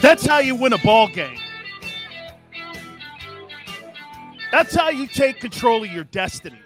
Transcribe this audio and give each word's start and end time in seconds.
That's 0.00 0.24
how 0.24 0.38
you 0.38 0.54
win 0.54 0.72
a 0.72 0.78
ball 0.78 1.08
game. 1.08 1.38
That's 4.50 4.74
how 4.74 4.88
you 4.88 5.06
take 5.06 5.40
control 5.40 5.84
of 5.84 5.92
your 5.92 6.04
destiny. 6.04 6.58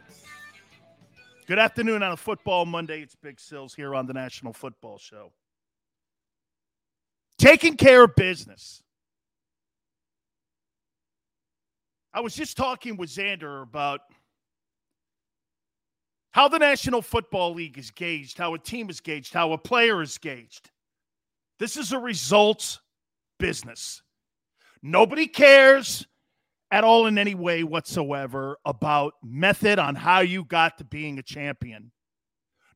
Good 1.46 1.58
afternoon 1.58 2.04
on 2.04 2.12
a 2.12 2.16
football 2.16 2.64
Monday. 2.64 3.02
It's 3.02 3.16
Big 3.16 3.40
Sills 3.40 3.74
here 3.74 3.94
on 3.94 4.06
the 4.06 4.12
National 4.12 4.52
Football 4.52 4.98
Show. 4.98 5.32
Taking 7.36 7.76
care 7.76 8.04
of 8.04 8.14
business. 8.14 8.82
I 12.14 12.20
was 12.20 12.36
just 12.36 12.56
talking 12.56 12.96
with 12.96 13.10
Xander 13.10 13.62
about 13.62 14.00
how 16.30 16.46
the 16.46 16.60
National 16.60 17.02
Football 17.02 17.54
League 17.54 17.78
is 17.78 17.90
gauged, 17.90 18.38
how 18.38 18.54
a 18.54 18.58
team 18.60 18.88
is 18.88 19.00
gauged, 19.00 19.34
how 19.34 19.52
a 19.52 19.58
player 19.58 20.00
is 20.00 20.18
gauged. 20.18 20.70
This 21.58 21.76
is 21.76 21.92
a 21.92 21.98
results 21.98 22.78
business. 23.44 24.02
Nobody 24.82 25.26
cares 25.26 26.06
at 26.70 26.82
all 26.82 27.06
in 27.06 27.18
any 27.18 27.34
way 27.34 27.62
whatsoever 27.62 28.56
about 28.64 29.12
method 29.22 29.78
on 29.78 29.94
how 29.94 30.20
you 30.20 30.44
got 30.46 30.78
to 30.78 30.84
being 30.84 31.18
a 31.18 31.22
champion. 31.22 31.92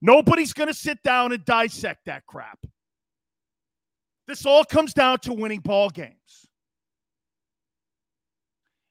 Nobody's 0.03 0.53
going 0.53 0.69
to 0.69 0.75
sit 0.75 1.03
down 1.03 1.33
and 1.33 1.43
dissect 1.47 2.05
that 2.05 2.27
crap. 2.27 2.59
This 4.27 4.45
all 4.45 4.62
comes 4.62 4.93
down 4.93 5.21
to 5.21 5.33
winning 5.33 5.61
ball 5.61 5.89
games. 5.89 6.47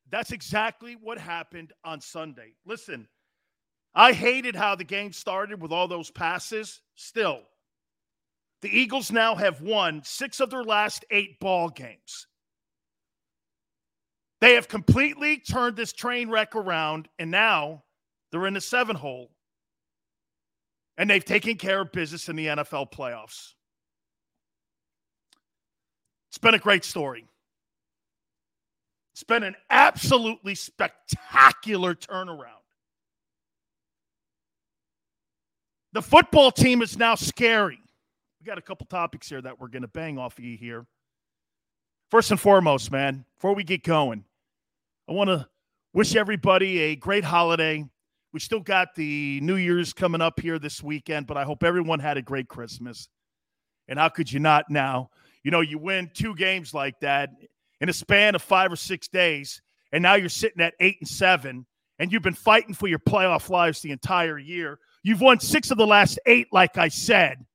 That's 0.09 0.31
exactly 0.31 0.97
what 0.99 1.19
happened 1.19 1.73
on 1.83 2.01
Sunday. 2.01 2.53
Listen, 2.65 3.07
I 3.93 4.13
hated 4.13 4.55
how 4.55 4.73
the 4.73 4.83
game 4.83 5.13
started 5.13 5.61
with 5.61 5.71
all 5.71 5.87
those 5.87 6.09
passes. 6.09 6.81
Still, 6.95 7.43
the 8.61 8.69
Eagles 8.69 9.11
now 9.11 9.35
have 9.35 9.61
won 9.61 10.01
six 10.03 10.39
of 10.39 10.49
their 10.49 10.63
last 10.63 11.05
eight 11.11 11.39
ball 11.39 11.69
games. 11.69 12.27
They 14.39 14.53
have 14.53 14.67
completely 14.67 15.37
turned 15.37 15.75
this 15.75 15.93
train 15.93 16.29
wreck 16.29 16.55
around, 16.55 17.07
and 17.17 17.31
now 17.31 17.83
they're 18.31 18.47
in 18.47 18.53
the 18.53 18.61
seven 18.61 18.95
hole. 18.95 19.31
And 20.97 21.09
they've 21.09 21.23
taken 21.23 21.55
care 21.55 21.81
of 21.81 21.91
business 21.91 22.27
in 22.29 22.35
the 22.35 22.47
NFL 22.47 22.91
playoffs. 22.91 23.53
It's 26.29 26.39
been 26.39 26.55
a 26.55 26.59
great 26.59 26.83
story. 26.83 27.25
It's 29.13 29.23
been 29.23 29.43
an 29.43 29.55
absolutely 29.69 30.53
spectacular 30.55 31.95
turnaround. 31.95 32.51
The 35.93 36.01
football 36.01 36.51
team 36.51 36.83
is 36.83 36.97
now 36.97 37.15
scary. 37.15 37.79
Got 38.47 38.57
a 38.57 38.61
couple 38.61 38.85
topics 38.85 39.27
here 39.27 39.41
that 39.41 39.59
we're 39.59 39.67
going 39.67 39.81
to 39.81 39.89
bang 39.89 40.17
off 40.17 40.37
of 40.37 40.45
you 40.45 40.55
here. 40.55 40.85
First 42.09 42.31
and 42.31 42.39
foremost, 42.39 42.93
man, 42.93 43.25
before 43.35 43.53
we 43.53 43.65
get 43.65 43.83
going, 43.83 44.23
I 45.09 45.11
want 45.11 45.29
to 45.29 45.49
wish 45.91 46.15
everybody 46.15 46.79
a 46.79 46.95
great 46.95 47.25
holiday. 47.25 47.83
We 48.31 48.39
still 48.39 48.61
got 48.61 48.95
the 48.95 49.41
New 49.41 49.57
Year's 49.57 49.91
coming 49.91 50.21
up 50.21 50.39
here 50.39 50.59
this 50.59 50.81
weekend, 50.81 51.27
but 51.27 51.35
I 51.35 51.43
hope 51.43 51.61
everyone 51.61 51.99
had 51.99 52.15
a 52.15 52.21
great 52.21 52.47
Christmas. 52.47 53.09
And 53.89 53.99
how 53.99 54.07
could 54.07 54.31
you 54.31 54.39
not 54.39 54.69
now? 54.69 55.09
You 55.43 55.51
know, 55.51 55.59
you 55.59 55.77
win 55.77 56.09
two 56.13 56.33
games 56.33 56.73
like 56.73 56.97
that 57.01 57.31
in 57.81 57.89
a 57.89 57.93
span 57.93 58.33
of 58.33 58.41
five 58.41 58.71
or 58.71 58.77
six 58.77 59.09
days, 59.09 59.61
and 59.91 60.01
now 60.01 60.13
you're 60.13 60.29
sitting 60.29 60.61
at 60.61 60.73
eight 60.79 60.95
and 61.01 61.09
seven, 61.09 61.65
and 61.99 62.13
you've 62.13 62.23
been 62.23 62.33
fighting 62.33 62.73
for 62.73 62.87
your 62.87 62.99
playoff 62.99 63.49
lives 63.49 63.81
the 63.81 63.91
entire 63.91 64.39
year. 64.39 64.79
You've 65.03 65.19
won 65.19 65.41
six 65.41 65.69
of 65.69 65.77
the 65.77 65.85
last 65.85 66.17
eight, 66.25 66.47
like 66.53 66.77
I 66.77 66.87
said. 66.87 67.45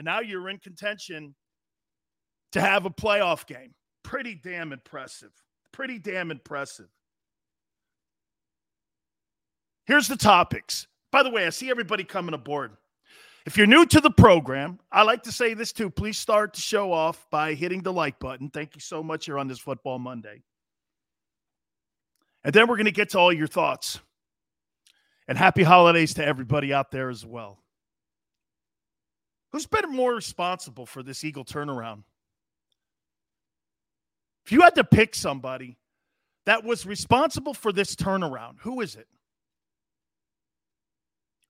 And 0.00 0.06
now 0.06 0.20
you're 0.20 0.48
in 0.48 0.56
contention 0.56 1.34
to 2.52 2.60
have 2.62 2.86
a 2.86 2.90
playoff 2.90 3.46
game. 3.46 3.74
Pretty 4.02 4.34
damn 4.34 4.72
impressive. 4.72 5.30
Pretty 5.72 5.98
damn 5.98 6.30
impressive. 6.30 6.88
Here's 9.84 10.08
the 10.08 10.16
topics. 10.16 10.86
By 11.12 11.22
the 11.22 11.28
way, 11.28 11.46
I 11.46 11.50
see 11.50 11.68
everybody 11.68 12.02
coming 12.02 12.32
aboard. 12.32 12.78
If 13.44 13.58
you're 13.58 13.66
new 13.66 13.84
to 13.84 14.00
the 14.00 14.10
program, 14.10 14.78
I 14.90 15.02
like 15.02 15.22
to 15.24 15.32
say 15.32 15.52
this 15.52 15.70
too. 15.70 15.90
Please 15.90 16.16
start 16.16 16.54
to 16.54 16.62
show 16.62 16.94
off 16.94 17.26
by 17.30 17.52
hitting 17.52 17.82
the 17.82 17.92
like 17.92 18.18
button. 18.18 18.48
Thank 18.48 18.74
you 18.76 18.80
so 18.80 19.02
much. 19.02 19.28
You're 19.28 19.38
on 19.38 19.48
this 19.48 19.58
Football 19.58 19.98
Monday. 19.98 20.40
And 22.42 22.54
then 22.54 22.68
we're 22.68 22.76
going 22.76 22.86
to 22.86 22.90
get 22.90 23.10
to 23.10 23.18
all 23.18 23.34
your 23.34 23.48
thoughts. 23.48 24.00
And 25.28 25.36
happy 25.36 25.62
holidays 25.62 26.14
to 26.14 26.24
everybody 26.24 26.72
out 26.72 26.90
there 26.90 27.10
as 27.10 27.26
well. 27.26 27.58
Who's 29.52 29.66
been 29.66 29.90
more 29.90 30.14
responsible 30.14 30.86
for 30.86 31.02
this 31.02 31.24
Eagle 31.24 31.44
turnaround? 31.44 32.04
If 34.44 34.52
you 34.52 34.62
had 34.62 34.74
to 34.76 34.84
pick 34.84 35.14
somebody 35.14 35.76
that 36.46 36.64
was 36.64 36.86
responsible 36.86 37.54
for 37.54 37.72
this 37.72 37.94
turnaround, 37.94 38.56
who 38.60 38.80
is 38.80 38.96
it? 38.96 39.08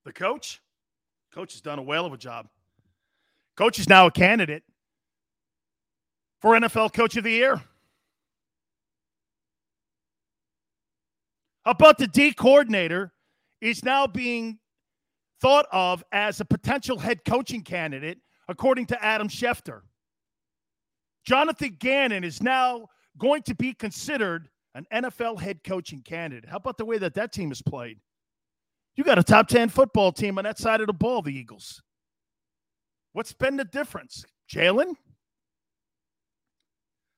The 0.05 0.13
coach? 0.13 0.61
Coach 1.33 1.53
has 1.53 1.61
done 1.61 1.79
a 1.79 1.83
whale 1.83 2.07
of 2.07 2.13
a 2.13 2.19
job. 2.19 2.49
Coach 3.57 3.79
is 3.79 3.89
now 3.89 4.07
a 4.07 4.11
candidate 4.11 4.63
for 6.41 6.59
NFL 6.59 6.93
Coach 6.93 7.17
of 7.17 7.25
the 7.25 7.33
Year. 7.33 7.61
How 11.65 11.73
about 11.73 11.99
the 11.99 12.07
D 12.07 12.33
coordinator 12.33 13.13
is 13.61 13.85
now 13.85 14.07
being 14.07 14.59
thought 15.41 15.67
of 15.73 16.05
as 16.13 16.41
a 16.41 16.45
potential 16.45 16.99
head 16.99 17.25
coaching 17.25 17.63
candidate, 17.63 18.19
according 18.49 18.87
to 18.87 19.05
Adam 19.05 19.29
Schefter. 19.29 19.83
Jonathan 21.25 21.77
Gannon 21.79 22.25
is 22.25 22.43
now 22.43 22.89
going 23.19 23.43
to 23.43 23.55
be 23.55 23.73
considered 23.73 24.49
an 24.75 24.87
NFL 24.93 25.41
head 25.41 25.63
coaching 25.65 26.03
candidate. 26.03 26.49
How 26.49 26.57
about 26.57 26.79
the 26.79 26.85
way 26.85 26.99
that 26.99 27.15
that 27.15 27.33
team 27.33 27.53
is 27.53 27.63
played? 27.63 27.99
You 28.97 29.05
got 29.05 29.19
a 29.19 29.23
top 29.23 29.49
10 29.49 29.69
football 29.69 30.13
team 30.13 30.39
on 30.39 30.45
that 30.45 30.59
side 30.59 30.81
of 30.81 30.87
the 30.87 30.93
ball, 30.93 31.23
the 31.23 31.33
Eagles. 31.33 31.83
What's 33.13 33.33
been 33.33 33.57
the 33.57 33.65
difference? 33.65 34.25
Jalen? 34.53 34.95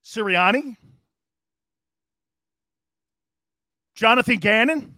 Sirianni? 0.04 0.76
Jonathan 3.94 4.38
Gannon? 4.38 4.94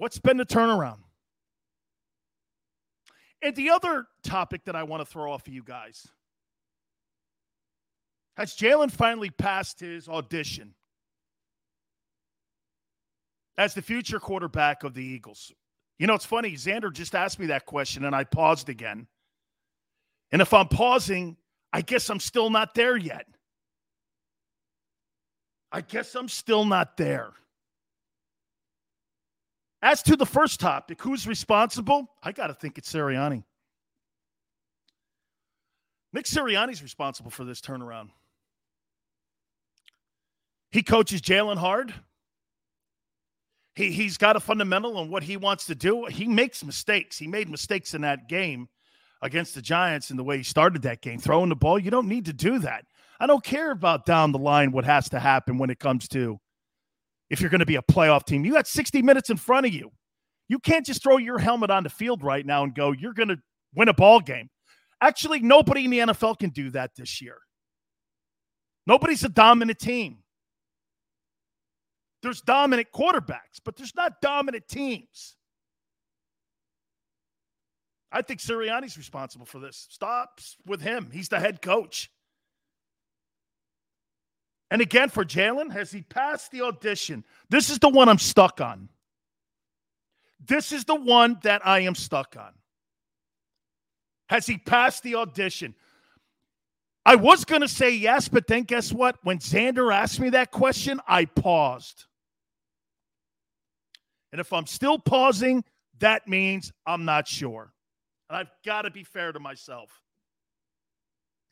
What's 0.00 0.18
been 0.18 0.38
the 0.38 0.46
turnaround? 0.46 1.00
And 3.42 3.54
the 3.54 3.68
other 3.68 4.06
topic 4.24 4.64
that 4.64 4.74
I 4.74 4.82
want 4.82 5.02
to 5.02 5.04
throw 5.04 5.30
off 5.30 5.46
of 5.46 5.52
you 5.52 5.62
guys 5.62 6.08
has 8.38 8.56
Jalen 8.56 8.90
finally 8.90 9.28
passed 9.28 9.78
his 9.78 10.08
audition 10.08 10.72
as 13.58 13.74
the 13.74 13.82
future 13.82 14.18
quarterback 14.18 14.84
of 14.84 14.94
the 14.94 15.04
Eagles? 15.04 15.52
You 15.98 16.06
know, 16.06 16.14
it's 16.14 16.24
funny. 16.24 16.52
Xander 16.52 16.90
just 16.90 17.14
asked 17.14 17.38
me 17.38 17.48
that 17.48 17.66
question 17.66 18.06
and 18.06 18.16
I 18.16 18.24
paused 18.24 18.70
again. 18.70 19.06
And 20.32 20.40
if 20.40 20.54
I'm 20.54 20.68
pausing, 20.68 21.36
I 21.74 21.82
guess 21.82 22.08
I'm 22.08 22.20
still 22.20 22.48
not 22.48 22.74
there 22.74 22.96
yet. 22.96 23.26
I 25.70 25.82
guess 25.82 26.14
I'm 26.14 26.28
still 26.28 26.64
not 26.64 26.96
there. 26.96 27.34
As 29.82 30.02
to 30.04 30.16
the 30.16 30.26
first 30.26 30.60
topic, 30.60 31.00
who's 31.00 31.26
responsible? 31.26 32.10
I 32.22 32.32
got 32.32 32.48
to 32.48 32.54
think 32.54 32.76
it's 32.76 32.92
Sirianni. 32.92 33.44
Nick 36.12 36.26
Sirianni's 36.26 36.82
responsible 36.82 37.30
for 37.30 37.44
this 37.44 37.60
turnaround. 37.60 38.10
He 40.70 40.82
coaches 40.82 41.20
Jalen 41.22 41.56
hard. 41.56 41.94
He, 43.74 43.92
he's 43.92 44.18
got 44.18 44.36
a 44.36 44.40
fundamental 44.40 44.98
on 44.98 45.10
what 45.10 45.22
he 45.22 45.36
wants 45.36 45.66
to 45.66 45.74
do. 45.74 46.06
He 46.06 46.26
makes 46.26 46.64
mistakes. 46.64 47.16
He 47.16 47.26
made 47.26 47.48
mistakes 47.48 47.94
in 47.94 48.02
that 48.02 48.28
game 48.28 48.68
against 49.22 49.54
the 49.54 49.62
Giants 49.62 50.10
in 50.10 50.16
the 50.16 50.24
way 50.24 50.36
he 50.36 50.42
started 50.42 50.82
that 50.82 51.00
game, 51.00 51.18
throwing 51.18 51.48
the 51.48 51.56
ball. 51.56 51.78
You 51.78 51.90
don't 51.90 52.08
need 52.08 52.26
to 52.26 52.32
do 52.32 52.58
that. 52.60 52.84
I 53.18 53.26
don't 53.26 53.44
care 53.44 53.70
about 53.70 54.06
down 54.06 54.32
the 54.32 54.38
line 54.38 54.72
what 54.72 54.84
has 54.84 55.08
to 55.10 55.20
happen 55.20 55.58
when 55.58 55.70
it 55.70 55.78
comes 55.78 56.08
to 56.08 56.40
if 57.30 57.40
you're 57.40 57.50
going 57.50 57.60
to 57.60 57.66
be 57.66 57.76
a 57.76 57.82
playoff 57.82 58.24
team. 58.24 58.44
You 58.44 58.52
got 58.52 58.66
60 58.66 59.02
minutes 59.02 59.30
in 59.30 59.36
front 59.36 59.66
of 59.66 59.72
you. 59.72 59.90
You 60.48 60.58
can't 60.58 60.84
just 60.84 61.02
throw 61.02 61.16
your 61.16 61.38
helmet 61.38 61.70
on 61.70 61.84
the 61.84 61.88
field 61.88 62.24
right 62.24 62.44
now 62.44 62.64
and 62.64 62.74
go, 62.74 62.90
you're 62.92 63.14
going 63.14 63.28
to 63.28 63.38
win 63.74 63.88
a 63.88 63.94
ball 63.94 64.20
game. 64.20 64.50
Actually, 65.00 65.40
nobody 65.40 65.84
in 65.84 65.90
the 65.90 65.98
NFL 66.00 66.38
can 66.38 66.50
do 66.50 66.70
that 66.70 66.90
this 66.96 67.22
year. 67.22 67.38
Nobody's 68.86 69.24
a 69.24 69.28
dominant 69.28 69.78
team. 69.78 70.18
There's 72.22 72.40
dominant 72.42 72.88
quarterbacks, 72.92 73.60
but 73.64 73.76
there's 73.76 73.94
not 73.94 74.20
dominant 74.20 74.68
teams. 74.68 75.36
I 78.12 78.22
think 78.22 78.40
Sirianni's 78.40 78.98
responsible 78.98 79.46
for 79.46 79.60
this. 79.60 79.86
Stops 79.88 80.56
with 80.66 80.80
him. 80.80 81.10
He's 81.12 81.28
the 81.28 81.38
head 81.38 81.62
coach. 81.62 82.10
And 84.70 84.80
again, 84.80 85.08
for 85.08 85.24
Jalen, 85.24 85.72
has 85.72 85.90
he 85.90 86.02
passed 86.02 86.52
the 86.52 86.62
audition? 86.62 87.24
This 87.48 87.70
is 87.70 87.78
the 87.78 87.88
one 87.88 88.08
I'm 88.08 88.18
stuck 88.18 88.60
on. 88.60 88.88
This 90.44 90.72
is 90.72 90.84
the 90.84 90.94
one 90.94 91.38
that 91.42 91.66
I 91.66 91.80
am 91.80 91.94
stuck 91.94 92.36
on. 92.38 92.52
Has 94.28 94.46
he 94.46 94.58
passed 94.58 95.02
the 95.02 95.16
audition? 95.16 95.74
I 97.04 97.16
was 97.16 97.44
going 97.44 97.62
to 97.62 97.68
say 97.68 97.90
yes, 97.90 98.28
but 98.28 98.46
then 98.46 98.62
guess 98.62 98.92
what? 98.92 99.16
When 99.22 99.38
Xander 99.38 99.92
asked 99.92 100.20
me 100.20 100.30
that 100.30 100.52
question, 100.52 101.00
I 101.08 101.24
paused. 101.24 102.04
And 104.32 104.40
if 104.40 104.52
I'm 104.52 104.66
still 104.66 104.98
pausing, 104.98 105.64
that 105.98 106.28
means 106.28 106.72
I'm 106.86 107.04
not 107.04 107.26
sure. 107.26 107.72
And 108.28 108.38
I've 108.38 108.50
got 108.64 108.82
to 108.82 108.90
be 108.90 109.02
fair 109.02 109.32
to 109.32 109.40
myself. 109.40 109.90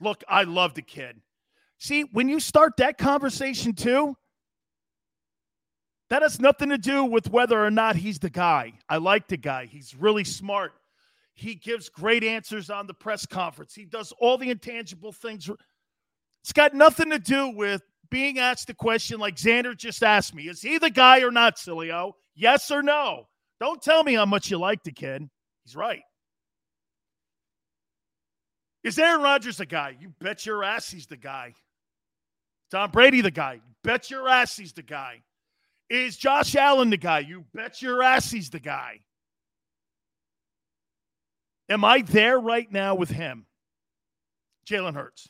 Look, 0.00 0.22
I 0.28 0.44
love 0.44 0.74
the 0.74 0.82
kid. 0.82 1.20
See, 1.78 2.02
when 2.12 2.28
you 2.28 2.40
start 2.40 2.76
that 2.78 2.98
conversation 2.98 3.72
too, 3.72 4.14
that 6.10 6.22
has 6.22 6.40
nothing 6.40 6.70
to 6.70 6.78
do 6.78 7.04
with 7.04 7.30
whether 7.30 7.62
or 7.62 7.70
not 7.70 7.96
he's 7.96 8.18
the 8.18 8.30
guy. 8.30 8.72
I 8.88 8.96
like 8.96 9.28
the 9.28 9.36
guy. 9.36 9.66
He's 9.66 9.94
really 9.94 10.24
smart. 10.24 10.72
He 11.34 11.54
gives 11.54 11.88
great 11.88 12.24
answers 12.24 12.70
on 12.70 12.86
the 12.86 12.94
press 12.94 13.26
conference. 13.26 13.74
He 13.74 13.84
does 13.84 14.12
all 14.18 14.38
the 14.38 14.50
intangible 14.50 15.12
things. 15.12 15.48
It's 16.42 16.52
got 16.52 16.74
nothing 16.74 17.10
to 17.10 17.18
do 17.18 17.48
with 17.50 17.82
being 18.10 18.38
asked 18.38 18.70
a 18.70 18.74
question 18.74 19.20
like 19.20 19.36
Xander 19.36 19.76
just 19.76 20.02
asked 20.02 20.34
me 20.34 20.48
Is 20.48 20.62
he 20.62 20.78
the 20.78 20.90
guy 20.90 21.20
or 21.20 21.30
not, 21.30 21.56
Sileo? 21.56 22.12
Yes 22.34 22.70
or 22.70 22.82
no? 22.82 23.28
Don't 23.60 23.82
tell 23.82 24.02
me 24.02 24.14
how 24.14 24.26
much 24.26 24.50
you 24.50 24.58
like 24.58 24.82
the 24.82 24.92
kid. 24.92 25.28
He's 25.64 25.76
right. 25.76 26.02
Is 28.82 28.98
Aaron 28.98 29.22
Rodgers 29.22 29.58
the 29.58 29.66
guy? 29.66 29.96
You 30.00 30.12
bet 30.20 30.46
your 30.46 30.64
ass 30.64 30.90
he's 30.90 31.06
the 31.06 31.16
guy. 31.16 31.54
Tom 32.70 32.90
Brady 32.90 33.20
the 33.20 33.30
guy? 33.30 33.60
Bet 33.82 34.10
your 34.10 34.28
ass 34.28 34.56
he's 34.56 34.72
the 34.72 34.82
guy. 34.82 35.22
Is 35.88 36.16
Josh 36.16 36.54
Allen 36.54 36.90
the 36.90 36.96
guy? 36.96 37.20
You 37.20 37.44
bet 37.54 37.80
your 37.80 38.02
ass 38.02 38.30
he's 38.30 38.50
the 38.50 38.60
guy. 38.60 39.00
Am 41.68 41.84
I 41.84 42.02
there 42.02 42.38
right 42.38 42.70
now 42.70 42.94
with 42.94 43.10
him? 43.10 43.46
Jalen 44.68 44.94
Hurts. 44.94 45.28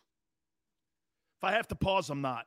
If 1.39 1.45
I 1.45 1.53
have 1.53 1.69
to 1.69 1.77
pause, 1.77 2.11
I'm 2.11 2.21
not. 2.21 2.47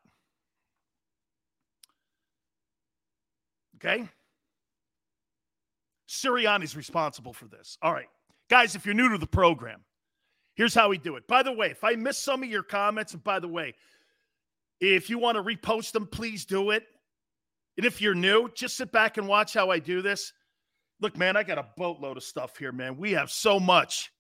Okay? 3.78 4.08
Sirianni's 6.10 6.76
responsible 6.76 7.34
for 7.34 7.46
this. 7.46 7.78
All 7.82 7.94
right. 7.94 8.10
Guys, 8.50 8.76
if 8.76 8.86
you're 8.86 8.94
new 8.94 9.10
to 9.10 9.18
the 9.18 9.26
program, 9.26 9.82
here's 10.56 10.74
how 10.74 10.90
we 10.90 10.98
do 10.98 11.16
it. 11.16 11.26
By 11.28 11.42
the 11.42 11.54
way, 11.54 11.68
if 11.68 11.84
I 11.84 11.96
miss 11.96 12.18
some 12.18 12.44
of 12.44 12.50
your 12.50 12.64
comments, 12.64 13.14
and 13.14 13.24
by 13.24 13.40
the 13.40 13.48
way, 13.48 13.74
if 14.82 15.10
you 15.10 15.20
want 15.20 15.38
to 15.38 15.44
repost 15.44 15.92
them, 15.92 16.08
please 16.08 16.44
do 16.44 16.72
it. 16.72 16.84
And 17.78 17.86
if 17.86 18.02
you're 18.02 18.16
new, 18.16 18.50
just 18.54 18.76
sit 18.76 18.92
back 18.92 19.18
and 19.18 19.28
watch 19.28 19.54
how 19.54 19.70
I 19.70 19.80
do 19.80 20.02
this. 20.02 20.34
Look, 21.00 21.18
man, 21.18 21.38
I 21.38 21.44
got 21.44 21.58
a 21.58 21.68
boatload 21.78 22.18
of 22.18 22.24
stuff 22.24 22.58
here, 22.58 22.72
man. 22.72 22.98
We 22.98 23.12
have 23.12 23.32
so 23.32 23.60
much 23.60 24.12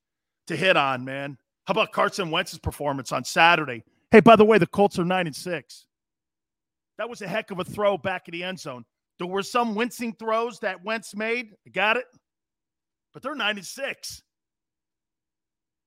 to 0.47 0.55
hit 0.55 0.77
on, 0.77 1.03
man. 1.03 1.37
How 1.65 1.73
about 1.73 1.91
Carson 1.91 2.31
Wentz's 2.31 2.59
performance 2.59 3.11
on 3.11 3.23
Saturday? 3.23 3.83
Hey, 4.11 4.19
by 4.19 4.35
the 4.35 4.45
way, 4.45 4.57
the 4.57 4.67
Colts 4.67 4.97
are 4.99 5.05
nine 5.05 5.27
and 5.27 5.35
six. 5.35 5.85
That 6.97 7.09
was 7.09 7.21
a 7.21 7.27
heck 7.27 7.51
of 7.51 7.59
a 7.59 7.63
throw 7.63 7.97
back 7.97 8.27
in 8.27 8.31
the 8.33 8.43
end 8.43 8.59
zone. 8.59 8.85
There 9.19 9.27
were 9.27 9.43
some 9.43 9.75
wincing 9.75 10.13
throws 10.13 10.59
that 10.59 10.83
Wentz 10.83 11.15
made. 11.15 11.53
I 11.65 11.69
got 11.69 11.97
it. 11.97 12.05
But 13.13 13.23
they're 13.23 13.35
nine 13.35 13.57
and 13.57 13.65
six. 13.65 14.21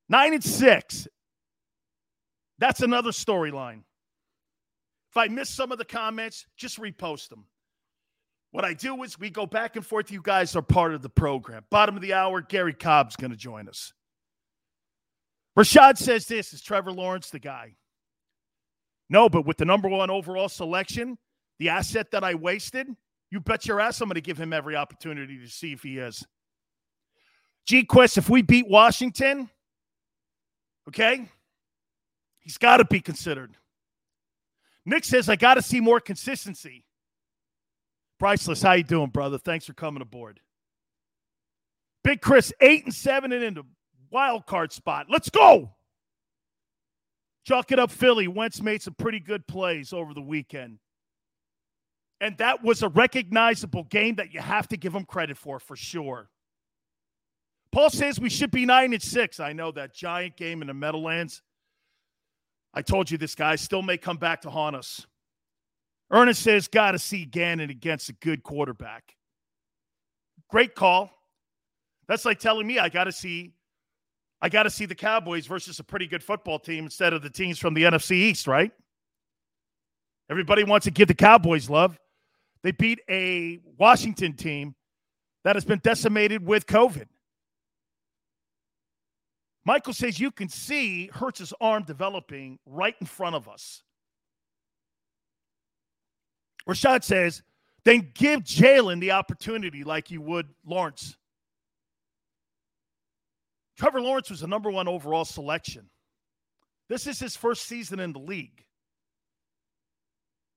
Nine 0.09 0.35
and 0.35 0.44
six. 0.44 1.09
That's 2.59 2.82
another 2.82 3.11
storyline. 3.11 3.82
If 5.14 5.19
I 5.19 5.28
miss 5.28 5.49
some 5.49 5.70
of 5.70 5.78
the 5.78 5.84
comments, 5.84 6.44
just 6.56 6.81
repost 6.81 7.28
them. 7.28 7.44
What 8.50 8.64
I 8.64 8.75
do 8.75 9.00
is 9.05 9.16
we 9.16 9.31
go 9.31 9.46
back 9.46 9.76
and 9.76 9.87
forth. 9.87 10.11
You 10.11 10.20
guys 10.20 10.56
are 10.56 10.62
part 10.62 10.93
of 10.93 11.02
the 11.02 11.08
program. 11.08 11.62
Bottom 11.70 11.94
of 11.94 12.02
the 12.02 12.14
hour, 12.14 12.40
Garry 12.40 12.72
Cobb's 12.72 13.14
going 13.14 13.31
to 13.31 13.37
join 13.37 13.69
us. 13.69 13.93
Rashad 15.56 15.99
says 15.99 16.26
this 16.26 16.52
is 16.52 16.61
Trevor 16.61 16.90
Lawrence 16.90 17.31
the 17.31 17.38
guy? 17.38 17.76
No, 19.08 19.28
but 19.28 19.46
with 19.46 19.56
the 19.56 19.64
number 19.64 19.88
one 19.88 20.11
overall 20.11 20.49
selection, 20.49 21.16
the 21.61 21.69
asset 21.69 22.11
that 22.11 22.25
I 22.25 22.34
wasted, 22.34 22.88
you 23.31 23.38
bet 23.38 23.66
your 23.66 23.81
ass 23.81 24.00
I'm 24.00 24.08
going 24.08 24.16
to 24.16 24.20
give 24.20 24.38
him 24.38 24.52
every 24.52 24.75
opportunity 24.75 25.38
to 25.38 25.49
see 25.49 25.72
if 25.72 25.84
he 25.84 25.99
is. 25.99 26.26
G 27.66 27.84
Quest, 27.84 28.19
if 28.19 28.28
we 28.28 28.43
beat 28.43 28.69
Washington, 28.69 29.49
okay, 30.88 31.28
he's 32.40 32.58
got 32.58 32.78
to 32.78 32.84
be 32.84 33.00
considered. 33.00 33.56
Nick 34.86 35.04
says, 35.04 35.28
I 35.28 35.36
got 35.36 35.54
to 35.54 35.62
see 35.62 35.81
more 35.81 36.00
consistency. 36.00 36.84
Priceless, 38.19 38.62
how 38.62 38.72
you 38.72 38.84
doing, 38.84 39.10
brother? 39.10 39.38
Thanks 39.38 39.66
for 39.66 39.72
coming 39.72 40.02
aboard. 40.02 40.40
Big 42.02 42.20
Chris, 42.20 42.52
eight 42.60 42.84
and 42.84 42.94
seven 42.94 43.32
and 43.32 43.42
into 43.42 43.64
wild 44.10 44.46
card 44.46 44.72
spot. 44.72 45.06
Let's 45.08 45.31
go. 45.31 45.72
Chalk 47.44 47.72
it 47.72 47.78
up, 47.78 47.90
Philly. 47.90 48.28
Wentz 48.28 48.62
made 48.62 48.82
some 48.82 48.94
pretty 48.94 49.20
good 49.20 49.46
plays 49.46 49.92
over 49.92 50.14
the 50.14 50.22
weekend. 50.22 50.78
And 52.20 52.38
that 52.38 52.62
was 52.62 52.82
a 52.82 52.88
recognizable 52.88 53.84
game 53.84 54.14
that 54.14 54.32
you 54.32 54.40
have 54.40 54.69
to 54.69 54.76
give 54.76 54.94
him 54.94 55.04
credit 55.04 55.37
for, 55.37 55.58
for 55.58 55.76
sure. 55.76 56.30
Paul 57.72 57.90
says 57.90 58.20
we 58.20 58.30
should 58.30 58.50
be 58.50 58.64
nine 58.64 58.92
and 58.92 59.02
six. 59.02 59.40
I 59.40 59.52
know 59.52 59.72
that 59.72 59.94
giant 59.94 60.37
game 60.37 60.62
in 60.62 60.69
the 60.69 60.75
Meadowlands. 60.75 61.42
I 62.75 62.82
told 62.82 63.11
you 63.11 63.17
this 63.17 63.35
guy 63.35 63.56
still 63.56 63.82
may 63.82 63.97
come 63.97 64.17
back 64.17 64.43
to 64.43 64.50
haunt 64.50 64.75
us. 64.76 65.06
Ernest 66.11 66.43
says, 66.43 66.69
got 66.69 66.93
to 66.93 66.99
see 66.99 67.25
Gannon 67.25 67.71
against 67.71 68.09
a 68.09 68.12
good 68.15 68.43
quarterback. 68.43 69.15
Great 70.50 70.75
call. 70.75 71.11
That's 72.09 72.25
like 72.25 72.38
telling 72.38 72.67
me 72.67 72.79
I 72.79 72.88
got 72.88 73.05
to 73.05 73.12
see 73.12 73.55
I 74.43 74.50
got 74.50 74.65
to 74.65 74.71
see 74.71 74.85
the 74.85 74.94
Cowboys 74.94 75.47
versus 75.47 75.79
a 75.79 75.85
pretty 75.85 76.06
good 76.06 76.23
football 76.23 76.59
team 76.59 76.85
instead 76.85 77.15
of 77.15 77.23
the 77.23 77.31
teams 77.31 77.59
from 77.59 77.73
the 77.73 77.85
NFC 77.85 78.12
East, 78.12 78.47
right? 78.47 78.71
Everybody 80.29 80.65
wants 80.65 80.85
to 80.85 80.91
give 80.91 81.09
the 81.09 81.15
Cowboys 81.15 81.71
love. 81.71 81.99
They 82.62 82.73
beat 82.73 83.00
a 83.09 83.61
Washington 83.79 84.35
team 84.35 84.75
that 85.44 85.56
has 85.56 85.65
been 85.65 85.81
decimated 85.82 86.44
with 86.47 86.67
COVID. 86.67 87.06
Michael 89.64 89.94
says 89.94 90.20
you 90.20 90.31
can 90.31 90.49
see 90.49 91.08
Hurts's 91.12 91.55
arm 91.61 91.84
developing 91.84 92.58
right 92.66 92.94
in 93.00 93.06
front 93.06 93.34
of 93.34 93.49
us. 93.49 93.82
Rashad 96.69 97.02
says, 97.02 97.43
then 97.84 98.11
give 98.14 98.40
Jalen 98.40 99.00
the 99.00 99.12
opportunity 99.12 99.84
like 99.84 100.11
you 100.11 100.20
would 100.22 100.49
Lawrence. 100.64 101.16
Trevor 103.78 104.00
Lawrence 104.00 104.30
was 104.30 104.40
the 104.40 104.47
number 104.47 104.71
one 104.71 104.88
overall 104.88 105.25
selection. 105.25 105.90
This 106.88 107.06
is 107.06 107.18
his 107.18 107.37
first 107.37 107.64
season 107.64 108.00
in 108.00 108.12
the 108.12 108.18
league. 108.18 108.64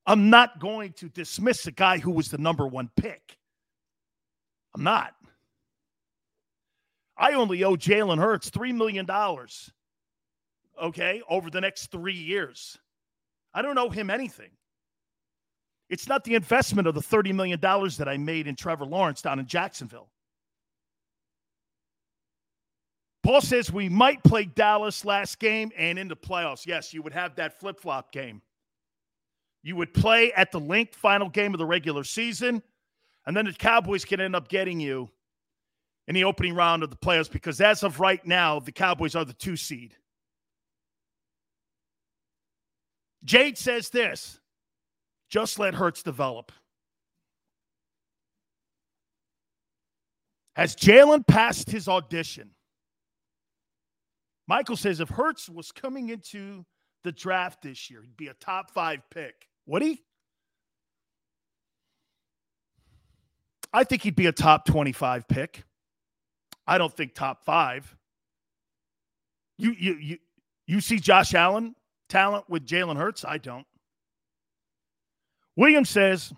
I'm 0.05 0.29
not 0.29 0.59
going 0.59 0.93
to 0.93 1.09
dismiss 1.09 1.67
a 1.67 1.71
guy 1.71 1.97
who 1.97 2.11
was 2.11 2.29
the 2.29 2.37
number 2.37 2.65
one 2.65 2.89
pick. 2.95 3.37
I'm 4.73 4.83
not. 4.83 5.15
I 7.17 7.33
only 7.33 7.63
owe 7.63 7.75
Jalen 7.75 8.19
Hurts 8.19 8.49
$3 8.51 8.75
million, 8.75 9.07
okay, 10.81 11.21
over 11.29 11.49
the 11.49 11.61
next 11.61 11.87
three 11.87 12.13
years. 12.13 12.77
I 13.53 13.61
don't 13.61 13.77
owe 13.77 13.89
him 13.89 14.09
anything. 14.09 14.51
It's 15.89 16.07
not 16.07 16.23
the 16.23 16.35
investment 16.35 16.87
of 16.87 16.93
the 16.95 17.01
$30 17.01 17.33
million 17.33 17.59
that 17.59 18.07
I 18.07 18.17
made 18.17 18.47
in 18.47 18.55
Trevor 18.55 18.85
Lawrence 18.85 19.21
down 19.21 19.39
in 19.39 19.47
Jacksonville. 19.47 20.09
Paul 23.23 23.41
says 23.41 23.71
we 23.71 23.89
might 23.89 24.23
play 24.23 24.45
Dallas 24.45 25.03
last 25.03 25.39
game 25.39 25.71
and 25.77 25.97
in 25.97 26.07
the 26.07 26.15
playoffs. 26.15 26.65
Yes, 26.65 26.93
you 26.93 27.01
would 27.01 27.13
have 27.13 27.35
that 27.35 27.59
flip 27.59 27.79
flop 27.79 28.11
game. 28.11 28.41
You 29.63 29.75
would 29.75 29.93
play 29.93 30.31
at 30.33 30.51
the 30.51 30.59
Linc 30.59 30.93
final 30.93 31.27
game 31.27 31.53
of 31.53 31.57
the 31.57 31.65
regular 31.65 32.03
season, 32.03 32.61
and 33.25 33.35
then 33.35 33.45
the 33.45 33.53
Cowboys 33.53 34.05
can 34.05 34.21
end 34.21 34.35
up 34.35 34.47
getting 34.47 34.79
you 34.79 35.09
in 36.07 36.15
the 36.15 36.23
opening 36.23 36.55
round 36.55 36.83
of 36.83 36.89
the 36.89 36.95
playoffs 36.95 37.31
because 37.31 37.59
as 37.59 37.83
of 37.83 37.99
right 37.99 38.25
now, 38.25 38.59
the 38.59 38.71
Cowboys 38.71 39.15
are 39.15 39.25
the 39.25 39.33
two 39.33 39.57
seed. 39.57 39.95
Jade 43.23 43.57
says 43.57 43.89
this 43.89 44.39
just 45.29 45.59
let 45.59 45.75
Hurts 45.75 46.03
develop. 46.03 46.51
Has 50.55 50.75
Jalen 50.75 51.27
passed 51.27 51.69
his 51.69 51.87
audition? 51.87 52.51
Michael 54.47 54.77
says 54.77 55.01
if 55.01 55.09
Hurts 55.09 55.49
was 55.49 55.71
coming 55.71 56.09
into 56.09 56.65
the 57.03 57.11
draft 57.11 57.61
this 57.61 57.91
year, 57.91 58.01
he'd 58.01 58.17
be 58.17 58.29
a 58.29 58.33
top 58.33 58.71
five 58.71 59.01
pick. 59.11 59.47
Would 59.65 59.81
he? 59.81 60.01
I 63.73 63.83
think 63.83 64.01
he'd 64.01 64.15
be 64.15 64.27
a 64.27 64.31
top 64.31 64.65
25 64.65 65.27
pick. 65.27 65.63
I 66.67 66.77
don't 66.77 66.95
think 66.95 67.13
top 67.13 67.43
five. 67.43 67.95
You 69.57 69.71
you 69.71 69.93
you 69.95 70.17
you 70.67 70.81
see 70.81 70.99
Josh 70.99 71.33
Allen 71.33 71.75
talent 72.09 72.45
with 72.49 72.65
Jalen 72.65 72.97
Hurts? 72.97 73.25
I 73.25 73.37
don't. 73.37 73.65
William 75.57 75.85
says, 75.85 76.31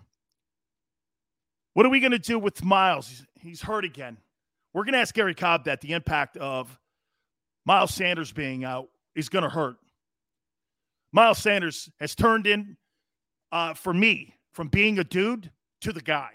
What 1.74 1.86
are 1.86 1.90
we 1.90 2.00
going 2.00 2.12
to 2.12 2.18
do 2.18 2.38
with 2.38 2.64
Miles? 2.64 3.08
He's, 3.08 3.26
he's 3.40 3.62
hurt 3.62 3.84
again. 3.84 4.16
We're 4.72 4.84
going 4.84 4.94
to 4.94 4.98
ask 4.98 5.14
Garry 5.14 5.34
Cobb 5.34 5.64
that 5.64 5.80
the 5.80 5.92
impact 5.92 6.36
of 6.38 6.76
Miles 7.66 7.92
Sanders 7.92 8.32
being 8.32 8.64
out 8.64 8.88
is 9.14 9.28
going 9.28 9.42
to 9.42 9.50
hurt. 9.50 9.76
Miles 11.12 11.38
Sanders 11.38 11.90
has 12.00 12.14
turned 12.14 12.46
in 12.46 12.76
uh, 13.52 13.74
for 13.74 13.92
me 13.92 14.34
from 14.52 14.68
being 14.68 14.98
a 14.98 15.04
dude 15.04 15.50
to 15.82 15.92
the 15.92 16.00
guy. 16.00 16.30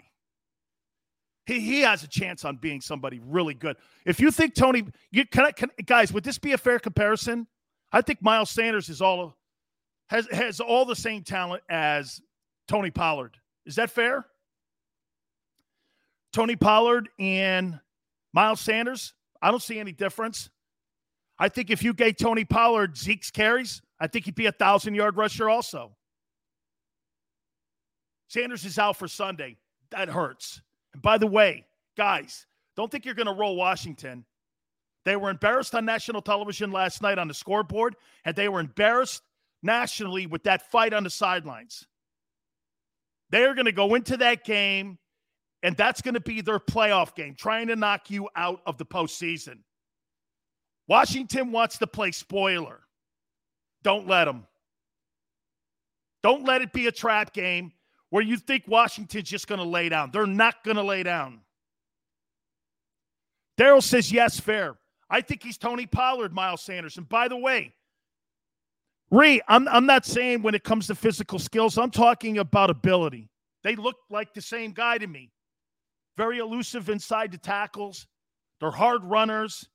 He, 1.46 1.60
he 1.60 1.82
has 1.82 2.04
a 2.04 2.08
chance 2.08 2.44
on 2.44 2.58
being 2.58 2.82
somebody 2.82 3.20
really 3.24 3.54
good. 3.54 3.78
If 4.06 4.20
you 4.20 4.32
think 4.32 4.56
Tony, 4.56 4.86
you 5.12 5.26
can, 5.26 5.46
I, 5.46 5.52
can 5.52 5.70
guys, 5.86 6.12
would 6.12 6.24
this 6.24 6.38
be 6.38 6.54
a 6.54 6.58
fair 6.58 6.80
comparison? 6.80 7.48
I 7.92 8.02
think 8.02 8.22
Miles 8.22 8.50
Sanders 8.50 8.90
is 8.90 9.02
all 9.02 9.36
has 10.08 10.28
has 10.32 10.60
all 10.60 10.86
the 10.86 10.96
same 10.96 11.24
talent 11.24 11.64
as 11.70 12.22
Tony 12.68 12.92
Pollard. 12.92 13.38
Is 13.66 13.76
that 13.76 13.90
fair? 13.90 14.26
Tony 16.34 16.56
Pollard 16.56 17.10
and 17.18 17.80
Miles 18.34 18.60
Sanders, 18.60 19.14
I 19.42 19.52
don't 19.52 19.62
see 19.62 19.80
any 19.80 19.94
difference. 19.94 20.50
I 21.40 21.50
think 21.50 21.70
if 21.70 21.84
you 21.84 21.94
gave 21.94 22.18
Tony 22.18 22.44
Pollard 22.44 22.98
Zeke's 22.98 23.32
carries, 23.32 23.82
I 24.00 24.08
think 24.08 24.26
he'd 24.26 24.36
be 24.36 24.48
a 24.48 24.52
thousand 24.52 24.96
yard 24.96 25.16
rusher 25.16 25.50
also. 25.50 25.96
Sanders 28.28 28.66
is 28.66 28.78
out 28.80 28.98
for 28.98 29.08
Sunday. 29.08 29.58
That 29.92 30.10
hurts. 30.10 30.62
And 30.96 31.02
by 31.02 31.18
the 31.18 31.28
way, 31.28 31.66
guys, 31.98 32.46
don't 32.78 32.90
think 32.90 33.04
you're 33.04 33.16
going 33.16 33.28
to 33.28 33.34
roll 33.34 33.58
Washington. 33.58 34.24
They 35.04 35.18
were 35.18 35.30
embarrassed 35.30 35.76
on 35.76 35.84
national 35.84 36.22
television 36.22 36.72
last 36.72 37.02
night 37.02 37.20
on 37.20 37.28
the 37.28 37.34
scoreboard, 37.34 37.98
and 38.24 38.34
they 38.34 38.48
were 38.48 38.62
embarrassed 38.62 39.22
nationally 39.62 40.26
with 40.26 40.44
that 40.44 40.72
fight 40.72 40.94
on 40.94 41.04
the 41.04 41.10
sidelines. 41.10 41.86
They 43.30 43.44
are 43.44 43.54
going 43.54 43.66
to 43.66 43.74
go 43.74 43.96
into 43.96 44.16
that 44.16 44.46
game, 44.46 44.98
and 45.64 45.76
that's 45.76 46.02
going 46.02 46.14
to 46.14 46.22
be 46.22 46.40
their 46.40 46.60
playoff 46.60 47.14
game, 47.14 47.36
trying 47.38 47.68
to 47.68 47.76
knock 47.76 48.10
you 48.10 48.30
out 48.38 48.62
of 48.66 48.78
the 48.78 48.86
postseason. 48.86 49.58
Washington 50.88 51.52
wants 51.52 51.78
to 51.80 51.88
play 51.88 52.14
spoiler. 52.14 52.80
Don't 53.84 54.08
let 54.08 54.26
them. 54.26 54.48
Don't 56.24 56.46
let 56.46 56.62
it 56.62 56.72
be 56.72 56.88
a 56.88 56.92
trap 56.94 57.34
game 57.34 57.74
where 58.16 58.24
you 58.24 58.38
think 58.38 58.64
Washington's 58.66 59.28
just 59.28 59.46
going 59.46 59.60
to 59.60 59.66
lay 59.66 59.90
down. 59.90 60.10
They're 60.10 60.26
not 60.26 60.64
going 60.64 60.78
to 60.78 60.84
lay 60.84 61.04
down. 61.04 61.42
Daryl 63.60 63.84
says, 63.84 64.10
yes, 64.10 64.40
fair. 64.40 64.78
I 65.10 65.20
think 65.20 65.44
he's 65.44 65.58
Tony 65.58 65.86
Pollard, 65.86 66.32
Miles 66.32 66.62
Sanders. 66.62 66.96
And 66.96 67.10
by 67.10 67.28
the 67.28 67.36
way, 67.36 67.74
Ree, 69.12 69.42
I'm, 69.50 69.68
I'm 69.68 69.86
not 69.86 70.06
saying 70.06 70.44
when 70.44 70.56
it 70.56 70.64
comes 70.64 70.88
to 70.88 70.96
physical 70.96 71.40
skills, 71.40 71.78
I'm 71.78 71.92
talking 71.92 72.38
about 72.38 72.70
ability. 72.70 73.28
They 73.66 73.76
look 73.76 73.98
like 74.10 74.34
the 74.34 74.40
same 74.40 74.72
guy 74.72 74.98
to 74.98 75.08
me. 75.08 75.34
Very 76.16 76.38
elusive 76.38 76.90
inside 76.90 77.34
the 77.34 77.38
tackles. 77.38 78.08
They're 78.62 78.72
hard 78.72 79.04
runners. 79.04 79.68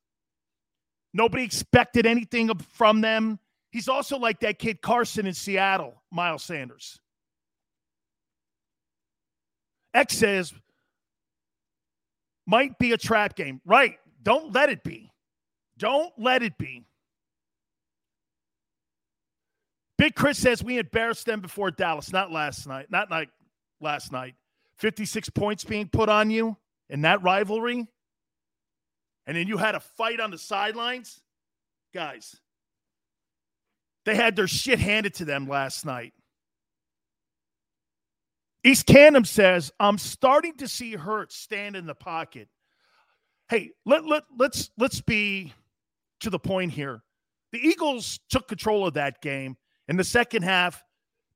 Nobody 1.13 1.45
expected 1.45 2.07
anything 2.07 2.51
from 2.73 3.03
them. 3.03 3.39
He's 3.71 3.91
also 3.91 4.17
like 4.17 4.41
that 4.41 4.59
kid 4.59 4.81
Carson 4.81 5.27
in 5.27 5.35
Seattle, 5.35 6.03
Miles 6.11 6.43
Sanders. 6.43 7.01
X 9.95 10.17
says, 10.17 10.53
might 12.47 12.79
be 12.79 12.93
a 12.93 12.99
trap 12.99 13.37
game. 13.37 13.61
Right. 13.65 13.99
Don't 14.23 14.53
let 14.53 14.71
it 14.71 14.83
be. 14.83 15.13
Don't 15.79 16.13
let 16.19 16.43
it 16.43 16.59
be. 16.59 16.85
Big 19.97 20.15
Chris 20.15 20.39
says 20.39 20.63
we 20.65 20.79
embarrassed 20.79 21.27
them 21.27 21.41
before 21.41 21.71
Dallas, 21.71 22.13
not 22.13 22.33
last 22.33 22.67
night, 22.67 22.91
not 22.91 23.11
like 23.11 23.29
last 23.81 24.13
night. 24.13 24.35
56 24.79 25.29
points 25.31 25.63
being 25.63 25.89
put 25.89 26.09
on 26.09 26.31
you 26.31 26.57
in 26.89 27.03
that 27.03 27.23
rivalry. 27.23 27.87
And 29.27 29.37
then 29.37 29.47
you 29.47 29.59
had 29.59 29.75
a 29.75 29.81
fight 29.81 30.19
on 30.19 30.31
the 30.31 30.39
sidelines. 30.39 31.21
Guys, 31.93 32.35
they 34.05 34.15
had 34.15 34.37
their 34.37 34.47
shit 34.47 34.79
handed 34.79 35.15
to 35.15 35.25
them 35.25 35.47
last 35.47 35.85
night. 35.85 36.15
East 38.63 38.87
Canham 38.87 39.27
says, 39.27 39.73
I'm 39.81 39.97
starting 39.97 40.55
to 40.57 40.69
see 40.69 40.93
Hurts 40.93 41.37
stand 41.37 41.77
in 41.77 41.87
the 41.87 41.95
pocket. 41.95 42.49
Hey, 43.49 43.71
let, 43.87 44.05
let, 44.05 44.25
let's 44.39 44.71
let's 44.79 45.01
be 45.01 45.55
to 46.21 46.31
the 46.31 46.39
point 46.39 46.73
here. 46.73 47.03
The 47.53 47.59
Eagles 47.59 48.21
took 48.29 48.47
control 48.47 48.87
of 48.87 48.95
that 48.95 49.21
game 49.23 49.57
in 49.89 49.97
the 49.97 50.05
second 50.05 50.43
half 50.43 50.85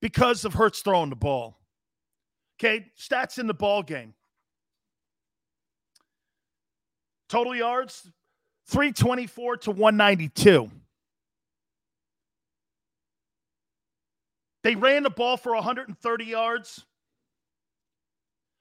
because 0.01 0.45
of 0.45 0.55
Hurts 0.55 0.81
throwing 0.81 1.11
the 1.11 1.17
ball. 1.17 1.59
Okay, 2.61 2.87
stats 2.99 3.39
in 3.39 3.47
the 3.47 3.55
ball 3.55 3.83
game. 3.83 4.15
Total 7.29 7.57
yards 7.57 8.09
324 8.69 9.57
to 9.57 9.71
192. 9.71 10.71
They 14.63 14.77
ran 14.77 15.03
the 15.03 15.11
ball 15.11 15.37
for 15.37 15.55
130 15.55 16.25
yards. 16.25 16.85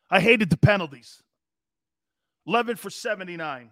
I 0.09 0.19
hated 0.19 0.49
the 0.49 0.57
penalties. 0.57 1.21
11 2.47 2.75
for 2.75 2.89
79. 2.89 3.71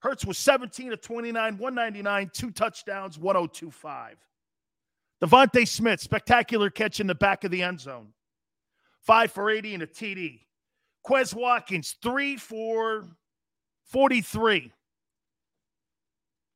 Hurts 0.00 0.24
was 0.24 0.38
17 0.38 0.90
to 0.90 0.96
29, 0.96 1.58
199, 1.58 2.30
two 2.32 2.50
touchdowns, 2.50 3.18
1025. 3.18 4.16
DeVonta 5.22 5.68
Smith, 5.68 6.00
spectacular 6.00 6.70
catch 6.70 6.98
in 6.98 7.06
the 7.06 7.14
back 7.14 7.44
of 7.44 7.52
the 7.52 7.62
end 7.62 7.80
zone. 7.80 8.08
Five 9.02 9.30
for 9.30 9.50
80 9.50 9.74
and 9.74 9.82
a 9.84 9.86
TD. 9.86 10.40
Quez 11.06 11.34
Watkins, 11.34 11.96
three 12.02 12.36
for 12.36 13.06
43. 13.86 14.72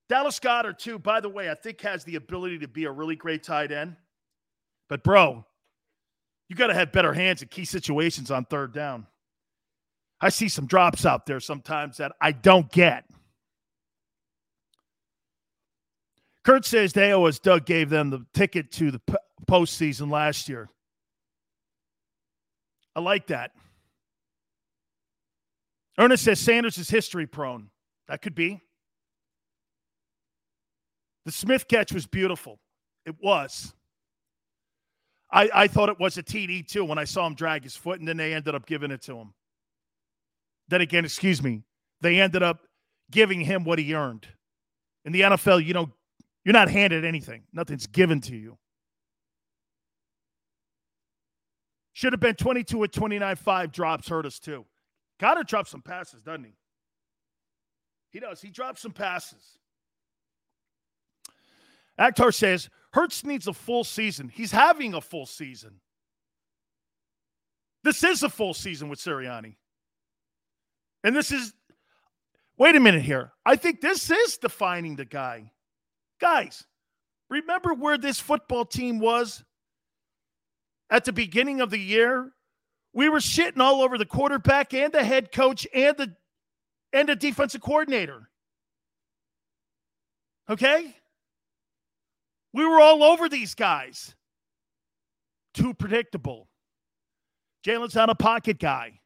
Dallas 0.08 0.38
Goedert, 0.40 0.78
too, 0.78 0.98
by 0.98 1.20
the 1.20 1.28
way, 1.28 1.50
I 1.50 1.54
think 1.54 1.80
has 1.82 2.04
the 2.04 2.16
ability 2.16 2.58
to 2.60 2.68
be 2.68 2.84
a 2.84 2.90
really 2.90 3.16
great 3.16 3.42
tight 3.42 3.72
end. 3.72 3.96
But, 4.88 5.02
bro, 5.02 5.44
you 6.48 6.56
got 6.56 6.68
to 6.68 6.74
have 6.74 6.92
better 6.92 7.12
hands 7.12 7.42
in 7.42 7.48
key 7.48 7.64
situations 7.64 8.30
on 8.30 8.44
third 8.44 8.72
down. 8.72 9.06
I 10.20 10.28
see 10.30 10.48
some 10.48 10.66
drops 10.66 11.04
out 11.04 11.26
there 11.26 11.40
sometimes 11.40 11.98
that 11.98 12.12
I 12.20 12.32
don't 12.32 12.70
get. 12.70 13.04
Kurt 16.44 16.64
says 16.64 16.92
they 16.92 17.12
owe 17.12 17.24
us 17.24 17.38
Doug 17.38 17.66
gave 17.66 17.90
them 17.90 18.10
the 18.10 18.24
ticket 18.32 18.70
to 18.72 18.92
the 18.92 19.00
postseason 19.48 20.10
last 20.10 20.48
year. 20.48 20.68
I 22.94 23.00
like 23.00 23.26
that. 23.26 23.50
Ernest 25.98 26.24
says 26.24 26.40
Sanders 26.40 26.78
is 26.78 26.88
history 26.88 27.26
prone. 27.26 27.70
That 28.08 28.22
could 28.22 28.34
be. 28.34 28.60
The 31.24 31.32
Smith 31.32 31.66
catch 31.66 31.92
was 31.92 32.06
beautiful. 32.06 32.60
It 33.04 33.16
was. 33.20 33.74
I, 35.30 35.50
I 35.52 35.66
thought 35.66 35.88
it 35.88 35.98
was 35.98 36.18
a 36.18 36.22
TD 36.22 36.66
too 36.66 36.84
when 36.84 36.98
I 36.98 37.04
saw 37.04 37.26
him 37.26 37.34
drag 37.34 37.64
his 37.64 37.76
foot, 37.76 37.98
and 37.98 38.08
then 38.08 38.16
they 38.16 38.34
ended 38.34 38.54
up 38.54 38.66
giving 38.66 38.90
it 38.90 39.02
to 39.02 39.16
him. 39.16 39.34
Then 40.68 40.80
again, 40.80 41.04
excuse 41.04 41.42
me, 41.42 41.62
they 42.00 42.20
ended 42.20 42.42
up 42.42 42.66
giving 43.10 43.40
him 43.40 43.64
what 43.64 43.78
he 43.78 43.94
earned. 43.94 44.26
In 45.04 45.12
the 45.12 45.22
NFL, 45.22 45.64
you 45.64 45.74
know, 45.74 45.90
you're 46.44 46.52
not 46.52 46.68
handed 46.70 47.04
anything. 47.04 47.42
Nothing's 47.52 47.86
given 47.86 48.20
to 48.22 48.36
you. 48.36 48.58
Should 51.92 52.12
have 52.12 52.20
been 52.20 52.34
22 52.34 52.84
at 52.84 52.92
29 52.92 53.36
5 53.36 53.72
drops 53.72 54.08
hurt 54.08 54.26
us 54.26 54.38
too. 54.38 54.66
Gotta 55.18 55.44
drop 55.44 55.66
some 55.66 55.80
passes, 55.80 56.22
doesn't 56.22 56.44
he? 56.44 56.54
He 58.10 58.20
does. 58.20 58.40
He 58.40 58.50
drops 58.50 58.82
some 58.82 58.92
passes. 58.92 59.58
Akhtar 61.98 62.34
says 62.34 62.68
Hurts 62.96 63.26
needs 63.26 63.46
a 63.46 63.52
full 63.52 63.84
season. 63.84 64.30
He's 64.30 64.50
having 64.50 64.94
a 64.94 65.02
full 65.02 65.26
season. 65.26 65.82
This 67.84 68.02
is 68.02 68.22
a 68.22 68.30
full 68.30 68.54
season 68.54 68.88
with 68.88 68.98
Sirianni. 69.00 69.56
And 71.04 71.14
this 71.14 71.30
is, 71.30 71.52
wait 72.56 72.74
a 72.74 72.80
minute 72.80 73.02
here. 73.02 73.32
I 73.44 73.56
think 73.56 73.82
this 73.82 74.10
is 74.10 74.38
defining 74.38 74.96
the 74.96 75.04
guy. 75.04 75.52
Guys, 76.22 76.64
remember 77.28 77.74
where 77.74 77.98
this 77.98 78.18
football 78.18 78.64
team 78.64 78.98
was 78.98 79.44
at 80.88 81.04
the 81.04 81.12
beginning 81.12 81.60
of 81.60 81.68
the 81.68 81.78
year? 81.78 82.32
We 82.94 83.10
were 83.10 83.18
shitting 83.18 83.60
all 83.60 83.82
over 83.82 83.98
the 83.98 84.06
quarterback 84.06 84.72
and 84.72 84.90
the 84.90 85.04
head 85.04 85.32
coach 85.32 85.66
and 85.74 85.98
the 85.98 86.16
and 86.94 87.10
the 87.10 87.16
defensive 87.16 87.60
coordinator. 87.60 88.30
Okay? 90.48 90.96
We 92.56 92.64
were 92.64 92.80
all 92.80 93.04
over 93.04 93.28
these 93.28 93.54
guys. 93.54 94.14
Too 95.52 95.74
predictable. 95.74 96.48
Jalen's 97.62 97.94
not 97.94 98.08
a 98.08 98.14
pocket 98.14 98.58
guy. 98.58 98.98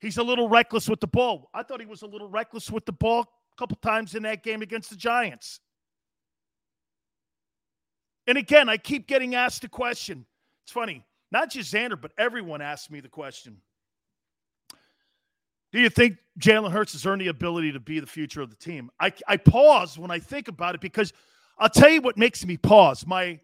He's 0.00 0.16
a 0.16 0.22
little 0.24 0.48
reckless 0.48 0.88
with 0.88 0.98
the 0.98 1.06
ball. 1.06 1.48
I 1.54 1.62
thought 1.62 1.78
he 1.78 1.86
was 1.86 2.02
a 2.02 2.06
little 2.08 2.28
reckless 2.28 2.72
with 2.72 2.86
the 2.86 2.92
ball 2.92 3.20
a 3.20 3.56
couple 3.56 3.76
times 3.76 4.16
in 4.16 4.24
that 4.24 4.42
game 4.42 4.62
against 4.62 4.90
the 4.90 4.96
Giants. 4.96 5.60
And 8.26 8.36
again, 8.36 8.68
I 8.68 8.78
keep 8.78 9.06
getting 9.06 9.36
asked 9.36 9.62
the 9.62 9.68
question. 9.68 10.26
It's 10.64 10.72
funny, 10.72 11.04
not 11.30 11.50
just 11.50 11.72
Xander, 11.72 12.00
but 12.00 12.10
everyone 12.18 12.62
asks 12.62 12.90
me 12.90 12.98
the 12.98 13.08
question. 13.08 13.58
Do 15.72 15.80
you 15.80 15.88
think 15.88 16.16
Jalen 16.40 16.72
Hurts 16.72 16.94
has 16.94 17.06
earned 17.06 17.20
the 17.20 17.28
ability 17.28 17.70
to 17.72 17.80
be 17.80 18.00
the 18.00 18.08
future 18.08 18.42
of 18.42 18.50
the 18.50 18.56
team? 18.56 18.90
I, 18.98 19.12
I 19.28 19.36
pause 19.36 20.00
when 20.00 20.10
I 20.10 20.18
think 20.18 20.48
about 20.48 20.74
it 20.74 20.80
because 20.80 21.12
I'll 21.58 21.68
tell 21.68 21.90
you 21.90 22.00
what 22.00 22.16
makes 22.16 22.44
me 22.44 22.56
pause. 22.56 23.06
My 23.06 23.40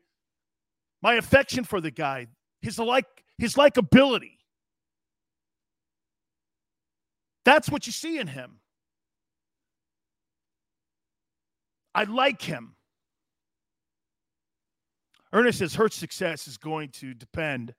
my 1.02 1.14
affection 1.14 1.64
for 1.64 1.80
the 1.80 1.90
guy, 1.90 2.26
his 2.60 2.78
like 2.78 3.06
his 3.38 3.54
likability. 3.54 4.38
That's 7.44 7.70
what 7.70 7.86
you 7.86 7.92
see 7.92 8.18
in 8.18 8.26
him. 8.26 8.60
I 11.94 12.04
like 12.04 12.42
him. 12.42 12.74
Ernest 15.32 15.58
says 15.58 15.74
Hurts' 15.74 15.96
success 15.96 16.46
is 16.46 16.56
going 16.56 16.90
to 16.90 17.14
depend 17.14 17.74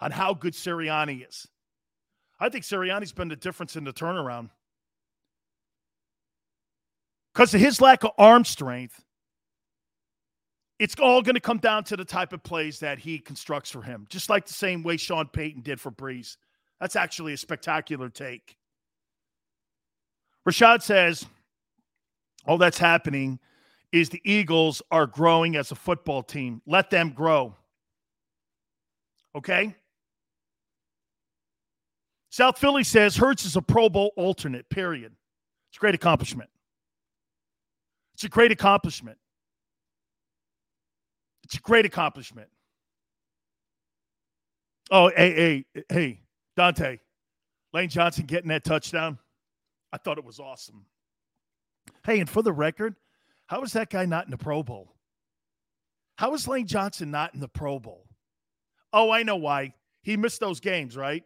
on 0.00 0.10
how 0.10 0.34
good 0.34 0.52
Sirianni 0.52 1.26
is. 1.26 1.46
I 2.38 2.48
think 2.48 2.64
Sirianni's 2.64 3.12
been 3.12 3.28
the 3.28 3.36
difference 3.36 3.76
in 3.76 3.84
the 3.84 3.92
turnaround. 3.92 4.50
Because 7.36 7.52
of 7.52 7.60
his 7.60 7.82
lack 7.82 8.02
of 8.02 8.12
arm 8.16 8.46
strength, 8.46 9.04
it's 10.78 10.94
all 10.98 11.20
going 11.20 11.34
to 11.34 11.40
come 11.40 11.58
down 11.58 11.84
to 11.84 11.94
the 11.94 12.04
type 12.04 12.32
of 12.32 12.42
plays 12.42 12.80
that 12.80 12.98
he 12.98 13.18
constructs 13.18 13.70
for 13.70 13.82
him, 13.82 14.06
just 14.08 14.30
like 14.30 14.46
the 14.46 14.54
same 14.54 14.82
way 14.82 14.96
Sean 14.96 15.28
Payton 15.28 15.60
did 15.60 15.78
for 15.78 15.90
Brees. 15.92 16.38
That's 16.80 16.96
actually 16.96 17.34
a 17.34 17.36
spectacular 17.36 18.08
take. 18.08 18.56
Rashad 20.48 20.80
says, 20.80 21.26
all 22.46 22.56
that's 22.56 22.78
happening 22.78 23.38
is 23.92 24.08
the 24.08 24.22
Eagles 24.24 24.80
are 24.90 25.06
growing 25.06 25.56
as 25.56 25.70
a 25.70 25.74
football 25.74 26.22
team. 26.22 26.62
Let 26.66 26.88
them 26.88 27.10
grow. 27.10 27.54
Okay? 29.34 29.76
South 32.30 32.56
Philly 32.56 32.82
says 32.82 33.14
Hurts 33.14 33.44
is 33.44 33.56
a 33.56 33.62
Pro 33.62 33.90
Bowl 33.90 34.12
alternate, 34.16 34.70
period. 34.70 35.12
It's 35.68 35.76
a 35.76 35.80
great 35.80 35.94
accomplishment. 35.94 36.48
It's 38.16 38.24
a 38.24 38.30
great 38.30 38.50
accomplishment. 38.50 39.18
It's 41.44 41.56
a 41.56 41.60
great 41.60 41.84
accomplishment. 41.84 42.48
Oh, 44.90 45.10
hey, 45.14 45.64
hey, 45.74 45.84
hey, 45.90 46.20
Dante, 46.56 46.98
Lane 47.74 47.90
Johnson 47.90 48.24
getting 48.24 48.48
that 48.48 48.64
touchdown. 48.64 49.18
I 49.92 49.98
thought 49.98 50.16
it 50.16 50.24
was 50.24 50.40
awesome. 50.40 50.86
Hey, 52.06 52.18
and 52.18 52.30
for 52.30 52.42
the 52.42 52.54
record, 52.54 52.96
how 53.48 53.62
is 53.62 53.74
that 53.74 53.90
guy 53.90 54.06
not 54.06 54.24
in 54.24 54.30
the 54.30 54.38
Pro 54.38 54.62
Bowl? 54.62 54.94
How 56.16 56.32
is 56.32 56.48
Lane 56.48 56.66
Johnson 56.66 57.10
not 57.10 57.34
in 57.34 57.40
the 57.40 57.48
Pro 57.48 57.78
Bowl? 57.78 58.06
Oh, 58.94 59.10
I 59.10 59.24
know 59.24 59.36
why. 59.36 59.74
He 60.00 60.16
missed 60.16 60.40
those 60.40 60.58
games, 60.58 60.96
right? 60.96 61.22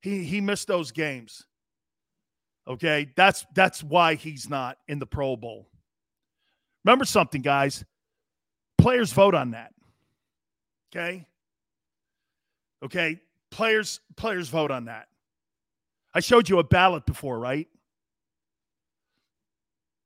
He 0.00 0.22
he 0.22 0.40
missed 0.40 0.68
those 0.68 0.92
games. 0.92 1.44
Okay, 2.68 3.10
that's 3.14 3.46
that's 3.54 3.82
why 3.82 4.14
he's 4.14 4.50
not 4.50 4.78
in 4.88 4.98
the 4.98 5.06
Pro 5.06 5.36
Bowl. 5.36 5.68
Remember 6.84 7.04
something, 7.04 7.42
guys. 7.42 7.84
Players 8.78 9.12
vote 9.12 9.34
on 9.34 9.52
that. 9.52 9.72
Okay? 10.94 11.26
Okay, 12.84 13.20
players 13.50 14.00
players 14.16 14.48
vote 14.48 14.70
on 14.70 14.86
that. 14.86 15.08
I 16.14 16.20
showed 16.20 16.48
you 16.48 16.58
a 16.58 16.64
ballot 16.64 17.06
before, 17.06 17.38
right? 17.38 17.68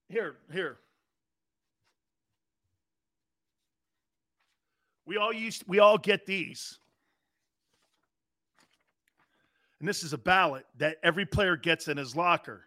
Here, 0.08 0.36
here. 0.52 0.78
We 5.06 5.16
all 5.16 5.32
used 5.32 5.64
we 5.66 5.78
all 5.78 5.98
get 5.98 6.26
these. 6.26 6.78
And 9.80 9.88
this 9.88 10.02
is 10.02 10.12
a 10.12 10.18
ballot 10.18 10.66
that 10.76 10.98
every 11.02 11.24
player 11.24 11.56
gets 11.56 11.88
in 11.88 11.96
his 11.96 12.14
locker. 12.14 12.66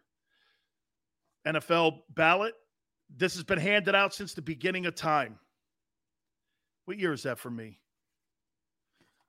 NFL 1.48 1.99
ballot. 2.15 2.56
This 3.15 3.36
has 3.36 3.43
been 3.43 3.60
handed 3.60 3.93
out 3.93 4.13
since 4.13 4.34
the 4.34 4.41
beginning 4.41 4.88
of 4.88 4.95
time. 4.95 5.38
What 6.86 6.97
year 6.97 7.13
is 7.13 7.23
that 7.23 7.38
for 7.38 7.52
me? 7.52 7.80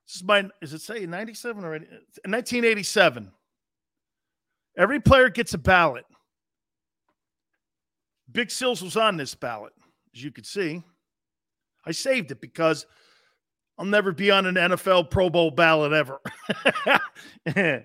This 0.06 0.16
is 0.16 0.24
my, 0.24 0.48
is 0.62 0.72
it 0.72 0.80
say 0.80 1.06
97 1.06 1.64
or 1.64 1.72
1987? 1.72 3.32
Every 4.76 5.00
player 5.00 5.28
gets 5.28 5.54
a 5.54 5.58
ballot. 5.58 6.04
Big 8.32 8.50
Sills 8.50 8.82
was 8.82 8.96
on 8.96 9.16
this 9.16 9.34
ballot, 9.34 9.72
as 10.14 10.24
you 10.24 10.32
could 10.32 10.46
see. 10.46 10.82
I 11.86 11.92
saved 11.92 12.30
it 12.32 12.40
because 12.40 12.86
I'll 13.78 13.84
never 13.84 14.12
be 14.12 14.30
on 14.30 14.46
an 14.46 14.54
NFL 14.54 15.10
Pro 15.10 15.28
Bowl 15.28 15.50
ballot 15.50 15.92
ever. 15.92 16.20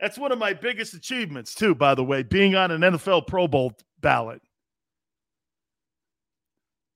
That's 0.00 0.18
one 0.18 0.30
of 0.30 0.38
my 0.38 0.52
biggest 0.52 0.94
achievements, 0.94 1.54
too, 1.54 1.74
by 1.74 1.94
the 1.94 2.04
way, 2.04 2.22
being 2.22 2.54
on 2.54 2.70
an 2.70 2.82
NFL 2.82 3.26
Pro 3.26 3.48
Bowl 3.48 3.72
ballot. 4.00 4.42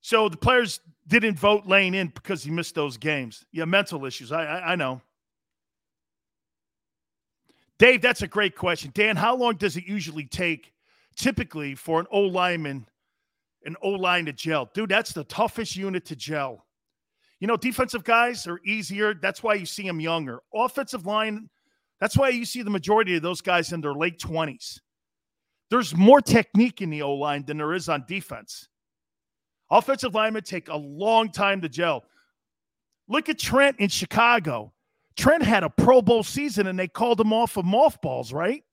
So 0.01 0.29
the 0.29 0.37
players 0.37 0.79
didn't 1.07 1.37
vote 1.37 1.65
Lane 1.65 1.93
in 1.93 2.07
because 2.07 2.43
he 2.43 2.51
missed 2.51 2.75
those 2.75 2.97
games. 2.97 3.45
Yeah, 3.51 3.65
mental 3.65 4.05
issues. 4.05 4.31
I, 4.31 4.45
I, 4.45 4.71
I 4.71 4.75
know. 4.75 5.01
Dave, 7.77 8.01
that's 8.01 8.21
a 8.21 8.27
great 8.27 8.55
question. 8.55 8.91
Dan, 8.93 9.15
how 9.15 9.35
long 9.35 9.55
does 9.55 9.75
it 9.75 9.85
usually 9.85 10.25
take 10.25 10.71
typically 11.15 11.75
for 11.75 11.99
an 11.99 12.05
O 12.11 12.21
lineman, 12.21 12.87
an 13.65 13.75
O 13.81 13.89
line 13.89 14.25
to 14.25 14.33
gel? 14.33 14.69
Dude, 14.73 14.89
that's 14.89 15.13
the 15.13 15.23
toughest 15.23 15.75
unit 15.75 16.05
to 16.05 16.15
gel. 16.15 16.63
You 17.41 17.47
know, 17.47 17.57
defensive 17.57 18.03
guys 18.03 18.45
are 18.45 18.59
easier. 18.63 19.15
That's 19.15 19.41
why 19.41 19.55
you 19.55 19.65
see 19.65 19.83
them 19.83 19.99
younger. 19.99 20.39
Offensive 20.53 21.07
line, 21.07 21.49
that's 21.99 22.15
why 22.15 22.29
you 22.29 22.45
see 22.45 22.61
the 22.61 22.69
majority 22.69 23.15
of 23.15 23.23
those 23.23 23.41
guys 23.41 23.73
in 23.73 23.81
their 23.81 23.95
late 23.95 24.19
20s. 24.19 24.79
There's 25.71 25.95
more 25.95 26.21
technique 26.21 26.81
in 26.81 26.91
the 26.91 27.01
O 27.01 27.15
line 27.15 27.43
than 27.45 27.57
there 27.57 27.73
is 27.73 27.89
on 27.89 28.05
defense. 28.07 28.67
Offensive 29.71 30.13
linemen 30.13 30.43
take 30.43 30.69
a 30.69 30.75
long 30.75 31.31
time 31.31 31.61
to 31.61 31.69
gel. 31.69 32.03
Look 33.07 33.27
at 33.27 33.39
Trent 33.39 33.79
in 33.79 33.89
Chicago. 33.89 34.71
Trent 35.17 35.43
had 35.43 35.63
a 35.63 35.69
Pro 35.69 36.01
Bowl 36.01 36.23
season 36.23 36.67
and 36.67 36.77
they 36.77 36.87
called 36.87 37.19
him 37.19 37.33
off 37.33 37.57
of 37.57 37.65
mothballs, 37.65 38.31
right? 38.31 38.63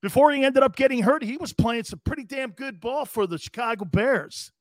Before 0.00 0.30
he 0.32 0.42
ended 0.42 0.62
up 0.62 0.74
getting 0.74 1.02
hurt, 1.02 1.22
he 1.22 1.36
was 1.36 1.52
playing 1.52 1.84
some 1.84 2.00
pretty 2.04 2.24
damn 2.24 2.52
good 2.52 2.80
ball 2.80 3.04
for 3.04 3.26
the 3.26 3.36
Chicago 3.36 3.84
Bears. 3.84 4.52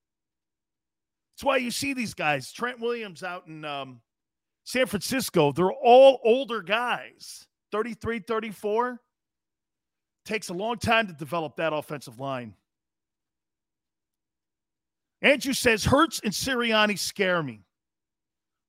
That's 1.35 1.43
why 1.43 1.57
you 1.57 1.69
see 1.69 1.93
these 1.93 2.13
guys. 2.13 2.53
Trent 2.53 2.79
Williams 2.79 3.21
out 3.21 3.47
in 3.47 3.65
um, 3.65 3.99
San 4.63 4.85
Francisco, 4.85 5.51
they're 5.51 5.71
all 5.71 6.21
older 6.23 6.61
guys, 6.61 7.45
33, 7.73 8.19
34. 8.19 9.01
Takes 10.25 10.47
a 10.47 10.53
long 10.53 10.77
time 10.77 11.07
to 11.07 11.13
develop 11.13 11.57
that 11.57 11.73
offensive 11.73 12.19
line. 12.21 12.53
Andrew 15.21 15.53
says 15.53 15.83
Hurts 15.83 16.21
and 16.23 16.31
Sirianni 16.31 16.97
scare 16.97 17.43
me. 17.43 17.65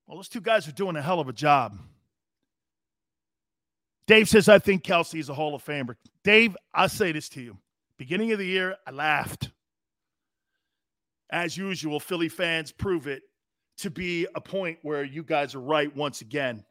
Well, 0.06 0.16
those 0.16 0.28
two 0.28 0.40
guys 0.40 0.66
are 0.66 0.72
doing 0.72 0.96
a 0.96 1.02
hell 1.02 1.20
of 1.20 1.28
a 1.28 1.32
job. 1.32 1.78
Dave 4.08 4.28
says, 4.28 4.48
I 4.48 4.58
think 4.58 4.82
Kelce 4.82 5.18
is 5.18 5.28
a 5.28 5.34
Hall 5.34 5.54
of 5.54 5.64
Famer. 5.64 5.96
Dave, 6.24 6.56
I'll 6.74 6.88
say 6.88 7.12
this 7.12 7.28
to 7.30 7.40
you. 7.40 7.58
Beginning 7.96 8.32
of 8.32 8.38
the 8.38 8.46
year, 8.46 8.76
I 8.86 8.90
laughed. 8.90 9.50
As 11.30 11.56
usual, 11.56 11.98
Philly 12.00 12.28
fans 12.28 12.72
prove 12.72 13.06
it 13.06 13.22
to 13.78 13.90
be 13.90 14.26
a 14.34 14.40
point 14.40 14.78
where 14.82 15.04
you 15.04 15.22
guys 15.22 15.54
are 15.54 15.60
right 15.60 15.94
once 15.94 16.20
again. 16.20 16.64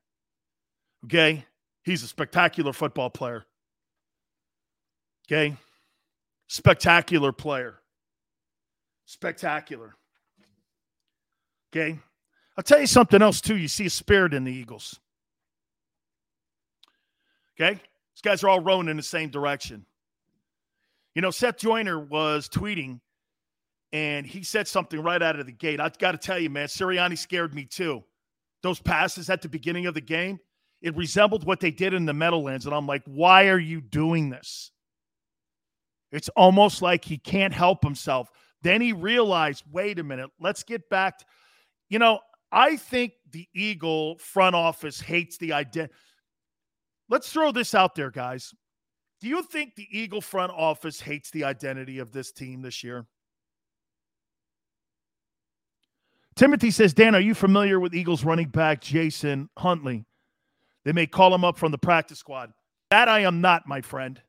Okay? 1.06 1.46
He's 1.84 2.04
a 2.04 2.08
spectacular 2.08 2.74
football 2.74 3.10
player. 3.10 3.46
Okay? 5.28 5.56
Spectacular 6.48 7.32
player. 7.32 7.80
Spectacular. 9.06 9.96
Okay? 11.72 12.00
I'll 12.58 12.63
tell 12.63 12.80
you 12.80 12.88
something 12.88 13.22
else, 13.22 13.41
too. 13.41 13.58
You 13.58 13.68
see 13.68 13.88
a 13.88 13.89
spirit 13.89 14.34
in 14.34 14.46
the 14.46 14.52
Eagles. 14.54 15.00
Okay? 17.60 17.74
These 17.74 18.22
guys 18.24 18.44
are 18.44 18.50
all 18.50 18.62
rowing 18.62 18.88
in 18.88 18.98
the 18.98 19.04
same 19.04 19.30
direction. 19.30 19.86
You 21.13 21.22
know, 21.22 21.32
Seth 21.32 21.58
Joyner 21.58 22.00
was 22.00 22.50
tweeting 22.50 23.00
and 23.91 24.26
he 24.26 24.43
said 24.43 24.67
something 24.67 25.02
right 25.02 25.21
out 25.21 25.39
of 25.39 25.45
the 25.45 25.52
gate. 25.52 25.80
I've 25.80 25.98
got 25.98 26.12
to 26.12 26.17
tell 26.17 26.39
you, 26.39 26.50
man, 26.50 26.67
Sirianni 26.67 27.17
scared 27.17 27.54
me 27.54 27.65
too. 27.65 28.04
Those 28.63 28.80
passes 28.80 29.30
at 29.30 29.41
the 29.41 29.50
beginning 29.50 29.86
of 29.86 29.93
the 29.93 30.02
game, 30.02 30.39
it 30.82 30.95
resembled 30.95 31.45
what 31.45 31.60
they 31.60 31.71
did 31.71 31.93
in 31.93 32.06
the 32.06 32.13
Meadowlands. 32.13 32.65
And 32.65 32.76
I'm 32.76 32.88
like, 32.88 33.04
why 33.06 33.48
are 33.48 33.60
you 33.60 33.82
doing 33.82 34.30
this? 34.30 34.71
It's 36.12 36.30
almost 36.30 36.82
like 36.82 37.06
he 37.06 37.17
can't 37.17 37.54
help 37.54 37.84
himself. 37.84 38.30
Then 38.62 38.82
he 38.82 38.93
realized, 38.93 39.63
wait 39.71 40.00
a 40.00 40.04
minute, 40.04 40.32
let's 40.39 40.63
get 40.63 40.89
back. 40.89 41.19
You 41.89 42.00
know, 42.00 42.19
I 42.52 42.78
think 42.78 43.13
the 43.32 43.48
Eagle 43.54 44.17
front 44.17 44.56
office 44.56 45.00
hates 45.00 45.38
the 45.38 45.54
identity. 45.54 45.93
Let's 47.10 47.32
throw 47.32 47.52
this 47.52 47.76
out 47.76 47.95
there, 47.95 48.12
guys. 48.12 48.54
Do 49.21 49.28
you 49.28 49.43
think 49.43 49.76
the 49.76 49.88
Eagle 49.91 50.21
front 50.21 50.52
office 50.52 51.00
hates 51.00 51.32
the 51.32 51.43
identity 51.43 52.00
of 52.00 52.12
this 52.12 52.32
team 52.32 52.62
this 52.62 52.84
year? 52.84 53.06
Timothy 56.36 56.69
says, 56.71 56.93
Dan, 56.93 57.15
are 57.15 57.21
you 57.21 57.34
familiar 57.34 57.80
with 57.80 57.95
Eagles 57.95 58.26
running 58.26 58.50
back 58.50 58.82
Jason 58.82 59.50
Huntley? 59.58 60.06
They 60.84 60.91
may 60.91 61.08
call 61.08 61.34
him 61.34 61.45
up 61.45 61.58
from 61.58 61.71
the 61.71 61.78
practice 61.78 62.19
squad. 62.19 62.52
That 62.91 63.08
I 63.08 63.21
am 63.21 63.41
not, 63.41 63.67
my 63.67 63.82
friend. 63.82 64.21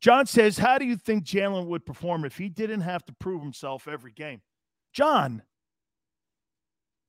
John 0.00 0.26
says, 0.26 0.58
How 0.58 0.78
do 0.78 0.84
you 0.84 0.96
think 0.96 1.24
Jalen 1.24 1.66
would 1.66 1.86
perform 1.86 2.24
if 2.24 2.36
he 2.36 2.48
didn't 2.48 2.80
have 2.80 3.04
to 3.06 3.12
prove 3.14 3.42
himself 3.42 3.86
every 3.86 4.12
game? 4.12 4.40
John, 4.92 5.42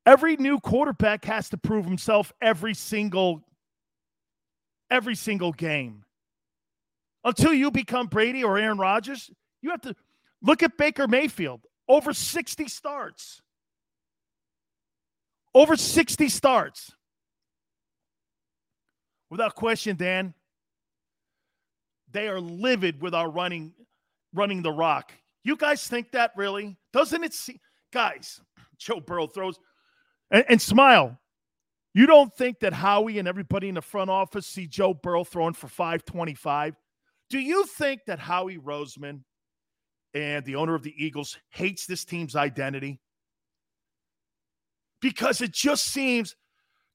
every 0.05 0.37
new 0.37 0.59
quarterback 0.59 1.25
has 1.25 1.49
to 1.49 1.57
prove 1.57 1.85
himself 1.85 2.31
every 2.41 2.73
single 2.73 3.43
every 4.89 5.15
single 5.15 5.53
game. 5.53 6.03
Until 7.23 7.53
you 7.53 7.71
become 7.71 8.07
Brady 8.07 8.43
or 8.43 8.57
Aaron 8.57 8.77
Rodgers, 8.77 9.31
you 9.61 9.69
have 9.71 9.81
to 9.81 9.95
look 10.41 10.63
at 10.63 10.77
Baker 10.77 11.07
Mayfield. 11.07 11.61
Over 11.91 12.13
60 12.13 12.69
starts. 12.69 13.41
Over 15.53 15.75
60 15.75 16.29
starts. 16.29 16.93
Without 19.29 19.55
question, 19.55 19.97
Dan, 19.97 20.33
they 22.09 22.29
are 22.29 22.39
livid 22.39 23.01
with 23.01 23.13
our 23.13 23.29
running 23.29 23.73
running 24.33 24.61
the 24.61 24.71
rock. 24.71 25.11
You 25.43 25.57
guys 25.57 25.85
think 25.85 26.11
that 26.13 26.31
really? 26.37 26.77
Doesn't 26.93 27.25
it 27.25 27.33
see 27.33 27.59
guys, 27.91 28.39
Joe 28.77 29.01
Burrow 29.01 29.27
throws 29.27 29.59
and, 30.31 30.45
and 30.47 30.61
smile. 30.61 31.19
You 31.93 32.05
don't 32.05 32.33
think 32.37 32.61
that 32.61 32.71
Howie 32.71 33.19
and 33.19 33.27
everybody 33.27 33.67
in 33.67 33.75
the 33.75 33.81
front 33.81 34.09
office 34.09 34.47
see 34.47 34.65
Joe 34.65 34.93
Burrow 34.93 35.25
throwing 35.25 35.55
for 35.55 35.67
525? 35.67 36.73
Do 37.29 37.37
you 37.37 37.65
think 37.65 38.05
that 38.07 38.17
Howie 38.17 38.59
Roseman 38.59 39.23
and 40.13 40.45
the 40.45 40.55
owner 40.55 40.75
of 40.75 40.83
the 40.83 40.93
Eagles 40.97 41.37
hates 41.49 41.85
this 41.85 42.05
team's 42.05 42.35
identity? 42.35 42.99
Because 45.01 45.41
it 45.41 45.51
just 45.51 45.85
seems 45.85 46.35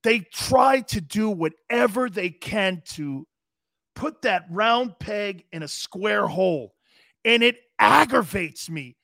they 0.02 0.20
try 0.20 0.80
to 0.82 1.00
do 1.00 1.28
whatever 1.30 2.08
they 2.08 2.30
can 2.30 2.82
to 2.90 3.26
put 3.96 4.22
that 4.22 4.44
round 4.50 4.98
peg 5.00 5.44
in 5.52 5.62
a 5.62 5.68
square 5.68 6.26
hole. 6.26 6.74
And 7.24 7.42
it 7.42 7.56
aggravates 7.78 8.70
me. 8.70 8.96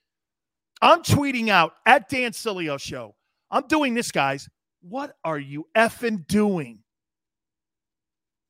I'm 0.81 1.03
tweeting 1.03 1.49
out 1.49 1.73
at 1.87 2.09
Dan 2.09 2.33
Sileo 2.33 2.79
Show. 2.79 3.15
I'm 3.51 3.67
doing 3.67 3.95
this, 3.95 4.13
guys. 4.13 4.49
What 4.81 5.17
are 5.25 5.39
you 5.39 5.67
effing 5.77 6.27
doing? 6.27 6.81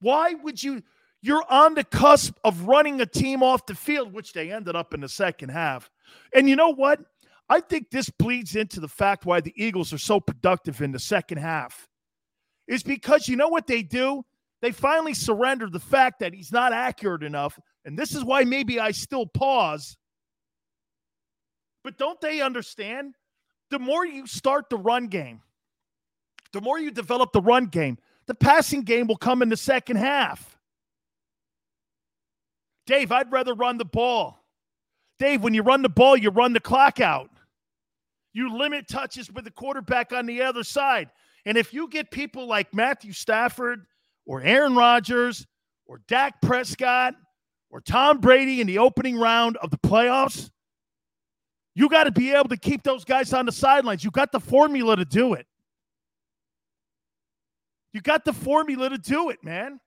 Why 0.01 0.35
would 0.35 0.63
you? 0.63 0.83
You're 1.23 1.45
on 1.49 1.75
the 1.75 1.85
cusp 1.85 2.35
of 2.43 2.63
running 2.63 3.01
a 3.01 3.07
team 3.07 3.43
off 3.43 3.65
the 3.67 3.77
field, 3.77 4.13
which 4.13 4.33
they 4.33 4.51
ended 4.51 4.75
up 4.75 4.93
in 4.93 5.01
the 5.01 5.09
second 5.09 5.51
half. 5.51 5.89
And 6.35 6.49
you 6.49 6.57
know 6.57 6.71
what? 6.71 7.01
I 7.49 7.61
think 7.61 7.91
this 7.91 8.11
bleeds 8.11 8.57
into 8.57 8.81
the 8.81 8.89
fact 8.89 9.25
why 9.25 9.41
the 9.41 9.55
Eagles 9.57 9.93
are 9.93 9.99
so 9.99 10.19
productive 10.19 10.83
in 10.83 10.91
the 10.91 10.99
second 10.99 11.39
half. 11.39 11.89
Is 12.67 12.83
because 12.83 13.29
you 13.29 13.37
know 13.37 13.49
what 13.49 13.67
they 13.67 13.83
do? 13.83 14.25
They 14.63 14.73
finally 14.73 15.15
surrender 15.15 15.69
the 15.69 15.81
fact 15.81 16.21
that 16.21 16.35
he's 16.35 16.53
not 16.53 16.73
accurate 16.73 17.23
enough. 17.23 17.59
And 17.85 17.99
this 17.99 18.15
is 18.15 18.25
why 18.25 18.45
maybe 18.45 18.81
I 18.81 18.91
still 18.91 19.27
pause. 19.27 19.97
But 21.85 21.99
don't 21.99 22.21
they 22.21 22.41
understand? 22.41 23.15
The 23.71 23.79
more 23.79 24.07
you 24.07 24.27
start 24.27 24.71
the 24.71 24.77
run 24.77 25.07
game, 25.07 25.41
the 26.53 26.61
more 26.61 26.79
you 26.79 26.91
develop 26.91 27.33
the 27.33 27.41
run 27.41 27.67
game, 27.67 27.99
the 28.27 28.35
passing 28.35 28.83
game 28.83 29.07
will 29.07 29.17
come 29.17 29.43
in 29.43 29.49
the 29.49 29.57
second 29.57 29.97
half. 29.97 30.59
Dave, 32.87 33.13
I'd 33.13 33.33
rather 33.33 33.55
run 33.55 33.79
the 33.79 33.85
ball. 33.85 34.45
Dave, 35.19 35.43
when 35.43 35.55
you 35.55 35.63
run 35.63 35.83
the 35.83 35.89
ball, 35.89 36.17
you 36.17 36.31
run 36.31 36.53
the 36.53 36.61
clock 36.61 37.01
out. 37.01 37.31
You 38.33 38.57
limit 38.57 38.89
touches 38.89 39.31
with 39.31 39.45
the 39.45 39.51
quarterback 39.51 40.13
on 40.13 40.27
the 40.27 40.43
other 40.43 40.65
side. 40.65 41.11
And 41.45 41.59
if 41.59 41.73
you 41.73 41.89
get 41.89 42.11
people 42.11 42.47
like 42.47 42.75
Matthew 42.75 43.13
Stafford 43.13 43.85
or 44.27 44.43
Aaron 44.43 44.75
Rodgers 44.75 45.47
or 45.87 46.01
Dak 46.09 46.41
Prescott 46.41 47.15
or 47.71 47.81
Tom 47.81 48.19
Brady 48.19 48.61
in 48.61 48.67
the 48.67 48.79
opening 48.79 49.19
round 49.19 49.57
of 49.59 49.71
the 49.71 49.79
playoffs, 49.79 50.51
you 51.75 51.89
got 51.89 52.05
to 52.05 52.13
be 52.13 52.33
able 52.33 52.49
to 52.49 52.57
keep 52.57 52.83
those 52.83 53.05
guys 53.05 53.33
on 53.33 53.47
the 53.47 53.53
sidelines. 53.53 54.05
You 54.05 54.11
got 54.11 54.33
the 54.33 54.41
formula 54.41 54.97
to 54.97 55.05
do 55.05 55.35
it. 55.35 55.47
You 57.93 58.01
got 58.01 58.25
the 58.25 58.33
formula 58.33 58.89
to 58.91 58.99
do 58.99 59.31
it, 59.31 59.43
man. 59.45 59.79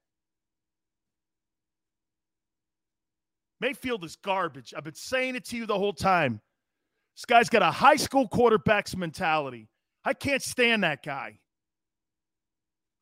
Mayfield 3.66 4.04
is 4.04 4.16
garbage. 4.16 4.76
I've 4.78 4.84
been 4.84 4.94
saying 4.94 5.36
it 5.36 5.44
to 5.46 5.58
you 5.58 5.66
the 5.66 5.80
whole 5.80 5.92
time. 5.92 6.40
This 7.16 7.26
guy's 7.26 7.50
got 7.50 7.64
a 7.64 7.72
high 7.72 7.96
school 7.96 8.28
quarterback's 8.28 8.96
mentality. 8.96 9.70
I 10.04 10.14
can't 10.14 10.44
stand 10.44 10.84
that 10.84 11.02
guy. 11.02 11.40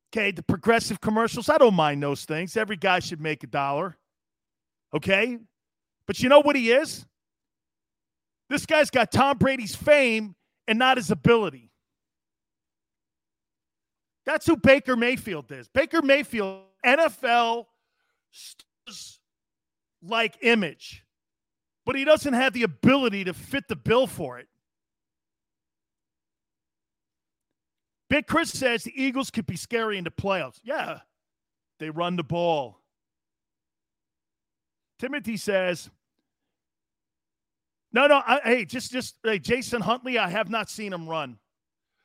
Okay, 0.10 0.32
the 0.32 0.42
progressive 0.42 1.02
commercials, 1.02 1.50
I 1.50 1.58
don't 1.58 1.74
mind 1.74 2.02
those 2.02 2.24
things. 2.24 2.56
Every 2.56 2.78
guy 2.78 3.00
should 3.00 3.20
make 3.20 3.44
a 3.44 3.48
dollar. 3.48 3.98
Okay? 4.96 5.38
But 6.08 6.22
you 6.22 6.30
know 6.30 6.40
what 6.40 6.56
he 6.56 6.72
is? 6.72 7.06
This 8.50 8.66
guy's 8.66 8.90
got 8.90 9.12
Tom 9.12 9.38
Brady's 9.38 9.76
fame 9.76 10.34
and 10.66 10.80
not 10.80 10.96
his 10.96 11.12
ability. 11.12 11.72
That's 14.26 14.46
who 14.46 14.56
Baker 14.56 14.96
Mayfield 14.96 15.52
is. 15.52 15.68
Baker 15.68 16.02
Mayfield, 16.02 16.62
NFL 16.86 17.66
like 20.06 20.38
image, 20.42 21.04
but 21.86 21.96
he 21.96 22.04
doesn't 22.06 22.34
have 22.34 22.54
the 22.54 22.64
ability 22.64 23.24
to 23.26 23.34
fit 23.34 23.68
the 23.68 23.76
bill 23.76 24.08
for 24.08 24.40
it. 24.40 24.48
Big 28.10 28.28
Chris 28.28 28.52
says 28.52 28.84
the 28.84 28.94
Eagles 29.02 29.32
could 29.32 29.48
be 29.48 29.56
scary 29.56 29.98
in 29.98 30.04
the 30.04 30.12
playoffs. 30.12 30.60
Yeah, 30.64 31.00
they 31.80 31.90
run 31.90 32.16
the 32.16 32.24
ball. 32.24 32.80
Timothy 35.00 35.38
says, 35.38 35.90
no, 37.92 38.08
no, 38.08 38.22
I, 38.26 38.40
hey, 38.44 38.66
just, 38.66 38.92
just, 38.92 39.16
hey, 39.24 39.40
Jason 39.40 39.82
Huntley, 39.82 40.18
I 40.18 40.30
have 40.30 40.50
not 40.50 40.70
seen 40.70 40.94
him 40.94 41.08
run. 41.08 41.38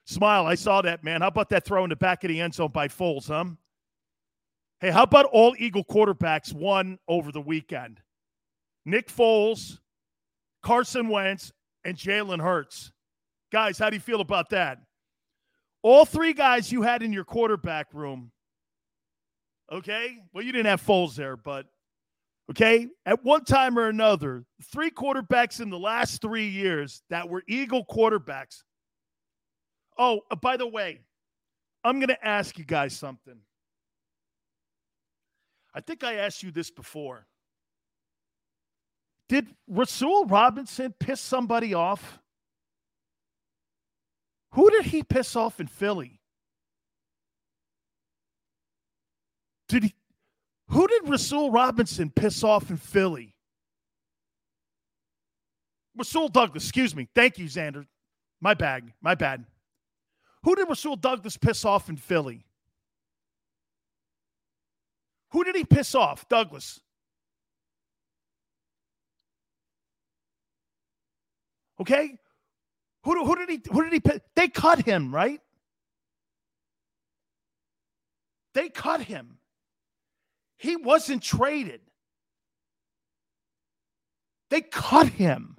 Smile, 0.05 0.47
I 0.47 0.55
saw 0.55 0.81
that, 0.83 1.05
man. 1.05 1.21
How 1.21 1.29
about 1.29 1.51
that 1.51 1.65
throw 1.65 1.85
in 1.85 1.91
the 1.91 1.97
back 1.97 2.25
of 2.25 2.29
the 2.29 2.41
end 2.41 2.55
zone 2.55 2.71
by 2.73 2.89
Foles, 2.89 3.29
huh? 3.29 3.45
Hey, 4.81 4.91
how 4.91 5.03
about 5.03 5.27
all 5.27 5.55
Eagle 5.59 5.85
quarterbacks 5.85 6.53
won 6.53 6.99
over 7.09 7.33
the 7.33 7.41
weekend? 7.41 8.01
Nick 8.85 9.09
Foles, 9.09 9.79
Carson 10.63 11.09
Wentz, 11.09 11.53
and 11.85 11.97
Jalen 11.97 12.41
Hurts. 12.41 12.93
Guys, 13.51 13.79
how 13.79 13.91
do 13.91 13.97
you 13.97 14.01
feel 14.01 14.21
about 14.21 14.51
that? 14.51 14.79
All 15.83 16.05
three 16.05 16.33
guys 16.33 16.71
you 16.71 16.83
had 16.83 17.03
in 17.03 17.13
your 17.13 17.25
quarterback 17.25 17.93
room. 17.93 18.31
Okay? 19.71 20.19
Well, 20.33 20.45
you 20.45 20.53
didn't 20.53 20.67
have 20.67 20.83
Foles 20.85 21.15
there, 21.15 21.37
but 21.37 21.67
okay, 22.51 22.87
at 23.05 23.25
one 23.25 23.45
time 23.45 23.79
or 23.79 23.89
another, 23.89 24.45
three 24.73 24.91
quarterbacks 24.91 25.61
in 25.61 25.71
the 25.71 25.79
last 25.79 26.23
three 26.23 26.49
years 26.49 27.03
that 27.11 27.29
were 27.29 27.43
Eagle 27.49 27.85
quarterbacks 27.85 28.63
Oh, 29.99 30.21
uh, 30.31 30.37
by 30.37 30.57
the 30.57 30.67
way, 30.67 31.01
I'm 31.83 31.99
going 31.99 32.09
to 32.09 32.27
ask 32.27 32.57
you 32.57 32.65
guys 32.65 32.97
something. 32.97 33.37
I 35.79 35.81
think 35.81 36.03
I 36.03 36.15
asked 36.15 36.43
you 36.43 36.51
this 36.51 36.73
before. 36.73 37.25
Did 39.29 39.47
Rasul 39.69 40.27
Robinson 40.27 40.93
piss 40.99 41.21
somebody 41.21 41.73
off? 41.73 42.19
Who 44.55 44.69
did 44.71 44.87
he 44.87 45.05
piss 45.05 45.37
off 45.37 45.61
in 45.61 45.69
Philly? 45.69 46.19
Did 49.69 49.85
he 49.85 49.95
who 50.67 50.89
did 50.89 51.09
Rasul 51.09 51.53
Robinson 51.53 52.11
piss 52.11 52.43
off 52.43 52.71
in 52.71 52.77
Philly? 52.77 53.37
Rasul 55.97 56.27
Douglas, 56.27 56.65
excuse 56.65 56.97
me. 56.97 57.09
Thank 57.15 57.39
you, 57.39 57.47
Xander. 57.47 57.87
My 58.41 58.55
bag. 58.55 58.93
My 59.01 59.15
bad. 59.15 59.45
Who 60.43 60.57
did 60.57 60.69
Rasul 60.69 60.97
Douglas 60.97 61.37
piss 61.37 61.65
off 61.65 61.89
in 61.89 61.97
Philly? 61.97 62.48
Who 65.31 65.45
did 65.45 65.57
he 65.57 65.65
piss 65.65 65.95
off? 65.95 66.29
Douglas. 66.29 66.81
Okay? 71.81 72.19
Who, 73.05 73.25
who 73.25 73.37
did 73.37 73.49
he 73.49 73.61
who 73.71 73.85
did 73.85 73.93
he 73.93 74.01
piss? 74.01 74.21
They 74.35 74.49
cut 74.49 74.85
him, 74.85 75.15
right? 75.15 75.41
They 78.55 78.69
cut 78.69 79.03
him. 79.03 79.39
He 80.57 80.77
wasn't 80.77 81.23
traded. 81.23 81.81
They 84.51 84.63
cut 84.63 85.09
him. 85.09 85.57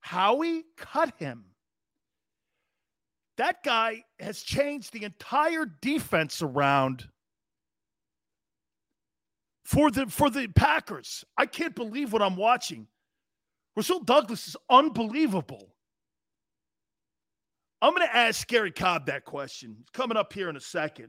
Howie 0.00 0.64
cut 0.76 1.14
him. 1.18 1.49
That 3.40 3.62
guy 3.64 4.04
has 4.18 4.42
changed 4.42 4.92
the 4.92 5.04
entire 5.04 5.64
defense 5.64 6.42
around 6.42 7.08
for 9.64 9.90
the 9.90 10.08
for 10.08 10.28
the 10.28 10.46
Packers. 10.48 11.24
I 11.38 11.46
can't 11.46 11.74
believe 11.74 12.12
what 12.12 12.20
I'm 12.20 12.36
watching. 12.36 12.86
Rasul 13.74 14.00
Douglas 14.00 14.46
is 14.46 14.56
unbelievable. 14.68 15.74
I'm 17.80 17.94
going 17.94 18.06
to 18.06 18.14
ask 18.14 18.46
Garry 18.46 18.72
Cobb 18.72 19.06
that 19.06 19.24
question. 19.24 19.74
It's 19.80 19.90
coming 19.94 20.18
up 20.18 20.34
here 20.34 20.50
in 20.50 20.56
a 20.56 20.60
second. 20.60 21.08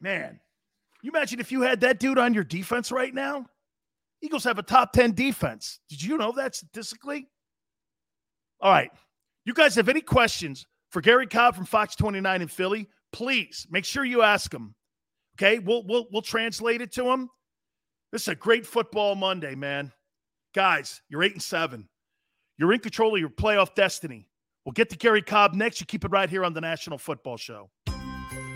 Man, 0.00 0.38
You 1.02 1.10
imagine 1.10 1.40
if 1.40 1.50
you 1.50 1.62
had 1.62 1.80
that 1.80 1.98
dude 1.98 2.20
on 2.20 2.34
your 2.34 2.44
defense 2.44 2.92
right 2.92 3.12
now? 3.12 3.46
Eagles 4.22 4.44
have 4.44 4.60
a 4.60 4.62
top 4.62 4.92
10 4.92 5.10
defense. 5.14 5.80
Did 5.88 6.04
you 6.04 6.18
know 6.18 6.30
that 6.36 6.54
statistically? 6.54 7.26
All 8.60 8.70
right. 8.70 8.92
You 9.44 9.54
guys 9.54 9.74
have 9.74 9.88
any 9.88 10.02
questions 10.02 10.66
for 10.90 11.00
Garry 11.00 11.26
Cobb 11.26 11.54
from 11.54 11.64
Fox 11.64 11.96
29 11.96 12.42
in 12.42 12.48
Philly? 12.48 12.88
Please 13.12 13.66
make 13.70 13.84
sure 13.84 14.04
you 14.04 14.22
ask 14.22 14.52
him. 14.52 14.74
Okay, 15.36 15.58
we'll 15.58 15.84
we'll 15.86 16.06
we'll 16.10 16.22
translate 16.22 16.80
it 16.80 16.92
to 16.92 17.10
him. 17.10 17.28
This 18.12 18.22
is 18.22 18.28
a 18.28 18.34
great 18.34 18.66
football 18.66 19.14
Monday, 19.14 19.54
man. 19.54 19.92
Guys, 20.54 21.02
you're 21.08 21.22
eight 21.22 21.32
and 21.32 21.42
seven. 21.42 21.88
You're 22.56 22.72
in 22.72 22.80
control 22.80 23.14
of 23.14 23.20
your 23.20 23.28
playoff 23.28 23.74
destiny. 23.74 24.28
We'll 24.64 24.72
get 24.72 24.88
to 24.90 24.96
Garry 24.96 25.22
Cobb 25.22 25.54
next. 25.54 25.80
You 25.80 25.86
keep 25.86 26.04
it 26.04 26.10
right 26.10 26.30
here 26.30 26.44
on 26.44 26.54
the 26.54 26.60
National 26.60 26.98
Football 26.98 27.36
Show. 27.36 27.70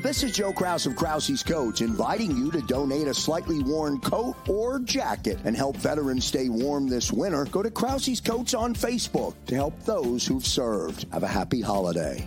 This 0.02 0.22
is 0.22 0.32
Joe 0.32 0.50
Kraus 0.50 0.86
of 0.86 0.96
Krause's 0.96 1.42
Coats 1.42 1.82
inviting 1.82 2.34
you 2.34 2.50
to 2.52 2.62
donate 2.62 3.06
a 3.06 3.12
slightly 3.12 3.62
worn 3.62 4.00
coat 4.00 4.34
or 4.48 4.78
jacket 4.78 5.38
and 5.44 5.54
help 5.54 5.76
veterans 5.76 6.24
stay 6.24 6.48
warm 6.48 6.88
this 6.88 7.12
winter. 7.12 7.44
Go 7.44 7.62
to 7.62 7.70
Krause's 7.70 8.18
Coats 8.18 8.54
on 8.54 8.74
Facebook 8.74 9.34
to 9.48 9.54
help 9.54 9.78
those 9.80 10.26
who've 10.26 10.46
served. 10.46 11.04
Have 11.12 11.22
a 11.22 11.28
happy 11.28 11.60
holiday. 11.60 12.26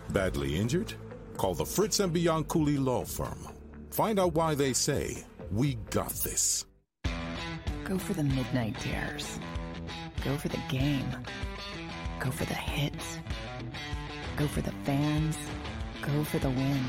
Badly 0.10 0.56
injured? 0.56 0.94
Call 1.36 1.54
the 1.54 1.66
Fritz 1.66 2.00
and 2.00 2.14
Beyond 2.14 2.46
Law 2.80 3.04
Firm. 3.04 3.48
Find 3.92 4.18
out 4.18 4.34
why 4.34 4.56
they 4.56 4.72
say, 4.72 5.26
We 5.52 5.76
got 5.92 6.12
this. 6.24 6.66
Go 7.84 7.98
for 7.98 8.14
the 8.14 8.24
midnight 8.24 8.82
dares. 8.82 9.40
Go 10.24 10.38
for 10.38 10.48
the 10.48 10.62
game. 10.70 11.10
Go 12.20 12.32
for 12.32 12.46
the 12.46 12.54
hits. 12.54 13.20
Go 14.38 14.48
for 14.48 14.62
the 14.62 14.72
fans. 14.86 15.38
Go 16.02 16.24
for 16.24 16.40
the 16.40 16.50
win. 16.50 16.82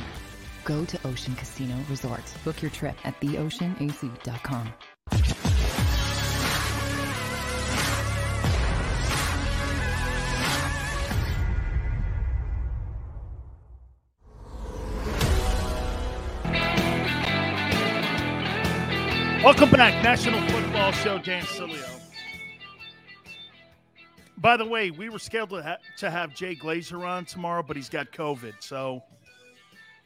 Go 0.64 0.84
to 0.84 0.98
Ocean 1.04 1.34
Casino 1.34 1.74
Resort. 1.90 2.22
Book 2.44 2.62
your 2.62 2.70
trip 2.70 2.94
at 3.04 3.20
theoceanac.com. 3.20 4.72
Welcome 19.44 19.68
back, 19.72 20.02
National 20.02 20.40
Football 20.48 20.92
Show. 20.92 21.18
Dan 21.18 21.42
Sileo. 21.42 22.00
By 24.38 24.56
the 24.56 24.64
way, 24.64 24.90
we 24.90 25.10
were 25.10 25.18
scheduled 25.18 25.50
to, 25.50 25.62
ha- 25.62 25.76
to 25.98 26.10
have 26.10 26.34
Jay 26.34 26.56
Glazer 26.56 27.06
on 27.06 27.26
tomorrow, 27.26 27.62
but 27.62 27.76
he's 27.76 27.90
got 27.90 28.10
COVID, 28.10 28.54
so 28.60 29.02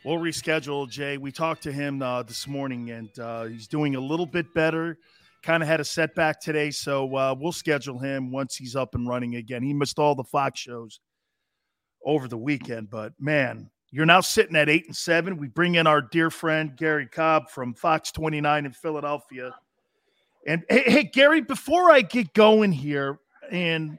we'll 0.05 0.19
reschedule 0.19 0.91
Jay. 0.91 1.19
We 1.19 1.31
talked 1.31 1.63
to 1.63 1.73
him 1.73 2.03
uh, 2.03 2.25
this 2.25 2.49
morning, 2.49 2.91
and 2.91 3.17
uh, 3.21 3.45
he's 3.45 3.69
doing 3.69 3.95
a 3.95 4.01
little 4.01 4.27
bit 4.27 4.53
better. 4.55 4.99
Kind 5.45 5.63
of 5.63 5.69
had 5.69 5.79
a 5.79 5.85
setback 5.85 6.41
today, 6.41 6.73
so 6.73 7.15
uh, 7.15 7.33
we'll 7.39 7.53
schedule 7.53 8.01
him 8.01 8.33
once 8.33 8.57
he's 8.57 8.75
up 8.75 8.97
and 8.97 9.07
running 9.09 9.37
again. 9.37 9.63
He 9.63 9.73
missed 9.73 10.01
all 10.01 10.17
the 10.17 10.25
Fox 10.25 10.59
shows 10.59 10.99
over 12.05 12.27
the 12.27 12.37
weekend, 12.37 12.91
but 12.91 13.13
man, 13.21 13.71
you're 13.91 14.07
now 14.07 14.21
sitting 14.21 14.57
at 14.57 14.69
eight 14.69 14.87
and 14.87 14.97
seven. 14.97 15.39
We 15.39 15.49
bring 15.49 15.77
in 15.77 15.87
our 15.87 16.03
dear 16.03 16.31
friend 16.31 16.77
Garry 16.77 17.07
Cobb 17.07 17.49
from 17.49 17.75
Fox 17.75 18.13
29 18.13 18.67
in 18.67 18.73
Philadelphia. 18.73 19.55
And 20.47 20.63
hey, 20.69 20.85
hey, 20.87 21.05
Garry, 21.05 21.41
before 21.41 21.91
I 21.91 22.03
get 22.03 22.33
going 22.35 22.73
here, 22.73 23.19
and 23.51 23.99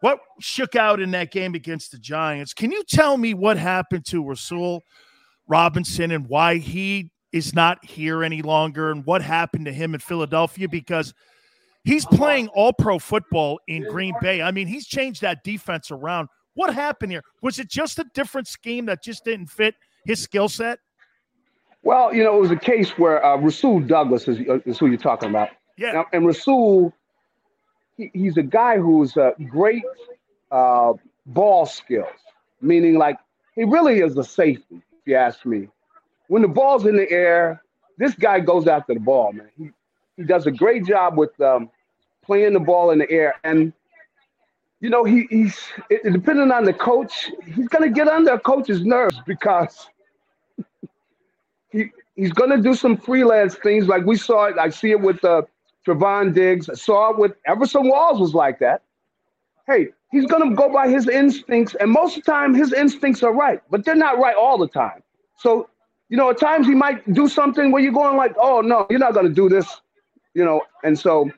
what 0.00 0.20
shook 0.40 0.76
out 0.76 1.00
in 1.00 1.10
that 1.12 1.30
game 1.30 1.54
against 1.54 1.92
the 1.92 1.98
Giants, 1.98 2.54
can 2.54 2.72
you 2.72 2.82
tell 2.84 3.16
me 3.16 3.34
what 3.34 3.58
happened 3.58 4.06
to 4.06 4.24
Rasul 4.24 4.82
Robinson 5.46 6.10
and 6.10 6.28
why 6.28 6.56
he 6.56 7.10
is 7.32 7.54
not 7.54 7.84
here 7.84 8.22
any 8.22 8.42
longer 8.42 8.90
and 8.90 9.04
what 9.04 9.22
happened 9.22 9.66
to 9.66 9.72
him 9.72 9.94
in 9.94 10.00
Philadelphia? 10.00 10.68
Because 10.68 11.12
he's 11.84 12.06
playing 12.06 12.48
all 12.48 12.72
pro 12.72 12.98
football 12.98 13.60
in 13.68 13.82
Green 13.84 14.14
Bay. 14.20 14.40
I 14.40 14.52
mean, 14.52 14.66
he's 14.66 14.86
changed 14.86 15.20
that 15.22 15.44
defense 15.44 15.90
around. 15.90 16.28
What 16.58 16.74
happened 16.74 17.12
here? 17.12 17.22
Was 17.40 17.60
it 17.60 17.68
just 17.68 18.00
a 18.00 18.04
different 18.14 18.48
scheme 18.48 18.86
that 18.86 19.00
just 19.00 19.24
didn't 19.24 19.46
fit 19.46 19.76
his 20.04 20.20
skill 20.20 20.48
set? 20.48 20.80
Well, 21.84 22.12
you 22.12 22.24
know, 22.24 22.36
it 22.36 22.40
was 22.40 22.50
a 22.50 22.56
case 22.56 22.98
where 22.98 23.24
uh, 23.24 23.36
Rasul 23.36 23.78
Douglas 23.78 24.26
is, 24.26 24.40
uh, 24.48 24.58
is 24.66 24.76
who 24.76 24.88
you're 24.88 24.96
talking 24.96 25.28
about. 25.28 25.50
Yeah. 25.76 25.92
Now, 25.92 26.06
and 26.12 26.26
Rasul, 26.26 26.92
he, 27.96 28.10
he's 28.12 28.36
a 28.38 28.42
guy 28.42 28.76
who's 28.76 29.16
a 29.16 29.34
great 29.48 29.84
uh, 30.50 30.94
ball 31.26 31.64
skills, 31.64 32.18
meaning 32.60 32.98
like 32.98 33.18
he 33.54 33.62
really 33.62 34.00
is 34.00 34.18
a 34.18 34.24
safety, 34.24 34.82
if 34.98 35.06
you 35.06 35.14
ask 35.14 35.46
me. 35.46 35.68
When 36.26 36.42
the 36.42 36.48
ball's 36.48 36.86
in 36.86 36.96
the 36.96 37.08
air, 37.08 37.62
this 37.98 38.14
guy 38.14 38.40
goes 38.40 38.66
after 38.66 38.94
the 38.94 39.00
ball, 39.00 39.32
man. 39.32 39.48
He, 39.56 39.70
he 40.16 40.24
does 40.24 40.48
a 40.48 40.50
great 40.50 40.84
job 40.84 41.16
with 41.16 41.40
um, 41.40 41.70
playing 42.24 42.54
the 42.54 42.60
ball 42.60 42.90
in 42.90 42.98
the 42.98 43.08
air. 43.08 43.36
And 43.44 43.72
you 44.80 44.90
know, 44.90 45.04
he, 45.04 45.26
he's 45.30 45.58
it, 45.90 46.10
depending 46.12 46.52
on 46.52 46.64
the 46.64 46.72
coach, 46.72 47.30
he's 47.44 47.68
gonna 47.68 47.90
get 47.90 48.08
under 48.08 48.34
a 48.34 48.40
coach's 48.40 48.84
nerves 48.84 49.18
because 49.26 49.88
he 51.70 51.90
he's 52.14 52.32
gonna 52.32 52.60
do 52.60 52.74
some 52.74 52.96
freelance 52.96 53.56
things 53.56 53.88
like 53.88 54.04
we 54.04 54.16
saw 54.16 54.44
it. 54.44 54.58
I 54.58 54.68
see 54.70 54.92
it 54.92 55.00
with 55.00 55.24
uh, 55.24 55.42
Trevon 55.86 56.32
Diggs. 56.32 56.68
I 56.68 56.74
saw 56.74 57.10
it 57.10 57.18
with 57.18 57.32
Everson 57.46 57.88
Walls 57.88 58.20
was 58.20 58.34
like 58.34 58.60
that. 58.60 58.82
Hey, 59.66 59.88
he's 60.12 60.26
gonna 60.26 60.54
go 60.54 60.72
by 60.72 60.88
his 60.88 61.08
instincts, 61.08 61.74
and 61.80 61.90
most 61.90 62.16
of 62.16 62.24
the 62.24 62.30
time 62.30 62.54
his 62.54 62.72
instincts 62.72 63.22
are 63.24 63.32
right, 63.32 63.60
but 63.70 63.84
they're 63.84 63.96
not 63.96 64.18
right 64.18 64.36
all 64.36 64.58
the 64.58 64.68
time. 64.68 65.02
So, 65.36 65.68
you 66.08 66.16
know, 66.16 66.30
at 66.30 66.38
times 66.38 66.68
he 66.68 66.74
might 66.74 67.12
do 67.12 67.28
something 67.28 67.72
where 67.72 67.82
you're 67.82 67.92
going 67.92 68.16
like, 68.16 68.34
"Oh 68.38 68.60
no, 68.60 68.86
you're 68.90 69.00
not 69.00 69.12
gonna 69.14 69.28
do 69.28 69.48
this," 69.48 69.80
you 70.34 70.44
know, 70.44 70.62
and 70.84 70.96
so 70.96 71.28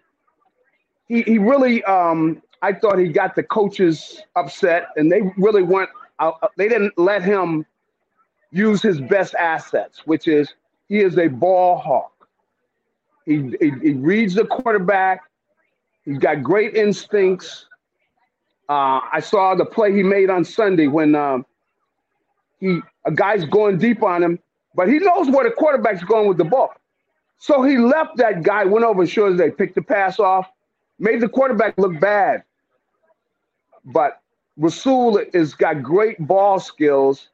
he 1.09 1.23
he 1.23 1.39
really 1.39 1.83
um 1.85 2.43
I 2.63 2.73
thought 2.73 2.99
he 2.99 3.09
got 3.09 3.35
the 3.35 3.43
coaches 3.43 4.23
upset, 4.37 4.89
and 4.97 5.11
they 5.11 5.23
really 5.37 5.63
weren't. 5.63 5.91
Uh, 6.19 6.33
they 6.57 6.69
didn't 6.69 6.99
let 6.99 7.23
him 7.23 7.65
use 8.53 8.83
his 8.83 9.01
best 9.01 9.35
assets, 9.35 10.03
which 10.07 10.29
is 10.29 10.53
he 10.89 10.99
is 10.99 11.17
a 11.19 11.29
ball 11.29 11.79
hawk. 11.79 12.13
He, 13.25 13.55
he, 13.61 13.71
he 13.83 13.93
reads 13.93 14.35
the 14.35 14.45
quarterback. 14.45 15.23
He's 16.05 16.19
got 16.19 16.43
great 16.43 16.75
instincts. 16.75 17.67
Uh, 18.69 19.01
I 19.13 19.21
saw 19.21 19.55
the 19.55 19.65
play 19.65 19.93
he 19.93 20.03
made 20.03 20.31
on 20.31 20.45
Sunday 20.45 20.87
when 20.87 21.15
um, 21.15 21.47
he 22.61 22.81
a 23.05 23.13
guy's 23.13 23.45
going 23.47 23.79
deep 23.79 24.03
on 24.03 24.23
him, 24.23 24.39
but 24.75 24.89
he 24.89 24.99
knows 24.99 25.31
where 25.31 25.45
the 25.45 25.51
quarterback's 25.51 26.05
going 26.05 26.29
with 26.29 26.37
the 26.37 26.45
ball. 26.45 26.73
So 27.39 27.63
he 27.63 27.79
left 27.79 28.19
that 28.19 28.43
guy, 28.43 28.65
went 28.65 28.85
over 28.85 29.01
his 29.03 29.11
shoulders, 29.11 29.39
they 29.39 29.51
picked 29.51 29.75
the 29.75 29.83
pass 29.83 30.19
off, 30.19 30.47
made 30.99 31.21
the 31.21 31.29
quarterback 31.29 31.79
look 31.79 31.99
bad. 31.99 32.43
But 33.93 34.21
Rasul 34.57 35.21
has 35.35 35.55
got 35.55 35.83
great 35.83 36.19
ball 36.27 36.61
skills, 36.61 37.29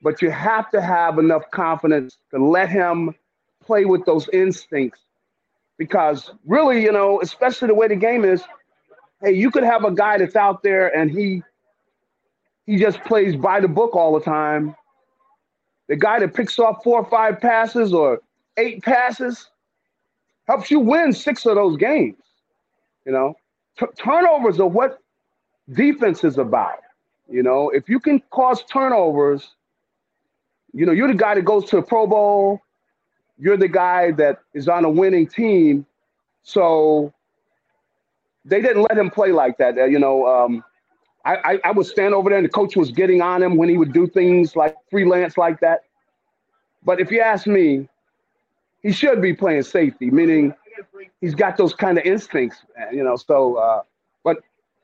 but 0.00 0.22
you 0.22 0.30
have 0.30 0.70
to 0.70 0.80
have 0.80 1.18
enough 1.18 1.50
confidence 1.50 2.18
to 2.30 2.44
let 2.44 2.68
him 2.68 3.14
play 3.64 3.84
with 3.84 4.04
those 4.04 4.28
instincts. 4.32 5.00
Because 5.78 6.30
really, 6.46 6.82
you 6.82 6.92
know, 6.92 7.20
especially 7.20 7.68
the 7.68 7.74
way 7.74 7.88
the 7.88 7.96
game 7.96 8.24
is, 8.24 8.42
hey, 9.22 9.32
you 9.32 9.50
could 9.50 9.64
have 9.64 9.84
a 9.84 9.90
guy 9.90 10.18
that's 10.18 10.36
out 10.36 10.62
there 10.62 10.94
and 10.96 11.10
he 11.10 11.42
he 12.66 12.76
just 12.76 13.02
plays 13.04 13.34
by 13.34 13.60
the 13.60 13.66
book 13.66 13.96
all 13.96 14.12
the 14.12 14.24
time. 14.24 14.76
The 15.88 15.96
guy 15.96 16.20
that 16.20 16.32
picks 16.32 16.58
off 16.60 16.84
four 16.84 17.00
or 17.00 17.10
five 17.10 17.40
passes 17.40 17.92
or 17.92 18.20
eight 18.56 18.82
passes 18.84 19.50
helps 20.46 20.70
you 20.70 20.78
win 20.78 21.12
six 21.12 21.44
of 21.44 21.56
those 21.56 21.76
games. 21.76 22.16
You 23.04 23.12
know, 23.12 23.34
T- 23.78 23.86
turnovers 23.98 24.60
are 24.60 24.68
what 24.68 25.01
defense 25.70 26.24
is 26.24 26.38
about. 26.38 26.80
You 27.28 27.42
know, 27.42 27.70
if 27.70 27.88
you 27.88 28.00
can 28.00 28.20
cause 28.30 28.62
turnovers, 28.64 29.54
you 30.72 30.86
know, 30.86 30.92
you're 30.92 31.08
the 31.08 31.14
guy 31.14 31.34
that 31.34 31.44
goes 31.44 31.64
to 31.70 31.78
a 31.78 31.82
Pro 31.82 32.06
Bowl. 32.06 32.60
You're 33.38 33.56
the 33.56 33.68
guy 33.68 34.12
that 34.12 34.40
is 34.54 34.68
on 34.68 34.84
a 34.84 34.90
winning 34.90 35.26
team. 35.26 35.86
So 36.42 37.12
they 38.44 38.60
didn't 38.60 38.82
let 38.82 38.98
him 38.98 39.10
play 39.10 39.32
like 39.32 39.58
that. 39.58 39.78
Uh, 39.78 39.84
you 39.84 39.98
know, 39.98 40.26
um, 40.26 40.64
I, 41.24 41.36
I, 41.36 41.60
I 41.64 41.70
would 41.70 41.86
stand 41.86 42.14
over 42.14 42.28
there 42.28 42.38
and 42.38 42.44
the 42.44 42.50
coach 42.50 42.76
was 42.76 42.90
getting 42.90 43.22
on 43.22 43.42
him 43.42 43.56
when 43.56 43.68
he 43.68 43.76
would 43.76 43.92
do 43.92 44.06
things 44.06 44.56
like 44.56 44.76
freelance 44.90 45.36
like 45.36 45.60
that. 45.60 45.84
But 46.84 47.00
if 47.00 47.10
you 47.10 47.20
ask 47.20 47.46
me, 47.46 47.88
he 48.82 48.92
should 48.92 49.22
be 49.22 49.32
playing 49.32 49.62
safety, 49.62 50.10
meaning 50.10 50.52
he's 51.20 51.34
got 51.34 51.56
those 51.56 51.72
kind 51.72 51.96
of 51.96 52.04
instincts, 52.04 52.58
you 52.92 53.04
know. 53.04 53.14
So, 53.14 53.54
uh, 53.54 53.82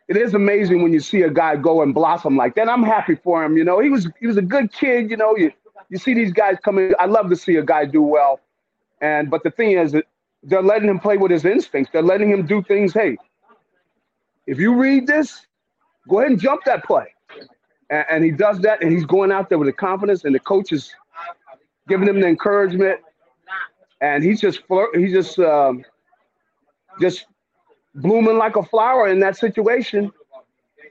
it 0.08 0.16
is 0.16 0.34
amazing 0.34 0.82
when 0.82 0.92
you 0.92 1.00
see 1.00 1.22
a 1.22 1.30
guy 1.30 1.56
go 1.56 1.82
and 1.82 1.94
blossom 1.94 2.36
like 2.36 2.54
that. 2.54 2.68
I'm 2.68 2.82
happy 2.82 3.14
for 3.14 3.44
him. 3.44 3.56
You 3.56 3.64
know, 3.64 3.78
he 3.80 3.90
was 3.90 4.08
he 4.18 4.26
was 4.26 4.38
a 4.38 4.42
good 4.42 4.72
kid. 4.72 5.10
You 5.10 5.16
know, 5.16 5.36
you 5.36 5.52
you 5.90 5.98
see 5.98 6.14
these 6.14 6.32
guys 6.32 6.56
coming. 6.64 6.94
I 6.98 7.06
love 7.06 7.28
to 7.28 7.36
see 7.36 7.56
a 7.56 7.62
guy 7.62 7.84
do 7.84 8.02
well. 8.02 8.40
And 9.00 9.30
but 9.30 9.42
the 9.42 9.50
thing 9.50 9.72
is 9.72 9.94
they're 10.42 10.62
letting 10.62 10.88
him 10.88 10.98
play 10.98 11.18
with 11.18 11.30
his 11.30 11.44
instincts. 11.44 11.92
They're 11.92 12.02
letting 12.02 12.30
him 12.30 12.46
do 12.46 12.62
things. 12.62 12.94
Hey, 12.94 13.18
if 14.46 14.58
you 14.58 14.74
read 14.74 15.06
this, 15.06 15.46
go 16.08 16.20
ahead 16.20 16.30
and 16.30 16.40
jump 16.40 16.64
that 16.64 16.84
play. 16.84 17.14
And, 17.90 18.04
and 18.10 18.24
he 18.24 18.30
does 18.30 18.60
that, 18.60 18.82
and 18.82 18.90
he's 18.90 19.04
going 19.04 19.30
out 19.30 19.50
there 19.50 19.58
with 19.58 19.68
the 19.68 19.72
confidence, 19.72 20.24
and 20.24 20.34
the 20.34 20.40
coach 20.40 20.72
is 20.72 20.90
giving 21.86 22.08
him 22.08 22.20
the 22.20 22.26
encouragement, 22.26 23.00
and 24.00 24.24
he's 24.24 24.40
just 24.40 24.62
he's 24.94 25.12
just 25.12 25.38
um, 25.38 25.84
just 26.98 27.26
blooming 28.00 28.38
like 28.38 28.56
a 28.56 28.62
flower 28.62 29.08
in 29.08 29.20
that 29.20 29.36
situation. 29.36 30.12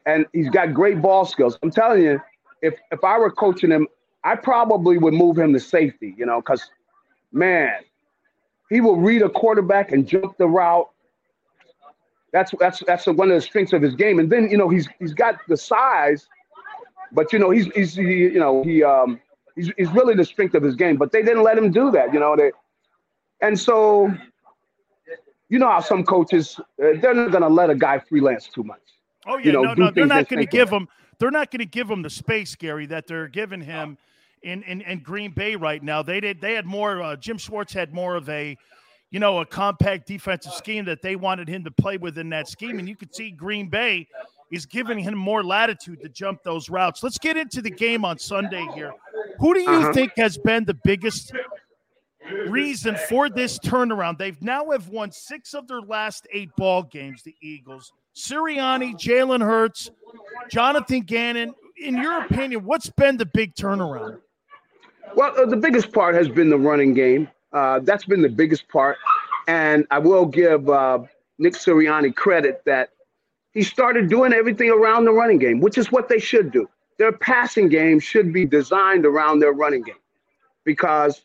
And 0.05 0.25
he's 0.33 0.49
got 0.49 0.73
great 0.73 1.01
ball 1.01 1.25
skills. 1.25 1.57
I'm 1.61 1.71
telling 1.71 2.01
you, 2.01 2.21
if 2.61 2.75
if 2.91 3.03
I 3.03 3.17
were 3.17 3.31
coaching 3.31 3.71
him, 3.71 3.87
I 4.23 4.35
probably 4.35 4.97
would 4.97 5.13
move 5.13 5.37
him 5.37 5.53
to 5.53 5.59
safety, 5.59 6.15
you 6.17 6.25
know, 6.25 6.41
because 6.41 6.69
man, 7.31 7.79
he 8.69 8.81
will 8.81 8.97
read 8.97 9.21
a 9.21 9.29
quarterback 9.29 9.91
and 9.91 10.07
jump 10.07 10.37
the 10.37 10.47
route. 10.47 10.89
That's 12.31 12.53
that's 12.59 12.83
that's 12.85 13.05
one 13.07 13.29
of 13.29 13.35
the 13.35 13.41
strengths 13.41 13.73
of 13.73 13.81
his 13.81 13.95
game. 13.95 14.19
And 14.19 14.29
then 14.29 14.49
you 14.49 14.57
know 14.57 14.69
he's 14.69 14.87
he's 14.99 15.13
got 15.13 15.39
the 15.47 15.57
size, 15.57 16.27
but 17.11 17.31
you 17.33 17.39
know 17.39 17.49
he's 17.49 17.67
he's 17.73 17.95
he, 17.95 18.03
you 18.03 18.39
know 18.39 18.63
he 18.63 18.83
um 18.83 19.19
he's 19.55 19.71
he's 19.77 19.89
really 19.91 20.13
the 20.13 20.25
strength 20.25 20.55
of 20.55 20.63
his 20.63 20.75
game. 20.75 20.97
But 20.97 21.11
they 21.11 21.21
didn't 21.21 21.43
let 21.43 21.57
him 21.57 21.71
do 21.71 21.91
that, 21.91 22.13
you 22.13 22.19
know. 22.19 22.35
They 22.35 22.51
and 23.41 23.59
so 23.59 24.13
you 25.49 25.59
know 25.59 25.69
how 25.69 25.79
some 25.79 26.03
coaches 26.03 26.59
uh, 26.59 26.63
they're 27.01 27.13
not 27.13 27.31
going 27.31 27.43
to 27.43 27.49
let 27.49 27.69
a 27.69 27.75
guy 27.75 27.99
freelance 27.99 28.47
too 28.47 28.63
much. 28.63 28.81
Oh 29.25 29.37
yeah, 29.37 29.45
you 29.45 29.51
know, 29.51 29.61
no, 29.61 29.73
no, 29.73 29.91
they're 29.91 30.05
not 30.05 30.29
going 30.29 30.39
to 30.39 30.49
give 30.49 30.69
him. 30.69 30.87
They're 31.19 31.31
not 31.31 31.51
going 31.51 31.59
to 31.59 31.65
give 31.65 31.89
him 31.89 32.01
the 32.01 32.09
space, 32.09 32.55
Garry, 32.55 32.85
that 32.87 33.07
they're 33.07 33.27
giving 33.27 33.61
him 33.61 33.97
in, 34.43 34.61
in, 34.63 34.81
in 34.81 34.99
Green 34.99 35.31
Bay 35.31 35.55
right 35.55 35.81
now. 35.81 36.03
They 36.03 36.19
did. 36.19 36.39
They 36.41 36.53
had 36.53 36.65
more. 36.65 37.01
Uh, 37.01 37.15
Jim 37.15 37.37
Schwartz 37.37 37.73
had 37.73 37.93
more 37.93 38.15
of 38.15 38.29
a, 38.29 38.55
you 39.09 39.19
know, 39.19 39.39
a 39.39 39.45
compact 39.45 40.07
defensive 40.07 40.53
scheme 40.53 40.85
that 40.85 41.01
they 41.01 41.15
wanted 41.15 41.47
him 41.47 41.63
to 41.63 41.71
play 41.71 41.97
within 41.97 42.29
that 42.29 42.47
scheme, 42.47 42.77
and 42.77 42.87
you 42.87 42.95
could 42.95 43.15
see 43.15 43.31
Green 43.31 43.67
Bay 43.67 44.07
is 44.51 44.65
giving 44.65 44.99
him 44.99 45.15
more 45.15 45.43
latitude 45.43 46.01
to 46.01 46.09
jump 46.09 46.43
those 46.43 46.69
routes. 46.69 47.03
Let's 47.03 47.17
get 47.17 47.35
into 47.35 47.61
the 47.61 47.71
game 47.71 48.05
on 48.05 48.17
Sunday 48.17 48.65
here. 48.75 48.93
Who 49.39 49.53
do 49.53 49.59
you 49.59 49.69
uh-huh. 49.69 49.93
think 49.93 50.13
has 50.17 50.37
been 50.37 50.65
the 50.65 50.73
biggest 50.73 51.33
reason 52.47 52.95
for 53.09 53.29
this 53.29 53.59
turnaround. 53.59 54.17
They've 54.17 54.41
now 54.41 54.71
have 54.71 54.89
won 54.89 55.11
six 55.11 55.53
of 55.53 55.67
their 55.67 55.81
last 55.81 56.27
eight 56.33 56.49
ball 56.57 56.83
games, 56.83 57.23
the 57.23 57.35
Eagles. 57.41 57.91
Sirianni, 58.15 58.93
Jalen 58.93 59.41
Hurts, 59.41 59.91
Jonathan 60.49 61.01
Gannon. 61.01 61.53
In 61.77 61.97
your 61.97 62.23
opinion, 62.23 62.65
what's 62.65 62.89
been 62.89 63.17
the 63.17 63.25
big 63.25 63.53
turnaround? 63.55 64.19
Well, 65.15 65.33
uh, 65.37 65.45
the 65.45 65.57
biggest 65.57 65.91
part 65.93 66.15
has 66.15 66.27
been 66.27 66.49
the 66.49 66.57
running 66.57 66.93
game. 66.93 67.29
Uh, 67.53 67.79
that's 67.79 68.05
been 68.05 68.21
the 68.21 68.29
biggest 68.29 68.67
part. 68.67 68.97
And 69.47 69.85
I 69.91 69.99
will 69.99 70.25
give 70.25 70.67
uh, 70.69 70.99
Nick 71.37 71.53
Sirianni 71.53 72.15
credit 72.15 72.61
that 72.65 72.89
he 73.53 73.63
started 73.63 74.09
doing 74.09 74.33
everything 74.33 74.69
around 74.69 75.05
the 75.05 75.11
running 75.11 75.37
game, 75.37 75.61
which 75.61 75.77
is 75.77 75.91
what 75.91 76.09
they 76.09 76.19
should 76.19 76.51
do. 76.51 76.67
Their 76.97 77.11
passing 77.11 77.69
game 77.69 77.99
should 77.99 78.33
be 78.33 78.45
designed 78.45 79.05
around 79.05 79.39
their 79.39 79.53
running 79.53 79.83
game 79.83 79.95
because 80.63 81.21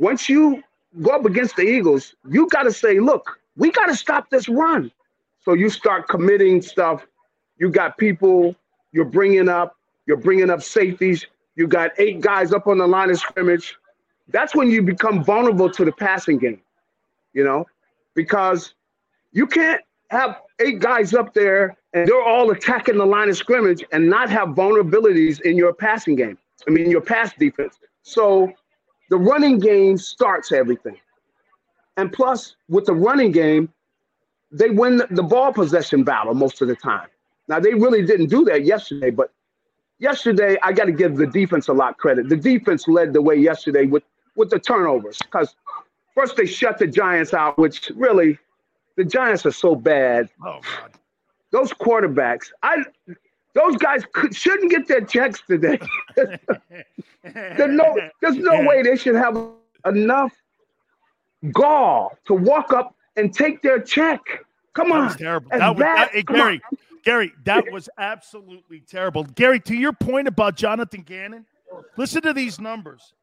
once 0.00 0.28
you 0.28 0.62
go 1.02 1.10
up 1.10 1.26
against 1.26 1.54
the 1.56 1.62
Eagles, 1.62 2.16
you 2.28 2.48
got 2.48 2.64
to 2.64 2.72
say, 2.72 2.98
look, 2.98 3.38
we 3.56 3.70
got 3.70 3.86
to 3.86 3.94
stop 3.94 4.30
this 4.30 4.48
run. 4.48 4.90
So 5.44 5.52
you 5.52 5.68
start 5.68 6.08
committing 6.08 6.62
stuff. 6.62 7.06
You 7.58 7.70
got 7.70 7.98
people 7.98 8.56
you're 8.92 9.04
bringing 9.04 9.48
up. 9.48 9.76
You're 10.06 10.16
bringing 10.16 10.50
up 10.50 10.62
safeties. 10.62 11.26
You 11.54 11.68
got 11.68 11.90
eight 11.98 12.20
guys 12.20 12.52
up 12.52 12.66
on 12.66 12.78
the 12.78 12.86
line 12.86 13.10
of 13.10 13.18
scrimmage. 13.18 13.76
That's 14.28 14.54
when 14.54 14.70
you 14.70 14.82
become 14.82 15.22
vulnerable 15.22 15.70
to 15.70 15.84
the 15.84 15.92
passing 15.92 16.38
game, 16.38 16.60
you 17.34 17.44
know, 17.44 17.66
because 18.14 18.74
you 19.32 19.46
can't 19.46 19.82
have 20.10 20.40
eight 20.60 20.78
guys 20.80 21.14
up 21.14 21.34
there 21.34 21.76
and 21.92 22.08
they're 22.08 22.22
all 22.22 22.50
attacking 22.50 22.96
the 22.96 23.06
line 23.06 23.28
of 23.28 23.36
scrimmage 23.36 23.84
and 23.92 24.08
not 24.08 24.30
have 24.30 24.48
vulnerabilities 24.48 25.40
in 25.42 25.56
your 25.56 25.74
passing 25.74 26.16
game. 26.16 26.38
I 26.66 26.70
mean, 26.70 26.90
your 26.90 27.00
pass 27.00 27.32
defense. 27.34 27.78
So 28.02 28.52
the 29.10 29.18
running 29.18 29.58
game 29.58 29.98
starts 29.98 30.52
everything. 30.52 30.98
And 31.96 32.12
plus, 32.12 32.56
with 32.68 32.86
the 32.86 32.94
running 32.94 33.32
game, 33.32 33.68
they 34.50 34.70
win 34.70 35.02
the 35.10 35.22
ball 35.22 35.52
possession 35.52 36.02
battle 36.02 36.34
most 36.34 36.62
of 36.62 36.68
the 36.68 36.76
time. 36.76 37.08
Now, 37.48 37.60
they 37.60 37.74
really 37.74 38.06
didn't 38.06 38.28
do 38.28 38.44
that 38.44 38.64
yesterday, 38.64 39.10
but 39.10 39.32
yesterday, 39.98 40.56
I 40.62 40.72
got 40.72 40.84
to 40.84 40.92
give 40.92 41.16
the 41.16 41.26
defense 41.26 41.68
a 41.68 41.72
lot 41.72 41.98
credit. 41.98 42.28
The 42.28 42.36
defense 42.36 42.88
led 42.88 43.12
the 43.12 43.20
way 43.20 43.36
yesterday 43.36 43.86
with, 43.86 44.04
with 44.36 44.50
the 44.50 44.58
turnovers 44.58 45.18
because 45.18 45.54
first 46.14 46.36
they 46.36 46.46
shut 46.46 46.78
the 46.78 46.86
Giants 46.86 47.34
out, 47.34 47.58
which 47.58 47.90
really, 47.96 48.38
the 48.96 49.04
Giants 49.04 49.44
are 49.44 49.52
so 49.52 49.74
bad. 49.74 50.28
Oh, 50.44 50.60
God. 50.62 50.92
Those 51.50 51.72
quarterbacks, 51.72 52.50
I 52.62 52.84
those 53.54 53.76
guys 53.76 54.02
could, 54.12 54.34
shouldn't 54.34 54.70
get 54.70 54.86
their 54.86 55.00
checks 55.00 55.42
today. 55.46 55.78
there's 56.16 57.72
no, 57.72 57.96
there's 58.20 58.36
no 58.36 58.62
way 58.64 58.82
they 58.82 58.96
should 58.96 59.16
have 59.16 59.36
enough 59.86 60.32
gall 61.52 62.16
to 62.26 62.34
walk 62.34 62.72
up 62.72 62.94
and 63.16 63.34
take 63.34 63.62
their 63.62 63.80
check. 63.80 64.20
Come 64.74 64.92
on. 64.92 65.00
That 65.00 65.06
was 65.06 65.16
terrible. 65.16 65.50
That 65.50 65.68
was, 65.70 65.78
that, 65.78 66.10
hey, 66.12 66.22
Garry, 66.22 66.60
on. 66.70 66.78
Garry, 67.04 67.32
that 67.44 67.70
was 67.72 67.88
absolutely 67.98 68.80
terrible. 68.80 69.24
Garry, 69.24 69.60
to 69.60 69.74
your 69.74 69.92
point 69.92 70.28
about 70.28 70.56
Jonathan 70.56 71.02
Gannon, 71.02 71.46
listen 71.96 72.22
to 72.22 72.32
these 72.32 72.60
numbers. 72.60 73.14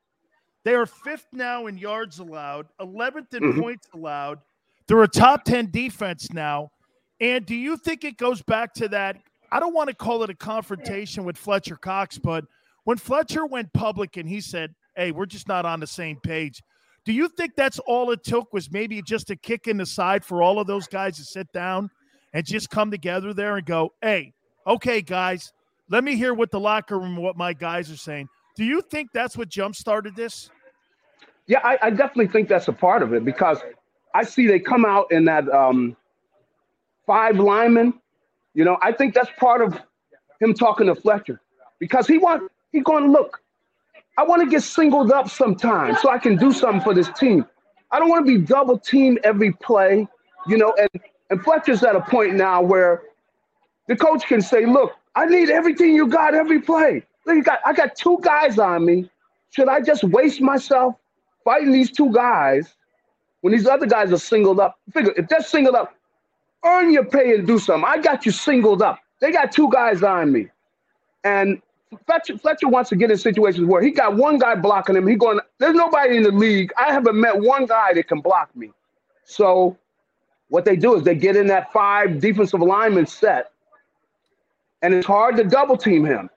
They 0.63 0.75
are 0.75 0.85
fifth 0.85 1.27
now 1.31 1.67
in 1.67 1.77
yards 1.77 2.19
allowed, 2.19 2.67
11th 2.81 3.33
in 3.33 3.43
mm-hmm. 3.43 3.61
points 3.61 3.87
allowed. 3.93 4.39
They're 4.87 5.03
a 5.03 5.07
top 5.07 5.45
10 5.45 5.71
defense 5.71 6.33
now. 6.33 6.71
And 7.19 7.45
do 7.45 7.55
you 7.55 7.77
think 7.77 8.03
it 8.03 8.17
goes 8.17 8.41
back 8.41 8.73
to 8.75 8.89
that? 8.89 9.17
I 9.51 9.59
don't 9.59 9.73
want 9.73 9.89
to 9.89 9.95
call 9.95 10.23
it 10.23 10.29
a 10.29 10.35
confrontation 10.35 11.23
with 11.23 11.37
Fletcher 11.37 11.75
Cox, 11.75 12.17
but 12.17 12.45
when 12.83 12.97
Fletcher 12.97 13.45
went 13.45 13.71
public 13.73 14.17
and 14.17 14.27
he 14.27 14.41
said, 14.41 14.73
Hey, 14.95 15.11
we're 15.11 15.25
just 15.25 15.47
not 15.47 15.65
on 15.65 15.79
the 15.79 15.87
same 15.87 16.17
page. 16.21 16.61
Do 17.05 17.13
you 17.13 17.29
think 17.29 17.55
that's 17.55 17.79
all 17.79 18.11
it 18.11 18.23
took 18.23 18.51
was 18.51 18.71
maybe 18.71 19.01
just 19.01 19.29
a 19.29 19.35
kick 19.35 19.67
in 19.67 19.77
the 19.77 19.85
side 19.85 20.25
for 20.25 20.41
all 20.41 20.59
of 20.59 20.67
those 20.67 20.87
guys 20.87 21.17
to 21.17 21.23
sit 21.23 21.51
down 21.53 21.89
and 22.33 22.45
just 22.45 22.69
come 22.69 22.91
together 22.91 23.33
there 23.33 23.57
and 23.57 23.65
go, 23.65 23.93
Hey, 24.01 24.33
okay, 24.65 25.01
guys, 25.01 25.53
let 25.89 26.03
me 26.03 26.15
hear 26.15 26.33
what 26.33 26.51
the 26.51 26.59
locker 26.59 26.99
room, 26.99 27.15
what 27.15 27.37
my 27.37 27.53
guys 27.53 27.91
are 27.91 27.97
saying. 27.97 28.27
Do 28.55 28.65
you 28.65 28.81
think 28.81 29.11
that's 29.13 29.37
what 29.37 29.49
jump 29.49 29.75
started 29.75 30.15
this? 30.15 30.49
Yeah, 31.45 31.59
I, 31.63 31.77
I, 31.81 31.89
definitely 31.91 32.27
think 32.27 32.49
that's 32.49 32.67
a 32.67 32.73
part 32.73 33.01
of 33.01 33.13
it 33.13 33.23
because 33.23 33.59
I 34.13 34.23
see 34.23 34.47
they 34.47 34.59
come 34.59 34.83
out 34.83 35.09
in 35.11 35.23
that 35.25 35.47
um, 35.49 35.95
five 37.05 37.37
linemen. 37.37 37.93
You 38.57 38.65
know, 38.65 38.79
I 38.81 38.91
think 38.91 39.13
that's 39.13 39.29
part 39.37 39.61
of 39.61 39.79
him 40.41 40.55
talking 40.55 40.87
to 40.87 40.95
Fletcher 40.95 41.39
because 41.77 42.07
he 42.07 42.17
want 42.17 42.51
he 42.71 42.81
going 42.81 43.03
to 43.03 43.11
look. 43.11 43.39
I 44.17 44.23
want 44.23 44.41
to 44.41 44.49
get 44.49 44.63
singled 44.63 45.11
up 45.11 45.29
sometime 45.29 45.95
so 46.01 46.09
I 46.09 46.17
can 46.17 46.35
do 46.37 46.51
something 46.51 46.81
for 46.81 46.95
this 46.95 47.07
team. 47.19 47.45
I 47.91 47.99
don't 47.99 48.09
want 48.09 48.25
to 48.25 48.39
be 48.39 48.43
double 48.43 48.79
teamed 48.79 49.19
every 49.23 49.53
play. 49.53 50.07
You 50.47 50.57
know, 50.57 50.73
and 50.79 50.89
and 51.29 51.43
Fletcher's 51.43 51.83
at 51.83 51.95
a 51.95 52.01
point 52.01 52.33
now 52.33 52.63
where 52.63 53.03
the 53.87 53.95
coach 53.95 54.25
can 54.25 54.41
say, 54.41 54.65
"Look, 54.65 54.93
I 55.13 55.27
need 55.27 55.51
everything 55.51 55.93
you 55.93 56.07
got 56.07 56.33
every 56.33 56.59
play. 56.59 57.03
Look, 57.27 57.45
got 57.45 57.59
I 57.63 57.73
got 57.73 57.95
two 57.95 58.17
guys 58.23 58.57
on 58.57 58.83
me. 58.83 59.07
Should 59.51 59.69
I 59.69 59.81
just 59.81 60.03
waste 60.03 60.41
myself 60.41 60.95
fighting 61.45 61.71
these 61.71 61.91
two 61.91 62.11
guys 62.11 62.73
when 63.41 63.53
these 63.53 63.67
other 63.67 63.85
guys 63.85 64.11
are 64.11 64.17
singled 64.17 64.59
up. 64.59 64.79
Figure 64.91 65.13
if 65.15 65.27
they're 65.27 65.43
singled 65.43 65.75
up, 65.75 65.93
earn 66.67 66.91
your 66.91 67.05
pay 67.05 67.35
and 67.35 67.47
do 67.47 67.59
something. 67.59 67.87
I 67.87 67.97
got 67.99 68.25
you 68.25 68.31
singled 68.31 68.81
up. 68.81 68.99
They 69.19 69.31
got 69.31 69.51
two 69.51 69.69
guys 69.71 70.03
on 70.03 70.31
me. 70.31 70.47
And 71.23 71.61
Fletcher, 72.05 72.37
Fletcher 72.37 72.67
wants 72.67 72.89
to 72.89 72.95
get 72.95 73.09
in 73.11 73.17
situations 73.17 73.65
where 73.65 73.81
he 73.81 73.91
got 73.91 74.15
one 74.15 74.37
guy 74.37 74.55
blocking 74.55 74.95
him. 74.95 75.07
He 75.07 75.15
going, 75.15 75.39
there's 75.57 75.75
nobody 75.75 76.17
in 76.17 76.23
the 76.23 76.31
league. 76.31 76.71
I 76.77 76.91
haven't 76.91 77.19
met 77.19 77.39
one 77.39 77.65
guy 77.65 77.93
that 77.93 78.07
can 78.07 78.19
block 78.19 78.53
me. 78.55 78.71
So 79.23 79.77
what 80.49 80.65
they 80.65 80.75
do 80.75 80.95
is 80.95 81.03
they 81.03 81.15
get 81.15 81.35
in 81.35 81.47
that 81.47 81.71
five 81.71 82.19
defensive 82.19 82.61
lineman 82.61 83.05
set, 83.05 83.51
and 84.81 84.93
it's 84.93 85.07
hard 85.07 85.37
to 85.37 85.43
double 85.43 85.77
team 85.77 86.05
him. 86.05 86.29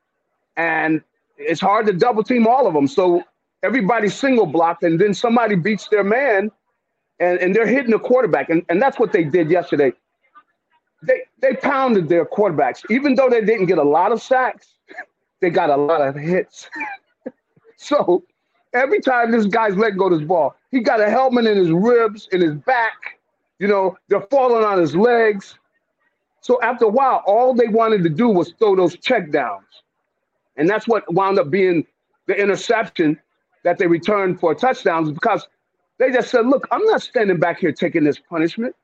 And 0.57 1.03
it's 1.37 1.61
hard 1.61 1.87
to 1.87 1.93
double 1.93 2.22
team 2.22 2.47
all 2.47 2.66
of 2.66 2.74
them. 2.74 2.87
So 2.87 3.22
everybody's 3.62 4.14
single 4.14 4.47
blocked, 4.47 4.83
and 4.83 5.01
then 5.01 5.14
somebody 5.14 5.55
beats 5.55 5.89
their 5.89 6.05
man, 6.05 6.51
and, 7.18 7.39
and 7.39 7.55
they're 7.55 7.66
hitting 7.66 7.91
the 7.91 7.99
quarterback. 7.99 8.51
And, 8.51 8.64
and 8.68 8.81
that's 8.81 8.99
what 8.99 9.12
they 9.12 9.24
did 9.24 9.51
yesterday. 9.51 9.93
They 11.03 11.22
they 11.40 11.55
pounded 11.55 12.09
their 12.09 12.24
quarterbacks. 12.24 12.82
Even 12.90 13.14
though 13.14 13.28
they 13.30 13.40
didn't 13.40 13.66
get 13.66 13.78
a 13.78 13.82
lot 13.82 14.12
of 14.12 14.20
sacks, 14.20 14.74
they 15.40 15.51
got 15.51 15.70
a 15.70 15.76
lot 15.76 16.01
of 16.01 16.14
hits. 16.14 16.68
so 17.76 18.22
every 18.74 19.01
time 19.01 19.30
this 19.30 19.46
guy's 19.46 19.76
letting 19.76 19.96
go 19.96 20.11
this 20.11 20.26
ball, 20.26 20.55
he 20.70 20.80
got 20.80 21.01
a 21.01 21.09
helmet 21.09 21.46
in 21.46 21.57
his 21.57 21.70
ribs, 21.70 22.28
in 22.32 22.40
his 22.40 22.55
back. 22.55 23.18
You 23.59 23.68
know, 23.68 23.96
they're 24.09 24.26
falling 24.30 24.64
on 24.64 24.78
his 24.78 24.94
legs. 24.94 25.59
So 26.40 26.61
after 26.62 26.86
a 26.86 26.88
while, 26.88 27.22
all 27.26 27.55
they 27.55 27.68
wanted 27.68 28.03
to 28.05 28.09
do 28.09 28.28
was 28.28 28.53
throw 28.59 28.74
those 28.74 28.96
check 28.98 29.30
downs. 29.30 29.66
And 30.57 30.68
that's 30.68 30.88
what 30.88 31.12
wound 31.12 31.38
up 31.38 31.51
being 31.51 31.86
the 32.26 32.34
interception 32.34 33.18
that 33.64 33.78
they 33.78 33.86
returned 33.86 34.40
for 34.40 34.55
touchdowns 34.55 35.12
because 35.12 35.46
they 35.98 36.11
just 36.11 36.30
said, 36.30 36.46
look, 36.46 36.66
I'm 36.70 36.84
not 36.86 37.03
standing 37.03 37.38
back 37.38 37.59
here 37.59 37.72
taking 37.72 38.05
this 38.05 38.18
punishment. 38.18 38.74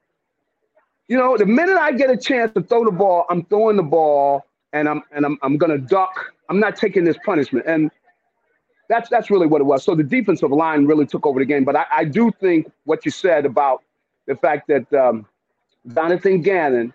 You 1.09 1.17
know, 1.17 1.37
the 1.37 1.47
minute 1.47 1.77
I 1.79 1.93
get 1.93 2.11
a 2.11 2.17
chance 2.17 2.53
to 2.55 2.63
throw 2.63 2.85
the 2.85 2.91
ball, 2.91 3.27
I'm 3.31 3.45
throwing 3.45 3.77
the 3.77 3.83
ball 3.83 4.45
and 4.73 4.89
I'm 4.89 5.03
and 5.13 5.25
I'm 5.25 5.39
I'm 5.43 5.57
gonna 5.57 5.79
duck. 5.79 6.33
I'm 6.49 6.59
not 6.59 6.77
taking 6.77 7.05
this 7.05 7.17
punishment. 7.25 7.67
And 7.67 7.91
that's 8.89 9.09
that's 9.09 9.31
really 9.31 9.47
what 9.47 9.61
it 9.61 9.65
was. 9.65 9.85
So 9.85 9.95
the 9.95 10.03
defensive 10.03 10.51
line 10.51 10.87
really 10.87 11.07
took 11.07 11.27
over 11.27 11.39
the 11.39 11.47
game. 11.47 11.65
But 11.65 11.77
I, 11.77 11.87
I 11.91 12.05
do 12.05 12.31
think 12.41 12.71
what 12.85 13.05
you 13.05 13.11
said 13.11 13.47
about 13.47 13.83
the 14.27 14.35
fact 14.37 14.69
that 14.69 14.93
um, 14.93 15.27
Jonathan 15.95 16.43
Gannon 16.43 16.93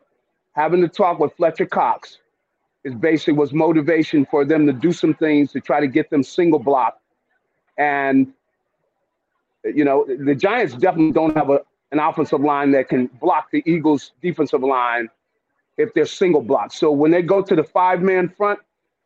having 0.53 0.81
to 0.81 0.87
talk 0.89 1.19
with 1.19 1.33
Fletcher 1.35 1.65
Cox 1.65 2.17
is 2.83 2.93
basically 2.95 3.33
was 3.33 3.53
motivation 3.53 4.25
for 4.25 4.43
them 4.43 4.65
to 4.65 4.73
do 4.73 4.91
some 4.91 5.13
things 5.13 5.51
to 5.53 5.61
try 5.61 5.79
to 5.79 5.87
get 5.87 6.09
them 6.09 6.23
single 6.23 6.59
block 6.59 6.99
and 7.77 8.33
you 9.63 9.85
know, 9.85 10.05
the 10.07 10.35
Giants 10.35 10.73
definitely 10.73 11.11
don't 11.11 11.35
have 11.35 11.49
a, 11.49 11.61
an 11.91 11.99
offensive 11.99 12.41
line 12.41 12.71
that 12.71 12.89
can 12.89 13.07
block 13.19 13.51
the 13.51 13.63
Eagles' 13.65 14.11
defensive 14.21 14.61
line 14.61 15.09
if 15.77 15.93
they're 15.93 16.05
single 16.05 16.41
blocked. 16.41 16.73
So 16.73 16.91
when 16.91 17.11
they 17.11 17.21
go 17.21 17.41
to 17.41 17.55
the 17.55 17.63
five 17.63 18.01
man 18.01 18.29
front, 18.29 18.59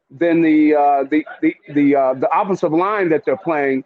then 0.09 0.41
the 0.41 0.75
uh, 0.75 1.03
the 1.03 1.25
the 1.41 1.55
the 1.73 1.95
uh, 1.95 2.13
the 2.13 2.29
offensive 2.31 2.71
line 2.71 3.09
that 3.09 3.25
they're 3.25 3.37
playing 3.37 3.83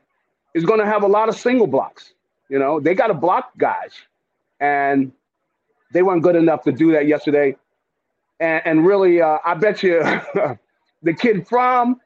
is 0.54 0.66
going 0.66 0.80
to 0.80 0.86
have 0.86 1.04
a 1.04 1.08
lot 1.08 1.30
of 1.30 1.36
single 1.36 1.68
blocks. 1.68 2.14
You 2.50 2.60
know, 2.60 2.80
they 2.80 2.94
got 2.96 3.08
to 3.08 3.14
block 3.14 3.52
guys, 3.58 3.94
and 4.60 5.12
they 5.94 6.02
weren't 6.02 6.24
good 6.24 6.36
enough 6.36 6.64
to 6.64 6.72
do 6.72 6.92
that 6.92 7.08
yesterday. 7.08 7.56
And, 8.40 8.62
and 8.66 8.86
really, 8.86 9.22
uh, 9.22 9.38
I 9.46 9.54
bet 9.54 9.84
you 9.84 10.00
the 11.04 11.14
kid 11.14 11.48
from 11.48 12.00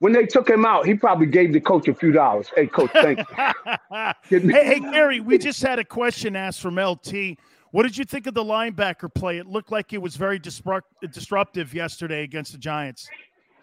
when 0.00 0.12
they 0.12 0.26
took 0.26 0.48
him 0.48 0.64
out, 0.64 0.86
he 0.86 0.94
probably 0.94 1.26
gave 1.26 1.52
the 1.52 1.60
coach 1.60 1.88
a 1.88 1.94
few 1.94 2.12
dollars. 2.12 2.50
Hey, 2.54 2.66
coach, 2.66 2.90
thank 2.92 3.18
you. 3.18 3.24
hey, 4.50 4.64
hey, 4.64 4.80
Garry, 4.80 5.20
we 5.20 5.38
just 5.38 5.62
had 5.62 5.78
a 5.78 5.84
question 5.84 6.36
asked 6.36 6.60
from 6.60 6.78
LT. 6.78 7.36
What 7.70 7.82
did 7.82 7.98
you 7.98 8.04
think 8.04 8.26
of 8.26 8.34
the 8.34 8.44
linebacker 8.44 9.12
play? 9.12 9.38
It 9.38 9.46
looked 9.46 9.70
like 9.70 9.92
it 9.92 10.00
was 10.00 10.16
very 10.16 10.38
disruptive 10.38 11.74
yesterday 11.74 12.22
against 12.22 12.52
the 12.52 12.58
Giants. 12.58 13.08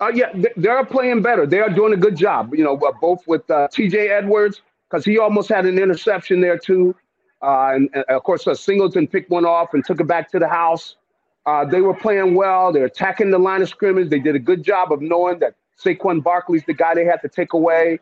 Uh, 0.02 0.12
yeah, 0.14 0.32
they're 0.58 0.86
playing 0.86 1.22
better. 1.22 1.48
They 1.48 1.60
are 1.60 1.70
doing 1.70 1.94
a 1.94 1.98
good 1.98 2.18
job. 2.18 2.54
You 2.54 2.66
know, 2.66 2.78
uh, 2.78 2.92
both 3.00 3.26
with 3.28 3.50
uh, 3.50 3.70
T.J. 3.72 4.10
Edwards 4.10 4.62
because 4.90 5.06
he 5.06 5.18
almost 5.18 5.50
had 5.50 5.66
an 5.66 5.80
interception 5.80 6.42
there 6.42 6.58
too, 6.58 6.96
uh, 7.42 7.72
and, 7.74 7.90
and, 7.94 8.06
of 8.10 8.24
course 8.24 8.46
uh, 8.46 8.54
Singleton 8.54 9.08
picked 9.08 9.30
one 9.30 9.46
off 9.46 9.74
and 9.74 9.84
took 9.84 10.00
it 10.00 10.08
back 10.08 10.30
to 10.32 10.40
the 10.40 10.48
house. 10.48 10.98
Uh, 11.46 11.64
they 11.64 11.82
were 11.82 11.94
playing 11.94 12.36
well. 12.36 12.72
They're 12.72 12.86
attacking 12.86 13.32
the 13.32 13.38
line 13.40 13.62
of 13.62 13.70
scrimmage. 13.70 14.10
They 14.10 14.20
did 14.20 14.36
a 14.36 14.40
good 14.40 14.64
job 14.64 14.92
of 14.92 15.02
knowing 15.02 15.40
that 15.40 15.56
Saquon 15.84 16.24
Barkley's 16.24 16.64
the 16.66 16.74
guy 16.74 16.96
they 16.96 17.06
had 17.06 17.22
to 17.22 17.30
take 17.30 17.54
away, 17.54 18.00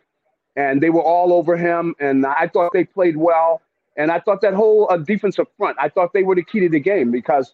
and 0.55 0.82
they 0.82 0.89
were 0.89 1.01
all 1.01 1.34
over 1.34 1.57
him. 1.57 1.95
And 1.99 2.26
I 2.26 2.47
thought 2.47 2.71
they 2.74 2.84
played 2.86 3.17
well. 3.17 3.61
And 3.95 4.11
I 4.11 4.19
thought 4.19 4.41
that 4.41 4.53
whole 4.53 4.88
uh, 4.89 4.97
defensive 4.97 5.47
front, 5.57 5.78
I 5.80 5.89
thought 5.89 6.13
they 6.13 6.24
were 6.24 6.36
the 6.36 6.43
key 6.43 6.59
to 6.61 6.69
the 6.69 6.80
game 6.80 7.11
because 7.11 7.53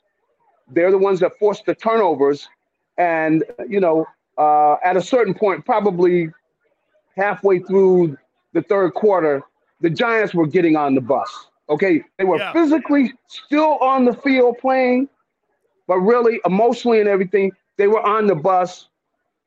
they're 0.70 0.92
the 0.92 0.98
ones 0.98 1.20
that 1.20 1.38
forced 1.38 1.66
the 1.66 1.76
turnovers. 1.76 2.48
And, 2.98 3.44
you 3.68 3.80
know, 3.80 4.06
uh, 4.38 4.76
at 4.84 4.96
a 4.96 5.02
certain 5.02 5.34
point, 5.34 5.66
probably 5.66 6.30
halfway 7.18 7.60
through 7.60 8.18
the 8.54 8.62
third 8.62 8.94
quarter, 8.94 9.44
the 9.82 9.90
Giants 9.90 10.34
were 10.34 10.48
getting 10.48 10.76
on 10.76 10.96
the 10.96 11.02
bus. 11.02 11.48
Okay. 11.70 12.04
They 12.18 12.24
were 12.24 12.38
yeah. 12.38 12.54
physically 12.54 13.14
still 13.28 13.78
on 13.80 14.06
the 14.06 14.14
field 14.14 14.58
playing, 14.60 15.10
but 15.88 15.98
really 15.98 16.40
emotionally 16.46 17.00
and 17.00 17.10
everything, 17.10 17.52
they 17.78 17.88
were 17.88 18.02
on 18.02 18.28
the 18.28 18.36
bus 18.36 18.88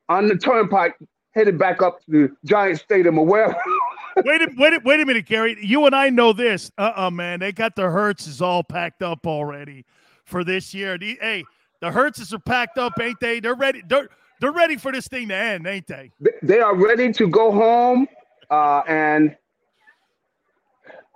on 0.09 0.27
the 0.27 0.37
turnpike 0.37 0.95
headed 1.31 1.57
back 1.57 1.81
up 1.81 1.99
to 2.05 2.11
the 2.11 2.35
Giant 2.45 2.79
Stadium 2.79 3.17
or 3.17 3.25
wherever. 3.25 3.55
wait 4.17 4.41
a 4.41 4.49
wait 4.57 4.73
a, 4.73 4.81
wait 4.83 5.01
a 5.01 5.05
minute, 5.05 5.25
Garry. 5.25 5.57
You 5.61 5.85
and 5.85 5.95
I 5.95 6.09
know 6.09 6.33
this. 6.33 6.71
Uh 6.77 6.83
uh-uh, 6.83 7.07
uh 7.07 7.11
man. 7.11 7.39
They 7.39 7.51
got 7.51 7.75
the 7.75 7.83
Hertzes 7.83 8.41
all 8.41 8.63
packed 8.63 9.01
up 9.01 9.25
already 9.25 9.85
for 10.25 10.43
this 10.43 10.73
year. 10.73 10.97
The, 10.97 11.17
hey, 11.21 11.43
the 11.81 11.89
Hertzes 11.89 12.33
are 12.33 12.39
packed 12.39 12.77
up, 12.77 12.93
ain't 13.01 13.19
they? 13.19 13.39
They're 13.39 13.55
ready. 13.55 13.83
They're 13.87 14.09
they're 14.39 14.51
ready 14.51 14.77
for 14.77 14.91
this 14.91 15.07
thing 15.07 15.29
to 15.29 15.35
end, 15.35 15.67
ain't 15.67 15.87
they? 15.87 16.11
They 16.41 16.59
are 16.59 16.75
ready 16.75 17.13
to 17.13 17.27
go 17.27 17.51
home, 17.51 18.07
uh, 18.49 18.81
and 18.87 19.35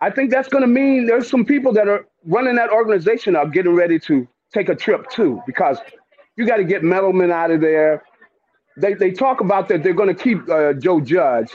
I 0.02 0.12
think 0.12 0.32
that's 0.32 0.48
going 0.48 0.62
to 0.62 0.68
mean 0.68 1.08
there's 1.08 1.30
some 1.30 1.44
people 1.44 1.74
that 1.74 1.88
are 1.88 2.06
running 2.26 2.56
that 2.56 2.70
organization 2.70 3.36
are 3.36 3.48
getting 3.48 3.74
ready 3.74 4.00
to 4.00 4.28
take 4.54 4.70
a 4.70 4.76
trip 4.76 5.10
too, 5.10 5.42
because 5.46 5.80
you 6.36 6.46
got 6.46 6.58
to 6.58 6.64
get 6.64 6.84
Gettleman 6.84 7.32
out 7.32 7.52
of 7.52 7.62
there 7.62 8.04
they, 8.78 8.94
they 8.94 9.12
talk 9.12 9.42
about 9.42 9.68
that 9.70 9.84
they're 9.84 9.94
going 9.94 10.16
to 10.16 10.24
keep 10.24 10.48
uh, 10.50 10.74
Joe 10.74 11.02
Judge. 11.02 11.52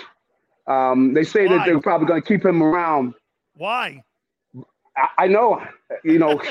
Um, 0.67 1.15
they 1.15 1.25
say 1.25 1.47
Why? 1.47 1.59
that 1.59 1.67
they're 1.67 1.81
probably 1.81 2.07
going 2.07 2.21
to 2.21 2.27
keep 2.27 2.45
him 2.45 2.63
around. 2.63 3.15
Why? 3.57 4.03
I, 4.97 5.09
I 5.19 5.27
know, 5.29 5.65
you 6.05 6.19
know, 6.19 6.43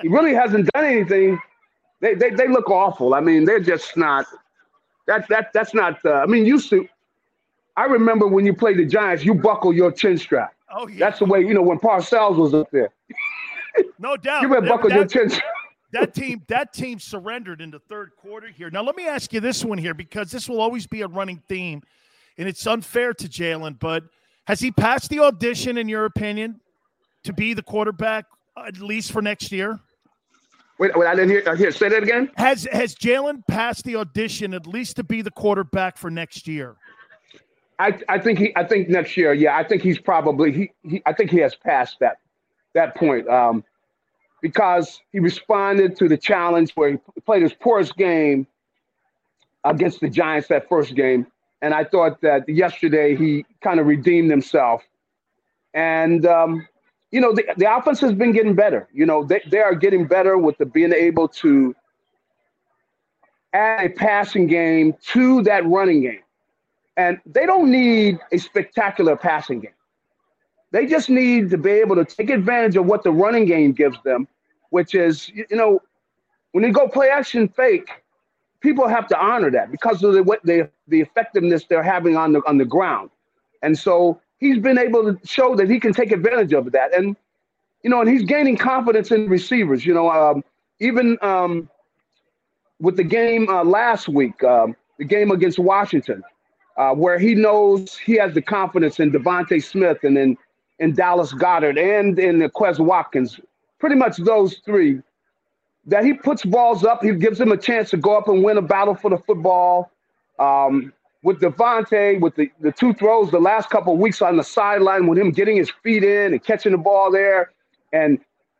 he 0.00 0.08
really 0.08 0.34
hasn't 0.34 0.70
done 0.72 0.84
anything. 0.84 1.40
They, 2.00 2.14
they 2.14 2.30
they 2.30 2.48
look 2.48 2.68
awful. 2.68 3.14
I 3.14 3.20
mean, 3.20 3.44
they're 3.44 3.60
just 3.60 3.96
not. 3.96 4.26
That 5.06 5.28
that 5.28 5.52
that's 5.52 5.72
not. 5.72 6.04
Uh, 6.04 6.14
I 6.14 6.26
mean, 6.26 6.44
used 6.44 6.68
to. 6.70 6.88
I 7.76 7.84
remember 7.84 8.26
when 8.26 8.44
you 8.44 8.54
played 8.54 8.78
the 8.78 8.84
Giants, 8.84 9.24
you 9.24 9.34
buckle 9.34 9.72
your 9.72 9.92
chin 9.92 10.18
strap. 10.18 10.52
Oh 10.74 10.88
yeah. 10.88 10.98
That's 10.98 11.20
the 11.20 11.26
way 11.26 11.40
you 11.40 11.54
know 11.54 11.62
when 11.62 11.78
Parcells 11.78 12.36
was 12.36 12.54
up 12.54 12.70
there. 12.72 12.90
No 14.00 14.16
doubt. 14.22 14.42
You 14.42 14.48
better 14.48 14.66
buckle 14.66 14.88
that, 14.90 14.96
your 14.96 15.06
chin. 15.06 15.40
That 15.92 16.14
team, 16.14 16.42
that 16.48 16.72
team 16.72 16.98
surrendered 16.98 17.60
in 17.60 17.70
the 17.70 17.78
third 17.78 18.12
quarter 18.16 18.48
here. 18.48 18.70
Now, 18.70 18.82
let 18.82 18.96
me 18.96 19.06
ask 19.06 19.32
you 19.32 19.40
this 19.40 19.64
one 19.64 19.78
here 19.78 19.94
because 19.94 20.30
this 20.30 20.48
will 20.48 20.60
always 20.60 20.86
be 20.86 21.02
a 21.02 21.06
running 21.06 21.42
theme, 21.48 21.82
and 22.38 22.48
it's 22.48 22.66
unfair 22.66 23.14
to 23.14 23.28
Jalen. 23.28 23.78
But 23.78 24.04
has 24.46 24.60
he 24.60 24.70
passed 24.70 25.10
the 25.10 25.20
audition, 25.20 25.78
in 25.78 25.88
your 25.88 26.04
opinion, 26.04 26.60
to 27.24 27.32
be 27.32 27.54
the 27.54 27.62
quarterback 27.62 28.24
at 28.56 28.78
least 28.78 29.12
for 29.12 29.22
next 29.22 29.52
year? 29.52 29.78
Wait, 30.78 30.96
wait 30.96 31.06
I 31.06 31.14
didn't 31.14 31.30
hear. 31.30 31.42
I 31.46 31.56
hear. 31.56 31.70
Say 31.70 31.88
that 31.90 32.02
again. 32.02 32.30
Has 32.36 32.66
Has 32.72 32.94
Jalen 32.94 33.46
passed 33.46 33.84
the 33.84 33.96
audition 33.96 34.54
at 34.54 34.66
least 34.66 34.96
to 34.96 35.04
be 35.04 35.22
the 35.22 35.30
quarterback 35.30 35.96
for 35.96 36.10
next 36.10 36.48
year? 36.48 36.76
I, 37.78 37.98
I 38.08 38.18
think 38.18 38.38
he 38.38 38.52
I 38.56 38.64
think 38.64 38.88
next 38.88 39.16
year, 39.16 39.32
yeah, 39.34 39.56
I 39.56 39.64
think 39.64 39.82
he's 39.82 39.98
probably 39.98 40.52
he, 40.52 40.72
he 40.82 41.02
I 41.04 41.12
think 41.12 41.30
he 41.30 41.38
has 41.38 41.54
passed 41.54 41.98
that 42.00 42.18
that 42.74 42.96
point. 42.96 43.28
Um, 43.28 43.64
because 44.42 45.00
he 45.12 45.20
responded 45.20 45.96
to 45.96 46.08
the 46.08 46.18
challenge 46.18 46.72
where 46.72 46.90
he 46.90 46.98
played 47.24 47.42
his 47.42 47.54
poorest 47.54 47.96
game 47.96 48.46
against 49.64 50.00
the 50.00 50.10
Giants 50.10 50.48
that 50.48 50.68
first 50.68 50.94
game. 50.94 51.26
And 51.62 51.72
I 51.72 51.84
thought 51.84 52.20
that 52.22 52.46
yesterday 52.48 53.16
he 53.16 53.46
kind 53.62 53.78
of 53.78 53.86
redeemed 53.86 54.30
himself. 54.30 54.82
And, 55.72 56.26
um, 56.26 56.66
you 57.12 57.20
know, 57.20 57.32
the, 57.32 57.44
the 57.56 57.74
offense 57.74 58.00
has 58.00 58.12
been 58.12 58.32
getting 58.32 58.54
better. 58.54 58.88
You 58.92 59.06
know, 59.06 59.24
they, 59.24 59.40
they 59.48 59.60
are 59.60 59.76
getting 59.76 60.06
better 60.06 60.36
with 60.36 60.58
the 60.58 60.66
being 60.66 60.92
able 60.92 61.28
to 61.28 61.74
add 63.52 63.86
a 63.86 63.90
passing 63.90 64.48
game 64.48 64.94
to 65.12 65.42
that 65.42 65.64
running 65.66 66.02
game. 66.02 66.22
And 66.96 67.20
they 67.24 67.46
don't 67.46 67.70
need 67.70 68.18
a 68.32 68.38
spectacular 68.38 69.16
passing 69.16 69.60
game. 69.60 69.72
They 70.72 70.86
just 70.86 71.08
need 71.10 71.50
to 71.50 71.58
be 71.58 71.70
able 71.70 71.96
to 71.96 72.04
take 72.04 72.30
advantage 72.30 72.76
of 72.76 72.86
what 72.86 73.04
the 73.04 73.12
running 73.12 73.44
game 73.44 73.72
gives 73.72 74.02
them, 74.04 74.26
which 74.70 74.94
is, 74.94 75.28
you 75.28 75.46
know, 75.50 75.80
when 76.52 76.64
you 76.64 76.72
go 76.72 76.88
play 76.88 77.08
action 77.08 77.48
fake, 77.48 77.88
people 78.60 78.88
have 78.88 79.06
to 79.08 79.18
honor 79.18 79.50
that 79.50 79.70
because 79.70 80.02
of 80.02 80.14
the 80.14 80.22
what 80.22 80.42
the, 80.44 80.68
the 80.88 81.00
effectiveness 81.00 81.64
they're 81.68 81.82
having 81.82 82.16
on 82.16 82.32
the 82.32 82.40
on 82.46 82.58
the 82.58 82.64
ground. 82.64 83.10
And 83.62 83.78
so 83.78 84.20
he's 84.38 84.58
been 84.58 84.78
able 84.78 85.04
to 85.04 85.26
show 85.26 85.54
that 85.56 85.68
he 85.68 85.78
can 85.78 85.92
take 85.92 86.10
advantage 86.10 86.52
of 86.52 86.72
that. 86.72 86.94
And 86.94 87.16
you 87.82 87.90
know, 87.90 88.00
and 88.00 88.08
he's 88.08 88.24
gaining 88.24 88.56
confidence 88.56 89.10
in 89.10 89.28
receivers. 89.28 89.84
You 89.84 89.94
know, 89.94 90.10
um, 90.10 90.42
even 90.80 91.18
um, 91.20 91.68
with 92.80 92.96
the 92.96 93.04
game 93.04 93.48
uh, 93.48 93.64
last 93.64 94.08
week, 94.08 94.42
um, 94.42 94.74
the 94.98 95.04
game 95.04 95.30
against 95.30 95.58
Washington, 95.58 96.22
uh, 96.76 96.94
where 96.94 97.18
he 97.18 97.34
knows 97.34 97.96
he 97.98 98.14
has 98.14 98.32
the 98.34 98.42
confidence 98.42 99.00
in 99.00 99.12
DeVonta 99.12 99.62
Smith 99.62 99.98
and 100.02 100.16
in, 100.16 100.36
in 100.82 100.94
Dallas 100.94 101.32
Goedert 101.32 101.78
and 101.78 102.18
in 102.18 102.38
the 102.38 102.48
Quez 102.48 102.78
Watkins, 102.78 103.40
pretty 103.78 103.96
much 103.96 104.16
those 104.18 104.58
three, 104.64 105.00
that 105.86 106.04
he 106.04 106.12
puts 106.12 106.44
balls 106.44 106.84
up. 106.84 107.02
He 107.02 107.12
gives 107.12 107.38
them 107.38 107.52
a 107.52 107.56
chance 107.56 107.90
to 107.90 107.96
go 107.96 108.16
up 108.16 108.28
and 108.28 108.42
win 108.42 108.58
a 108.58 108.62
battle 108.62 108.94
for 108.94 109.10
the 109.10 109.18
football. 109.18 109.90
Um, 110.38 110.92
with 111.22 111.40
DeVonta, 111.40 112.20
with 112.20 112.34
the, 112.34 112.50
the 112.60 112.72
two 112.72 112.92
throws 112.94 113.30
the 113.30 113.38
last 113.38 113.70
couple 113.70 113.92
of 113.92 114.00
weeks 114.00 114.20
on 114.20 114.36
the 114.36 114.42
sideline, 114.42 115.06
with 115.06 115.18
him 115.18 115.30
getting 115.30 115.56
his 115.56 115.70
feet 115.70 116.02
in 116.02 116.32
and 116.32 116.42
catching 116.42 116.72
the 116.72 116.78
ball 116.78 117.12
there, 117.12 117.52
and 117.92 118.18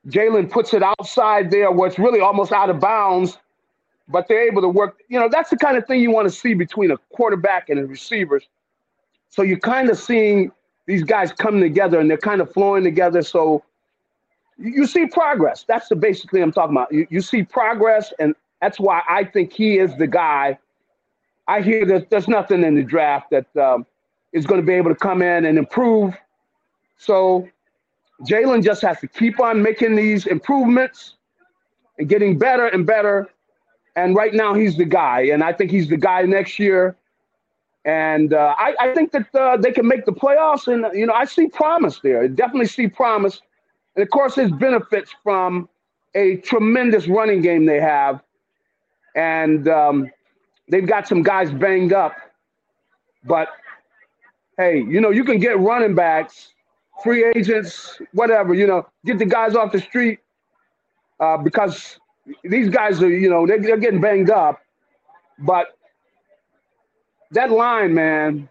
Jalen 0.08 0.48
puts 0.48 0.72
it 0.72 0.82
outside 0.82 1.50
there 1.50 1.72
where 1.72 1.88
it's 1.88 1.98
really 1.98 2.20
almost 2.20 2.52
out 2.52 2.70
of 2.70 2.78
bounds 2.78 3.38
but 4.08 4.28
they're 4.28 4.46
able 4.46 4.62
to 4.62 4.68
work. 4.68 5.00
You 5.08 5.18
know, 5.18 5.28
that's 5.28 5.50
the 5.50 5.56
kind 5.56 5.76
of 5.76 5.86
thing 5.86 6.00
you 6.00 6.10
want 6.10 6.28
to 6.28 6.34
see 6.34 6.54
between 6.54 6.90
a 6.90 6.98
quarterback 7.12 7.68
and 7.68 7.78
the 7.78 7.86
receivers. 7.86 8.46
So 9.30 9.42
you're 9.42 9.58
kind 9.58 9.88
of 9.88 9.98
seeing 9.98 10.52
these 10.86 11.02
guys 11.02 11.32
come 11.32 11.60
together 11.60 12.00
and 12.00 12.10
they're 12.10 12.18
kind 12.18 12.40
of 12.40 12.52
flowing 12.52 12.84
together. 12.84 13.22
So 13.22 13.62
you 14.58 14.86
see 14.86 15.06
progress. 15.06 15.64
That's 15.66 15.88
the 15.88 15.96
basically 15.96 16.42
I'm 16.42 16.52
talking 16.52 16.76
about. 16.76 16.92
You, 16.92 17.06
you 17.10 17.20
see 17.20 17.42
progress, 17.42 18.12
and 18.18 18.34
that's 18.60 18.78
why 18.78 19.02
I 19.08 19.24
think 19.24 19.52
he 19.52 19.78
is 19.78 19.96
the 19.96 20.06
guy. 20.06 20.58
I 21.48 21.60
hear 21.60 21.84
that 21.86 22.10
there's 22.10 22.28
nothing 22.28 22.62
in 22.62 22.74
the 22.74 22.82
draft 22.82 23.30
that 23.30 23.56
um, 23.56 23.86
is 24.32 24.46
going 24.46 24.60
to 24.60 24.66
be 24.66 24.74
able 24.74 24.90
to 24.90 24.96
come 24.96 25.22
in 25.22 25.44
and 25.44 25.58
improve. 25.58 26.14
So 26.98 27.48
Jalen 28.28 28.62
just 28.62 28.82
has 28.82 29.00
to 29.00 29.08
keep 29.08 29.40
on 29.40 29.62
making 29.62 29.96
these 29.96 30.26
improvements 30.26 31.14
and 31.98 32.08
getting 32.08 32.38
better 32.38 32.66
and 32.66 32.86
better 32.86 33.28
and 33.96 34.14
right 34.14 34.32
now 34.32 34.54
he's 34.54 34.76
the 34.76 34.84
guy, 34.84 35.20
and 35.20 35.42
I 35.42 35.52
think 35.52 35.70
he's 35.70 35.88
the 35.88 35.96
guy 35.96 36.22
next 36.22 36.58
year. 36.58 36.96
And 37.84 38.32
uh, 38.32 38.54
I, 38.58 38.74
I, 38.78 38.94
think 38.94 39.10
that 39.10 39.34
uh, 39.34 39.56
they 39.56 39.72
can 39.72 39.88
make 39.88 40.04
the 40.04 40.12
playoffs, 40.12 40.72
and 40.72 40.86
you 40.96 41.04
know 41.04 41.14
I 41.14 41.24
see 41.24 41.48
promise 41.48 41.98
there. 41.98 42.22
I 42.22 42.28
definitely 42.28 42.66
see 42.66 42.86
promise, 42.86 43.40
and 43.96 44.04
of 44.04 44.10
course 44.10 44.36
there's 44.36 44.52
benefits 44.52 45.12
from 45.24 45.68
a 46.14 46.36
tremendous 46.38 47.08
running 47.08 47.42
game 47.42 47.66
they 47.66 47.80
have, 47.80 48.22
and 49.16 49.66
um, 49.66 50.08
they've 50.68 50.86
got 50.86 51.08
some 51.08 51.24
guys 51.24 51.50
banged 51.50 51.92
up. 51.92 52.14
But 53.24 53.48
hey, 54.58 54.78
you 54.78 55.00
know 55.00 55.10
you 55.10 55.24
can 55.24 55.40
get 55.40 55.58
running 55.58 55.96
backs, 55.96 56.54
free 57.02 57.24
agents, 57.34 58.00
whatever. 58.12 58.54
You 58.54 58.68
know, 58.68 58.86
get 59.04 59.18
the 59.18 59.26
guys 59.26 59.56
off 59.56 59.72
the 59.72 59.80
street 59.80 60.20
uh, 61.18 61.36
because 61.36 61.98
these 62.44 62.68
guys 62.68 63.02
are, 63.02 63.08
you 63.10 63.28
know, 63.28 63.46
they're, 63.46 63.60
they're 63.60 63.76
getting 63.76 64.00
banged 64.00 64.30
up, 64.30 64.60
but 65.38 65.78
that 67.32 67.50
line, 67.50 67.92
man, 67.92 68.48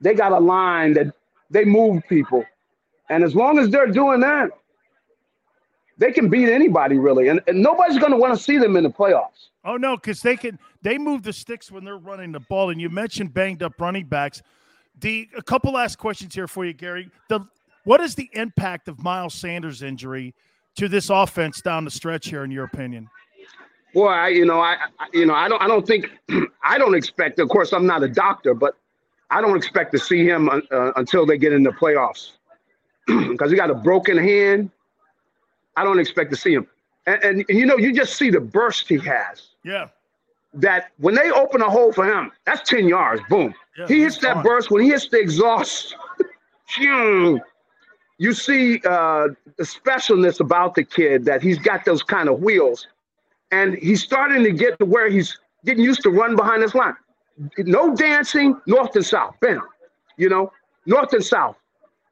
they 0.00 0.14
got 0.14 0.32
a 0.32 0.38
line 0.38 0.92
that 0.94 1.14
they 1.50 1.64
move 1.64 2.02
people. 2.08 2.44
And 3.08 3.24
as 3.24 3.34
long 3.34 3.58
as 3.58 3.70
they're 3.70 3.86
doing 3.86 4.20
that, 4.20 4.50
they 5.98 6.10
can 6.10 6.28
beat 6.28 6.48
anybody 6.48 6.98
really. 6.98 7.28
And, 7.28 7.40
and 7.46 7.62
nobody's 7.62 7.98
going 7.98 8.12
to 8.12 8.18
want 8.18 8.36
to 8.36 8.42
see 8.42 8.58
them 8.58 8.76
in 8.76 8.84
the 8.84 8.90
playoffs. 8.90 9.48
Oh 9.64 9.76
no, 9.76 9.96
because 9.96 10.20
they 10.20 10.36
can 10.36 10.58
they 10.82 10.98
move 10.98 11.22
the 11.22 11.32
sticks 11.32 11.70
when 11.70 11.84
they're 11.84 11.96
running 11.98 12.32
the 12.32 12.40
ball. 12.40 12.70
And 12.70 12.80
you 12.80 12.90
mentioned 12.90 13.32
banged 13.32 13.62
up 13.62 13.80
running 13.80 14.06
backs. 14.06 14.42
The 15.00 15.28
a 15.36 15.42
couple 15.42 15.72
last 15.72 15.96
questions 15.96 16.34
here 16.34 16.48
for 16.48 16.64
you, 16.64 16.72
Garry. 16.72 17.10
The 17.28 17.40
what 17.84 18.00
is 18.00 18.14
the 18.14 18.28
impact 18.32 18.88
of 18.88 19.02
Miles 19.02 19.34
Sanders' 19.34 19.82
injury 19.82 20.34
to 20.76 20.88
this 20.88 21.10
offense 21.10 21.60
down 21.60 21.84
the 21.84 21.90
stretch 21.90 22.28
here, 22.28 22.44
in 22.44 22.50
your 22.50 22.64
opinion? 22.64 23.08
Boy, 23.94 24.08
I, 24.08 24.28
you 24.28 24.44
know, 24.44 24.60
I, 24.60 24.76
you 25.12 25.24
know, 25.24 25.34
I 25.34 25.48
don't, 25.48 25.62
I 25.62 25.68
don't 25.68 25.86
think, 25.86 26.10
I 26.62 26.78
don't 26.78 26.94
expect. 26.94 27.38
Of 27.38 27.48
course, 27.48 27.72
I'm 27.72 27.86
not 27.86 28.02
a 28.02 28.08
doctor, 28.08 28.52
but 28.52 28.76
I 29.30 29.40
don't 29.40 29.56
expect 29.56 29.92
to 29.92 29.98
see 29.98 30.26
him 30.26 30.48
uh, 30.48 30.92
until 30.96 31.24
they 31.24 31.38
get 31.38 31.52
in 31.52 31.62
the 31.62 31.70
playoffs 31.70 32.32
because 33.06 33.50
he 33.50 33.56
got 33.56 33.70
a 33.70 33.74
broken 33.74 34.18
hand. 34.18 34.70
I 35.76 35.84
don't 35.84 35.98
expect 35.98 36.30
to 36.32 36.36
see 36.36 36.54
him, 36.54 36.66
and, 37.06 37.22
and, 37.22 37.44
and 37.48 37.58
you 37.58 37.66
know, 37.66 37.76
you 37.76 37.92
just 37.92 38.16
see 38.16 38.30
the 38.30 38.40
burst 38.40 38.88
he 38.88 38.98
has. 38.98 39.48
Yeah. 39.64 39.88
That 40.54 40.92
when 40.98 41.16
they 41.16 41.32
open 41.32 41.62
a 41.62 41.70
hole 41.70 41.92
for 41.92 42.04
him, 42.04 42.30
that's 42.46 42.68
ten 42.68 42.86
yards. 42.86 43.22
Boom. 43.28 43.54
Yeah, 43.76 43.88
he 43.88 44.02
hits 44.02 44.18
that 44.18 44.44
burst 44.44 44.70
when 44.70 44.82
he 44.84 44.90
hits 44.90 45.08
the 45.08 45.18
exhaust. 45.18 45.96
you 48.18 48.32
see 48.32 48.76
uh, 48.84 49.28
the 49.56 49.64
specialness 49.64 50.40
about 50.40 50.74
the 50.74 50.84
kid 50.84 51.24
that 51.24 51.42
he's 51.42 51.58
got 51.58 51.84
those 51.84 52.02
kind 52.02 52.28
of 52.28 52.40
wheels, 52.40 52.86
and 53.54 53.74
he's 53.78 54.02
starting 54.02 54.42
to 54.42 54.52
get 54.52 54.78
to 54.80 54.84
where 54.84 55.08
he's 55.08 55.38
getting 55.64 55.84
used 55.84 56.02
to 56.02 56.10
run 56.10 56.34
behind 56.34 56.60
his 56.62 56.74
line. 56.74 56.96
No 57.58 57.94
dancing, 57.94 58.60
north 58.66 58.94
and 58.96 59.06
south, 59.06 59.34
bam, 59.40 59.62
you 60.16 60.28
know, 60.28 60.52
north 60.86 61.12
and 61.12 61.24
south, 61.24 61.56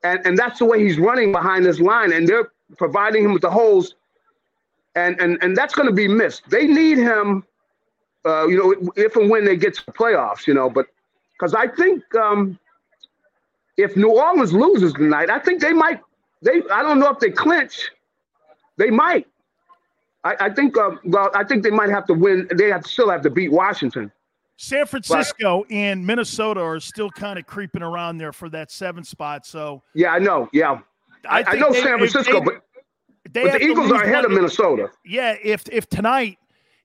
and 0.05 0.19
and 0.27 0.37
that's 0.37 0.59
the 0.61 0.65
way 0.65 0.79
he's 0.87 0.99
running 0.99 1.33
behind 1.33 1.65
this 1.65 1.81
line, 1.81 2.13
and 2.13 2.29
they're 2.29 2.51
providing 2.77 3.25
him 3.25 3.33
with 3.33 3.43
the 3.43 3.51
holes, 3.51 3.95
and 4.95 5.21
and 5.21 5.39
and 5.43 5.57
that's 5.57 5.75
going 5.75 5.89
to 5.89 5.95
be 6.05 6.09
missed. 6.09 6.43
They 6.49 6.67
need 6.67 6.99
him, 6.99 7.45
uh, 8.25 8.47
you 8.47 8.57
know, 8.59 8.93
if 8.97 9.17
and 9.17 9.29
when 9.31 9.45
they 9.45 9.57
get 9.57 9.75
to 9.75 9.87
the 9.87 9.93
playoffs, 9.93 10.47
you 10.47 10.55
know, 10.55 10.69
but 10.71 10.87
because 11.33 11.55
I 11.55 11.67
think 11.69 12.03
um, 12.15 12.59
if 13.77 13.97
New 13.97 14.11
Orleans 14.11 14.53
loses 14.53 14.93
tonight, 14.93 15.29
I 15.31 15.39
think 15.39 15.61
they 15.61 15.73
might. 15.73 16.01
They 16.41 16.63
I 16.79 16.83
don't 16.83 16.99
know 16.99 17.11
if 17.11 17.21
they 17.21 17.31
clinch. 17.31 17.91
They 18.77 18.91
might. 18.91 19.27
I, 20.25 20.37
I 20.41 20.51
think. 20.51 20.77
Uh, 20.77 20.93
well, 21.05 21.31
I 21.35 21.45
think 21.45 21.63
they 21.63 21.71
might 21.71 21.91
have 21.91 22.07
to 22.07 22.15
win. 22.15 22.49
They 22.55 22.69
have 22.69 22.87
still 22.87 23.11
have 23.11 23.23
to 23.23 23.31
beat 23.31 23.51
Washington. 23.51 24.11
San 24.57 24.87
Francisco 24.87 25.65
but, 25.69 25.75
and 25.75 26.07
Minnesota 26.07 26.61
are 26.61 26.79
still 26.79 27.11
kind 27.11 27.39
of 27.39 27.47
creeping 27.47 27.83
around 27.83 28.19
there 28.19 28.33
for 28.33 28.49
that 28.51 28.71
seven 28.71 29.03
spot. 29.03 29.45
So 29.45 29.83
yeah, 29.95 30.13
I 30.13 30.19
know. 30.19 30.49
Yeah, 30.53 30.79
I, 31.29 31.43
I 31.47 31.55
know 31.57 31.73
they, 31.73 31.83
San 31.83 31.99
Francisco, 31.99 32.41
they, 32.41 32.45
but, 32.45 32.63
they 33.33 33.43
but 33.45 33.53
the 33.53 33.65
Eagles 33.65 33.91
are 33.91 34.03
ahead 34.03 34.25
of 34.25 34.31
Minnesota. 34.31 34.91
Yeah, 35.05 35.37
if 35.43 35.69
if 35.69 35.89
tonight, 35.89 36.39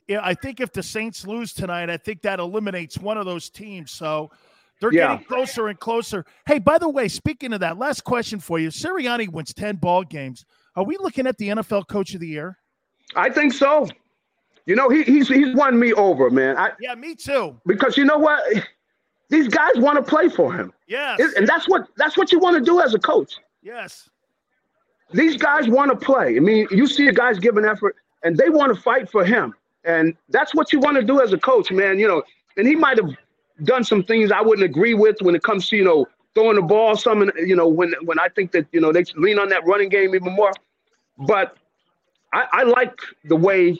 I 0.09 0.33
think 0.33 0.59
if 0.59 0.71
the 0.71 0.81
Saints 0.81 1.27
lose 1.27 1.53
tonight, 1.53 1.89
I 1.89 1.97
think 1.97 2.21
that 2.23 2.39
eliminates 2.39 2.97
one 2.97 3.17
of 3.17 3.25
those 3.25 3.49
teams. 3.49 3.91
So 3.91 4.31
they're 4.79 4.93
yeah. 4.93 5.13
getting 5.13 5.25
closer 5.25 5.67
and 5.67 5.79
closer. 5.79 6.25
Hey, 6.45 6.59
by 6.59 6.77
the 6.77 6.89
way, 6.89 7.07
speaking 7.07 7.53
of 7.53 7.59
that, 7.61 7.77
last 7.77 8.03
question 8.03 8.39
for 8.39 8.59
you. 8.59 8.69
Sirianni 8.69 9.29
wins 9.29 9.53
10 9.53 9.77
ball 9.77 10.03
games. 10.03 10.45
Are 10.75 10.83
we 10.83 10.97
looking 10.97 11.25
at 11.25 11.37
the 11.37 11.49
NFL 11.49 11.87
coach 11.87 12.13
of 12.13 12.19
the 12.19 12.27
year? 12.27 12.57
I 13.15 13.29
think 13.29 13.53
so. 13.53 13.87
You 14.65 14.75
know, 14.75 14.89
he, 14.89 15.03
he's 15.03 15.27
he's 15.29 15.55
won 15.55 15.79
me 15.79 15.93
over, 15.93 16.29
man. 16.29 16.57
I, 16.57 16.71
yeah, 16.79 16.95
me 16.95 17.15
too. 17.15 17.59
Because 17.65 17.97
you 17.97 18.05
know 18.05 18.17
what? 18.17 18.43
These 19.29 19.47
guys 19.49 19.73
want 19.77 19.97
to 19.97 20.03
play 20.03 20.29
for 20.29 20.53
him. 20.53 20.73
Yes. 20.87 21.19
And 21.35 21.47
that's 21.47 21.67
what 21.67 21.87
that's 21.97 22.17
what 22.17 22.31
you 22.31 22.39
want 22.39 22.57
to 22.57 22.61
do 22.61 22.81
as 22.81 22.93
a 22.93 22.99
coach. 22.99 23.35
Yes. 23.61 24.09
these 25.13 25.37
guys 25.37 25.67
want 25.67 25.91
to 25.91 25.97
play. 25.97 26.35
I 26.37 26.39
mean, 26.39 26.67
you 26.71 26.87
see 26.87 27.05
the 27.05 27.13
guys 27.13 27.39
giving 27.39 27.65
effort, 27.65 27.95
and 28.23 28.37
they 28.37 28.49
want 28.49 28.73
to 28.75 28.81
fight 28.81 29.09
for 29.09 29.23
him, 29.25 29.53
and 29.83 30.15
that's 30.29 30.53
what 30.53 30.73
you 30.73 30.79
want 30.79 30.97
to 30.97 31.03
do 31.03 31.21
as 31.21 31.33
a 31.33 31.37
coach, 31.37 31.71
man. 31.71 31.99
You 31.99 32.07
know, 32.07 32.23
and 32.57 32.67
he 32.67 32.75
might 32.75 32.97
have 32.97 33.11
done 33.63 33.83
some 33.83 34.03
things 34.03 34.31
I 34.31 34.41
wouldn't 34.41 34.65
agree 34.65 34.93
with 34.93 35.17
when 35.21 35.35
it 35.35 35.43
comes 35.43 35.69
to 35.69 35.77
you 35.77 35.83
know 35.83 36.05
throwing 36.35 36.55
the 36.55 36.61
ball. 36.61 36.95
Some, 36.97 37.31
you 37.37 37.55
know, 37.55 37.67
when 37.67 37.93
when 38.03 38.19
I 38.19 38.27
think 38.29 38.51
that 38.51 38.67
you 38.71 38.81
know 38.81 38.91
they 38.91 39.03
lean 39.15 39.39
on 39.39 39.49
that 39.49 39.65
running 39.65 39.89
game 39.89 40.13
even 40.13 40.33
more, 40.33 40.51
but 41.27 41.57
I, 42.33 42.45
I 42.51 42.63
like 42.63 42.99
the 43.25 43.35
way 43.35 43.79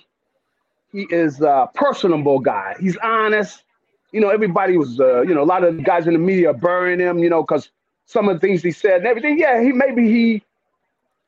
he 0.92 1.08
is 1.10 1.42
a 1.42 1.70
personable 1.74 2.40
guy. 2.40 2.76
He's 2.80 2.98
honest. 2.98 3.64
You 4.12 4.22
know, 4.22 4.30
everybody 4.30 4.78
was, 4.78 5.00
uh, 5.00 5.22
you 5.22 5.34
know, 5.34 5.44
a 5.44 5.46
lot 5.46 5.64
of 5.64 5.76
the 5.76 5.84
guys 5.84 6.08
in 6.08 6.14
the 6.14 6.20
media 6.20 6.54
burying 6.54 7.00
him, 7.00 7.20
you 7.20 7.30
know, 7.30 7.44
because 7.44 7.70
some 8.06 8.30
of 8.30 8.40
the 8.40 8.48
things 8.48 8.64
he 8.64 8.72
said 8.72 8.98
and 8.98 9.06
everything. 9.06 9.38
Yeah, 9.38 9.62
he 9.62 9.72
maybe 9.72 10.08
he 10.08 10.42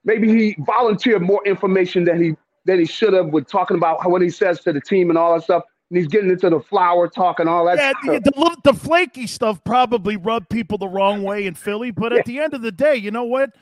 maybe 0.06 0.28
he 0.28 0.56
volunteered 0.60 1.22
more 1.22 1.46
information 1.46 2.06
than 2.06 2.22
he 2.22 2.36
than 2.66 2.80
he 2.80 2.86
should 2.86 3.14
have 3.14 3.28
with 3.28 3.48
talking 3.48 3.78
about 3.78 4.10
what 4.10 4.22
he 4.22 4.30
says 4.30 4.62
to 4.62 4.74
the 4.74 4.82
team 4.82 5.10
and 5.10 5.18
all 5.18 5.36
that 5.36 5.44
stuff. 5.44 5.64
And 5.90 5.98
he's 5.98 6.08
getting 6.08 6.30
into 6.30 6.50
the 6.50 6.60
flower 6.60 7.08
talk 7.08 7.40
and 7.40 7.50
all 7.50 7.66
that. 7.66 7.78
Yeah, 7.78 7.92
stuff. 8.04 8.24
the, 8.24 8.32
the, 8.32 8.58
the, 8.72 8.74
flaky 8.74 9.26
stuff 9.26 9.64
probably 9.64 10.18
rubbed 10.18 10.50
people 10.50 10.78
the 10.78 10.88
wrong 10.88 11.24
way 11.24 11.48
in 11.48 11.56
Philly. 11.56 11.90
But 11.90 12.12
yeah. 12.12 12.20
at 12.20 12.26
the 12.26 12.40
end 12.40 12.54
of 12.54 12.62
the 12.62 12.72
day, 12.72 12.96
you 12.96 13.10
know 13.10 13.24
what? 13.24 13.56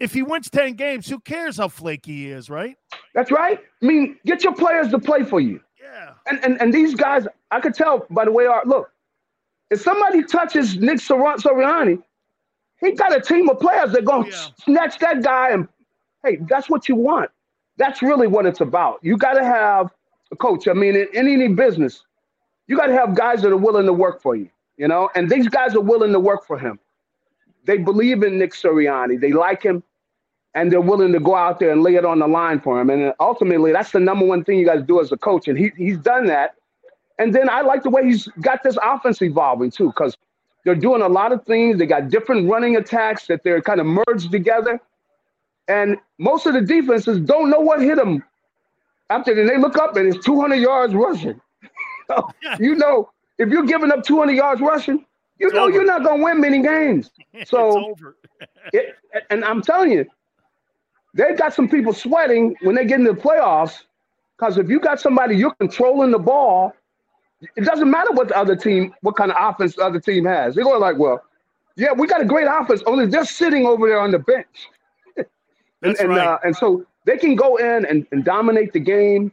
If 0.00 0.14
he 0.14 0.22
wins 0.22 0.48
10 0.50 0.74
games, 0.74 1.08
who 1.08 1.18
cares 1.20 1.56
how 1.56 1.68
flaky 1.68 2.12
he 2.12 2.30
is, 2.30 2.48
right? 2.48 2.76
That's 3.14 3.30
right. 3.32 3.58
I 3.82 3.86
mean, 3.86 4.16
get 4.24 4.44
your 4.44 4.54
players 4.54 4.88
to 4.90 4.98
play 4.98 5.24
for 5.24 5.40
you. 5.40 5.60
Yeah. 5.82 6.12
And 6.26 6.44
and, 6.44 6.60
and 6.60 6.72
these 6.72 6.94
guys, 6.94 7.26
I 7.50 7.60
could 7.60 7.74
tell 7.74 8.06
by 8.10 8.24
the 8.24 8.32
way 8.32 8.46
our 8.46 8.62
look, 8.64 8.90
if 9.70 9.80
somebody 9.80 10.22
touches 10.22 10.76
Nick 10.76 10.98
Sirianni, 10.98 12.02
he 12.80 12.92
got 12.92 13.14
a 13.14 13.20
team 13.20 13.48
of 13.48 13.58
players 13.58 13.92
that 13.92 14.04
going 14.04 14.30
to 14.30 14.36
oh, 14.36 14.40
yeah. 14.40 14.64
snatch 14.64 14.98
that 15.00 15.22
guy 15.22 15.50
and 15.50 15.68
hey, 16.24 16.38
that's 16.48 16.70
what 16.70 16.88
you 16.88 16.94
want. 16.94 17.30
That's 17.76 18.02
really 18.02 18.26
what 18.26 18.46
it's 18.46 18.60
about. 18.60 18.98
You 19.02 19.16
got 19.16 19.34
to 19.34 19.44
have 19.44 19.90
a 20.32 20.36
coach. 20.36 20.68
I 20.68 20.72
mean, 20.72 20.96
in, 20.96 21.08
in 21.14 21.28
any 21.28 21.48
business, 21.48 22.02
you 22.66 22.76
got 22.76 22.86
to 22.86 22.92
have 22.92 23.14
guys 23.14 23.42
that 23.42 23.52
are 23.52 23.56
willing 23.56 23.86
to 23.86 23.92
work 23.92 24.20
for 24.20 24.36
you, 24.36 24.48
you 24.76 24.88
know, 24.88 25.10
and 25.14 25.30
these 25.30 25.48
guys 25.48 25.74
are 25.74 25.80
willing 25.80 26.12
to 26.12 26.20
work 26.20 26.46
for 26.46 26.58
him. 26.58 26.78
They 27.64 27.78
believe 27.78 28.22
in 28.22 28.38
Nick 28.38 28.52
Sirianni. 28.52 29.20
They 29.20 29.32
like 29.32 29.62
him, 29.62 29.82
and 30.54 30.72
they're 30.72 30.80
willing 30.80 31.12
to 31.12 31.20
go 31.20 31.34
out 31.34 31.58
there 31.58 31.70
and 31.70 31.82
lay 31.82 31.94
it 31.94 32.04
on 32.04 32.18
the 32.18 32.26
line 32.26 32.60
for 32.60 32.80
him. 32.80 32.90
And 32.90 33.12
ultimately, 33.20 33.72
that's 33.72 33.92
the 33.92 34.00
number 34.00 34.24
one 34.24 34.44
thing 34.44 34.58
you 34.58 34.66
guys 34.66 34.82
do 34.82 35.00
as 35.00 35.12
a 35.12 35.16
coach. 35.16 35.48
And 35.48 35.58
he, 35.58 35.70
he's 35.76 35.98
done 35.98 36.26
that. 36.26 36.54
And 37.18 37.34
then 37.34 37.48
I 37.50 37.60
like 37.62 37.82
the 37.82 37.90
way 37.90 38.04
he's 38.04 38.28
got 38.40 38.62
this 38.62 38.76
offense 38.82 39.20
evolving 39.22 39.70
too, 39.70 39.88
because 39.88 40.16
they're 40.64 40.74
doing 40.74 41.02
a 41.02 41.08
lot 41.08 41.32
of 41.32 41.44
things. 41.44 41.78
They 41.78 41.86
got 41.86 42.08
different 42.08 42.48
running 42.48 42.76
attacks 42.76 43.26
that 43.26 43.42
they're 43.44 43.60
kind 43.60 43.80
of 43.80 43.86
merged 43.86 44.30
together. 44.30 44.80
And 45.66 45.98
most 46.18 46.46
of 46.46 46.54
the 46.54 46.62
defenses 46.62 47.20
don't 47.20 47.50
know 47.50 47.60
what 47.60 47.80
hit 47.80 47.96
them 47.96 48.24
after 49.10 49.34
then 49.34 49.46
they 49.46 49.58
look 49.58 49.78
up 49.78 49.96
and 49.96 50.14
it's 50.14 50.24
200 50.24 50.56
yards 50.56 50.94
rushing. 50.94 51.40
you 52.58 52.74
know, 52.74 53.10
if 53.38 53.48
you're 53.48 53.64
giving 53.64 53.90
up 53.90 54.02
200 54.04 54.32
yards 54.32 54.60
rushing, 54.60 55.04
you 55.38 55.46
it's 55.46 55.54
know 55.54 55.64
over. 55.64 55.72
you're 55.72 55.84
not 55.84 56.02
going 56.04 56.18
to 56.18 56.24
win 56.24 56.40
many 56.40 56.62
games. 56.62 57.10
So, 57.46 57.94
it, 58.72 58.96
and 59.30 59.44
I'm 59.44 59.62
telling 59.62 59.92
you, 59.92 60.04
they've 61.14 61.36
got 61.36 61.54
some 61.54 61.68
people 61.68 61.92
sweating 61.92 62.56
when 62.62 62.74
they 62.74 62.84
get 62.84 63.00
into 63.00 63.12
the 63.12 63.20
playoffs 63.20 63.84
because 64.38 64.58
if 64.58 64.68
you 64.68 64.80
got 64.80 65.00
somebody 65.00 65.36
you're 65.36 65.54
controlling 65.54 66.10
the 66.10 66.18
ball, 66.18 66.72
it 67.56 67.64
doesn't 67.64 67.90
matter 67.90 68.12
what 68.12 68.28
the 68.28 68.36
other 68.36 68.56
team, 68.56 68.94
what 69.02 69.16
kind 69.16 69.30
of 69.30 69.36
offense 69.38 69.76
the 69.76 69.82
other 69.82 70.00
team 70.00 70.24
has. 70.24 70.54
They're 70.54 70.64
going 70.64 70.80
like, 70.80 70.98
well, 70.98 71.22
yeah, 71.76 71.92
we 71.92 72.06
got 72.06 72.20
a 72.20 72.24
great 72.24 72.48
offense, 72.50 72.82
only 72.86 73.06
they're 73.06 73.24
sitting 73.24 73.66
over 73.66 73.88
there 73.88 74.00
on 74.00 74.10
the 74.10 74.18
bench. 74.18 74.68
and, 75.82 75.96
and, 75.98 76.08
right. 76.08 76.26
uh, 76.26 76.38
and 76.44 76.56
so 76.56 76.84
they 77.04 77.16
can 77.16 77.36
go 77.36 77.56
in 77.56 77.84
and, 77.86 78.06
and, 78.10 78.24
dominate 78.24 78.72
the 78.72 78.80
game. 78.80 79.32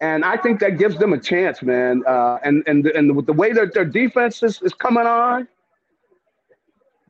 And 0.00 0.24
I 0.24 0.36
think 0.36 0.60
that 0.60 0.78
gives 0.78 0.98
them 0.98 1.12
a 1.12 1.18
chance, 1.18 1.62
man. 1.62 2.02
Uh, 2.06 2.38
and 2.44 2.62
and 2.68 2.86
and 2.86 3.16
with 3.16 3.26
the 3.26 3.32
way 3.32 3.52
that 3.52 3.74
their 3.74 3.84
defense 3.84 4.44
is, 4.44 4.62
is 4.62 4.72
coming 4.72 5.06
on, 5.06 5.48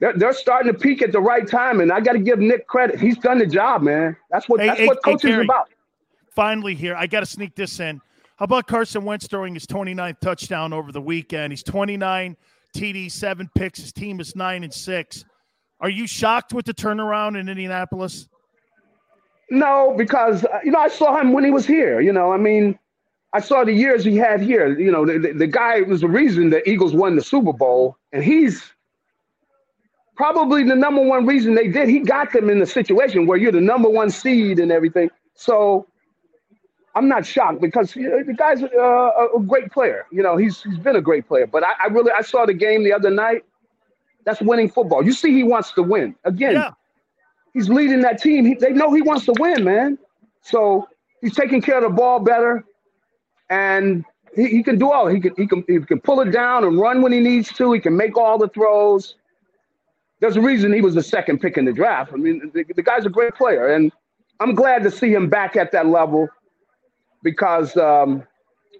they're, 0.00 0.12
they're 0.14 0.32
starting 0.32 0.72
to 0.72 0.78
peak 0.78 1.02
at 1.02 1.12
the 1.12 1.20
right 1.20 1.46
time. 1.46 1.80
And 1.80 1.92
I 1.92 2.00
got 2.00 2.12
to 2.12 2.18
give 2.18 2.38
Nick 2.38 2.66
credit. 2.66 3.00
He's 3.00 3.18
done 3.18 3.38
the 3.38 3.46
job, 3.46 3.82
man. 3.82 4.16
That's 4.30 4.48
what 4.48 4.60
hey, 4.60 4.66
that's 4.66 4.80
hey, 4.80 4.86
what 4.86 5.02
coaching 5.02 5.30
hey, 5.30 5.40
is 5.40 5.44
about. 5.44 5.68
Finally, 6.34 6.74
here 6.74 6.94
I 6.94 7.06
got 7.06 7.20
to 7.20 7.26
sneak 7.26 7.54
this 7.54 7.80
in. 7.80 8.00
How 8.36 8.44
about 8.44 8.68
Carson 8.68 9.04
Wentz 9.04 9.26
throwing 9.26 9.54
his 9.54 9.66
29th 9.66 10.20
touchdown 10.20 10.72
over 10.72 10.92
the 10.92 11.00
weekend? 11.00 11.52
He's 11.52 11.64
29 11.64 12.36
TD, 12.76 13.10
seven 13.10 13.50
picks. 13.54 13.80
His 13.80 13.92
team 13.92 14.20
is 14.20 14.36
nine 14.36 14.62
and 14.62 14.72
six. 14.72 15.24
Are 15.80 15.90
you 15.90 16.06
shocked 16.06 16.52
with 16.52 16.64
the 16.64 16.74
turnaround 16.74 17.38
in 17.38 17.48
Indianapolis? 17.48 18.28
No, 19.50 19.94
because 19.96 20.44
uh, 20.44 20.60
you 20.62 20.70
know 20.70 20.78
I 20.78 20.88
saw 20.88 21.18
him 21.18 21.32
when 21.32 21.42
he 21.42 21.50
was 21.50 21.66
here. 21.66 22.00
You 22.00 22.12
know, 22.12 22.32
I 22.32 22.36
mean, 22.36 22.78
I 23.32 23.40
saw 23.40 23.64
the 23.64 23.72
years 23.72 24.04
he 24.04 24.16
had 24.16 24.40
here. 24.40 24.78
You 24.78 24.90
know, 24.90 25.06
the, 25.06 25.18
the, 25.18 25.32
the 25.32 25.46
guy 25.46 25.80
was 25.80 26.02
the 26.02 26.08
reason 26.08 26.50
the 26.50 26.68
Eagles 26.68 26.94
won 26.94 27.16
the 27.16 27.22
Super 27.22 27.52
Bowl, 27.52 27.96
and 28.12 28.22
he's 28.22 28.72
probably 30.18 30.64
the 30.64 30.74
number 30.74 31.00
one 31.00 31.24
reason 31.24 31.54
they 31.54 31.68
did. 31.68 31.88
He 31.88 32.00
got 32.00 32.32
them 32.32 32.50
in 32.50 32.58
the 32.58 32.66
situation 32.66 33.26
where 33.26 33.38
you're 33.38 33.52
the 33.52 33.60
number 33.60 33.88
one 33.88 34.10
seed 34.10 34.58
and 34.58 34.70
everything. 34.70 35.08
So 35.34 35.86
I'm 36.96 37.08
not 37.08 37.24
shocked 37.24 37.60
because 37.60 37.94
you 37.94 38.10
know, 38.10 38.22
the 38.24 38.34
guy's 38.34 38.60
a, 38.60 38.66
a, 38.66 39.40
great 39.46 39.70
player. 39.70 40.06
You 40.10 40.24
know, 40.24 40.36
he's 40.36 40.60
he's 40.62 40.78
been 40.78 40.96
a 40.96 41.00
great 41.00 41.28
player. 41.28 41.46
But 41.46 41.62
I, 41.62 41.72
I, 41.84 41.86
really 41.86 42.10
I 42.10 42.22
saw 42.22 42.44
the 42.44 42.52
game 42.52 42.82
the 42.82 42.92
other 42.92 43.10
night. 43.10 43.44
That's 44.24 44.40
winning 44.40 44.68
football. 44.68 45.04
You 45.04 45.12
see, 45.12 45.32
he 45.32 45.44
wants 45.44 45.72
to 45.72 45.82
win 45.82 46.16
again. 46.24 46.54
Yeah. 46.54 46.72
He's 47.54 47.70
leading 47.70 48.02
that 48.02 48.20
team. 48.20 48.44
He, 48.44 48.54
they 48.54 48.72
know 48.72 48.92
he 48.92 49.00
wants 49.00 49.24
to 49.26 49.34
win, 49.38 49.64
man. 49.64 49.98
So 50.42 50.88
he's 51.22 51.34
taking 51.34 51.62
care 51.62 51.78
of 51.78 51.84
the 51.84 51.96
ball 51.96 52.18
better, 52.18 52.64
and 53.48 54.04
he, 54.34 54.48
he 54.48 54.62
can 54.64 54.78
do 54.78 54.90
all. 54.90 55.06
He 55.06 55.20
can 55.20 55.32
he 55.36 55.46
can 55.46 55.64
he 55.68 55.78
can 55.78 56.00
pull 56.00 56.20
it 56.20 56.32
down 56.32 56.64
and 56.64 56.78
run 56.78 57.02
when 57.02 57.12
he 57.12 57.20
needs 57.20 57.52
to. 57.52 57.72
He 57.72 57.78
can 57.78 57.96
make 57.96 58.16
all 58.18 58.36
the 58.36 58.48
throws. 58.48 59.14
There's 60.20 60.36
a 60.36 60.40
reason 60.40 60.72
he 60.72 60.80
was 60.80 60.94
the 60.94 61.02
second 61.02 61.40
pick 61.40 61.56
in 61.56 61.64
the 61.64 61.72
draft. 61.72 62.12
I 62.12 62.16
mean, 62.16 62.50
the, 62.52 62.64
the 62.74 62.82
guy's 62.82 63.06
a 63.06 63.10
great 63.10 63.34
player, 63.34 63.68
and 63.68 63.92
I'm 64.40 64.54
glad 64.54 64.82
to 64.82 64.90
see 64.90 65.12
him 65.12 65.28
back 65.28 65.56
at 65.56 65.70
that 65.72 65.86
level 65.86 66.28
because 67.22 67.76
um, 67.76 68.24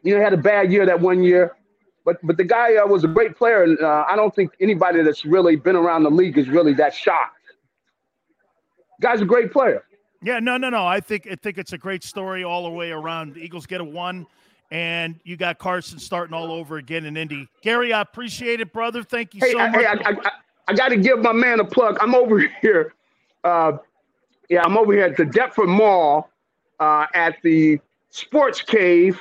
you 0.02 0.12
know 0.12 0.18
he 0.18 0.24
had 0.24 0.32
a 0.32 0.38
bad 0.38 0.72
year 0.72 0.84
that 0.86 1.00
one 1.00 1.22
year, 1.22 1.56
but 2.04 2.16
but 2.24 2.36
the 2.36 2.44
guy 2.44 2.76
uh, 2.76 2.86
was 2.86 3.04
a 3.04 3.08
great 3.08 3.36
player, 3.36 3.62
and 3.62 3.78
uh, 3.80 4.04
I 4.08 4.16
don't 4.16 4.34
think 4.34 4.52
anybody 4.60 5.02
that's 5.02 5.24
really 5.24 5.56
been 5.56 5.76
around 5.76 6.02
the 6.02 6.10
league 6.10 6.38
is 6.38 6.48
really 6.48 6.74
that 6.74 6.94
shocked. 6.94 7.34
Guy's 9.00 9.20
a 9.20 9.24
great 9.24 9.52
player. 9.52 9.84
Yeah, 10.22 10.40
no, 10.40 10.56
no, 10.56 10.70
no. 10.70 10.84
I 10.84 11.00
think 11.00 11.28
I 11.30 11.36
think 11.36 11.58
it's 11.58 11.72
a 11.72 11.78
great 11.78 12.02
story 12.02 12.42
all 12.42 12.64
the 12.64 12.70
way 12.70 12.90
around. 12.90 13.34
The 13.34 13.40
Eagles 13.40 13.66
get 13.66 13.80
a 13.80 13.84
one, 13.84 14.26
and 14.72 15.20
you 15.22 15.36
got 15.36 15.58
Carson 15.58 16.00
starting 16.00 16.34
all 16.34 16.50
over 16.50 16.78
again 16.78 17.04
in 17.04 17.16
Indy. 17.16 17.48
Garry, 17.62 17.92
I 17.92 18.00
appreciate 18.00 18.60
it, 18.60 18.72
brother. 18.72 19.04
Thank 19.04 19.34
you 19.34 19.40
hey, 19.40 19.52
so 19.52 19.60
I, 19.60 19.70
much. 19.70 19.80
Hey, 19.80 19.86
I, 19.86 20.10
I, 20.10 20.30
I 20.68 20.74
got 20.74 20.88
to 20.88 20.96
give 20.96 21.20
my 21.20 21.32
man 21.32 21.60
a 21.60 21.64
plug. 21.64 21.96
I'm 22.00 22.14
over 22.14 22.38
here. 22.60 22.94
Uh, 23.42 23.78
yeah, 24.48 24.62
I'm 24.62 24.76
over 24.76 24.92
here 24.92 25.06
at 25.06 25.16
the 25.16 25.24
Deptford 25.24 25.68
Mall 25.68 26.30
uh, 26.78 27.06
at 27.14 27.36
the 27.42 27.80
Sports 28.10 28.62
Cave, 28.62 29.18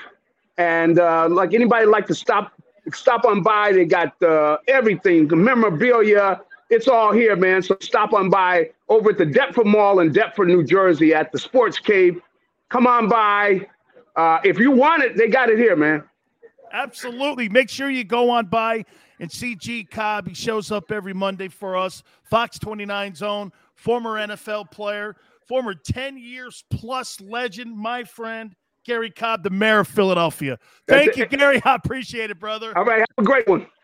and 0.58 1.00
uh, 1.00 1.28
like 1.30 1.54
anybody 1.54 1.86
like 1.86 2.06
to 2.08 2.16
stop 2.16 2.54
stop 2.94 3.26
on 3.26 3.42
by, 3.42 3.72
they 3.74 3.86
got 3.86 4.22
uh, 4.22 4.58
everything, 4.68 5.28
the 5.28 5.36
memorabilia. 5.36 6.42
It's 6.70 6.88
all 6.88 7.12
here, 7.12 7.36
man. 7.36 7.62
So 7.62 7.78
stop 7.82 8.14
on 8.14 8.30
by 8.30 8.72
over 8.90 9.12
at 9.12 9.18
the 9.18 9.26
Deptford 9.26 9.66
Mall 9.66 10.00
in 10.00 10.12
Deptford, 10.12 10.48
New 10.48 10.64
Jersey, 10.64 11.14
at 11.14 11.32
the 11.32 11.40
Sports 11.40 11.80
Cave. 11.80 12.22
Come 12.70 12.88
on 12.88 13.08
by. 13.08 13.68
Uh, 14.16 14.40
if 14.44 14.58
you 14.58 14.72
want 14.72 15.04
it, 15.04 15.16
they 15.16 15.28
got 15.28 15.50
it 15.50 15.58
here, 15.58 15.76
man. 15.76 16.04
Absolutely. 16.72 17.48
Make 17.50 17.70
sure 17.70 17.90
you 17.90 18.04
go 18.04 18.30
on 18.30 18.48
by 18.48 18.84
and 19.20 19.30
CG 19.30 19.90
Cobb. 19.90 20.28
He 20.28 20.34
shows 20.34 20.72
up 20.72 20.92
every 20.92 21.14
Monday 21.14 21.48
for 21.48 21.76
us. 21.76 22.04
Fox 22.24 22.60
29 22.60 23.16
Zone, 23.16 23.52
former 23.76 24.16
NFL 24.16 24.72
player, 24.72 25.16
former 25.48 25.74
10 25.74 26.18
years 26.18 26.64
plus 26.72 27.20
legend, 27.22 27.76
my 27.76 28.04
friend. 28.04 28.56
Garry 28.86 29.12
Cobb, 29.12 29.44
the 29.44 29.50
mayor 29.50 29.80
of 29.80 29.88
Philadelphia. 29.88 30.58
Thank 30.88 31.18
you, 31.18 31.26
Garry. 31.26 31.62
I 31.66 31.76
appreciate 31.76 32.32
it, 32.32 32.40
brother. 32.40 32.76
All 32.78 32.86
right. 32.86 33.00
Have 33.00 33.08
a 33.18 33.24
great 33.24 33.48
one. 33.48 33.68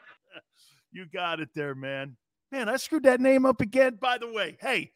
You 0.95 1.07
got 1.11 1.39
it 1.39 1.49
there, 1.55 1.73
man. 1.73 2.15
Man, 2.51 2.69
I 2.69 2.77
screwed 2.77 3.01
that 3.05 3.19
name 3.19 3.47
up 3.47 3.61
again. 3.61 3.97
By 3.99 4.19
the 4.19 4.31
way, 4.31 4.57
hey, 4.61 4.91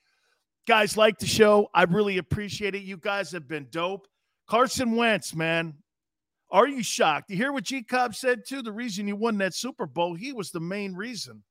guys, 0.68 0.96
like 0.96 1.18
the 1.18 1.26
show. 1.26 1.70
I 1.74 1.86
really 1.86 2.20
appreciate 2.20 2.76
it. 2.76 2.84
You 2.84 2.98
guys 2.98 3.32
have 3.32 3.48
been 3.48 3.66
dope. 3.72 4.08
Carson 4.48 4.96
Wentz, 4.96 5.34
man. 5.34 5.74
Are 6.50 6.68
you 6.68 6.82
shocked? 6.82 7.30
You 7.30 7.38
hear 7.38 7.52
what 7.52 7.66
G 7.66 7.84
Cobb 7.84 8.16
said 8.16 8.44
too? 8.46 8.62
The 8.62 8.72
reason 8.72 9.08
you 9.08 9.16
won 9.16 9.38
that 9.40 9.54
Super 9.54 9.86
Bowl, 9.86 10.14
he 10.16 10.34
was 10.34 10.52
the 10.52 10.60
main 10.60 10.94
reason. 10.94 11.44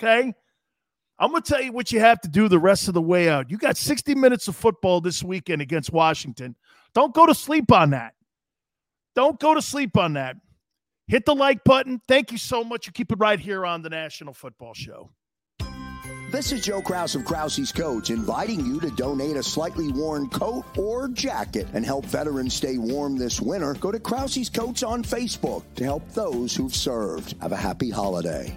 Okay. 0.00 0.32
I'm 1.18 1.30
going 1.32 1.42
to 1.42 1.52
tell 1.52 1.60
you 1.60 1.72
what 1.72 1.92
you 1.92 2.00
have 2.00 2.20
to 2.22 2.28
do 2.28 2.48
the 2.48 2.58
rest 2.58 2.88
of 2.88 2.94
the 2.94 3.02
way 3.02 3.28
out. 3.28 3.50
You 3.50 3.58
got 3.58 3.76
60 3.76 4.14
minutes 4.14 4.48
of 4.48 4.56
football 4.56 5.02
this 5.02 5.22
weekend 5.22 5.60
against 5.60 5.92
Washington. 5.92 6.56
Don't 6.94 7.14
go 7.14 7.26
to 7.26 7.34
sleep 7.34 7.70
on 7.70 7.90
that. 7.90 8.14
Don't 9.14 9.38
go 9.38 9.54
to 9.54 9.60
sleep 9.60 9.98
on 9.98 10.14
that. 10.14 10.36
Hit 11.08 11.26
the 11.26 11.34
like 11.34 11.62
button. 11.64 12.00
Thank 12.08 12.32
you 12.32 12.38
so 12.38 12.64
much. 12.64 12.86
You 12.86 12.92
keep 12.92 13.12
it 13.12 13.18
right 13.18 13.38
here 13.38 13.66
on 13.66 13.82
the 13.82 13.90
National 13.90 14.32
Football 14.32 14.72
Show. 14.72 15.10
This 16.30 16.52
is 16.52 16.62
Joe 16.62 16.80
Kraus 16.80 17.16
of 17.16 17.24
Krause's 17.24 17.72
Coats 17.72 18.08
inviting 18.08 18.64
you 18.64 18.78
to 18.82 18.90
donate 18.92 19.34
a 19.34 19.42
slightly 19.42 19.90
worn 19.90 20.28
coat 20.28 20.64
or 20.78 21.08
jacket 21.08 21.66
and 21.74 21.84
help 21.84 22.04
veterans 22.04 22.54
stay 22.54 22.78
warm 22.78 23.16
this 23.16 23.40
winter. 23.40 23.74
Go 23.74 23.90
to 23.90 23.98
Krause's 23.98 24.48
Coats 24.48 24.84
on 24.84 25.02
Facebook 25.02 25.64
to 25.74 25.82
help 25.82 26.08
those 26.12 26.54
who've 26.54 26.74
served. 26.74 27.34
Have 27.40 27.50
a 27.50 27.56
happy 27.56 27.90
holiday. 27.90 28.56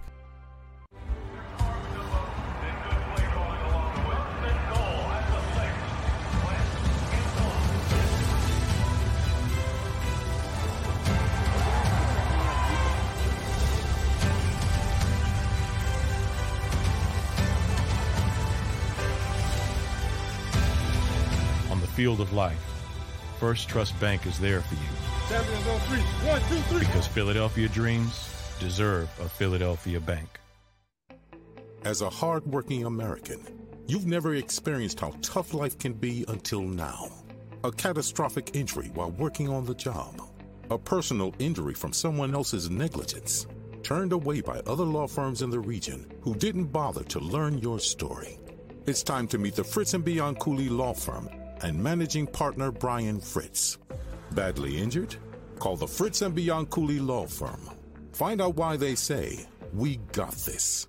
field 21.97 22.21
of 22.21 22.35
life, 22.35 22.61
First 23.41 23.71
Trust 23.71 23.99
Bank 23.99 24.27
is 24.27 24.39
there 24.39 24.61
for 24.61 24.75
you 24.75 24.81
Champions 25.31 25.67
on 25.67 25.81
three. 25.81 26.03
One, 26.29 26.41
two, 26.43 26.61
three. 26.69 26.81
because 26.81 27.07
Philadelphia 27.07 27.69
dreams 27.71 28.29
deserve 28.61 29.09
a 29.19 29.29
Philadelphia 29.31 29.99
bank. 29.99 30.29
As 31.85 32.03
a 32.03 32.11
hardworking 32.11 32.85
American, 32.85 33.41
you've 33.87 34.07
never 34.07 34.35
experienced 34.35 35.01
how 35.01 35.15
tough 35.23 35.55
life 35.55 35.79
can 35.79 35.95
be 35.95 36.27
until 36.29 36.61
now. 36.61 37.09
A 37.65 37.73
catastrophic 37.73 38.51
injury 38.55 38.91
while 38.93 39.13
working 39.13 39.49
on 39.49 39.65
the 39.65 39.75
job. 39.75 40.21
A 40.71 40.77
personal 40.77 41.35
injury 41.39 41.73
from 41.73 41.95
someone 41.95 42.35
else's 42.35 42.69
negligence. 42.69 43.47
Turned 43.83 44.13
away 44.13 44.43
by 44.43 44.59
other 44.67 44.85
law 44.85 45.07
firms 45.07 45.41
in 45.41 45.49
the 45.49 45.61
region 45.61 46.13
who 46.21 46.35
didn't 46.35 46.67
bother 46.67 47.05
to 47.05 47.21
learn 47.21 47.57
your 47.57 47.79
story. 47.79 48.39
It's 48.85 49.03
time 49.03 49.27
to 49.29 49.39
meet 49.39 49.55
the 49.55 49.65
Fritz 49.65 49.95
and 49.95 50.05
Bianculli 50.05 50.69
Law 50.69 50.93
Firm 50.93 51.31
and 51.63 51.83
managing 51.83 52.27
partner 52.27 52.71
Brian 52.71 53.21
Fritz. 53.21 53.79
Badly 54.33 54.79
injured? 54.79 55.17
Call 55.59 55.77
the 55.77 55.87
Fritz 55.87 56.23
and 56.23 56.37
Bianculli 56.37 57.05
Law 57.05 57.27
Firm. 57.27 57.61
Find 58.13 58.41
out 58.41 58.57
why 58.57 58.77
they 58.77 58.95
say, 58.95 59.47
We 59.73 59.97
got 60.13 60.33
this. 60.33 60.87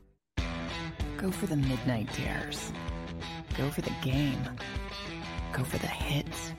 Go 1.17 1.31
for 1.31 1.47
the 1.47 1.55
midnight 1.55 2.09
dares. 2.15 2.71
Go 3.57 3.69
for 3.71 3.81
the 3.81 3.93
game. 4.03 4.41
Go 5.51 5.63
for 5.63 5.77
the 5.79 5.87
hits. 5.87 6.53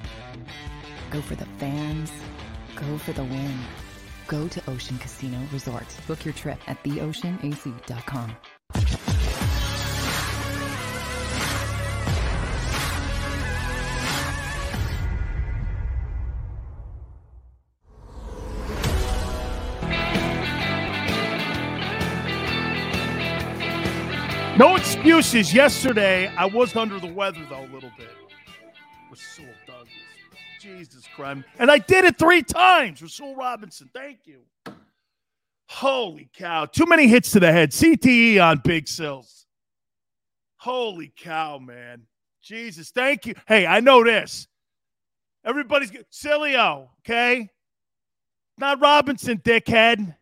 Go 1.11 1.21
for 1.21 1.37
the 1.37 1.47
fans. 1.59 2.11
Go 2.75 2.99
for 2.99 3.13
the 3.13 3.25
win. 3.25 3.59
Go 4.27 4.49
to 4.49 4.63
Ocean 4.69 4.99
Casino 4.99 5.39
Resort. 5.53 5.87
Book 6.07 6.25
your 6.25 6.35
trip 6.35 6.59
at 6.67 6.83
theoceanac.com. 6.83 8.37
excuses. 25.09 25.55
Yesterday, 25.55 26.27
I 26.37 26.45
was 26.45 26.77
under 26.77 27.01
the 27.01 27.11
weather, 27.11 27.41
though, 27.49 27.65
a 27.65 27.73
little 27.73 27.91
bit. 27.97 28.11
Rasul 29.11 29.47
Douglas. 29.67 29.89
Jesus 30.61 31.07
Christ. 31.17 31.47
And 31.59 31.71
I 31.71 31.79
did 31.79 32.05
it 32.05 32.19
three 32.19 32.43
times. 32.43 33.01
Rasul 33.01 33.35
Robinson. 33.35 33.89
Thank 33.95 34.27
you. 34.27 34.41
Holy 35.71 36.29
cow. 36.37 36.67
Too 36.67 36.85
many 36.85 37.09
hits 37.09 37.31
to 37.31 37.41
the 37.41 37.51
head. 37.51 37.71
CTE 37.71 38.39
on 38.39 38.59
Big 38.59 38.87
Sills. 38.87 39.47
Holy 40.59 41.11
cow, 41.17 41.57
man. 41.59 42.03
Jesus. 42.43 42.91
Thank 42.91 43.25
you. 43.25 43.35
Hey, 43.47 43.67
I 43.67 43.81
know 43.81 44.05
this. 44.05 44.47
Everybody's 45.43 45.91
good. 45.91 46.05
Sileo, 46.13 46.89
okay? 47.01 47.49
Not 48.59 48.79
Robinson, 48.81 49.39
dickhead. 49.39 50.15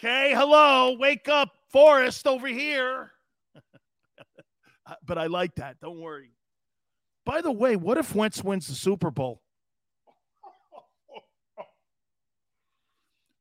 Okay, 0.00 0.32
hello, 0.34 0.96
wake 0.98 1.28
up, 1.28 1.50
Forrest 1.70 2.26
over 2.26 2.46
here. 2.46 3.10
But 5.04 5.18
I 5.18 5.26
like 5.26 5.54
that. 5.56 5.80
Don't 5.80 6.00
worry. 6.00 6.32
By 7.24 7.40
the 7.40 7.52
way, 7.52 7.76
what 7.76 7.98
if 7.98 8.14
Wentz 8.14 8.42
wins 8.42 8.66
the 8.68 8.74
Super 8.74 9.10
Bowl? 9.10 9.42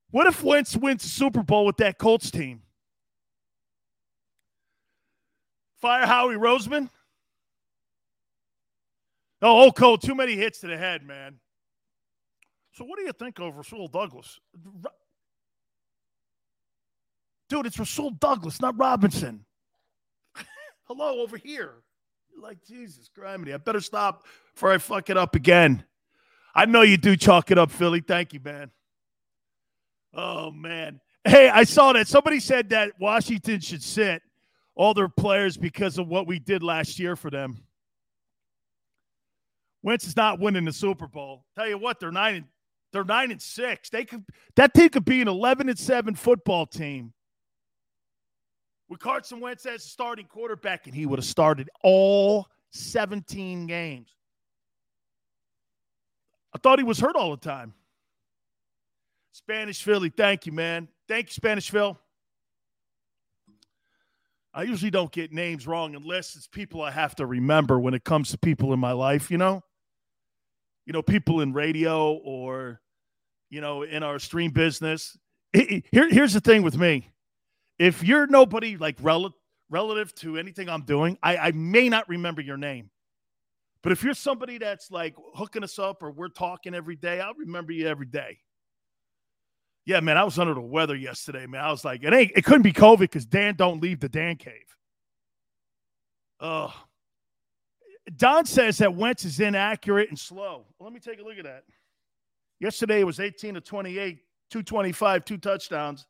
What 0.09 0.25
if 0.25 0.41
Wentz 0.41 0.75
wins 0.75 1.03
the 1.03 1.09
Super 1.09 1.43
Bowl 1.43 1.65
with 1.65 1.77
that 1.77 1.97
Colts 1.97 2.31
team? 2.31 2.61
Fire 5.81 6.05
Howie 6.05 6.35
Roseman? 6.35 6.89
Oh, 9.41 9.47
oh 9.47 9.63
old 9.63 9.75
Cole, 9.75 9.97
too 9.97 10.15
many 10.15 10.35
hits 10.35 10.59
to 10.61 10.67
the 10.67 10.77
head, 10.77 11.03
man. 11.03 11.35
So 12.71 12.85
what 12.85 12.97
do 12.97 13.05
you 13.05 13.11
think 13.11 13.39
of 13.39 13.55
Rasul 13.55 13.87
Douglas? 13.87 14.39
Dude, 17.49 17.65
it's 17.65 17.79
Rasul 17.79 18.11
Douglas, 18.11 18.61
not 18.61 18.77
Robinson. 18.77 19.45
Hello, 20.87 21.19
over 21.19 21.35
here. 21.35 21.73
You're 22.31 22.41
like, 22.41 22.63
Jesus 22.65 23.09
Christ, 23.13 23.41
I 23.53 23.57
better 23.57 23.81
stop 23.81 24.25
before 24.53 24.71
I 24.71 24.77
fuck 24.77 25.09
it 25.09 25.17
up 25.17 25.35
again. 25.35 25.83
I 26.55 26.65
know 26.65 26.81
you 26.81 26.95
do 26.95 27.17
chalk 27.17 27.51
it 27.51 27.57
up, 27.57 27.71
Philly. 27.71 27.99
Thank 27.99 28.33
you, 28.33 28.39
man. 28.39 28.71
Oh, 30.13 30.49
man. 30.51 31.01
Hey, 31.25 31.49
I 31.49 31.65
saw 31.65 31.91
that. 31.91 32.07
Somebody 32.07 32.39
said 32.39 32.69
that 32.69 32.93
Washington 33.01 33.59
should 33.59 33.83
sit 33.83 34.21
all 34.75 34.93
their 34.93 35.09
players 35.09 35.57
because 35.57 35.97
of 35.97 36.07
what 36.07 36.25
we 36.25 36.39
did 36.39 36.63
last 36.63 36.99
year 36.99 37.17
for 37.17 37.29
them. 37.29 37.63
Wentz 39.83 40.07
is 40.07 40.15
not 40.15 40.39
winning 40.39 40.63
the 40.63 40.73
Super 40.73 41.07
Bowl. 41.07 41.43
Tell 41.55 41.67
you 41.67 41.77
what, 41.77 41.99
they're 41.99 42.11
nine 42.11 42.35
and 42.35 42.45
they're 42.93 43.03
nine 43.03 43.31
and 43.31 43.41
six. 43.41 43.89
They 43.89 44.05
could 44.05 44.23
that 44.55 44.73
team 44.73 44.89
could 44.89 45.05
be 45.05 45.21
an 45.21 45.27
eleven 45.27 45.67
and 45.69 45.77
seven 45.77 46.15
football 46.15 46.65
team 46.65 47.13
with 48.89 48.99
Carson 48.99 49.39
Wentz 49.39 49.65
as 49.65 49.83
a 49.85 49.87
starting 49.87 50.25
quarterback, 50.25 50.85
and 50.85 50.95
he 50.95 51.05
would 51.05 51.19
have 51.19 51.25
started 51.25 51.69
all 51.83 52.47
17 52.71 53.67
games. 53.67 54.09
I 56.53 56.59
thought 56.59 56.79
he 56.79 56.85
was 56.85 56.99
hurt 56.99 57.15
all 57.15 57.31
the 57.31 57.37
time. 57.37 57.73
Spanish 59.33 59.83
Philly, 59.83 60.09
thank 60.09 60.45
you, 60.45 60.51
man. 60.51 60.87
Thank 61.07 61.27
you, 61.27 61.33
Spanish 61.33 61.69
Phil. 61.69 61.97
I 64.53 64.63
usually 64.63 64.89
don't 64.89 65.11
get 65.11 65.31
names 65.31 65.67
wrong 65.67 65.93
unless 65.93 66.35
it's 66.35 66.47
people 66.47 66.81
I 66.81 66.89
have 66.89 67.15
to 67.17 67.27
remember 67.27 67.79
when 67.79 67.93
it 67.93 68.03
comes 68.03 68.31
to 68.31 68.39
people 68.39 68.73
in 68.73 68.79
my 68.79 68.93
life, 68.93 69.29
you 69.29 69.37
know? 69.37 69.63
You 70.87 70.93
know, 70.93 71.03
people 71.03 71.41
in 71.41 71.53
radio 71.53 72.13
or, 72.13 72.81
you 73.51 73.61
know, 73.61 73.83
in 73.83 74.01
our 74.01 74.17
stream 74.17 74.49
business. 74.49 75.15
Here, 75.53 75.83
here's 75.91 76.33
the 76.33 76.41
thing 76.41 76.63
with 76.63 76.77
me 76.77 77.09
if 77.79 78.03
you're 78.03 78.27
nobody 78.27 78.77
like 78.77 78.97
rel- 79.01 79.35
relative 79.69 80.13
to 80.15 80.37
anything 80.37 80.69
I'm 80.69 80.83
doing, 80.83 81.17
I, 81.21 81.37
I 81.37 81.51
may 81.51 81.89
not 81.89 82.07
remember 82.09 82.41
your 82.41 82.57
name. 82.57 82.89
But 83.83 83.91
if 83.91 84.03
you're 84.03 84.13
somebody 84.13 84.57
that's 84.57 84.91
like 84.91 85.15
hooking 85.35 85.63
us 85.63 85.79
up 85.79 86.03
or 86.03 86.11
we're 86.11 86.29
talking 86.29 86.73
every 86.73 86.95
day, 86.95 87.21
I'll 87.21 87.35
remember 87.35 87.71
you 87.71 87.87
every 87.87 88.07
day. 88.07 88.39
Yeah, 89.85 90.01
man, 90.01 90.17
I 90.17 90.23
was 90.25 90.37
under 90.37 90.53
the 90.53 90.59
weather 90.59 90.95
yesterday, 90.95 91.45
man. 91.45 91.61
I 91.61 91.71
was 91.71 91.85
like, 91.85 92.03
it 92.03 92.13
ain't, 92.13 92.31
it 92.35 92.43
couldn't 92.43 92.63
be 92.63 92.73
COVID 92.73 92.99
because 92.99 93.25
Dan 93.25 93.55
don't 93.55 93.81
leave 93.81 94.01
the 94.01 94.09
Dan 94.09 94.35
cave. 94.35 94.65
Oh, 96.41 96.73
Don 98.15 98.45
says 98.45 98.77
that 98.79 98.93
Wentz 98.93 99.25
is 99.25 99.39
inaccurate 99.39 100.09
and 100.09 100.17
slow. 100.19 100.65
Well, 100.77 100.89
let 100.89 100.93
me 100.93 100.99
take 100.99 101.19
a 101.19 101.23
look 101.23 101.37
at 101.37 101.43
that. 101.45 101.63
Yesterday 102.59 103.01
it 103.01 103.05
was 103.05 103.19
18 103.19 103.55
to 103.55 103.61
28, 103.61 104.17
225, 104.49 105.25
two 105.25 105.37
touchdowns, 105.37 106.05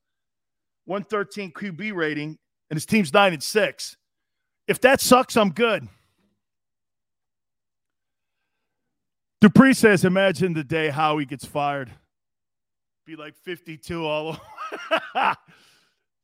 113 0.88 1.52
QB 1.52 1.94
rating, 1.94 2.38
and 2.70 2.76
his 2.76 2.86
team's 2.86 3.14
nine 3.14 3.34
and 3.34 3.44
six. 3.44 3.96
If 4.68 4.82
that 4.82 5.00
sucks, 5.00 5.38
I'm 5.38 5.52
good. 5.52 5.88
Dupree 9.40 9.74
says, 9.74 10.04
imagine 10.04 10.54
the 10.54 10.64
day 10.64 10.90
Howie 10.90 11.26
gets 11.26 11.46
fired 11.46 11.92
be 13.08 13.16
like 13.16 13.36
52 13.38 14.06
all 14.06 14.38
over. 15.16 15.36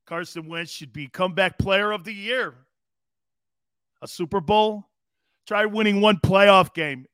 Carson 0.06 0.48
Wentz 0.48 0.70
should 0.70 0.92
be 0.92 1.08
comeback 1.08 1.58
player 1.58 1.94
of 1.94 2.04
the 2.04 2.14
year. 2.14 2.54
A 4.02 4.08
Super 4.08 4.42
Bowl. 4.42 4.90
Try 5.48 5.66
winning 5.66 6.02
one 6.02 6.18
playoff 6.18 6.74
game. 6.74 7.06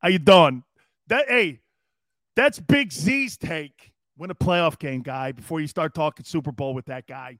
How 0.00 0.08
you 0.08 0.18
doing? 0.18 0.62
That 1.06 1.26
hey, 1.28 1.60
that's 2.36 2.60
Big 2.60 2.92
Z's 2.92 3.38
take. 3.38 3.92
Win 4.16 4.30
a 4.30 4.34
playoff 4.34 4.78
game, 4.78 5.02
guy, 5.02 5.32
before 5.32 5.60
you 5.60 5.66
start 5.66 5.94
talking 5.94 6.24
Super 6.24 6.52
Bowl 6.52 6.74
with 6.74 6.86
that 6.86 7.06
guy. 7.06 7.38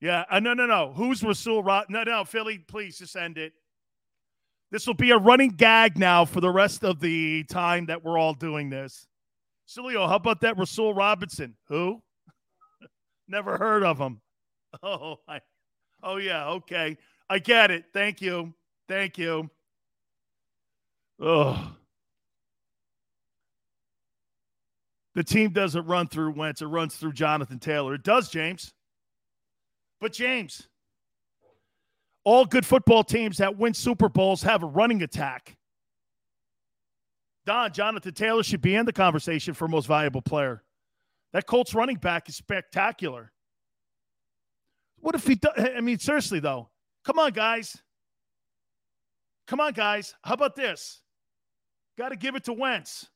Yeah, 0.00 0.24
uh, 0.30 0.40
no, 0.40 0.52
no, 0.52 0.66
no. 0.66 0.92
Who's 0.94 1.22
Rasul 1.22 1.62
Rod? 1.62 1.86
No, 1.88 2.02
no, 2.02 2.24
Philly, 2.24 2.58
please 2.58 2.98
just 2.98 3.16
end 3.16 3.38
it. 3.38 3.54
This 4.70 4.86
will 4.86 4.94
be 4.94 5.12
a 5.12 5.16
running 5.16 5.50
gag 5.50 5.96
now 5.96 6.24
for 6.24 6.40
the 6.40 6.50
rest 6.50 6.84
of 6.84 7.00
the 7.00 7.44
time 7.44 7.86
that 7.86 8.04
we're 8.04 8.18
all 8.18 8.34
doing 8.34 8.68
this. 8.68 9.06
Sileo, 9.68 10.06
how 10.06 10.16
about 10.16 10.40
that 10.42 10.58
Rasul 10.58 10.92
Robinson? 10.92 11.56
Who? 11.68 12.02
Never 13.28 13.56
heard 13.56 13.82
of 13.82 13.98
him. 13.98 14.20
Oh, 14.82 15.20
I, 15.28 15.40
oh 16.02 16.16
yeah, 16.16 16.48
okay. 16.48 16.98
I 17.30 17.38
get 17.38 17.70
it. 17.70 17.84
Thank 17.92 18.20
you. 18.20 18.52
Thank 18.88 19.18
you. 19.18 19.48
Oh. 21.20 21.76
The 25.14 25.24
team 25.24 25.50
doesn't 25.50 25.86
run 25.86 26.08
through 26.08 26.32
Wentz, 26.32 26.62
it 26.62 26.66
runs 26.66 26.96
through 26.96 27.12
Jonathan 27.12 27.58
Taylor. 27.58 27.94
It 27.94 28.02
does, 28.02 28.28
James. 28.28 28.72
But 30.00 30.12
James, 30.12 30.68
all 32.24 32.44
good 32.44 32.66
football 32.66 33.04
teams 33.04 33.38
that 33.38 33.56
win 33.56 33.74
Super 33.74 34.08
Bowls 34.08 34.42
have 34.42 34.62
a 34.62 34.66
running 34.66 35.02
attack. 35.02 35.56
Don, 37.46 37.72
Jonathan 37.72 38.14
Taylor 38.14 38.42
should 38.42 38.62
be 38.62 38.74
in 38.74 38.86
the 38.86 38.92
conversation 38.92 39.54
for 39.54 39.68
most 39.68 39.86
valuable 39.86 40.22
player. 40.22 40.62
That 41.32 41.46
Colts 41.46 41.74
running 41.74 41.96
back 41.96 42.28
is 42.28 42.36
spectacular. 42.36 43.32
What 45.00 45.14
if 45.14 45.26
he 45.26 45.34
does? 45.34 45.52
I 45.56 45.80
mean, 45.80 45.98
seriously, 45.98 46.40
though. 46.40 46.70
Come 47.04 47.18
on, 47.18 47.32
guys. 47.32 47.76
Come 49.46 49.60
on, 49.60 49.74
guys. 49.74 50.14
How 50.22 50.34
about 50.34 50.56
this? 50.56 51.02
Got 51.98 52.10
to 52.10 52.16
give 52.16 52.34
it 52.34 52.44
to 52.44 52.52
Wentz. 52.54 53.10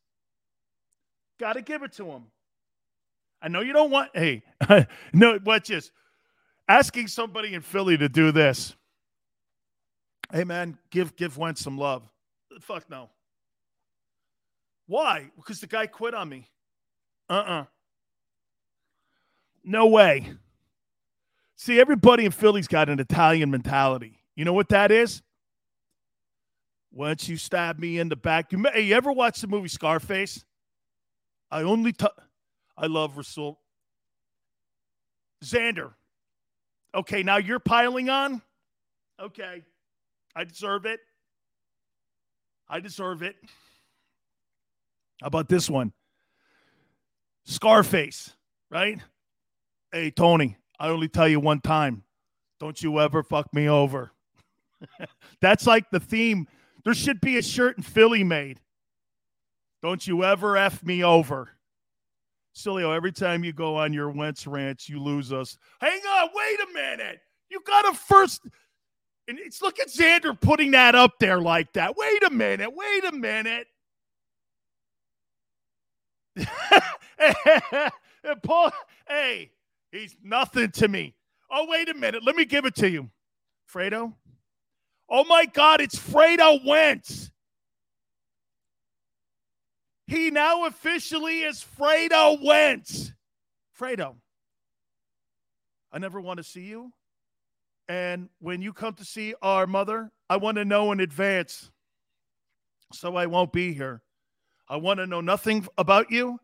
Got 1.39 1.55
to 1.55 1.63
give 1.63 1.83
it 1.83 1.93
to 1.95 2.07
him. 2.07 2.25
I 3.41 3.49
know 3.49 3.61
you 3.61 3.73
don't 3.73 3.91
want, 3.91 4.11
hey, 4.15 4.43
no, 5.13 5.39
what 5.45 5.65
just 5.65 5.93
asking 6.69 7.07
somebody 7.07 7.55
in 7.55 7.63
Philly 7.63 7.97
to 7.97 8.09
do 8.09 8.33
this. 8.33 8.75
Hey, 10.33 10.45
man, 10.45 10.77
give 10.91 11.17
give 11.17 11.39
Wentz 11.39 11.63
some 11.63 11.79
love. 11.79 12.03
Fuck 12.61 12.91
no. 12.91 13.09
Why? 14.87 15.31
Because 15.37 15.61
the 15.61 15.67
guy 15.67 15.87
quit 15.87 16.15
on 16.15 16.29
me. 16.29 16.49
Uh 17.31 17.35
uh-uh. 17.35 17.61
uh 17.61 17.65
No 19.65 19.87
way. 19.87 20.33
See, 21.57 21.81
everybody 21.81 22.25
in 22.25 22.31
Philly's 22.31 22.69
got 22.69 22.89
an 22.89 23.01
Italian 23.01 23.51
mentality. 23.51 24.19
You 24.37 24.45
know 24.45 24.53
what 24.53 24.69
that 24.69 24.91
is? 24.91 25.23
Once 26.93 27.29
you 27.29 27.37
stab 27.37 27.79
me 27.79 27.99
in 27.99 28.09
the 28.09 28.17
back, 28.17 28.53
you, 28.53 28.65
hey, 28.73 28.83
you 28.83 28.95
ever 28.95 29.13
watch 29.13 29.41
the 29.41 29.47
movie 29.47 29.69
Scarface? 29.69 30.45
I 31.51 31.63
only, 31.63 31.93
t- 31.93 32.07
I 32.77 32.87
love 32.87 33.17
Rasul. 33.17 33.61
Xander. 35.45 35.93
Okay, 36.95 37.23
now 37.23 37.37
you're 37.37 37.61
piling 37.61 38.09
on? 38.09 38.43
Okay. 39.21 39.63
I 40.35 40.45
deserve 40.45 40.87
it. 40.87 41.01
I 42.69 42.81
deserve 42.81 43.23
it. 43.23 43.37
How 45.21 45.27
about 45.27 45.49
this 45.49 45.69
one? 45.69 45.93
Scarface, 47.45 48.35
right? 48.71 48.99
Hey, 49.91 50.11
Tony, 50.11 50.57
I 50.79 50.89
only 50.89 51.09
tell 51.09 51.29
you 51.29 51.41
one 51.41 51.61
time. 51.61 52.05
Don't 52.61 52.81
you 52.83 53.01
ever 53.01 53.23
fuck 53.23 53.53
me 53.55 53.69
over. 53.69 54.13
That's 55.41 55.67
like 55.67 55.91
the 55.91 56.01
theme. 56.01 56.47
There 56.85 56.95
should 56.95 57.21
be 57.21 57.39
a 57.39 57.43
shirt 57.43 57.77
in 57.77 57.83
Philly 57.83 58.23
made. 58.23 58.61
Don't 59.83 60.07
you 60.07 60.25
ever 60.25 60.57
F 60.57 60.83
me 60.83 61.05
over. 61.05 61.51
Sileo, 62.55 62.95
every 62.95 63.13
time 63.13 63.45
you 63.45 63.53
go 63.53 63.77
on 63.77 63.93
your 63.93 64.11
Wentz 64.11 64.47
ranch, 64.47 64.89
you 64.89 65.01
lose 65.01 65.33
us. 65.33 65.57
Hang 65.81 66.01
on, 66.01 66.29
wait 66.35 66.59
a 66.61 66.75
minute. 66.75 67.21
You 67.51 67.61
got 67.65 67.89
a 67.89 67.95
first. 67.95 68.43
And 69.29 69.39
it's 69.39 69.63
look 69.63 69.79
at 69.79 69.89
Xander 69.89 70.39
putting 70.39 70.73
that 70.73 70.95
up 70.95 71.19
there 71.21 71.41
like 71.41 71.73
that. 71.75 71.97
Wait 71.97 72.25
a 72.25 72.31
minute. 72.31 72.71
Wait 72.75 73.05
a 73.05 73.13
minute. 73.13 73.67
Paul, 78.43 78.73
hey, 79.09 79.51
he's 79.93 80.17
nothing 80.23 80.71
to 80.73 80.89
me. 80.89 81.15
Oh, 81.51 81.67
wait 81.69 81.89
a 81.89 81.95
minute. 81.95 82.25
Let 82.25 82.37
me 82.37 82.45
give 82.45 82.65
it 82.65 82.75
to 82.77 82.91
you. 82.91 83.09
Fredo? 83.73 84.13
Oh 85.09 85.25
my 85.25 85.47
God, 85.47 85.81
it's 85.81 85.99
Fredo 85.99 86.65
Wentz. 86.67 87.31
He 90.09 90.31
now 90.31 90.65
officially 90.65 91.43
is 91.43 91.63
Fredo 91.79 92.43
Wentz. 92.43 93.13
Fredo, 93.79 94.17
I 95.93 95.99
never 95.99 96.19
want 96.19 96.39
to 96.39 96.43
see 96.43 96.63
you. 96.63 96.91
And 97.91 98.31
when 98.41 98.63
you 98.63 98.73
come 98.73 98.95
to 98.95 99.05
see 99.05 99.35
our 99.43 99.67
mother, 99.67 100.11
I 100.31 100.39
want 100.39 100.57
to 100.57 100.65
know 100.65 100.93
in 100.93 101.01
advance 101.01 101.71
so 102.91 103.17
I 103.17 103.27
won't 103.27 103.53
be 103.53 103.75
here. 103.75 104.01
I 104.67 104.77
want 104.77 104.99
to 104.99 105.07
know 105.07 105.21
nothing 105.21 105.67
about 105.77 106.11
you. 106.11 106.41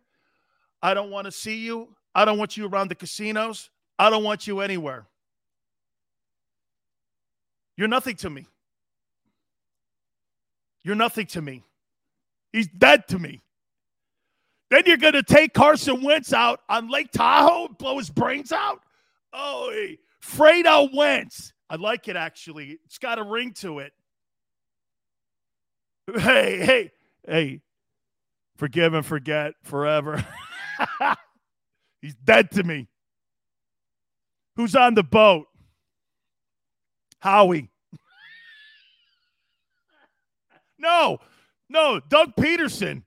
I 0.83 0.93
don't 0.93 1.11
want 1.11 1.25
to 1.25 1.33
see 1.33 1.57
you. 1.57 1.89
I 2.15 2.27
don't 2.27 2.39
want 2.39 2.59
you 2.59 2.67
around 2.67 2.89
the 2.89 2.95
casinos. 2.95 3.71
I 3.99 4.11
don't 4.11 4.25
want 4.25 4.47
you 4.47 4.61
anywhere. 4.61 5.07
You're 7.79 7.89
nothing 7.89 8.17
to 8.17 8.29
me. 8.29 8.47
You're 10.83 10.95
nothing 10.95 11.27
to 11.29 11.41
me. 11.41 11.63
He's 12.53 12.69
dead 12.69 13.09
to 13.09 13.19
me. 13.19 13.41
Then 14.75 14.83
you're 14.87 14.97
going 14.97 15.13
to 15.13 15.23
take 15.23 15.55
Carson 15.55 16.03
Wentz 16.03 16.33
out 16.33 16.59
on 16.69 16.91
Lake 16.91 17.13
Tahoe 17.13 17.67
and 17.67 17.79
blow 17.79 17.97
his 17.97 18.11
brains 18.11 18.51
out? 18.51 18.81
Oh, 19.33 19.71
hey, 19.71 20.01
Fredo 20.21 20.93
Wentz. 20.93 21.53
I 21.71 21.77
like 21.77 22.09
it 22.09 22.17
actually. 22.17 22.81
It's 22.85 22.99
got 22.99 23.21
a 23.21 23.23
ring 23.23 23.53
to 23.59 23.79
it. 23.79 23.93
Hey, 26.19 26.59
hey, 26.59 26.91
hey, 27.27 27.61
Forgive 28.57 28.95
and 28.95 29.07
forget 29.07 29.55
forever. 29.63 30.27
He's 32.03 32.17
dead 32.17 32.51
to 32.53 32.65
me. 32.65 32.89
Who's 34.57 34.75
on 34.75 34.95
the 34.95 35.05
boat? 35.05 35.47
Howie. 37.21 37.71
no, 40.79 41.19
no, 41.69 42.01
Doug 42.09 42.35
Pederson. 42.37 43.05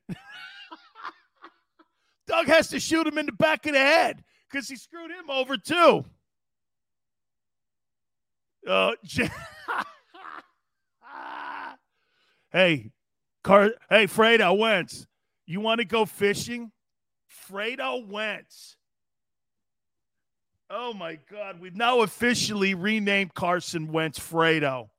Doug 2.27 2.47
has 2.47 2.69
to 2.69 2.79
shoot 2.79 3.07
him 3.07 3.17
in 3.17 3.25
the 3.25 3.31
back 3.31 3.65
of 3.65 3.73
the 3.73 3.79
head 3.79 4.23
because 4.49 4.67
he 4.67 4.75
screwed 4.75 5.11
him 5.11 5.29
over 5.29 5.57
too. 5.57 6.05
Uh, 8.67 8.91
hey, 12.51 12.91
Car- 13.43 13.75
hey, 13.89 14.07
Fredo 14.07 14.57
Wentz. 14.57 15.07
You 15.45 15.61
want 15.61 15.79
to 15.79 15.85
go 15.85 16.05
fishing? 16.05 16.71
Fredo 17.49 18.05
Wentz. 18.05 18.75
Oh 20.69 20.93
my 20.93 21.17
God. 21.31 21.61
We've 21.61 21.75
now 21.75 22.01
officially 22.01 22.73
renamed 22.73 23.33
Carson 23.33 23.91
Wentz 23.93 24.19
Fredo. 24.19 24.89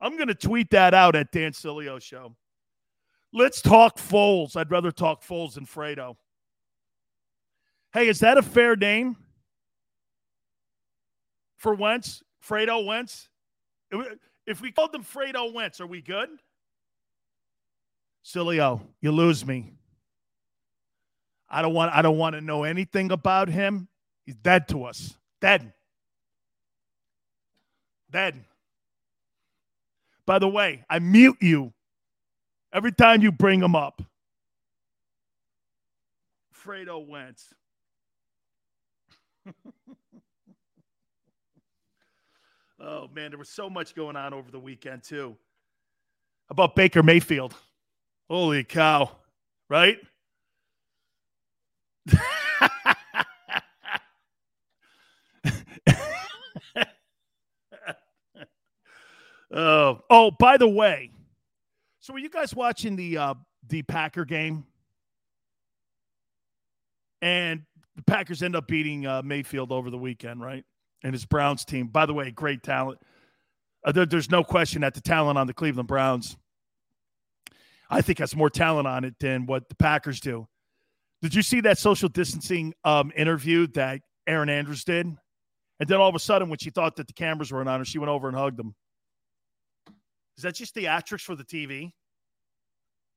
I'm 0.00 0.16
going 0.16 0.28
to 0.28 0.34
tweet 0.34 0.70
that 0.70 0.94
out 0.94 1.14
at 1.14 1.30
Dan 1.30 1.52
Sileo 1.52 2.00
Show. 2.00 2.34
Let's 3.34 3.60
talk 3.60 3.98
Foles. 3.98 4.56
I'd 4.56 4.70
rather 4.70 4.90
talk 4.90 5.22
Foles 5.22 5.54
than 5.54 5.66
Fredo. 5.66 6.16
Hey, 7.92 8.08
is 8.08 8.20
that 8.20 8.38
a 8.38 8.42
fair 8.42 8.76
name 8.76 9.16
for 11.56 11.74
Wentz? 11.74 12.22
Fredo 12.46 12.86
Wentz? 12.86 13.28
If 14.46 14.60
we 14.60 14.70
called 14.70 14.94
him 14.94 15.02
Fredo 15.02 15.52
Wentz, 15.52 15.80
are 15.80 15.86
we 15.86 16.00
good? 16.00 16.28
Sileo, 18.24 18.80
you 19.00 19.10
lose 19.10 19.44
me. 19.44 19.72
I 21.48 21.62
don't 21.62 21.74
want 21.74 21.92
I 21.92 22.02
don't 22.02 22.16
want 22.16 22.34
to 22.36 22.40
know 22.40 22.62
anything 22.62 23.10
about 23.10 23.48
him. 23.48 23.88
He's 24.24 24.36
dead 24.36 24.68
to 24.68 24.84
us. 24.84 25.16
Dead. 25.40 25.72
Dead. 28.10 28.44
By 30.26 30.38
the 30.38 30.48
way, 30.48 30.84
I 30.88 31.00
mute 31.00 31.38
you 31.40 31.72
every 32.72 32.92
time 32.92 33.20
you 33.22 33.32
bring 33.32 33.60
him 33.60 33.74
up. 33.74 34.00
Fredo 36.54 37.04
Wentz. 37.04 37.52
Oh 42.80 43.08
man, 43.14 43.30
there 43.30 43.38
was 43.38 43.48
so 43.48 43.70
much 43.70 43.94
going 43.94 44.16
on 44.16 44.34
over 44.34 44.50
the 44.50 44.58
weekend 44.58 45.02
too. 45.02 45.36
About 46.48 46.74
Baker 46.74 47.02
Mayfield. 47.02 47.54
Holy 48.28 48.64
cow, 48.64 49.10
right? 49.68 49.98
oh, 59.52 60.00
oh, 60.08 60.30
by 60.38 60.56
the 60.56 60.68
way, 60.68 61.10
so 62.00 62.12
were 62.12 62.18
you 62.18 62.30
guys 62.30 62.54
watching 62.54 62.96
the 62.96 63.18
uh, 63.18 63.34
the 63.68 63.82
Packer 63.82 64.24
game? 64.24 64.64
And 67.22 67.62
the 67.96 68.02
Packers 68.02 68.42
end 68.42 68.56
up 68.56 68.66
beating 68.66 69.06
uh, 69.06 69.20
Mayfield 69.22 69.72
over 69.72 69.90
the 69.90 69.98
weekend, 69.98 70.40
right? 70.40 70.64
And 71.02 71.14
his 71.14 71.24
Browns 71.24 71.64
team. 71.64 71.86
By 71.86 72.06
the 72.06 72.12
way, 72.12 72.30
great 72.30 72.62
talent. 72.62 73.00
Uh, 73.84 73.92
there, 73.92 74.06
there's 74.06 74.30
no 74.30 74.44
question 74.44 74.82
that 74.82 74.94
the 74.94 75.00
talent 75.00 75.38
on 75.38 75.46
the 75.46 75.54
Cleveland 75.54 75.88
Browns, 75.88 76.36
I 77.88 78.02
think, 78.02 78.18
has 78.18 78.36
more 78.36 78.50
talent 78.50 78.86
on 78.86 79.04
it 79.04 79.14
than 79.18 79.46
what 79.46 79.68
the 79.68 79.74
Packers 79.74 80.20
do. 80.20 80.46
Did 81.22 81.34
you 81.34 81.42
see 81.42 81.60
that 81.62 81.78
social 81.78 82.08
distancing 82.08 82.74
um, 82.84 83.12
interview 83.16 83.66
that 83.68 84.00
Erin 84.26 84.48
Andrews 84.48 84.84
did? 84.84 85.06
And 85.06 85.88
then 85.88 85.98
all 85.98 86.08
of 86.08 86.14
a 86.14 86.18
sudden, 86.18 86.50
when 86.50 86.58
she 86.58 86.70
thought 86.70 86.96
that 86.96 87.06
the 87.06 87.12
cameras 87.14 87.50
weren't 87.50 87.68
on 87.68 87.80
her, 87.80 87.84
she 87.84 87.98
went 87.98 88.10
over 88.10 88.28
and 88.28 88.36
hugged 88.36 88.60
him. 88.60 88.74
Is 90.36 90.44
that 90.44 90.54
just 90.54 90.74
theatrics 90.74 91.22
for 91.22 91.34
the 91.34 91.44
TV? 91.44 91.92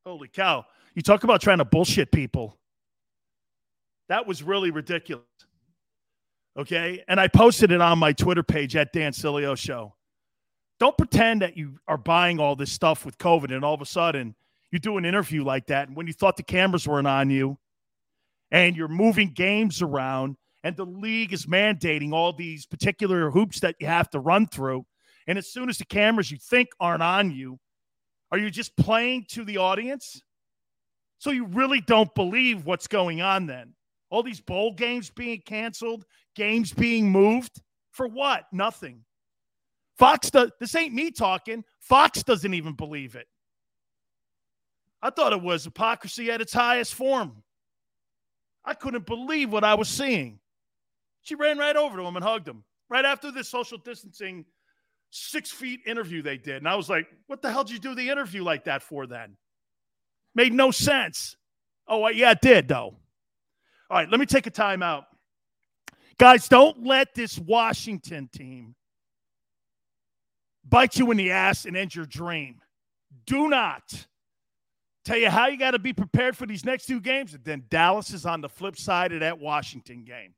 Holy 0.05 0.27
cow. 0.27 0.65
You 0.95 1.01
talk 1.01 1.23
about 1.23 1.41
trying 1.41 1.59
to 1.59 1.65
bullshit 1.65 2.11
people. 2.11 2.57
That 4.09 4.27
was 4.27 4.43
really 4.43 4.71
ridiculous. 4.71 5.23
Okay. 6.57 7.03
And 7.07 7.19
I 7.19 7.27
posted 7.27 7.71
it 7.71 7.81
on 7.81 7.99
my 7.99 8.13
Twitter 8.13 8.43
page 8.43 8.75
at 8.75 8.93
Dan 8.93 9.11
Sileo 9.11 9.57
Show. 9.57 9.95
Don't 10.79 10.97
pretend 10.97 11.41
that 11.41 11.57
you 11.57 11.77
are 11.87 11.97
buying 11.97 12.39
all 12.39 12.55
this 12.55 12.71
stuff 12.71 13.05
with 13.05 13.17
COVID 13.17 13.53
and 13.53 13.63
all 13.63 13.73
of 13.73 13.81
a 13.81 13.85
sudden 13.85 14.35
you 14.71 14.79
do 14.79 14.97
an 14.97 15.05
interview 15.05 15.43
like 15.43 15.67
that. 15.67 15.87
And 15.87 15.95
when 15.95 16.07
you 16.07 16.13
thought 16.13 16.35
the 16.35 16.43
cameras 16.43 16.87
weren't 16.87 17.07
on 17.07 17.29
you 17.29 17.57
and 18.51 18.75
you're 18.75 18.87
moving 18.87 19.31
games 19.31 19.81
around 19.81 20.35
and 20.63 20.75
the 20.75 20.85
league 20.85 21.33
is 21.33 21.45
mandating 21.45 22.11
all 22.11 22.33
these 22.33 22.65
particular 22.65 23.29
hoops 23.29 23.59
that 23.59 23.75
you 23.79 23.87
have 23.87 24.09
to 24.11 24.19
run 24.19 24.47
through. 24.47 24.85
And 25.27 25.37
as 25.37 25.47
soon 25.47 25.69
as 25.69 25.77
the 25.77 25.85
cameras 25.85 26.31
you 26.31 26.37
think 26.37 26.69
aren't 26.79 27.03
on 27.03 27.31
you, 27.31 27.59
are 28.31 28.37
you 28.37 28.49
just 28.49 28.75
playing 28.75 29.25
to 29.29 29.45
the 29.45 29.57
audience? 29.57 30.21
So 31.19 31.31
you 31.31 31.45
really 31.45 31.79
don't 31.79 32.13
believe 32.15 32.65
what's 32.65 32.87
going 32.87 33.21
on 33.21 33.45
then. 33.45 33.75
All 34.13 34.21
these 34.21 34.39
bowl 34.39 34.75
games 34.75 35.09
being 35.09 35.41
canceled, 35.43 36.05
games 36.35 36.71
being 36.71 37.11
moved 37.11 37.59
for 37.89 38.07
what? 38.07 38.43
Nothing. 38.53 39.03
Fox 39.97 40.29
this 40.59 40.75
ain't 40.75 40.93
me 40.93 41.09
talking. 41.09 41.63
Fox 41.79 42.21
doesn't 42.21 42.53
even 42.53 42.73
believe 42.73 43.15
it. 43.15 43.25
I 45.01 45.09
thought 45.09 45.33
it 45.33 45.41
was 45.41 45.63
hypocrisy 45.63 46.29
at 46.29 46.41
its 46.41 46.53
highest 46.53 46.93
form. 46.93 47.41
I 48.63 48.75
couldn't 48.75 49.07
believe 49.07 49.51
what 49.51 49.63
I 49.63 49.73
was 49.73 49.89
seeing. 49.89 50.37
She 51.23 51.33
ran 51.33 51.57
right 51.57 51.75
over 51.75 51.97
to 51.97 52.03
him 52.03 52.15
and 52.15 52.23
hugged 52.23 52.47
him 52.47 52.63
right 52.89 53.05
after 53.05 53.31
this 53.31 53.49
social 53.49 53.79
distancing 53.79 54.45
six 55.09 55.49
feet 55.49 55.79
interview 55.87 56.21
they 56.21 56.37
did. 56.37 56.57
And 56.57 56.69
I 56.69 56.75
was 56.75 56.87
like, 56.87 57.07
what 57.25 57.41
the 57.41 57.51
hell 57.51 57.63
did 57.63 57.73
you 57.73 57.79
do 57.79 57.95
the 57.95 58.11
interview 58.11 58.43
like 58.43 58.65
that 58.65 58.83
for 58.83 59.07
then? 59.07 59.37
Made 60.35 60.53
no 60.53 60.69
sense. 60.69 61.35
Oh, 61.87 62.07
yeah, 62.09 62.31
it 62.31 62.41
did, 62.41 62.67
though. 62.67 62.97
All 63.93 63.99
right, 63.99 64.09
let 64.09 64.19
me 64.19 64.25
take 64.25 64.47
a 64.47 64.51
timeout. 64.51 65.05
Guys, 66.17 66.47
don't 66.47 66.83
let 66.83 67.13
this 67.13 67.37
Washington 67.37 68.27
team 68.27 68.73
bite 70.67 70.97
you 70.97 71.11
in 71.11 71.17
the 71.17 71.29
ass 71.29 71.65
and 71.65 71.77
end 71.77 71.93
your 71.93 72.07
dream. 72.07 72.59
Do 73.27 73.49
not. 73.49 74.07
Tell 75.05 75.17
you 75.17 75.29
how 75.29 75.45
you 75.45 75.59
got 75.59 75.71
to 75.71 75.79
be 75.79 75.93
prepared 75.93 76.35
for 76.35 76.47
these 76.47 76.65
next 76.65 76.87
two 76.87 76.99
games. 76.99 77.35
And 77.35 77.45
then 77.45 77.65
Dallas 77.69 78.11
is 78.15 78.25
on 78.25 78.41
the 78.41 78.49
flip 78.49 78.77
side 78.77 79.13
of 79.13 79.19
that 79.19 79.37
Washington 79.37 80.05
game. 80.05 80.33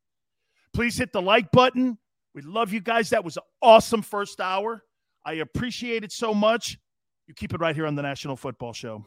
Please 0.73 0.97
hit 0.97 1.13
the 1.13 1.21
like 1.21 1.49
button. 1.51 1.97
We 2.33 2.41
love 2.41 2.73
you 2.73 2.81
guys. 2.81 3.11
That 3.11 3.23
was 3.23 3.37
an 3.37 3.43
awesome 3.61 4.01
first 4.01 4.41
hour. 4.41 4.83
I 5.23 5.35
appreciate 5.35 6.03
it 6.03 6.11
so 6.11 6.33
much. 6.33 6.77
You 7.25 7.33
keep 7.33 7.53
it 7.53 7.61
right 7.61 7.73
here 7.73 7.87
on 7.87 7.95
the 7.95 8.01
National 8.01 8.35
Football 8.35 8.73
Show. 8.73 9.05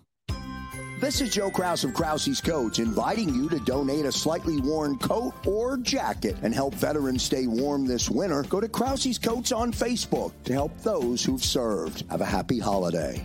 This 1.00 1.20
is 1.20 1.30
Joe 1.30 1.48
Kraus 1.48 1.84
of 1.84 1.94
Krause's 1.94 2.40
Coats 2.40 2.80
inviting 2.80 3.32
you 3.32 3.48
to 3.50 3.60
donate 3.60 4.04
a 4.04 4.10
slightly 4.10 4.60
worn 4.60 4.98
coat 4.98 5.32
or 5.46 5.76
jacket 5.76 6.36
and 6.42 6.52
help 6.52 6.74
veterans 6.74 7.22
stay 7.22 7.46
warm 7.46 7.86
this 7.86 8.10
winter. 8.10 8.42
Go 8.42 8.60
to 8.60 8.68
Krause's 8.68 9.16
Coats 9.16 9.52
on 9.52 9.72
Facebook 9.72 10.32
to 10.42 10.52
help 10.52 10.76
those 10.80 11.24
who've 11.24 11.44
served. 11.44 12.02
Have 12.10 12.20
a 12.20 12.24
happy 12.24 12.58
holiday. 12.58 13.24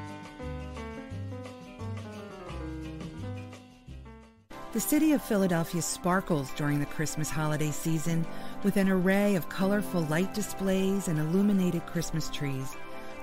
The 4.73 4.79
city 4.79 5.11
of 5.11 5.21
Philadelphia 5.21 5.81
sparkles 5.81 6.49
during 6.51 6.79
the 6.79 6.85
Christmas 6.85 7.29
holiday 7.29 7.71
season 7.71 8.25
with 8.63 8.77
an 8.77 8.87
array 8.87 9.35
of 9.35 9.49
colorful 9.49 10.03
light 10.03 10.33
displays 10.33 11.09
and 11.09 11.19
illuminated 11.19 11.85
Christmas 11.85 12.29
trees, 12.29 12.77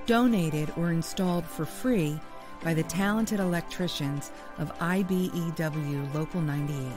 donated 0.04 0.70
or 0.76 0.90
installed 0.90 1.46
for 1.46 1.64
free 1.64 2.20
by 2.62 2.74
the 2.74 2.82
talented 2.82 3.40
electricians 3.40 4.30
of 4.58 4.78
IBEW 4.78 6.12
Local 6.12 6.42
98. 6.42 6.92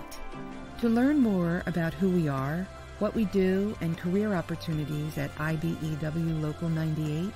To 0.82 0.90
learn 0.90 1.20
more 1.20 1.64
about 1.66 1.94
who 1.94 2.10
we 2.10 2.28
are, 2.28 2.68
what 3.00 3.16
we 3.16 3.24
do, 3.26 3.74
and 3.80 3.98
career 3.98 4.34
opportunities 4.34 5.18
at 5.18 5.34
IBEW 5.36 6.42
Local 6.42 6.68
98, 6.68 7.32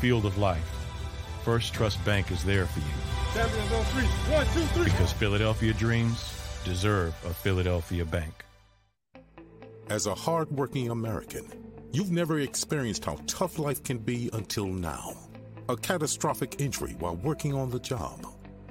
field 0.00 0.24
of 0.24 0.38
life, 0.38 0.64
First 1.44 1.74
Trust 1.74 2.02
Bank 2.06 2.30
is 2.30 2.42
there 2.42 2.64
for 2.64 2.80
you. 2.80 2.86
Champions 3.34 3.72
on 3.72 3.84
three. 3.84 4.06
One, 4.32 4.46
two, 4.46 4.60
three. 4.72 4.84
Because 4.84 5.12
Philadelphia 5.12 5.74
dreams 5.74 6.34
deserve 6.64 7.14
a 7.26 7.34
Philadelphia 7.34 8.06
bank. 8.06 8.32
As 9.90 10.06
a 10.06 10.14
hardworking 10.14 10.90
American, 10.90 11.44
you've 11.92 12.10
never 12.10 12.40
experienced 12.40 13.04
how 13.04 13.18
tough 13.26 13.58
life 13.58 13.84
can 13.84 13.98
be 13.98 14.30
until 14.32 14.66
now. 14.66 15.12
A 15.68 15.76
catastrophic 15.76 16.60
injury 16.60 16.96
while 16.98 17.16
working 17.16 17.54
on 17.54 17.70
the 17.70 17.80
job. 17.80 18.26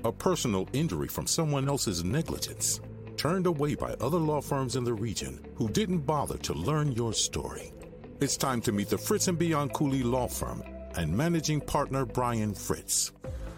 A 0.05 0.11
personal 0.11 0.67
injury 0.73 1.07
from 1.07 1.27
someone 1.27 1.69
else's 1.69 2.03
negligence. 2.03 2.81
Turned 3.17 3.45
away 3.45 3.75
by 3.75 3.93
other 4.01 4.17
law 4.17 4.41
firms 4.41 4.75
in 4.75 4.83
the 4.83 4.93
region 4.93 5.45
who 5.55 5.69
didn't 5.69 5.99
bother 5.99 6.37
to 6.39 6.53
learn 6.53 6.91
your 6.93 7.13
story. 7.13 7.71
It's 8.19 8.35
time 8.35 8.61
to 8.61 8.71
meet 8.71 8.89
the 8.89 8.97
Fritz 8.97 9.27
and 9.27 9.37
Bianculli 9.37 10.03
Law 10.03 10.27
Firm 10.27 10.63
and 10.95 11.15
managing 11.15 11.61
partner 11.61 12.05
Brian 12.05 12.53
Fritz. 12.53 13.11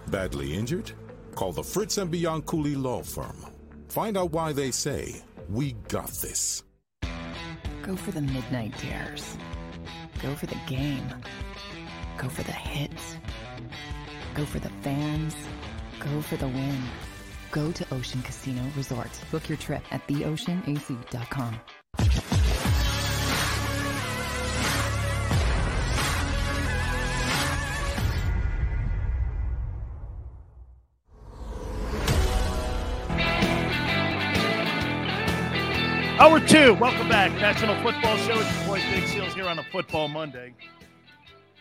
Badly 0.08 0.54
injured? 0.54 0.92
Call 1.36 1.52
the 1.52 1.64
Fritz 1.64 1.98
and 1.98 2.12
Bianculli 2.12 2.82
Law 2.82 3.02
Firm. 3.02 3.46
Find 3.88 4.18
out 4.18 4.32
why 4.32 4.54
they 4.54 4.72
say, 4.72 5.22
We 5.50 5.74
got 5.88 6.10
this. 6.10 6.64
Go 7.82 7.96
for 7.96 8.12
the 8.12 8.22
midnight 8.22 8.74
dares. 8.82 9.38
Go 10.22 10.36
for 10.36 10.46
the 10.46 10.58
game. 10.68 11.08
Go 12.18 12.30
for 12.30 12.44
the 12.44 12.52
hits. 12.52 13.18
Go 14.36 14.46
for 14.46 14.60
the 14.60 14.70
fans. 14.82 15.36
Go 16.00 16.22
for 16.22 16.38
the 16.38 16.48
win. 16.48 16.82
Go 17.52 17.72
to 17.72 17.86
Ocean 17.94 18.22
Casino 18.22 18.62
Resort. 18.78 19.10
Book 19.32 19.50
your 19.50 19.58
trip 19.58 19.84
at 19.92 20.08
theoceanac.com. 20.08 21.60
Hour 36.22 36.39
two, 36.39 36.76
welcome 36.76 37.09
back. 37.09 37.32
National 37.41 37.74
Football 37.82 38.15
Show. 38.17 38.39
It's 38.39 38.55
your 38.59 38.67
boy 38.67 38.82
Big 38.91 39.07
Seals 39.07 39.34
here 39.34 39.47
on 39.47 39.57
a 39.57 39.63
Football 39.63 40.07
Monday. 40.07 40.53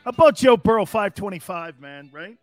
How 0.05 0.11
about 0.11 0.37
Joe 0.37 0.59
Burrow, 0.59 0.85
525, 0.85 1.81
man, 1.81 2.11
right? 2.13 2.37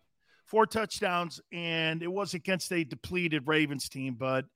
Four 0.44 0.66
touchdowns, 0.66 1.40
and 1.52 2.02
it 2.02 2.10
was 2.10 2.34
against 2.34 2.72
a 2.72 2.82
depleted 2.82 3.46
Ravens 3.46 3.88
team. 3.88 4.16
But 4.18 4.46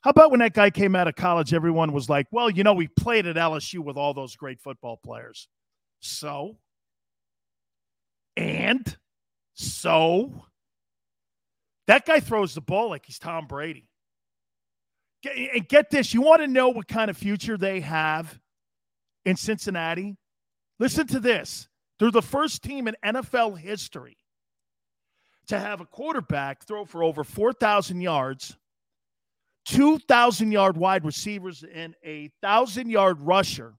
how 0.00 0.10
about 0.10 0.32
when 0.32 0.40
that 0.40 0.52
guy 0.52 0.70
came 0.70 0.96
out 0.96 1.06
of 1.06 1.14
college, 1.14 1.54
everyone 1.54 1.92
was 1.92 2.08
like, 2.08 2.26
well, 2.32 2.50
you 2.50 2.64
know, 2.64 2.74
we 2.74 2.88
played 2.88 3.26
at 3.28 3.36
LSU 3.36 3.78
with 3.78 3.96
all 3.96 4.12
those 4.12 4.34
great 4.34 4.60
football 4.60 4.96
players. 4.96 5.46
So, 6.00 6.56
and 8.36 8.96
so, 9.54 10.44
that 11.86 12.04
guy 12.04 12.18
throws 12.18 12.56
the 12.56 12.60
ball 12.60 12.90
like 12.90 13.06
he's 13.06 13.20
Tom 13.20 13.46
Brady. 13.46 13.90
And 15.24 15.68
get 15.68 15.90
this, 15.90 16.14
you 16.14 16.22
want 16.22 16.42
to 16.42 16.46
know 16.46 16.68
what 16.68 16.88
kind 16.88 17.10
of 17.10 17.16
future 17.16 17.56
they 17.56 17.80
have 17.80 18.38
in 19.24 19.36
Cincinnati? 19.36 20.16
Listen 20.78 21.06
to 21.08 21.20
this. 21.20 21.68
They're 21.98 22.10
the 22.10 22.22
first 22.22 22.62
team 22.62 22.86
in 22.88 22.96
NFL 23.04 23.58
history 23.58 24.18
to 25.48 25.58
have 25.58 25.80
a 25.80 25.86
quarterback 25.86 26.64
throw 26.64 26.84
for 26.84 27.02
over 27.02 27.24
4,000 27.24 28.00
yards, 28.00 28.56
2,000 29.66 30.52
yard 30.52 30.76
wide 30.76 31.04
receivers, 31.04 31.64
and 31.72 31.94
a 32.04 32.30
1,000 32.40 32.90
yard 32.90 33.20
rusher, 33.20 33.74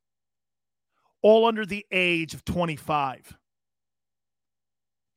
all 1.22 1.46
under 1.46 1.66
the 1.66 1.86
age 1.92 2.34
of 2.34 2.44
25. 2.46 3.38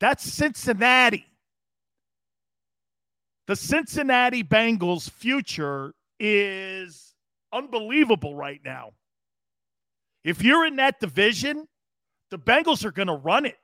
That's 0.01 0.25
Cincinnati. 0.25 1.27
The 3.47 3.57
Cincinnati 3.57 4.45
Bengals' 4.45 5.11
future 5.11 5.95
is 6.21 7.15
unbelievable 7.53 8.35
right 8.35 8.61
now. 8.65 8.93
If 10.23 10.43
you're 10.43 10.67
in 10.67 10.77
that 10.77 11.01
division, 11.01 11.67
the 12.31 12.39
Bengals 12.39 12.85
are 12.85 12.93
going 12.93 13.09
to 13.09 13.15
run 13.15 13.47
it. 13.47 13.57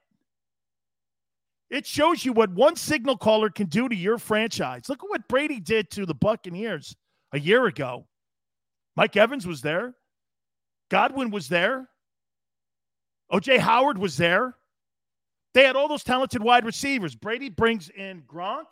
It 1.68 1.86
shows 1.86 2.24
you 2.24 2.32
what 2.32 2.50
one 2.50 2.76
signal 2.76 3.18
caller 3.18 3.50
can 3.50 3.66
do 3.66 3.88
to 3.88 3.94
your 3.94 4.18
franchise. 4.18 4.88
Look 4.88 5.02
at 5.02 5.10
what 5.10 5.28
Brady 5.28 5.60
did 5.60 5.90
to 5.92 6.06
the 6.06 6.14
Buccaneers 6.14 6.96
a 7.32 7.38
year 7.38 7.66
ago. 7.66 8.06
Mike 8.96 9.16
Evans 9.16 9.46
was 9.46 9.60
there. 9.60 9.94
Godwin 10.90 11.30
was 11.30 11.48
there. 11.48 11.88
OJ 13.32 13.58
Howard 13.58 13.98
was 13.98 14.16
there. 14.16 14.54
They 15.54 15.64
had 15.64 15.74
all 15.74 15.88
those 15.88 16.04
talented 16.04 16.42
wide 16.42 16.64
receivers. 16.64 17.14
Brady 17.14 17.48
brings 17.48 17.88
in 17.88 18.22
Gronk. 18.22 18.66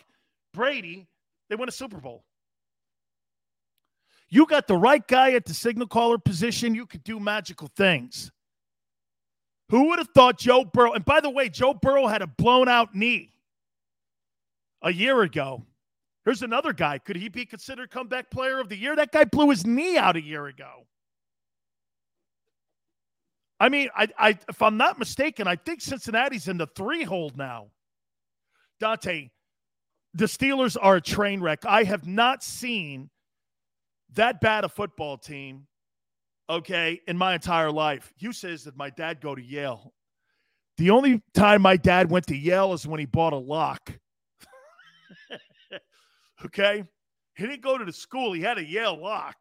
Brady, 0.53 1.09
they 1.51 1.57
win 1.57 1.69
a 1.69 1.73
Super 1.73 1.99
Bowl. 1.99 2.25
You 4.35 4.47
got 4.47 4.67
the 4.67 4.77
right 4.77 5.07
guy 5.07 5.35
at 5.35 5.45
the 5.45 5.55
signal 5.55 5.87
caller 5.87 6.19
position, 6.19 6.75
you 6.75 6.87
could 6.87 7.05
do 7.05 7.21
magical 7.21 7.69
things. 7.77 8.33
Who 9.69 9.91
would 9.91 10.01
have 10.01 10.09
thought 10.09 10.41
Joe 10.41 10.65
Burrow? 10.65 10.93
And 10.95 11.05
by 11.05 11.21
the 11.21 11.31
way, 11.31 11.49
Joe 11.49 11.73
Burrow 11.73 12.09
had 12.09 12.21
a 12.21 12.27
blown 12.27 12.67
out 12.67 12.97
knee 12.97 13.31
a 14.83 14.93
year 14.93 15.23
ago. 15.23 15.63
Here's 16.25 16.43
another 16.43 16.73
guy. 16.73 16.99
Could 16.99 17.15
he 17.15 17.29
be 17.29 17.47
considered 17.47 17.93
comeback 17.93 18.29
player 18.29 18.59
of 18.59 18.69
the 18.69 18.77
year? 18.77 18.97
That 18.97 19.13
guy 19.13 19.23
blew 19.23 19.51
his 19.51 19.65
knee 19.65 19.97
out 19.97 20.17
a 20.17 20.23
year 20.23 20.47
ago. 20.47 20.85
I 23.61 23.69
mean, 23.69 23.89
I, 23.95 24.09
I 24.19 24.39
if 24.49 24.61
I'm 24.63 24.77
not 24.77 24.99
mistaken, 24.99 25.47
I 25.47 25.55
think 25.55 25.81
Cincinnati's 25.81 26.49
in 26.49 26.59
the 26.59 26.67
three 26.67 27.05
hold 27.05 27.37
now. 27.37 27.69
Dante, 28.81 29.31
the 30.13 30.25
Steelers 30.25 30.77
are 30.81 30.97
a 30.97 31.01
train 31.01 31.41
wreck. 31.41 31.65
I 31.65 31.85
have 31.85 32.09
not 32.09 32.43
seen 32.43 33.11
that 34.15 34.41
bad 34.41 34.65
a 34.65 34.69
football 34.69 35.19
team, 35.19 35.67
okay, 36.49 37.01
in 37.07 37.17
my 37.17 37.35
entire 37.35 37.71
life. 37.71 38.13
You 38.19 38.33
says 38.33 38.65
that 38.65 38.77
my 38.77 38.91
dad 38.91 39.21
go 39.21 39.35
to 39.35 39.43
Yale. 39.43 39.93
The 40.77 40.91
only 40.91 41.23
time 41.35 41.63
my 41.63 41.77
dad 41.77 42.11
went 42.11 42.27
to 42.27 42.37
Yale 42.37 42.73
is 42.73 42.87
when 42.87 43.01
he 43.01 43.07
bought 43.07 43.33
a 43.33 43.39
lock. 43.39 43.93
okay? 46.45 46.85
He 47.37 47.47
didn't 47.47 47.63
go 47.63 47.79
to 47.79 47.85
the 47.85 47.93
school. 47.93 48.33
He 48.33 48.41
had 48.41 48.59
a 48.59 48.65
Yale 48.65 49.01
lock. 49.01 49.37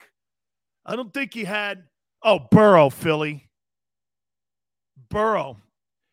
I 0.85 0.95
don't 0.95 1.13
think 1.13 1.33
he 1.33 1.43
had 1.43 1.83
oh, 2.21 2.39
Burrow, 2.51 2.89
Philly. 2.89 3.49
Burrow. 5.09 5.57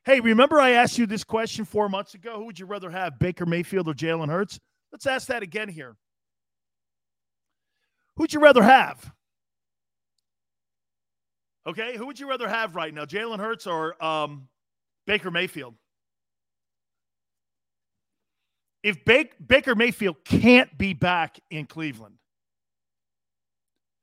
Hey, 0.04 0.20
remember 0.20 0.60
I 0.60 0.70
asked 0.70 0.98
you 0.98 1.06
this 1.06 1.24
question 1.24 1.64
four 1.64 1.88
months 1.88 2.14
ago? 2.14 2.38
Who 2.38 2.46
would 2.46 2.58
you 2.58 2.66
rather 2.66 2.90
have, 2.90 3.18
Baker 3.18 3.46
Mayfield 3.46 3.88
or 3.88 3.94
Jalen 3.94 4.28
Hurts? 4.28 4.58
Let's 4.92 5.06
ask 5.06 5.28
that 5.28 5.42
again 5.42 5.68
here. 5.68 5.96
Who'd 8.16 8.32
you 8.32 8.40
rather 8.40 8.62
have? 8.62 9.12
Okay, 11.66 11.96
who 11.96 12.06
would 12.06 12.18
you 12.18 12.28
rather 12.28 12.48
have 12.48 12.74
right 12.74 12.92
now, 12.92 13.04
Jalen 13.04 13.38
Hurts 13.38 13.66
or 13.66 14.02
um, 14.02 14.48
Baker 15.06 15.30
Mayfield? 15.30 15.74
If 18.82 19.04
Baker 19.04 19.74
Mayfield 19.74 20.24
can't 20.24 20.76
be 20.78 20.94
back 20.94 21.38
in 21.50 21.66
Cleveland, 21.66 22.14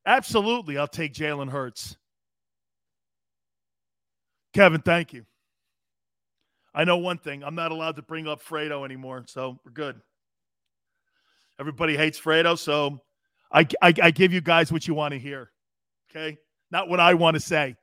absolutely, 0.06 0.78
I'll 0.78 0.88
take 0.88 1.14
Jalen 1.14 1.50
Hurts. 1.50 1.98
Kevin, 4.54 4.82
thank 4.82 5.14
you. 5.14 5.26
I 6.76 6.84
know 6.84 6.98
one 6.98 7.18
thing. 7.18 7.44
I'm 7.44 7.56
not 7.56 7.72
allowed 7.72 7.96
to 7.96 8.04
bring 8.04 8.28
up 8.28 8.44
Fredo 8.44 8.86
anymore, 8.86 9.24
so 9.28 9.60
we're 9.66 9.72
good. 9.72 10.00
Everybody 11.60 11.98
hates 11.98 12.20
Fredo, 12.20 12.56
so 12.56 13.00
I, 13.52 13.68
I, 13.82 13.94
I 14.02 14.11
give 14.11 14.34
you 14.34 14.41
guys 14.41 14.72
what 14.72 14.88
you 14.88 14.94
want 14.94 15.14
to 15.14 15.19
hear. 15.19 15.52
Okay? 16.10 16.38
Not 16.72 16.90
what 16.90 16.99
I 16.99 17.14
want 17.14 17.36
to 17.36 17.40
say. 17.40 17.76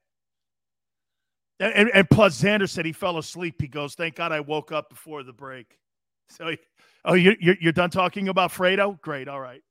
And, 1.61 1.73
and, 1.73 1.91
and, 1.95 2.11
plus, 2.11 2.41
Xander 2.41 2.69
said 2.69 2.85
he 2.85 2.93
fell 2.93 3.16
asleep. 3.16 3.57
He 3.61 3.69
goes, 3.69 3.95
Thank 3.95 4.16
God 4.16 4.32
I 4.32 4.41
woke 4.41 4.73
up 4.73 4.91
before 4.91 5.23
the 5.23 5.32
break. 5.32 5.78
So, 6.28 6.49
he, 6.49 6.59
oh, 7.05 7.15
you, 7.15 7.36
you're, 7.41 7.57
you're 7.61 7.73
done 7.73 7.91
talking 7.91 8.28
about 8.28 8.51
Fredo? 8.51 9.01
Great. 9.01 9.28
All 9.28 9.41
right. 9.41 9.62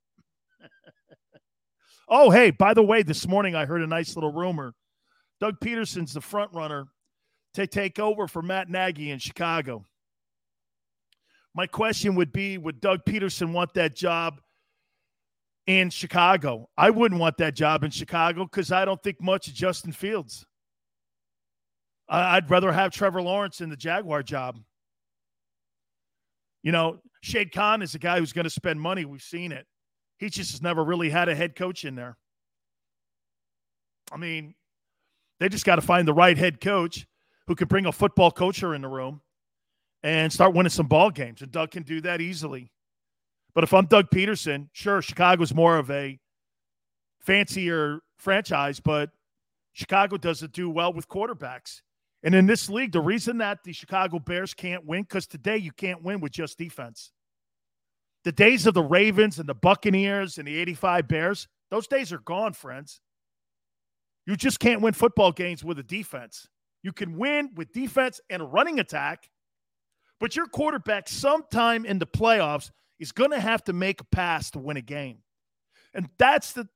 oh, 2.07 2.29
hey, 2.29 2.51
by 2.51 2.73
the 2.73 2.83
way, 2.83 3.03
this 3.03 3.27
morning 3.27 3.53
I 3.53 3.65
heard 3.65 3.81
a 3.81 3.87
nice 3.87 4.15
little 4.15 4.31
rumor. 4.31 4.73
Doug 5.41 5.59
Pederson's 5.59 6.13
the 6.13 6.21
front 6.21 6.53
runner 6.53 6.87
to 7.55 7.67
take 7.67 7.99
over 7.99 8.27
for 8.27 8.41
Matt 8.41 8.69
Nagy 8.69 9.11
in 9.11 9.19
Chicago. 9.19 9.83
My 11.53 11.67
question 11.67 12.15
would 12.15 12.31
be 12.31 12.57
Would 12.57 12.79
Doug 12.79 13.03
Pederson 13.05 13.51
want 13.51 13.73
that 13.73 13.95
job 13.95 14.39
in 15.67 15.89
Chicago. 15.89 16.69
I 16.77 16.89
wouldn't 16.89 17.19
want 17.19 17.37
that 17.37 17.55
job 17.55 17.83
in 17.83 17.91
Chicago 17.91 18.43
because 18.45 18.71
I 18.71 18.85
don't 18.85 19.01
think 19.01 19.21
much 19.21 19.47
of 19.47 19.53
Justin 19.53 19.91
Fields. 19.91 20.45
I'd 22.09 22.49
rather 22.49 22.71
have 22.71 22.91
Trevor 22.91 23.21
Lawrence 23.21 23.61
in 23.61 23.69
the 23.69 23.77
Jaguar 23.77 24.23
job. 24.23 24.59
You 26.61 26.71
know, 26.71 26.99
Shad 27.21 27.51
Khan 27.51 27.81
is 27.81 27.95
a 27.95 27.99
guy 27.99 28.19
who's 28.19 28.33
going 28.33 28.43
to 28.43 28.49
spend 28.49 28.79
money. 28.79 29.05
We've 29.05 29.21
seen 29.21 29.51
it. 29.51 29.65
He 30.17 30.29
just 30.29 30.51
has 30.51 30.61
never 30.61 30.83
really 30.83 31.09
had 31.09 31.29
a 31.29 31.35
head 31.35 31.55
coach 31.55 31.85
in 31.85 31.95
there. 31.95 32.17
I 34.11 34.17
mean, 34.17 34.53
they 35.39 35.49
just 35.49 35.65
got 35.65 35.75
to 35.75 35.81
find 35.81 36.07
the 36.07 36.13
right 36.13 36.37
head 36.37 36.61
coach 36.61 37.07
who 37.47 37.55
can 37.55 37.67
bring 37.67 37.85
a 37.85 37.91
football 37.91 38.31
culture 38.31 38.75
in 38.75 38.81
the 38.81 38.87
room 38.87 39.21
and 40.03 40.31
start 40.31 40.53
winning 40.53 40.69
some 40.69 40.87
ball 40.87 41.09
games. 41.09 41.41
And 41.41 41.51
Doug 41.51 41.71
can 41.71 41.83
do 41.83 42.01
that 42.01 42.21
easily. 42.21 42.71
But 43.55 43.63
if 43.63 43.73
I'm 43.73 43.85
Doug 43.85 44.09
Pederson, 44.09 44.69
sure, 44.73 45.01
Chicago's 45.01 45.53
more 45.53 45.77
of 45.77 45.91
a 45.91 46.19
fancier 47.19 47.99
franchise, 48.17 48.79
but 48.79 49.11
Chicago 49.73 50.17
doesn't 50.17 50.53
do 50.53 50.69
well 50.69 50.93
with 50.93 51.07
quarterbacks. 51.07 51.81
And 52.23 52.33
in 52.33 52.47
this 52.47 52.69
league, 52.69 52.93
the 52.93 53.01
reason 53.01 53.37
that 53.39 53.63
the 53.63 53.73
Chicago 53.73 54.17
Bears 54.17 54.53
can't 54.53 54.85
win, 54.85 55.03
because 55.03 55.27
today 55.27 55.57
you 55.57 55.71
can't 55.71 56.01
win 56.03 56.21
with 56.21 56.31
just 56.31 56.57
defense. 56.57 57.11
The 58.23 58.31
days 58.31 58.65
of 58.65 58.73
the 58.73 58.83
Ravens 58.83 59.39
and 59.39 59.49
the 59.49 59.53
Buccaneers 59.53 60.37
and 60.37 60.47
the 60.47 60.57
85 60.57 61.07
Bears, 61.07 61.47
those 61.69 61.87
days 61.87 62.13
are 62.13 62.19
gone, 62.19 62.53
friends. 62.53 63.01
You 64.25 64.37
just 64.37 64.59
can't 64.59 64.81
win 64.81 64.93
football 64.93 65.33
games 65.33 65.63
with 65.63 65.79
a 65.79 65.83
defense. 65.83 66.47
You 66.81 66.93
can 66.93 67.17
win 67.17 67.51
with 67.55 67.73
defense 67.73 68.21
and 68.29 68.41
a 68.41 68.45
running 68.45 68.79
attack, 68.79 69.29
but 70.19 70.35
your 70.35 70.47
quarterback 70.47 71.09
sometime 71.09 71.85
in 71.85 71.99
the 71.99 72.07
playoffs 72.07 72.71
is 72.99 73.11
going 73.11 73.31
to 73.31 73.39
have 73.39 73.63
to 73.65 73.73
make 73.73 74.01
a 74.01 74.05
pass 74.05 74.51
to 74.51 74.59
win 74.59 74.77
a 74.77 74.81
game. 74.81 75.19
And 75.93 76.09
that's 76.17 76.53
the 76.53 76.67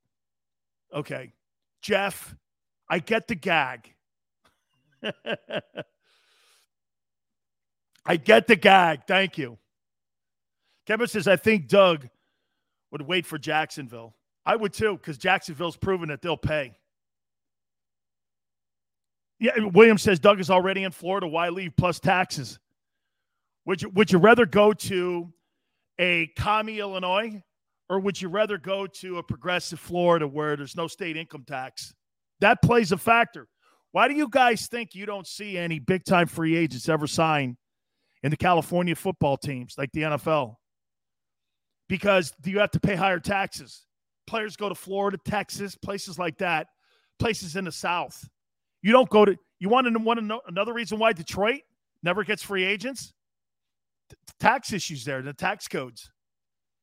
okay, 0.94 1.34
Jeff, 1.82 2.36
I 2.90 3.00
get 3.00 3.28
the 3.28 3.36
gag. 3.36 3.94
I 8.06 8.16
get 8.16 8.48
the 8.48 8.56
gag. 8.56 9.02
Thank 9.08 9.38
you. 9.38 9.58
Kevin 10.86 11.08
says, 11.08 11.28
I 11.28 11.36
think 11.36 11.68
Doug 11.68 12.08
would 12.92 13.02
wait 13.02 13.26
for 13.26 13.38
Jacksonville. 13.38 14.16
I 14.46 14.56
would 14.56 14.72
too, 14.72 14.94
because 14.94 15.18
Jacksonville's 15.18 15.76
proven 15.76 16.08
that 16.10 16.22
they'll 16.22 16.38
pay. 16.38 16.78
Yeah, 19.40 19.52
William 19.74 19.98
says 19.98 20.20
Doug 20.20 20.40
is 20.40 20.50
already 20.50 20.84
in 20.84 20.92
Florida. 20.92 21.28
Why 21.28 21.50
leave 21.50 21.76
plus 21.76 22.00
taxes? 22.00 22.58
Would 23.66 23.82
you 23.82 23.90
would 23.90 24.12
you 24.12 24.18
rather 24.18 24.46
go 24.46 24.72
to 24.74 25.32
a 26.00 26.28
commie 26.38 26.80
Illinois 26.80 27.42
or 27.90 28.00
would 28.00 28.22
you 28.22 28.28
rather 28.28 28.58
go 28.58 28.86
to 28.86 29.18
a 29.18 29.24
progressive 29.24 29.80
Florida 29.80 30.28
where 30.28 30.56
there's 30.56 30.76
no 30.76 30.88
state 30.88 31.16
income 31.16 31.46
tax? 31.48 31.94
That 32.42 32.62
plays 32.62 32.92
a 32.92 32.98
factor. 32.98 33.48
Why 33.92 34.08
do 34.08 34.14
you 34.14 34.28
guys 34.30 34.68
think 34.68 34.94
you 34.94 35.06
don't 35.06 35.26
see 35.26 35.58
any 35.58 35.80
big 35.80 36.04
time 36.04 36.28
free 36.28 36.56
agents 36.56 36.90
ever 36.90 37.08
sign 37.08 37.58
in 38.24 38.32
the 38.32 38.38
California 38.38 38.96
football 38.96 39.38
teams 39.38 39.76
like 39.78 39.92
the 39.94 40.02
NFL? 40.02 40.56
Because 41.88 42.34
do 42.42 42.52
you 42.52 42.60
have 42.60 42.72
to 42.72 42.80
pay 42.80 42.96
higher 42.96 43.20
taxes? 43.20 43.86
Players 44.28 44.58
go 44.58 44.68
to 44.68 44.76
Florida, 44.76 45.18
Texas, 45.24 45.76
places 45.76 46.20
like 46.20 46.38
that, 46.40 46.68
places 47.18 47.56
in 47.56 47.64
the 47.64 47.72
South. 47.72 48.28
You 48.82 48.92
don't 48.92 49.10
go 49.10 49.24
to, 49.24 49.38
you 49.60 49.70
want 49.70 49.88
to 49.88 50.00
want 50.00 50.20
to 50.20 50.26
know 50.26 50.42
another 50.48 50.74
reason 50.74 51.00
why 51.00 51.14
Detroit 51.14 51.62
never 52.04 52.26
gets 52.26 52.44
free 52.44 52.66
agents? 52.66 53.14
Tax 54.40 54.74
issues 54.74 55.04
there, 55.06 55.22
the 55.22 55.34
tax 55.34 55.68
codes. 55.68 56.10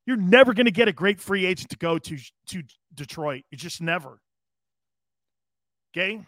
You're 0.07 0.17
never 0.17 0.53
going 0.53 0.67
to 0.67 0.73
get 0.73 0.89
a 0.89 0.93
great 0.93 1.21
free 1.21 1.47
agent 1.47 1.71
to 1.71 1.79
go 1.79 1.99
to, 1.99 2.19
to 2.49 2.63
Detroit. 2.95 3.45
You 3.51 3.57
just 3.57 3.81
never. 3.81 4.21
Okay. 5.97 6.21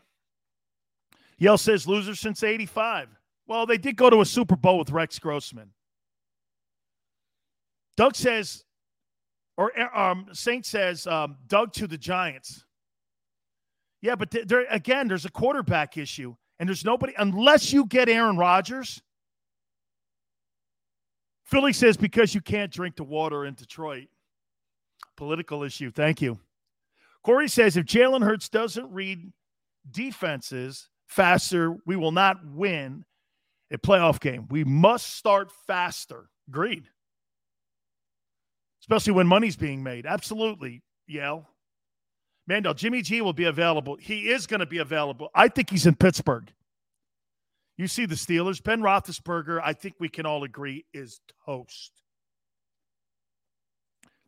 Yale 1.38 1.58
says 1.58 1.86
loser 1.86 2.14
since 2.14 2.42
85. 2.42 3.08
Well, 3.46 3.66
they 3.66 3.78
did 3.78 3.96
go 3.96 4.08
to 4.08 4.20
a 4.20 4.26
Super 4.26 4.56
Bowl 4.56 4.78
with 4.78 4.90
Rex 4.90 5.18
Grossman. 5.18 5.70
Doug 7.96 8.14
says, 8.14 8.64
or 9.56 9.72
um, 9.96 10.26
Saint 10.32 10.66
says, 10.66 11.06
um, 11.06 11.36
Doug 11.46 11.72
to 11.74 11.86
the 11.86 11.98
Giants. 11.98 12.64
Yeah, 14.02 14.14
but 14.14 14.30
there 14.30 14.66
again, 14.70 15.08
there's 15.08 15.24
a 15.24 15.30
quarterback 15.30 15.96
issue, 15.96 16.36
and 16.58 16.68
there's 16.68 16.84
nobody 16.84 17.14
unless 17.18 17.72
you 17.72 17.86
get 17.86 18.08
Aaron 18.08 18.36
Rodgers. 18.36 19.02
Philly 21.46 21.72
says 21.72 21.96
because 21.96 22.34
you 22.34 22.40
can't 22.40 22.72
drink 22.72 22.96
the 22.96 23.04
water 23.04 23.46
in 23.46 23.54
Detroit. 23.54 24.08
Political 25.16 25.62
issue. 25.62 25.90
Thank 25.90 26.20
you. 26.20 26.38
Corey 27.22 27.48
says 27.48 27.76
if 27.76 27.86
Jalen 27.86 28.22
Hurts 28.22 28.48
doesn't 28.48 28.92
read 28.92 29.32
defenses, 29.90 30.88
faster, 31.06 31.76
we 31.86 31.96
will 31.96 32.12
not 32.12 32.44
win 32.44 33.04
a 33.70 33.78
playoff 33.78 34.20
game. 34.20 34.46
We 34.50 34.64
must 34.64 35.16
start 35.16 35.50
faster. 35.66 36.28
Agreed. 36.48 36.84
Especially 38.80 39.12
when 39.12 39.26
money's 39.26 39.56
being 39.56 39.82
made. 39.82 40.06
Absolutely, 40.06 40.82
Yale. 41.06 41.48
Mandel, 42.46 42.74
Jimmy 42.74 43.02
G 43.02 43.20
will 43.20 43.32
be 43.32 43.44
available. 43.44 43.96
He 44.00 44.28
is 44.30 44.46
going 44.46 44.60
to 44.60 44.66
be 44.66 44.78
available. 44.78 45.30
I 45.34 45.48
think 45.48 45.70
he's 45.70 45.86
in 45.86 45.96
Pittsburgh. 45.96 46.52
You 47.76 47.88
see 47.88 48.06
the 48.06 48.14
Steelers. 48.14 48.62
Ben 48.62 48.80
Roethlisberger, 48.80 49.60
I 49.62 49.72
think 49.72 49.96
we 49.98 50.08
can 50.08 50.24
all 50.26 50.44
agree, 50.44 50.86
is 50.94 51.20
toast. 51.44 51.92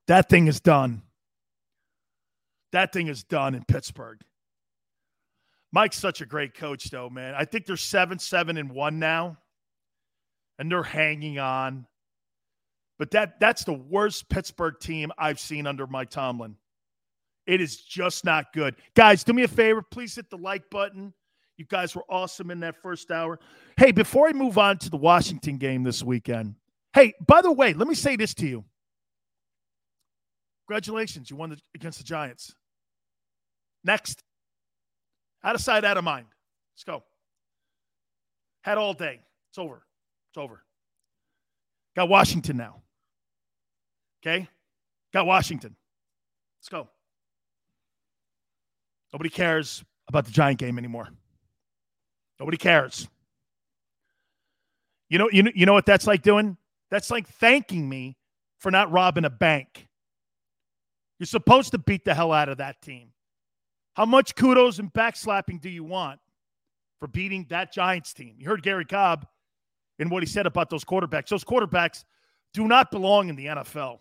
That 0.06 0.28
thing 0.28 0.46
is 0.46 0.60
done. 0.60 1.02
That 2.72 2.92
thing 2.92 3.08
is 3.08 3.24
done 3.24 3.54
in 3.54 3.64
Pittsburgh. 3.64 4.20
Mike's 5.72 5.98
such 5.98 6.20
a 6.20 6.26
great 6.26 6.54
coach, 6.54 6.90
though, 6.90 7.10
man. 7.10 7.34
I 7.34 7.44
think 7.44 7.66
they're 7.66 7.76
seven, 7.76 8.18
seven, 8.18 8.56
and 8.56 8.70
one 8.70 8.98
now, 8.98 9.38
and 10.58 10.70
they're 10.70 10.82
hanging 10.82 11.38
on. 11.38 11.86
But 12.98 13.12
that 13.12 13.38
that's 13.38 13.64
the 13.64 13.74
worst 13.74 14.28
Pittsburgh 14.28 14.78
team 14.80 15.12
I've 15.16 15.38
seen 15.38 15.66
under 15.66 15.86
Mike 15.86 16.10
Tomlin. 16.10 16.56
It 17.46 17.60
is 17.60 17.76
just 17.76 18.24
not 18.24 18.52
good. 18.52 18.76
Guys, 18.94 19.24
do 19.24 19.32
me 19.32 19.42
a 19.44 19.48
favor. 19.48 19.82
Please 19.82 20.14
hit 20.16 20.28
the 20.30 20.36
like 20.36 20.68
button. 20.68 21.14
You 21.58 21.64
guys 21.68 21.94
were 21.94 22.04
awesome 22.08 22.52
in 22.52 22.60
that 22.60 22.76
first 22.76 23.10
hour. 23.10 23.38
Hey, 23.76 23.90
before 23.90 24.28
I 24.28 24.32
move 24.32 24.56
on 24.58 24.78
to 24.78 24.90
the 24.90 24.96
Washington 24.96 25.58
game 25.58 25.82
this 25.82 26.04
weekend, 26.04 26.54
hey, 26.94 27.14
by 27.26 27.42
the 27.42 27.50
way, 27.52 27.74
let 27.74 27.88
me 27.88 27.96
say 27.96 28.14
this 28.14 28.32
to 28.34 28.46
you. 28.46 28.64
Congratulations. 30.66 31.30
You 31.30 31.36
won 31.36 31.50
the, 31.50 31.58
against 31.74 31.98
the 31.98 32.04
Giants. 32.04 32.54
Next. 33.82 34.22
Out 35.42 35.56
of 35.56 35.60
sight, 35.60 35.84
out 35.84 35.96
of 35.96 36.04
mind. 36.04 36.26
Let's 36.74 36.84
go. 36.84 37.02
Had 38.62 38.78
all 38.78 38.94
day. 38.94 39.20
It's 39.50 39.58
over. 39.58 39.82
It's 40.30 40.38
over. 40.38 40.62
Got 41.96 42.08
Washington 42.08 42.56
now. 42.56 42.82
Okay? 44.22 44.48
Got 45.12 45.26
Washington. 45.26 45.74
Let's 46.60 46.68
go. 46.68 46.88
Nobody 49.12 49.30
cares 49.30 49.82
about 50.06 50.24
the 50.24 50.30
Giant 50.30 50.58
game 50.58 50.78
anymore. 50.78 51.08
Nobody 52.38 52.56
cares. 52.56 53.08
You 55.08 55.18
know, 55.18 55.28
you 55.30 55.42
know, 55.42 55.50
you 55.54 55.66
know 55.66 55.72
what 55.72 55.86
that's 55.86 56.06
like 56.06 56.22
doing? 56.22 56.56
That's 56.90 57.10
like 57.10 57.26
thanking 57.26 57.88
me 57.88 58.16
for 58.58 58.70
not 58.70 58.90
robbing 58.90 59.24
a 59.24 59.30
bank. 59.30 59.88
You're 61.18 61.26
supposed 61.26 61.72
to 61.72 61.78
beat 61.78 62.04
the 62.04 62.14
hell 62.14 62.32
out 62.32 62.48
of 62.48 62.58
that 62.58 62.80
team. 62.80 63.12
How 63.94 64.06
much 64.06 64.36
kudos 64.36 64.78
and 64.78 64.92
backslapping 64.92 65.60
do 65.60 65.68
you 65.68 65.82
want 65.82 66.20
for 67.00 67.08
beating 67.08 67.46
that 67.50 67.72
Giants 67.72 68.12
team? 68.12 68.36
You 68.38 68.46
heard 68.46 68.62
Garry 68.62 68.84
Cobb 68.84 69.26
and 69.98 70.10
what 70.10 70.22
he 70.22 70.28
said 70.28 70.46
about 70.46 70.70
those 70.70 70.84
quarterbacks. 70.84 71.28
Those 71.28 71.44
quarterbacks 71.44 72.04
do 72.54 72.68
not 72.68 72.90
belong 72.90 73.28
in 73.28 73.36
the 73.36 73.46
NFL. 73.46 73.98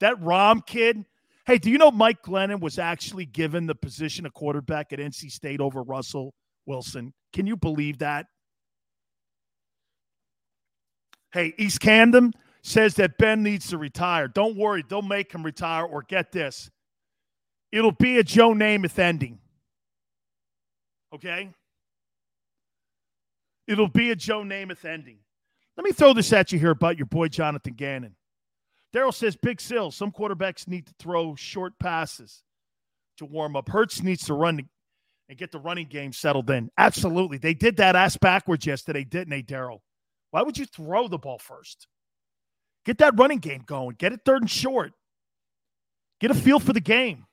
That 0.00 0.20
Fromm 0.20 0.62
kid, 0.66 1.04
hey, 1.46 1.58
do 1.58 1.70
you 1.70 1.78
know 1.78 1.90
Mike 1.90 2.22
Glennon 2.22 2.60
was 2.60 2.78
actually 2.78 3.26
given 3.26 3.66
the 3.66 3.74
position 3.74 4.26
of 4.26 4.34
quarterback 4.34 4.92
at 4.92 4.98
NC 4.98 5.30
State 5.30 5.60
over 5.60 5.82
Russell 5.82 6.34
Wilson? 6.70 7.12
Can 7.32 7.48
you 7.48 7.56
believe 7.56 7.98
that? 7.98 8.26
Hey, 11.32 11.52
East 11.58 11.80
Camden 11.80 12.32
says 12.62 12.94
that 12.94 13.18
Ben 13.18 13.42
needs 13.42 13.68
to 13.70 13.78
retire. 13.78 14.28
Don't 14.28 14.56
worry, 14.56 14.84
they'll 14.88 15.02
make 15.02 15.32
him 15.32 15.42
retire, 15.42 15.84
or 15.84 16.02
get 16.02 16.30
this 16.32 16.70
It'll 17.72 17.92
be 17.92 18.18
a 18.18 18.24
Joe 18.24 18.52
Namath 18.52 18.98
ending. 18.98 19.38
Okay? 21.14 21.50
It'll 23.66 23.88
be 23.88 24.10
a 24.10 24.16
Joe 24.16 24.42
Namath 24.42 24.84
ending. 24.84 25.18
Let 25.76 25.84
me 25.84 25.92
throw 25.92 26.12
this 26.12 26.32
at 26.32 26.52
you 26.52 26.58
here 26.58 26.70
about 26.70 26.98
your 26.98 27.06
boy 27.06 27.28
Jonathan 27.28 27.74
Gannon. 27.74 28.16
Daryl 28.94 29.14
says 29.14 29.36
Big 29.36 29.60
Sill, 29.60 29.90
some 29.90 30.10
quarterbacks 30.10 30.66
need 30.66 30.86
to 30.86 30.94
throw 30.98 31.36
short 31.36 31.78
passes 31.78 32.42
to 33.18 33.24
warm 33.24 33.54
up. 33.54 33.68
Hurts 33.68 34.02
needs 34.02 34.24
to 34.26 34.34
run 34.34 34.68
and 35.30 35.38
get 35.38 35.52
the 35.52 35.60
running 35.60 35.86
game 35.86 36.12
settled 36.12 36.50
in. 36.50 36.68
Absolutely. 36.76 37.38
They 37.38 37.54
did 37.54 37.76
that 37.76 37.94
ass 37.94 38.16
backwards 38.16 38.66
yesterday, 38.66 39.04
didn't 39.04 39.30
they, 39.30 39.44
Daryl? 39.44 39.78
Why 40.32 40.42
would 40.42 40.58
you 40.58 40.66
throw 40.66 41.06
the 41.06 41.18
ball 41.18 41.38
first? 41.38 41.86
Get 42.84 42.98
that 42.98 43.16
running 43.16 43.38
game 43.38 43.62
going. 43.64 43.94
Get 43.96 44.12
it 44.12 44.22
third 44.24 44.42
and 44.42 44.50
short. 44.50 44.92
Get 46.20 46.32
a 46.32 46.34
feel 46.34 46.58
for 46.58 46.72
the 46.72 46.80
game. 46.80 47.26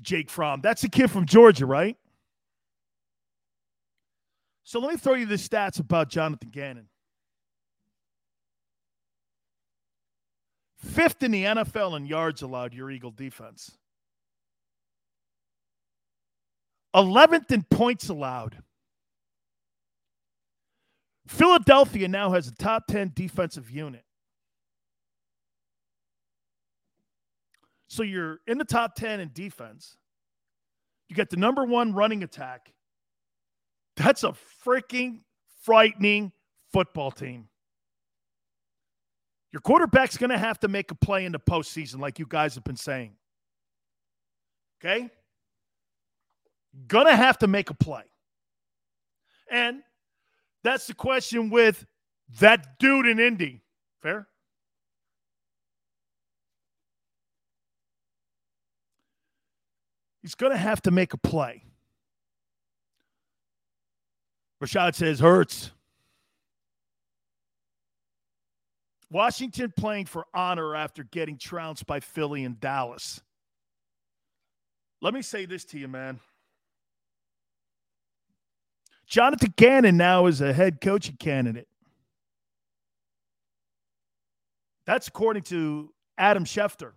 Jake 0.00 0.30
Fromm. 0.30 0.62
That's 0.62 0.82
a 0.84 0.88
kid 0.88 1.10
from 1.10 1.26
Georgia, 1.26 1.66
right? 1.66 1.98
So 4.64 4.80
let 4.80 4.90
me 4.90 4.96
throw 4.96 5.14
you 5.14 5.26
the 5.26 5.34
stats 5.34 5.80
about 5.80 6.08
Jonathan 6.08 6.48
Gannon. 6.50 6.88
Fifth 10.78 11.22
in 11.22 11.30
the 11.30 11.44
NFL 11.44 11.94
in 11.96 12.06
yards 12.06 12.40
allowed, 12.40 12.72
your 12.72 12.90
Eagle 12.90 13.10
defense. 13.10 13.76
11th 16.94 17.50
in 17.50 17.62
points 17.64 18.08
allowed. 18.08 18.62
Philadelphia 21.26 22.08
now 22.08 22.30
has 22.30 22.48
a 22.48 22.54
top 22.54 22.86
10 22.86 23.12
defensive 23.14 23.70
unit. 23.70 24.04
So 27.88 28.02
you're 28.02 28.40
in 28.46 28.58
the 28.58 28.64
top 28.64 28.94
10 28.94 29.20
in 29.20 29.30
defense. 29.32 29.96
You 31.08 31.16
get 31.16 31.30
the 31.30 31.36
number 31.36 31.64
one 31.64 31.92
running 31.92 32.22
attack. 32.22 32.72
That's 33.96 34.24
a 34.24 34.34
freaking 34.64 35.20
frightening 35.62 36.32
football 36.72 37.10
team. 37.10 37.48
Your 39.52 39.60
quarterback's 39.60 40.18
going 40.18 40.30
to 40.30 40.38
have 40.38 40.60
to 40.60 40.68
make 40.68 40.90
a 40.90 40.94
play 40.94 41.24
in 41.24 41.32
the 41.32 41.40
postseason, 41.40 41.98
like 42.00 42.18
you 42.18 42.26
guys 42.28 42.54
have 42.54 42.64
been 42.64 42.76
saying. 42.76 43.12
Okay? 44.80 45.10
Gonna 46.86 47.16
have 47.16 47.38
to 47.38 47.46
make 47.46 47.70
a 47.70 47.74
play. 47.74 48.04
And 49.50 49.82
that's 50.62 50.86
the 50.86 50.94
question 50.94 51.50
with 51.50 51.86
that 52.40 52.78
dude 52.78 53.06
in 53.06 53.18
Indy. 53.18 53.62
Fair? 54.02 54.28
He's 60.22 60.34
going 60.34 60.52
to 60.52 60.58
have 60.58 60.82
to 60.82 60.90
make 60.90 61.14
a 61.14 61.16
play. 61.16 61.64
Rashad 64.62 64.94
says, 64.94 65.20
Hurts. 65.20 65.70
Washington 69.10 69.72
playing 69.74 70.04
for 70.04 70.26
honor 70.34 70.76
after 70.76 71.02
getting 71.02 71.38
trounced 71.38 71.86
by 71.86 72.00
Philly 72.00 72.44
and 72.44 72.60
Dallas. 72.60 73.22
Let 75.00 75.14
me 75.14 75.22
say 75.22 75.46
this 75.46 75.64
to 75.66 75.78
you, 75.78 75.88
man. 75.88 76.20
Jonathan 79.08 79.54
Gannon 79.56 79.96
now 79.96 80.26
is 80.26 80.40
a 80.42 80.52
head 80.52 80.80
coaching 80.80 81.16
candidate. 81.16 81.66
That's 84.84 85.08
according 85.08 85.44
to 85.44 85.92
Adam 86.18 86.44
Schefter. 86.44 86.92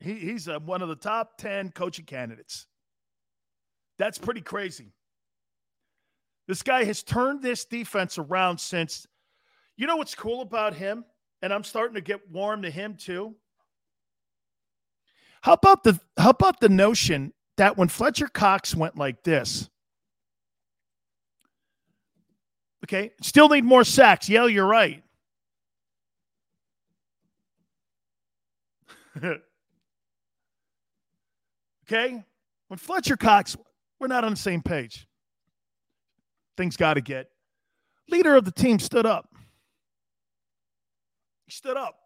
He, 0.00 0.14
he's 0.14 0.48
a, 0.48 0.58
one 0.58 0.80
of 0.80 0.88
the 0.88 0.96
top 0.96 1.36
10 1.36 1.72
coaching 1.72 2.06
candidates. 2.06 2.66
That's 3.98 4.16
pretty 4.16 4.40
crazy. 4.40 4.92
This 6.48 6.62
guy 6.62 6.84
has 6.84 7.02
turned 7.02 7.42
this 7.42 7.66
defense 7.66 8.16
around 8.16 8.58
since. 8.58 9.06
You 9.76 9.86
know 9.86 9.96
what's 9.96 10.14
cool 10.14 10.40
about 10.40 10.74
him? 10.74 11.04
And 11.42 11.52
I'm 11.52 11.64
starting 11.64 11.94
to 11.94 12.00
get 12.00 12.30
warm 12.30 12.62
to 12.62 12.70
him 12.70 12.96
too. 12.96 13.34
How 15.42 15.54
about 15.54 15.84
the 15.84 15.98
how 16.18 16.30
about 16.30 16.60
the 16.60 16.68
notion 16.68 17.32
that 17.56 17.76
when 17.76 17.88
Fletcher 17.88 18.28
Cox 18.28 18.74
went 18.74 18.96
like 18.96 19.22
this, 19.22 19.70
okay, 22.84 23.12
still 23.22 23.48
need 23.48 23.64
more 23.64 23.84
sacks. 23.84 24.28
Yeah, 24.28 24.46
you're 24.46 24.66
right. 24.66 25.02
okay, 31.86 32.24
when 32.68 32.78
Fletcher 32.78 33.16
Cox, 33.16 33.56
we're 33.98 34.06
not 34.06 34.24
on 34.24 34.30
the 34.30 34.36
same 34.36 34.62
page. 34.62 35.06
Things 36.56 36.76
got 36.76 36.94
to 36.94 37.00
get. 37.00 37.28
Leader 38.08 38.36
of 38.36 38.44
the 38.44 38.52
team 38.52 38.78
stood 38.78 39.06
up. 39.06 39.28
He 41.46 41.52
stood 41.52 41.76
up. 41.76 41.96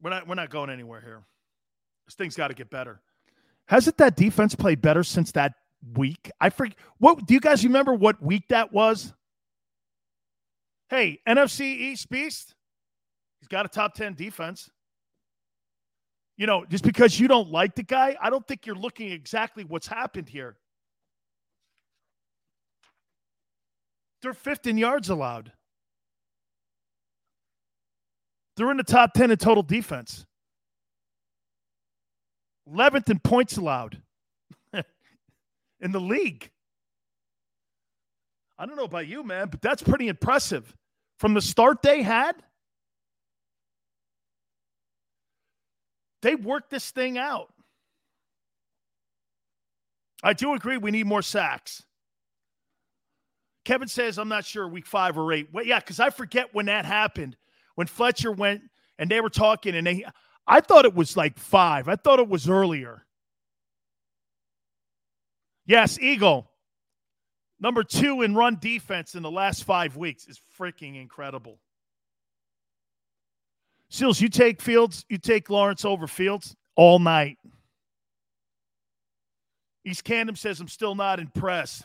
We're 0.00 0.10
not, 0.10 0.28
we're 0.28 0.34
not 0.34 0.50
going 0.50 0.70
anywhere 0.70 1.00
here. 1.00 1.22
This 2.06 2.14
thing's 2.14 2.36
got 2.36 2.48
to 2.48 2.54
get 2.54 2.70
better. 2.70 3.00
Hasn't 3.66 3.98
that 3.98 4.16
defense 4.16 4.54
played 4.54 4.80
better 4.80 5.04
since 5.04 5.32
that 5.32 5.52
week? 5.94 6.30
I 6.40 6.50
forget. 6.50 6.76
What 6.98 7.26
do 7.26 7.34
you 7.34 7.40
guys 7.40 7.64
remember? 7.64 7.94
What 7.94 8.22
week 8.22 8.44
that 8.48 8.72
was? 8.72 9.12
Hey, 10.88 11.20
NFC 11.28 11.60
East 11.62 12.08
Beast. 12.08 12.54
He's 13.40 13.48
got 13.48 13.66
a 13.66 13.68
top 13.68 13.94
ten 13.94 14.14
defense. 14.14 14.70
You 16.36 16.46
know, 16.46 16.64
just 16.64 16.84
because 16.84 17.18
you 17.18 17.26
don't 17.26 17.50
like 17.50 17.74
the 17.74 17.82
guy, 17.82 18.16
I 18.20 18.30
don't 18.30 18.46
think 18.46 18.64
you're 18.64 18.76
looking 18.76 19.10
exactly 19.10 19.64
what's 19.64 19.88
happened 19.88 20.28
here. 20.28 20.56
They're 24.22 24.32
15 24.32 24.78
yards 24.78 25.10
allowed. 25.10 25.52
They're 28.56 28.70
in 28.70 28.76
the 28.76 28.84
top 28.84 29.12
10 29.14 29.30
in 29.30 29.36
total 29.36 29.62
defense. 29.62 30.26
11th 32.68 33.10
in 33.10 33.18
points 33.20 33.56
allowed 33.56 34.02
in 35.80 35.92
the 35.92 36.00
league. 36.00 36.50
I 38.58 38.66
don't 38.66 38.76
know 38.76 38.84
about 38.84 39.06
you, 39.06 39.22
man, 39.22 39.48
but 39.48 39.62
that's 39.62 39.82
pretty 39.82 40.08
impressive. 40.08 40.74
From 41.18 41.34
the 41.34 41.40
start 41.40 41.82
they 41.82 42.02
had, 42.02 42.34
they 46.22 46.34
worked 46.34 46.70
this 46.70 46.90
thing 46.90 47.18
out. 47.18 47.52
I 50.22 50.32
do 50.32 50.54
agree 50.54 50.76
we 50.76 50.90
need 50.90 51.06
more 51.06 51.22
sacks. 51.22 51.84
Kevin 53.64 53.86
says, 53.86 54.18
I'm 54.18 54.28
not 54.28 54.44
sure 54.44 54.66
week 54.66 54.86
five 54.86 55.16
or 55.16 55.32
eight. 55.32 55.48
Well, 55.52 55.64
yeah, 55.64 55.78
because 55.78 56.00
I 56.00 56.10
forget 56.10 56.54
when 56.54 56.66
that 56.66 56.84
happened 56.84 57.36
when 57.76 57.86
Fletcher 57.86 58.32
went 58.32 58.62
and 58.98 59.08
they 59.10 59.20
were 59.20 59.30
talking 59.30 59.76
and 59.76 59.86
they 59.86 60.04
I 60.48 60.60
thought 60.60 60.86
it 60.86 60.94
was 60.94 61.16
like 61.16 61.38
5. 61.38 61.88
I 61.88 61.96
thought 61.96 62.18
it 62.18 62.28
was 62.28 62.48
earlier. 62.48 63.04
Yes, 65.68 65.98
Eagle. 66.00 66.50
Number 67.60 67.84
2 67.84 68.22
in 68.22 68.34
run 68.34 68.56
defense 68.58 69.14
in 69.14 69.22
the 69.22 69.30
last 69.30 69.64
5 69.64 69.96
weeks 69.98 70.26
is 70.26 70.40
freaking 70.58 71.00
incredible. 71.00 71.58
Seals, 73.90 74.18
you 74.18 74.30
take 74.30 74.62
Fields, 74.62 75.04
you 75.10 75.18
take 75.18 75.50
Lawrence 75.50 75.84
over 75.84 76.06
Fields 76.06 76.56
all 76.74 76.98
night. 76.98 77.36
East 79.84 80.04
Camden 80.04 80.36
says, 80.36 80.58
I'm 80.58 80.68
still 80.68 80.94
not 80.94 81.20
impressed. 81.20 81.84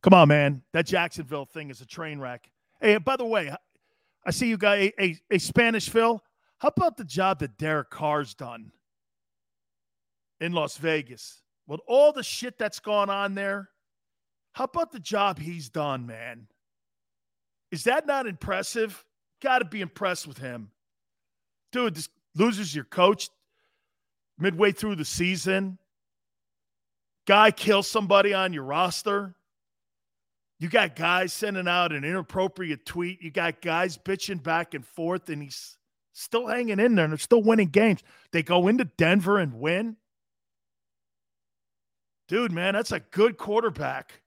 Come 0.00 0.14
on, 0.14 0.28
man. 0.28 0.62
That 0.72 0.86
Jacksonville 0.86 1.44
thing 1.44 1.68
is 1.68 1.82
a 1.82 1.86
train 1.86 2.20
wreck. 2.20 2.50
Hey, 2.80 2.96
by 2.96 3.16
the 3.16 3.26
way, 3.26 3.54
I 4.24 4.30
see 4.30 4.48
you 4.48 4.56
got 4.56 4.78
a, 4.78 5.02
a, 5.02 5.20
a 5.30 5.38
Spanish 5.38 5.90
Phil. 5.90 6.22
How 6.58 6.68
about 6.68 6.96
the 6.96 7.04
job 7.04 7.40
that 7.40 7.58
Derek 7.58 7.90
Carr's 7.90 8.34
done 8.34 8.72
in 10.42 10.52
Las 10.52 10.76
Vegas? 10.76 11.40
With 11.66 11.80
all 11.86 12.12
the 12.12 12.22
shit 12.22 12.58
that's 12.58 12.80
gone 12.80 13.08
on 13.08 13.34
there, 13.34 13.70
how 14.52 14.64
about 14.64 14.92
the 14.92 15.00
job 15.00 15.38
he's 15.38 15.68
done, 15.70 16.06
man? 16.06 16.48
Is 17.70 17.84
that 17.84 18.06
not 18.06 18.26
impressive? 18.26 19.02
Got 19.40 19.60
to 19.60 19.64
be 19.64 19.80
impressed 19.80 20.26
with 20.26 20.38
him. 20.38 20.70
Dude, 21.70 21.94
this 21.94 22.08
loses 22.34 22.74
your 22.74 22.84
coach 22.84 23.28
midway 24.38 24.72
through 24.72 24.96
the 24.96 25.04
season. 25.04 25.78
Guy 27.26 27.50
kills 27.50 27.86
somebody 27.86 28.34
on 28.34 28.52
your 28.52 28.64
roster. 28.64 29.34
You 30.58 30.68
got 30.68 30.96
guys 30.96 31.32
sending 31.32 31.66
out 31.66 31.92
an 31.92 32.04
inappropriate 32.04 32.84
tweet. 32.84 33.22
You 33.22 33.30
got 33.30 33.62
guys 33.62 33.96
bitching 33.96 34.42
back 34.42 34.74
and 34.74 34.86
forth, 34.86 35.28
and 35.28 35.42
he's 35.42 35.76
still 36.12 36.46
hanging 36.46 36.78
in 36.78 36.94
there 36.94 37.04
and 37.04 37.12
they're 37.12 37.18
still 37.18 37.42
winning 37.42 37.68
games. 37.68 38.02
They 38.32 38.42
go 38.42 38.68
into 38.68 38.84
Denver 38.84 39.38
and 39.38 39.54
win. 39.54 39.96
Dude, 42.32 42.50
man, 42.50 42.72
that's 42.72 42.92
a 42.92 43.00
good 43.00 43.36
quarterback. 43.36 44.22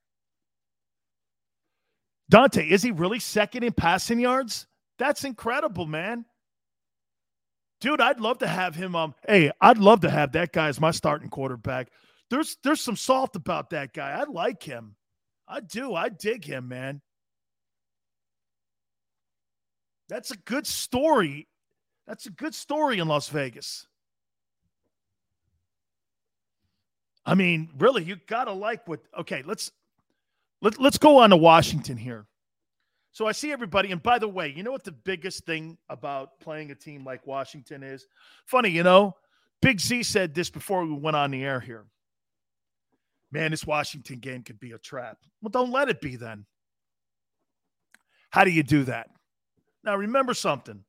Dante, 2.30 2.64
is 2.64 2.80
he 2.80 2.92
really 2.92 3.18
second 3.18 3.64
in 3.64 3.72
passing 3.72 4.20
yards? 4.20 4.68
That's 4.96 5.24
incredible, 5.24 5.86
man. 5.86 6.24
Dude, 7.80 8.00
I'd 8.00 8.20
love 8.20 8.38
to 8.38 8.46
have 8.46 8.76
him. 8.76 8.94
Um, 8.94 9.16
hey, 9.26 9.50
I'd 9.60 9.78
love 9.78 10.02
to 10.02 10.10
have 10.10 10.30
that 10.34 10.52
guy 10.52 10.68
as 10.68 10.80
my 10.80 10.92
starting 10.92 11.28
quarterback. 11.28 11.88
There's 12.30 12.56
there's 12.62 12.80
some 12.80 12.94
salt 12.94 13.34
about 13.34 13.70
that 13.70 13.92
guy. 13.92 14.12
I 14.12 14.22
like 14.22 14.62
him. 14.62 14.94
I 15.48 15.58
do. 15.58 15.92
I 15.92 16.08
dig 16.08 16.44
him, 16.44 16.68
man. 16.68 17.02
That's 20.08 20.30
a 20.30 20.36
good 20.36 20.68
story. 20.68 21.48
That's 22.06 22.26
a 22.26 22.30
good 22.30 22.54
story 22.54 23.00
in 23.00 23.08
Las 23.08 23.28
Vegas. 23.30 23.88
I 27.26 27.34
mean, 27.34 27.68
really, 27.78 28.04
you 28.04 28.16
gotta 28.26 28.52
like 28.52 28.86
what. 28.88 29.00
Okay, 29.18 29.42
let's 29.44 29.72
let, 30.62 30.80
let's 30.80 30.96
go 30.96 31.18
on 31.18 31.30
to 31.30 31.36
Washington 31.36 31.96
here. 31.96 32.26
So 33.12 33.26
I 33.26 33.32
see 33.32 33.50
everybody, 33.50 33.92
and 33.92 34.02
by 34.02 34.18
the 34.18 34.28
way, 34.28 34.52
you 34.54 34.62
know 34.62 34.70
what 34.70 34.84
the 34.84 34.92
biggest 34.92 35.44
thing 35.44 35.76
about 35.88 36.38
playing 36.40 36.70
a 36.70 36.74
team 36.74 37.04
like 37.04 37.26
Washington 37.26 37.82
is? 37.82 38.06
Funny, 38.44 38.68
you 38.68 38.82
know, 38.82 39.16
Big 39.60 39.80
Z 39.80 40.02
said 40.04 40.34
this 40.34 40.50
before 40.50 40.84
we 40.84 40.94
went 40.94 41.16
on 41.16 41.30
the 41.30 41.42
air 41.42 41.60
here 41.60 41.86
man, 43.36 43.50
this 43.50 43.66
Washington 43.66 44.18
game 44.18 44.42
could 44.42 44.60
be 44.60 44.72
a 44.72 44.78
trap. 44.78 45.18
Well, 45.42 45.50
don't 45.50 45.70
let 45.70 45.88
it 45.88 46.00
be 46.00 46.16
then. 46.16 46.46
How 48.30 48.44
do 48.44 48.50
you 48.50 48.62
do 48.62 48.84
that? 48.84 49.10
Now, 49.84 49.96
remember 49.96 50.34
something 50.34 50.82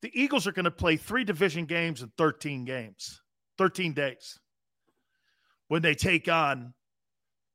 the 0.00 0.10
Eagles 0.14 0.46
are 0.46 0.52
going 0.52 0.64
to 0.64 0.70
play 0.70 0.96
three 0.96 1.24
division 1.24 1.64
games 1.64 2.02
in 2.02 2.12
13 2.18 2.64
games, 2.64 3.22
13 3.58 3.92
days 3.92 4.38
when 5.68 5.82
they 5.82 5.94
take 5.94 6.28
on 6.28 6.74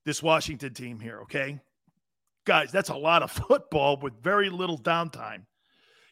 this 0.05 0.23
Washington 0.23 0.73
team 0.73 0.99
here, 0.99 1.21
okay? 1.21 1.59
Guys, 2.45 2.71
that's 2.71 2.89
a 2.89 2.95
lot 2.95 3.23
of 3.23 3.31
football 3.47 3.97
with 3.97 4.21
very 4.23 4.49
little 4.49 4.77
downtime. 4.77 5.45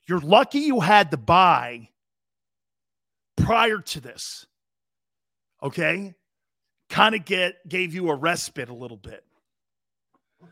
You're 0.07 0.19
lucky 0.19 0.60
you 0.60 0.80
had 0.80 1.11
the 1.11 1.18
buy 1.18 1.90
prior 3.36 3.80
to 3.80 4.02
this. 4.02 4.45
Okay? 5.61 6.14
Kind 6.90 7.15
of 7.15 7.26
get 7.26 7.56
gave 7.68 7.94
you 7.94 8.10
a 8.10 8.15
respite 8.15 8.69
a 8.69 8.74
little 8.74 8.98
bit. 8.98 9.24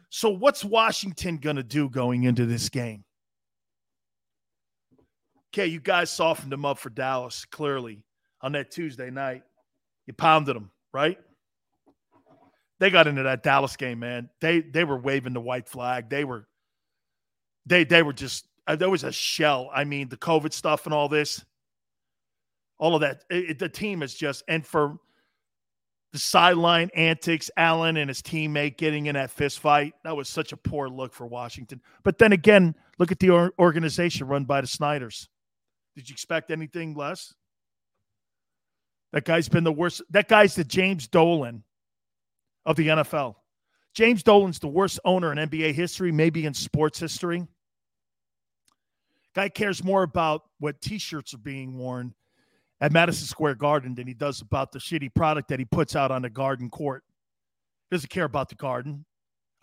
So 0.10 0.30
what's 0.30 0.66
Washington 0.66 1.38
going 1.38 1.56
to 1.58 1.64
do 1.64 1.90
going 1.90 2.24
into 2.24 2.46
this 2.46 2.70
game? 2.70 3.04
Okay, 5.54 5.68
you 5.68 5.80
guys 5.80 6.10
softened 6.10 6.52
them 6.52 6.66
up 6.66 6.78
for 6.80 6.90
Dallas 6.90 7.46
clearly 7.46 8.04
on 8.42 8.52
that 8.54 8.72
Tuesday 8.72 9.10
night. 9.10 9.44
You 10.06 10.14
pounded 10.14 10.56
them, 10.56 10.72
right? 10.94 11.18
They 12.80 12.90
got 12.90 13.08
into 13.08 13.24
that 13.24 13.44
Dallas 13.44 13.76
game, 13.78 14.00
man. 14.00 14.30
They 14.42 14.62
they 14.62 14.84
were 14.84 14.98
waving 14.98 15.34
the 15.34 15.42
white 15.42 15.70
flag. 15.70 16.10
They 16.10 16.26
were 16.26 16.48
they 17.66 17.84
they 17.84 18.04
were 18.04 18.14
just 18.14 18.48
uh, 18.68 18.76
there 18.76 18.90
was 18.90 19.04
a 19.04 19.12
shell. 19.12 19.70
I 19.74 19.84
mean, 19.84 20.10
the 20.10 20.18
COVID 20.18 20.52
stuff 20.52 20.86
and 20.86 20.94
all 20.94 21.08
this, 21.08 21.44
all 22.78 22.96
of 22.96 23.02
that. 23.02 23.24
It, 23.30 23.60
the 23.60 23.70
team 23.70 24.04
is 24.04 24.14
just 24.14 24.44
and 24.48 24.66
for 24.66 24.98
the 26.12 26.20
sideline 26.20 26.90
antics, 26.96 27.52
Allen 27.58 27.98
and 27.98 28.10
his 28.10 28.22
teammate 28.22 28.78
getting 28.78 29.08
in 29.08 29.16
that 29.16 29.32
fist 29.32 29.60
fight. 29.60 29.94
That 30.04 30.16
was 30.16 30.30
such 30.30 30.54
a 30.54 30.58
poor 30.58 30.88
look 30.88 31.14
for 31.14 31.28
Washington. 31.28 31.82
But 32.04 32.18
then 32.18 32.32
again, 32.32 32.74
look 33.00 33.12
at 33.12 33.20
the 33.20 33.52
organization 33.60 34.28
run 34.28 34.46
by 34.46 34.62
the 34.62 34.68
Snyders. 34.68 35.28
Did 35.96 36.10
you 36.10 36.14
expect 36.14 36.52
anything 36.52 36.94
less? 36.94 37.34
That 39.12 39.26
guy's 39.26 39.50
been 39.50 39.64
the 39.64 39.72
worst. 39.72 40.02
That 40.10 40.28
guy's 40.28 40.56
the 40.56 40.64
James 40.64 41.08
Dolan 41.08 41.64
of 42.66 42.76
the 42.76 42.88
NFL. 42.88 43.36
James 43.94 44.24
Dolan's 44.24 44.60
the 44.60 44.68
worst 44.68 45.00
owner 45.06 45.32
in 45.32 45.38
NBA 45.38 45.74
history, 45.74 46.12
maybe 46.12 46.46
in 46.46 46.54
sports 46.54 47.00
history. 47.00 47.48
Guy 49.34 49.50
cares 49.50 49.84
more 49.84 50.04
about 50.04 50.44
what 50.60 50.82
t-shirts 50.82 51.34
are 51.34 51.40
being 51.40 51.78
worn 51.78 52.14
at 52.82 52.92
Madison 52.92 53.28
Square 53.28 53.56
Garden 53.56 53.96
than 53.96 54.08
he 54.08 54.14
does 54.14 54.42
about 54.42 54.72
the 54.72 54.80
shitty 54.80 55.14
product 55.14 55.50
that 55.50 55.60
he 55.60 55.66
puts 55.66 55.96
out 55.96 56.12
on 56.12 56.22
the 56.22 56.30
garden 56.30 56.70
court. 56.70 57.04
Doesn't 57.92 58.10
care 58.10 58.26
about 58.26 58.50
the 58.50 58.56
garden. 58.56 59.06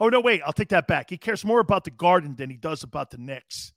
Oh 0.00 0.08
no, 0.08 0.20
wait, 0.20 0.42
I'll 0.44 0.52
take 0.52 0.70
that 0.70 0.86
back. 0.86 1.10
He 1.10 1.18
cares 1.18 1.44
more 1.44 1.60
about 1.60 1.84
the 1.84 1.90
garden 1.90 2.34
than 2.36 2.50
he 2.50 2.56
does 2.56 2.82
about 2.82 3.10
the 3.10 3.18
Knicks. 3.18 3.72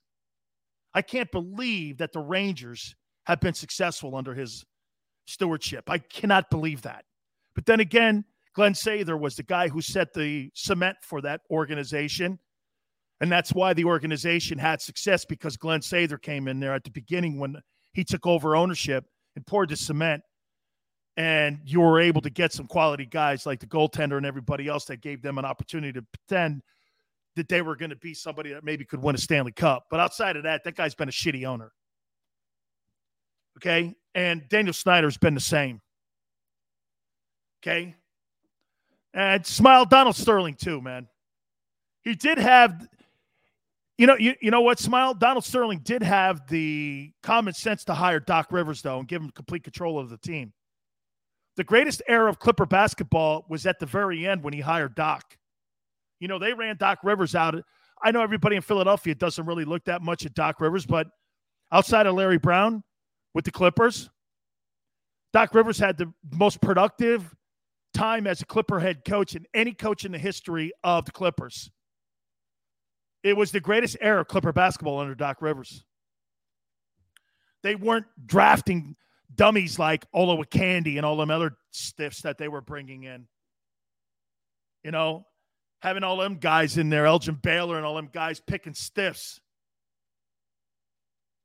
I 0.93 1.02
can't 1.02 1.31
believe 1.31 1.97
that 1.97 2.14
the 2.14 2.19
Rangers 2.19 2.95
have 3.26 3.41
been 3.41 3.53
successful 3.53 4.15
under 4.15 4.34
his 4.34 4.65
stewardship. 5.26 5.89
I 5.89 5.97
cannot 5.97 6.49
believe 6.49 6.84
that. 6.84 7.03
But 7.53 7.65
then 7.65 7.80
again, 7.80 8.23
Glen 8.56 8.73
Sather 8.73 9.19
was 9.19 9.36
the 9.36 9.44
guy 9.44 9.68
who 9.68 9.82
set 9.82 10.14
the 10.14 10.49
cement 10.53 10.98
for 11.02 11.22
that 11.22 11.41
organization. 11.52 12.40
And 13.22 13.32
that's 13.32 13.53
why 13.53 13.73
the 13.73 13.86
organization 13.86 14.57
had 14.57 14.82
success 14.82 15.26
because 15.26 15.57
Glen 15.57 15.82
Sather 15.82 16.22
came 16.22 16.48
in 16.48 16.60
there 16.60 16.73
at 16.73 16.84
the 16.84 16.91
beginning 16.91 17.40
when 17.40 17.57
he 17.94 18.03
took 18.03 18.26
over 18.26 18.56
ownership 18.56 19.06
and 19.36 19.45
poured 19.45 19.69
the 19.69 19.76
cement. 19.76 20.23
And 21.18 21.60
you 21.64 21.80
were 21.80 21.99
able 21.99 22.22
to 22.22 22.30
get 22.30 22.52
some 22.52 22.68
quality 22.68 23.06
guys 23.06 23.45
like 23.45 23.60
the 23.60 23.68
goaltender 23.68 24.18
and 24.18 24.26
everybody 24.26 24.68
else 24.68 24.86
that 24.86 25.02
gave 25.02 25.22
them 25.22 25.38
an 25.38 25.45
opportunity 25.45 25.94
to 25.94 26.06
pretend 26.14 26.61
that 27.38 27.48
they 27.48 27.61
were 27.61 27.76
going 27.76 27.90
to 27.90 27.95
be 27.98 28.14
somebody 28.14 28.52
that 28.53 28.64
maybe 28.64 28.86
could 28.86 29.02
win 29.02 29.15
a 29.15 29.18
Stanley 29.18 29.53
Cup. 29.53 29.86
But 29.90 29.99
outside 29.99 30.36
of 30.36 30.44
that, 30.44 30.64
that 30.65 30.76
guy's 30.76 30.95
been 30.95 31.10
a 31.10 31.14
shitty 31.14 31.45
owner. 31.45 31.72
Okay. 33.57 33.95
And 34.14 34.48
Daniel 34.49 34.73
Snyder's 34.73 35.18
been 35.18 35.36
the 35.36 35.41
same. 35.41 35.82
Okay. 37.61 37.95
And 39.16 39.46
smile 39.46 39.86
Donald 39.86 40.18
Sterling, 40.18 40.56
too, 40.56 40.82
man. 40.82 41.08
He 42.04 42.14
did 42.16 42.38
have, 42.38 42.88
you 43.98 44.06
know, 44.06 44.18
you, 44.18 44.36
you 44.42 44.52
know 44.52 44.62
what, 44.62 44.78
Smile? 44.78 45.14
Donald 45.14 45.46
Sterling 45.46 45.80
did 45.84 46.04
have 46.04 46.48
the 46.50 47.12
common 47.24 47.54
sense 47.54 47.86
to 47.86 47.94
hire 47.94 48.20
Doc 48.20 48.52
Rivers, 48.52 48.82
though, 48.82 49.00
and 49.00 49.08
give 49.08 49.22
him 49.22 49.32
complete 49.32 49.64
control 49.64 49.98
of 49.98 50.10
the 50.10 50.18
team. 50.18 50.54
The 51.56 51.64
greatest 51.64 52.04
era 52.10 52.30
of 52.30 52.40
Clipper 52.40 52.66
basketball 52.66 53.46
was 53.50 53.66
at 53.66 53.80
the 53.80 53.86
very 53.86 54.28
end 54.28 54.44
when 54.44 54.54
he 54.54 54.60
hired 54.60 54.96
Doc. 54.96 55.38
You 56.20 56.28
know, 56.28 56.38
they 56.38 56.54
ran 56.54 56.76
Doc 56.76 57.00
Rivers 57.02 57.36
out. 57.36 57.56
I 58.04 58.12
know 58.12 58.22
everybody 58.22 58.58
in 58.58 58.62
Philadelphia 58.62 59.16
doesn't 59.16 59.46
really 59.46 59.66
look 59.66 59.86
that 59.86 60.02
much 60.02 60.26
at 60.26 60.34
Doc 60.34 60.60
Rivers, 60.60 60.86
but 60.86 61.08
outside 61.72 62.06
of 62.06 62.16
Larry 62.16 62.38
Brown 62.38 62.84
with 63.34 63.46
the 63.46 63.52
Clippers, 63.52 64.10
Doc 65.32 65.56
Rivers 65.56 65.80
had 65.80 65.98
the 65.98 66.12
most 66.34 66.60
productive 66.62 67.34
time 67.96 68.28
as 68.28 68.42
a 68.42 68.46
Clipper 68.46 68.80
head 68.80 69.06
coach 69.06 69.36
and 69.36 69.48
any 69.54 69.74
coach 69.74 70.06
in 70.06 70.12
the 70.12 70.18
history 70.20 70.72
of 70.84 71.06
the 71.06 71.12
Clippers. 71.12 71.72
It 73.24 73.36
was 73.36 73.52
the 73.52 73.60
greatest 73.60 73.98
era 74.02 74.22
of 74.22 74.28
Clipper 74.28 74.54
basketball 74.54 75.00
under 75.00 75.16
Doc 75.16 75.42
Rivers. 75.42 75.84
They 77.64 77.74
weren't 77.74 78.06
drafting 78.24 78.96
dummies 79.34 79.80
like 79.80 80.06
Olowokandi 80.12 80.98
and 80.98 81.06
all 81.06 81.18
them 81.18 81.32
other 81.32 81.58
stiffs 81.72 82.22
that 82.22 82.38
they 82.38 82.48
were 82.48 82.62
bringing 82.62 83.04
in. 83.04 83.28
You 84.84 84.92
know, 84.92 85.26
having 85.80 86.04
all 86.04 86.18
them 86.18 86.36
guys 86.36 86.78
in 86.78 86.90
there, 86.90 87.08
Elgin 87.08 87.40
Baylor 87.42 87.78
and 87.78 87.86
all 87.86 87.96
them 87.96 88.10
guys 88.14 88.40
picking 88.40 88.76
stiffs. 88.76 89.40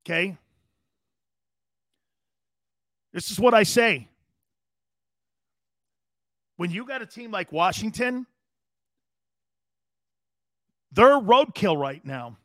Okay? 0.04 0.36
This 3.14 3.30
is 3.30 3.40
what 3.40 3.54
I 3.54 3.62
say. 3.62 4.09
When 6.60 6.70
you 6.70 6.84
got 6.84 7.00
a 7.00 7.06
team 7.06 7.30
like 7.30 7.52
Washington, 7.52 8.26
they're 10.92 11.18
roadkill 11.18 11.74
right 11.74 12.04
now. 12.04 12.36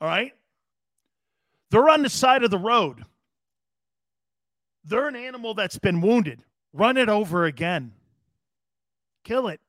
All 0.00 0.08
right? 0.08 0.32
They're 1.70 1.88
on 1.88 2.02
the 2.02 2.08
side 2.08 2.42
of 2.42 2.50
the 2.50 2.58
road. 2.58 3.04
They're 4.82 5.06
an 5.06 5.14
animal 5.14 5.54
that's 5.54 5.78
been 5.78 6.00
wounded. 6.00 6.40
Run 6.72 6.96
it 6.96 7.08
over 7.08 7.44
again. 7.44 7.92
Kill 9.22 9.46
it. 9.46 9.60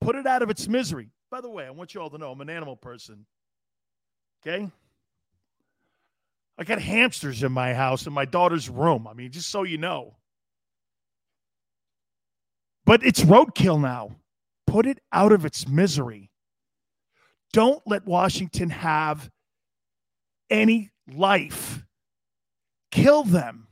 Put 0.00 0.14
it 0.14 0.24
out 0.24 0.42
of 0.42 0.48
its 0.48 0.68
misery. 0.68 1.08
By 1.28 1.40
the 1.40 1.50
way, 1.50 1.66
I 1.66 1.70
want 1.70 1.92
you 1.92 2.02
all 2.02 2.10
to 2.10 2.18
know 2.18 2.30
I'm 2.30 2.40
an 2.40 2.50
animal 2.50 2.76
person. 2.76 3.26
Okay? 4.46 4.70
I 6.56 6.62
got 6.62 6.80
hamsters 6.80 7.42
in 7.42 7.50
my 7.50 7.74
house 7.74 8.06
in 8.06 8.12
my 8.12 8.26
daughter's 8.26 8.70
room. 8.70 9.08
I 9.08 9.12
mean, 9.12 9.32
just 9.32 9.50
so 9.50 9.64
you 9.64 9.76
know. 9.76 10.14
But 12.84 13.04
it's 13.04 13.22
roadkill 13.22 13.80
now. 13.80 14.16
Put 14.66 14.86
it 14.86 14.98
out 15.12 15.32
of 15.32 15.44
its 15.44 15.68
misery. 15.68 16.30
Don't 17.52 17.82
let 17.86 18.06
Washington 18.06 18.70
have 18.70 19.30
any 20.50 20.90
life. 21.12 21.84
Kill 22.90 23.24
them. 23.24 23.68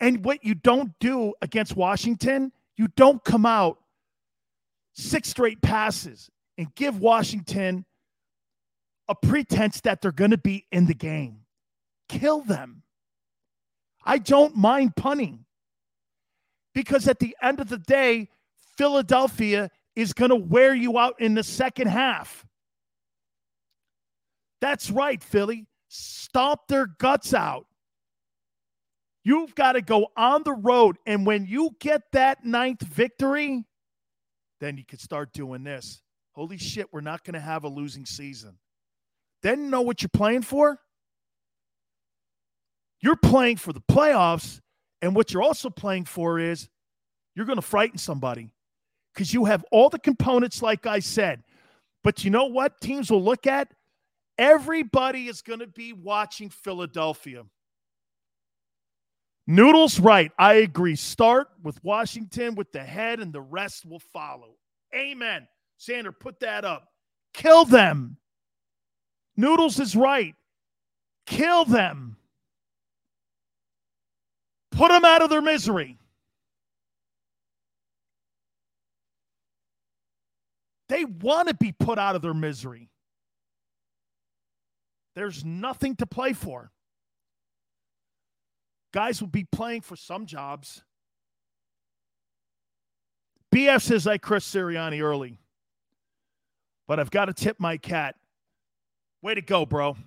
And 0.00 0.24
what 0.24 0.44
you 0.44 0.54
don't 0.54 0.92
do 0.98 1.34
against 1.42 1.76
Washington, 1.76 2.52
you 2.76 2.88
don't 2.96 3.22
come 3.22 3.44
out 3.44 3.78
six 4.94 5.28
straight 5.28 5.60
passes 5.60 6.30
and 6.56 6.74
give 6.74 7.00
Washington 7.00 7.84
a 9.08 9.14
pretense 9.14 9.80
that 9.82 10.00
they're 10.00 10.12
going 10.12 10.30
to 10.30 10.38
be 10.38 10.66
in 10.72 10.86
the 10.86 10.94
game. 10.94 11.40
Kill 12.08 12.40
them. 12.40 12.82
I 14.04 14.18
don't 14.18 14.56
mind 14.56 14.96
punting 14.96 15.44
because 16.74 17.08
at 17.08 17.18
the 17.18 17.36
end 17.42 17.60
of 17.60 17.68
the 17.68 17.78
day, 17.78 18.28
Philadelphia 18.76 19.70
is 19.96 20.12
going 20.12 20.30
to 20.30 20.36
wear 20.36 20.74
you 20.74 20.98
out 20.98 21.20
in 21.20 21.34
the 21.34 21.42
second 21.42 21.88
half. 21.88 22.46
That's 24.60 24.90
right, 24.90 25.22
Philly. 25.22 25.66
Stomp 25.88 26.60
their 26.68 26.86
guts 26.86 27.34
out. 27.34 27.66
You've 29.24 29.54
got 29.54 29.72
to 29.72 29.82
go 29.82 30.08
on 30.16 30.44
the 30.44 30.52
road. 30.52 30.96
And 31.06 31.26
when 31.26 31.46
you 31.46 31.70
get 31.80 32.02
that 32.12 32.44
ninth 32.44 32.82
victory, 32.82 33.64
then 34.60 34.76
you 34.76 34.84
could 34.84 35.00
start 35.00 35.32
doing 35.32 35.64
this. 35.64 36.02
Holy 36.32 36.58
shit, 36.58 36.92
we're 36.92 37.00
not 37.00 37.24
going 37.24 37.34
to 37.34 37.40
have 37.40 37.64
a 37.64 37.68
losing 37.68 38.06
season. 38.06 38.58
Then 39.42 39.70
know 39.70 39.82
what 39.82 40.02
you're 40.02 40.10
playing 40.10 40.42
for? 40.42 40.78
You're 43.00 43.16
playing 43.16 43.56
for 43.56 43.72
the 43.72 43.80
playoffs. 43.80 44.60
And 45.02 45.14
what 45.14 45.32
you're 45.32 45.42
also 45.42 45.70
playing 45.70 46.04
for 46.04 46.38
is 46.38 46.68
you're 47.34 47.46
going 47.46 47.56
to 47.56 47.62
frighten 47.62 47.98
somebody 47.98 48.50
because 49.14 49.32
you 49.32 49.44
have 49.46 49.64
all 49.70 49.88
the 49.88 49.98
components, 49.98 50.62
like 50.62 50.86
I 50.86 50.98
said. 50.98 51.42
But 52.02 52.24
you 52.24 52.30
know 52.30 52.46
what 52.46 52.80
teams 52.80 53.10
will 53.10 53.22
look 53.22 53.46
at? 53.46 53.72
Everybody 54.38 55.28
is 55.28 55.42
going 55.42 55.58
to 55.60 55.66
be 55.66 55.92
watching 55.92 56.48
Philadelphia. 56.48 57.44
Noodles 59.46 59.98
right. 59.98 60.30
I 60.38 60.54
agree. 60.54 60.96
Start 60.96 61.48
with 61.62 61.82
Washington 61.82 62.54
with 62.54 62.72
the 62.72 62.82
head, 62.82 63.20
and 63.20 63.32
the 63.32 63.40
rest 63.40 63.84
will 63.84 63.98
follow. 63.98 64.54
Amen. 64.94 65.46
Sander, 65.76 66.12
put 66.12 66.40
that 66.40 66.64
up. 66.64 66.88
Kill 67.34 67.64
them. 67.64 68.16
Noodles 69.36 69.80
is 69.80 69.96
right. 69.96 70.34
Kill 71.26 71.64
them. 71.64 72.16
Put 74.80 74.88
them 74.88 75.04
out 75.04 75.20
of 75.20 75.28
their 75.28 75.42
misery. 75.42 75.98
They 80.88 81.04
want 81.04 81.48
to 81.48 81.54
be 81.54 81.72
put 81.72 81.98
out 81.98 82.16
of 82.16 82.22
their 82.22 82.32
misery. 82.32 82.88
There's 85.14 85.44
nothing 85.44 85.96
to 85.96 86.06
play 86.06 86.32
for. 86.32 86.72
Guys 88.94 89.20
will 89.20 89.28
be 89.28 89.44
playing 89.52 89.82
for 89.82 89.96
some 89.96 90.24
jobs. 90.24 90.82
BF 93.54 93.82
says 93.82 94.06
I 94.06 94.16
Chris 94.16 94.50
Sirianni 94.50 95.02
early, 95.02 95.36
but 96.88 96.98
I've 96.98 97.10
got 97.10 97.26
to 97.26 97.34
tip 97.34 97.60
my 97.60 97.76
cat. 97.76 98.14
Way 99.20 99.34
to 99.34 99.42
go, 99.42 99.66
bro. 99.66 99.98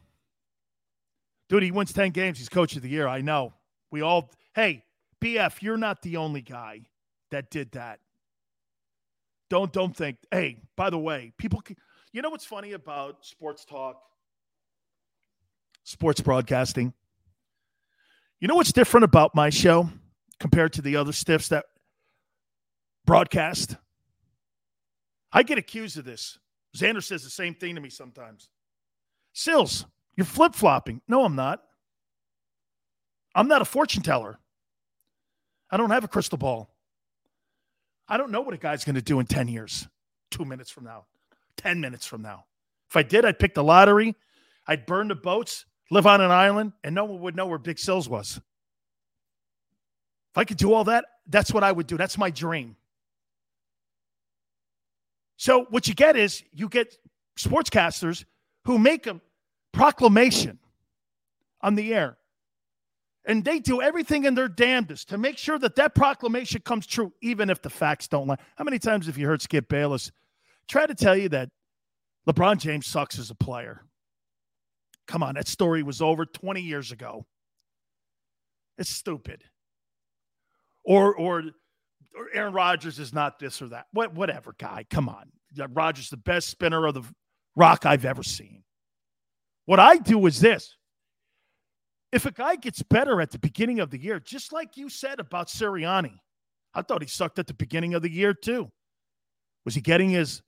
Dude, 1.48 1.62
he 1.62 1.70
wins 1.70 1.94
10 1.94 2.10
games. 2.10 2.40
He's 2.40 2.50
coach 2.50 2.76
of 2.76 2.82
the 2.82 2.90
year. 2.90 3.08
I 3.08 3.22
know. 3.22 3.54
We 3.92 4.02
all, 4.02 4.32
hey, 4.56 4.84
BF, 5.22 5.62
you're 5.62 5.78
not 5.78 6.02
the 6.02 6.18
only 6.18 6.42
guy 6.42 6.82
that 7.32 7.50
did 7.50 7.72
that. 7.72 8.00
Don't, 9.50 9.72
don't 9.72 9.96
think, 9.96 10.18
hey, 10.32 10.58
by 10.76 10.90
the 10.90 10.98
way, 10.98 11.34
people, 11.38 11.62
you 12.12 12.22
know 12.22 12.30
what's 12.30 12.46
funny 12.46 12.74
about 12.74 13.26
sports 13.26 13.66
talk, 13.66 14.02
sports 15.84 16.22
broadcasting? 16.22 16.94
You 18.40 18.48
know 18.48 18.56
what's 18.56 18.74
different 18.74 19.06
about 19.06 19.36
my 19.36 19.50
show 19.50 19.90
compared 20.40 20.74
to 20.74 20.82
the 20.82 20.96
other 20.96 21.14
stiffs 21.14 21.48
that 21.50 21.66
broadcast? 23.06 23.78
I 25.32 25.44
get 25.44 25.58
accused 25.58 25.98
of 25.98 26.06
this. 26.06 26.38
Xander 26.76 27.04
says 27.04 27.24
the 27.24 27.30
same 27.30 27.56
thing 27.56 27.76
to 27.76 27.82
me 27.82 27.90
sometimes. 27.90 28.50
Sills, 29.34 29.86
you're 30.16 30.26
flip 30.26 30.56
flopping. 30.56 31.02
No, 31.08 31.24
I'm 31.24 31.36
not. 31.36 31.62
I'm 33.36 33.48
not 33.48 33.62
a 33.62 33.66
fortune 33.66 34.04
teller. 34.04 34.40
I 35.74 35.78
don't 35.78 35.90
have 35.90 36.04
a 36.04 36.08
crystal 36.08 36.38
ball. 36.38 36.70
I 38.08 38.18
don't 38.18 38.30
know 38.30 38.42
what 38.42 38.54
a 38.54 38.58
guy's 38.58 38.86
going 38.86 38.94
to 38.94 39.02
do 39.02 39.20
in 39.20 39.26
10 39.26 39.48
years, 39.48 39.88
two 40.30 40.46
minutes 40.46 40.70
from 40.70 40.84
now, 40.84 41.06
10 41.58 41.82
minutes 41.82 42.06
from 42.06 42.22
now. 42.22 42.46
If 42.92 42.96
I 42.96 43.02
did, 43.02 43.26
I'd 43.26 43.40
pick 43.40 43.56
the 43.56 43.64
lottery, 43.64 44.16
I'd 44.68 44.86
burn 44.86 45.08
the 45.08 45.16
boats, 45.16 45.66
live 45.90 46.06
on 46.06 46.22
an 46.22 46.30
island, 46.30 46.74
and 46.84 46.94
no 46.94 47.06
one 47.06 47.22
would 47.22 47.36
know 47.36 47.48
where 47.48 47.58
Big 47.58 47.80
Sills 47.80 48.08
was. 48.08 48.40
If 50.32 50.38
I 50.38 50.44
could 50.44 50.58
do 50.58 50.74
all 50.74 50.84
that, 50.84 51.06
that's 51.26 51.52
what 51.52 51.64
I 51.64 51.72
would 51.72 51.88
do. 51.88 51.98
That's 51.98 52.20
my 52.20 52.30
dream. 52.30 52.76
So, 55.38 55.66
what 55.72 55.88
you 55.88 55.96
get 55.96 56.16
is 56.16 56.44
you 56.54 56.70
get 56.70 56.96
sportscasters 57.36 58.26
who 58.66 58.78
make 58.78 59.08
a 59.08 59.20
proclamation 59.72 60.60
on 61.62 61.74
the 61.74 61.96
air. 61.96 62.18
And 63.26 63.46
they 63.46 63.60
do 63.60 63.82
everything 63.82 64.26
in 64.26 64.36
their 64.36 64.50
damnedest 64.50 65.10
to 65.10 65.18
make 65.18 65.38
sure 65.38 65.58
that 65.60 65.76
that 65.78 65.96
proclamation 65.96 66.62
comes 66.62 66.86
true, 66.86 67.14
even 67.22 67.50
if 67.50 67.62
the 67.62 67.70
facts 67.70 68.08
don't 68.08 68.28
lie. 68.28 68.38
How 68.58 68.66
many 68.66 68.80
times 68.80 69.06
have 69.06 69.18
you 69.18 69.28
heard 69.28 69.42
Skip 69.42 69.70
Bayless 69.70 70.12
try 70.68 70.86
to 70.86 70.96
tell 70.96 71.16
you 71.16 71.30
that 71.30 71.50
LeBron 72.28 72.58
James 72.58 72.86
sucks 72.86 73.18
as 73.18 73.30
a 73.30 73.36
player? 73.36 73.86
Come 75.08 75.24
on, 75.24 75.36
that 75.36 75.48
story 75.48 75.84
was 75.84 76.02
over 76.02 76.26
20 76.26 76.62
years 76.62 76.92
ago. 76.92 77.26
It's 78.78 78.90
stupid. 78.90 79.44
Or, 80.84 81.16
or, 81.16 81.44
or 82.18 82.28
Aaron 82.34 82.54
Rodgers 82.54 83.00
is 83.00 83.14
not 83.14 83.40
this 83.40 83.62
or 83.62 83.70
that. 83.70 83.86
What, 83.94 84.14
whatever, 84.14 84.54
guy. 84.58 84.86
Come 84.90 85.08
on. 85.08 85.32
Rodgers 85.70 86.10
the 86.10 86.18
best 86.18 86.50
spinner 86.50 86.86
of 86.88 86.96
the 86.96 87.04
rock 87.56 87.86
I've 87.86 88.06
ever 88.06 88.24
seen. 88.24 88.64
What 89.66 89.80
I 89.80 89.98
do 89.98 90.26
is 90.26 90.42
this. 90.42 90.76
If 92.14 92.28
a 92.28 92.32
guy 92.32 92.58
gets 92.58 92.84
better 92.84 93.22
at 93.22 93.32
the 93.32 93.40
beginning 93.40 93.80
of 93.80 93.90
the 93.90 93.98
year, 93.98 94.20
just 94.20 94.54
like 94.54 94.78
you 94.78 94.88
said 94.88 95.20
about 95.20 95.48
Sirianni, 95.48 96.20
I 96.76 96.84
thought 96.84 97.02
he 97.02 97.08
sucked 97.08 97.40
at 97.40 97.48
the 97.48 97.56
beginning 97.56 97.96
of 97.96 98.04
the 98.04 98.12
year 98.12 98.36
too. 98.36 98.72
Was 99.66 99.74
he 99.74 99.82
getting 99.82 100.12
his 100.12 100.44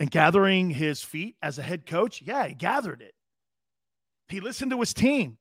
and 0.00 0.10
gathering 0.10 0.70
his 0.70 1.02
feet 1.02 1.36
as 1.42 1.58
a 1.58 1.62
head 1.62 1.84
coach? 1.84 2.22
Yeah, 2.22 2.46
he 2.46 2.54
gathered 2.54 3.02
it. 3.02 3.12
He 4.30 4.40
listened 4.40 4.70
to 4.70 4.80
his 4.80 4.94
team. 4.94 5.36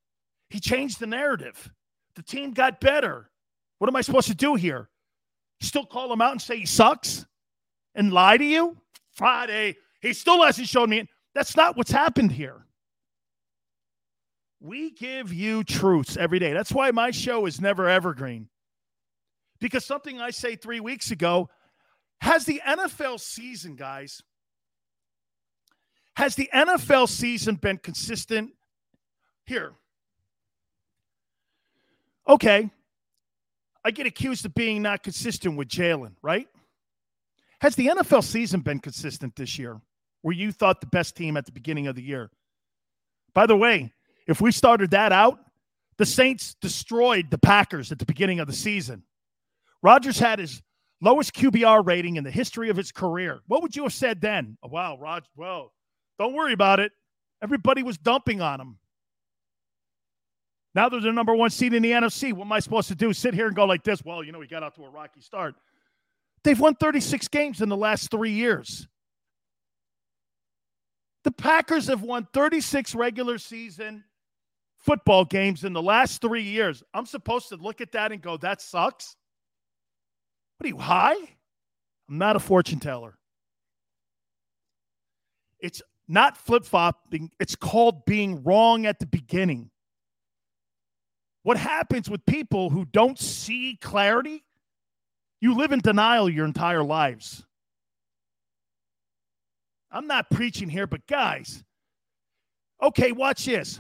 He 0.50 0.60
changed 0.60 1.00
the 1.00 1.08
narrative. 1.08 1.72
The 2.18 2.24
team 2.24 2.52
got 2.52 2.82
better. 2.82 3.32
What 3.80 3.90
am 3.90 3.96
I 3.96 4.02
supposed 4.02 4.28
to 4.28 4.36
do 4.36 4.56
here? 4.56 4.90
Still 5.62 5.86
call 5.86 6.12
him 6.12 6.20
out 6.20 6.34
and 6.34 6.42
say 6.42 6.58
he 6.58 6.66
sucks 6.66 7.26
and 7.96 8.12
lie 8.12 8.36
to 8.36 8.44
you? 8.44 8.76
Friday, 9.14 9.78
he 10.02 10.12
still 10.12 10.44
hasn't 10.44 10.68
shown 10.68 10.90
me. 10.90 11.08
That's 11.34 11.56
not 11.56 11.78
what's 11.78 11.92
happened 11.92 12.34
here. 12.34 12.66
We 14.60 14.92
give 14.92 15.34
you 15.34 15.64
truths 15.64 16.18
every 16.18 16.40
day. 16.40 16.54
That's 16.54 16.72
why 16.72 16.92
my 16.92 17.12
show 17.12 17.46
is 17.46 17.62
never 17.62 17.88
evergreen. 17.90 18.50
Because 19.60 19.86
something 19.86 20.20
I 20.20 20.32
say 20.32 20.56
three 20.56 20.80
weeks 20.80 21.12
ago 21.12 21.50
has 22.22 22.46
the 22.46 22.62
NFL 22.66 23.20
season, 23.20 23.76
guys, 23.76 24.22
has 26.16 26.36
the 26.36 26.50
NFL 26.54 27.10
season 27.10 27.56
been 27.56 27.78
consistent 27.78 28.52
here? 29.46 29.74
Okay. 32.28 32.70
I 33.84 33.92
get 33.92 34.08
accused 34.08 34.46
of 34.46 34.56
being 34.56 34.82
not 34.82 35.04
consistent 35.04 35.58
with 35.58 35.68
Jalen, 35.68 36.14
right? 36.22 36.48
Has 37.62 37.76
the 37.76 37.88
NFL 37.88 38.24
season 38.24 38.62
been 38.62 38.80
consistent 38.80 39.36
this 39.36 39.60
year? 39.60 39.80
Where 40.22 40.34
you 40.34 40.52
thought 40.52 40.82
the 40.82 40.88
best 40.88 41.16
team 41.16 41.38
at 41.38 41.46
the 41.46 41.52
beginning 41.52 41.86
of 41.88 41.96
the 41.96 42.02
year? 42.02 42.32
By 43.34 43.46
the 43.46 43.56
way, 43.56 43.94
if 44.28 44.42
we 44.42 44.52
started 44.52 44.92
that 44.92 45.12
out, 45.12 45.40
the 45.98 46.06
Saints 46.06 46.56
destroyed 46.62 47.30
the 47.30 47.38
Packers 47.38 47.92
at 47.92 48.00
the 48.00 48.06
beginning 48.06 48.40
of 48.40 48.48
the 48.48 48.54
season. 48.54 49.04
Rodgers 49.82 50.20
had 50.20 50.40
his 50.40 50.62
lowest 51.02 51.34
QBR 51.34 51.86
rating 51.86 52.16
in 52.16 52.24
the 52.24 52.32
history 52.32 52.70
of 52.70 52.78
his 52.78 52.92
career. 52.92 53.42
What 53.48 53.62
would 53.62 53.76
you 53.76 53.84
have 53.84 53.94
said 53.94 54.22
then? 54.22 54.58
Oh, 54.64 54.70
wow, 54.70 54.98
Rod, 54.98 55.24
well, 55.36 55.72
don't 56.18 56.34
worry 56.34 56.54
about 56.54 56.80
it. 56.80 56.92
Everybody 57.42 57.84
was 57.84 57.98
dumping 57.98 58.42
on 58.42 58.60
him. 58.60 58.78
Now 60.74 60.90
they're 60.90 61.00
the 61.00 61.12
number 61.12 61.34
one 61.34 61.50
seed 61.50 61.74
in 61.74 61.84
the 61.84 61.92
NFC. 61.92 62.34
What 62.34 62.46
am 62.46 62.52
I 62.52 62.60
supposed 62.60 62.90
to 62.90 62.96
do? 62.96 63.14
Sit 63.14 63.34
here 63.34 63.48
and 63.48 63.56
go 63.56 63.66
like 63.66 63.84
this? 63.84 64.04
Well, 64.04 64.24
you 64.24 64.34
know, 64.34 64.42
he 64.42 64.48
got 64.48 64.64
out 64.64 64.76
to 64.76 64.84
a 64.84 64.90
rocky 64.90 65.22
start. 65.22 65.56
They've 66.44 66.60
won 66.60 66.76
36 66.76 67.28
games 67.30 67.62
in 67.62 67.70
the 67.70 67.78
last 67.78 68.12
three 68.12 68.32
years. 68.32 68.88
The 71.24 71.32
Packers 71.32 71.88
have 71.88 72.02
won 72.02 72.28
36 72.34 72.94
regular 72.94 73.38
season 73.38 74.04
football 74.86 75.26
games 75.26 75.64
in 75.64 75.74
the 75.74 75.82
last 75.82 76.22
three 76.22 76.44
years. 76.44 76.84
I'm 76.94 77.08
supposed 77.08 77.50
to 77.50 77.56
look 77.56 77.82
at 77.82 77.92
that 77.94 78.12
and 78.12 78.22
go, 78.22 78.38
that 78.38 78.62
sucks? 78.62 79.16
What 80.58 80.66
are 80.66 80.70
you, 80.70 80.78
high? 80.78 81.16
I'm 82.08 82.18
not 82.18 82.36
a 82.36 82.40
fortune 82.40 82.80
teller. 82.80 83.18
It's 85.60 85.82
not 86.08 86.38
flip 86.38 86.66
flopping, 86.66 87.32
it's 87.40 87.56
called 87.56 88.06
being 88.06 88.44
wrong 88.44 88.86
at 88.86 89.00
the 89.00 89.08
beginning. 89.08 89.72
What 91.42 91.58
happens 91.58 92.10
with 92.10 92.26
people 92.26 92.70
who 92.70 92.86
don't 92.86 93.18
see 93.18 93.78
clarity? 93.82 94.44
You 95.42 95.56
live 95.56 95.72
in 95.72 95.80
denial 95.80 96.30
your 96.30 96.46
entire 96.46 96.84
lives. 96.84 97.44
I'm 99.92 100.08
not 100.08 100.30
preaching 100.30 100.70
here, 100.70 100.88
but 100.88 101.08
guys, 101.08 101.64
okay, 102.82 103.12
watch 103.12 103.46
this. 103.46 103.80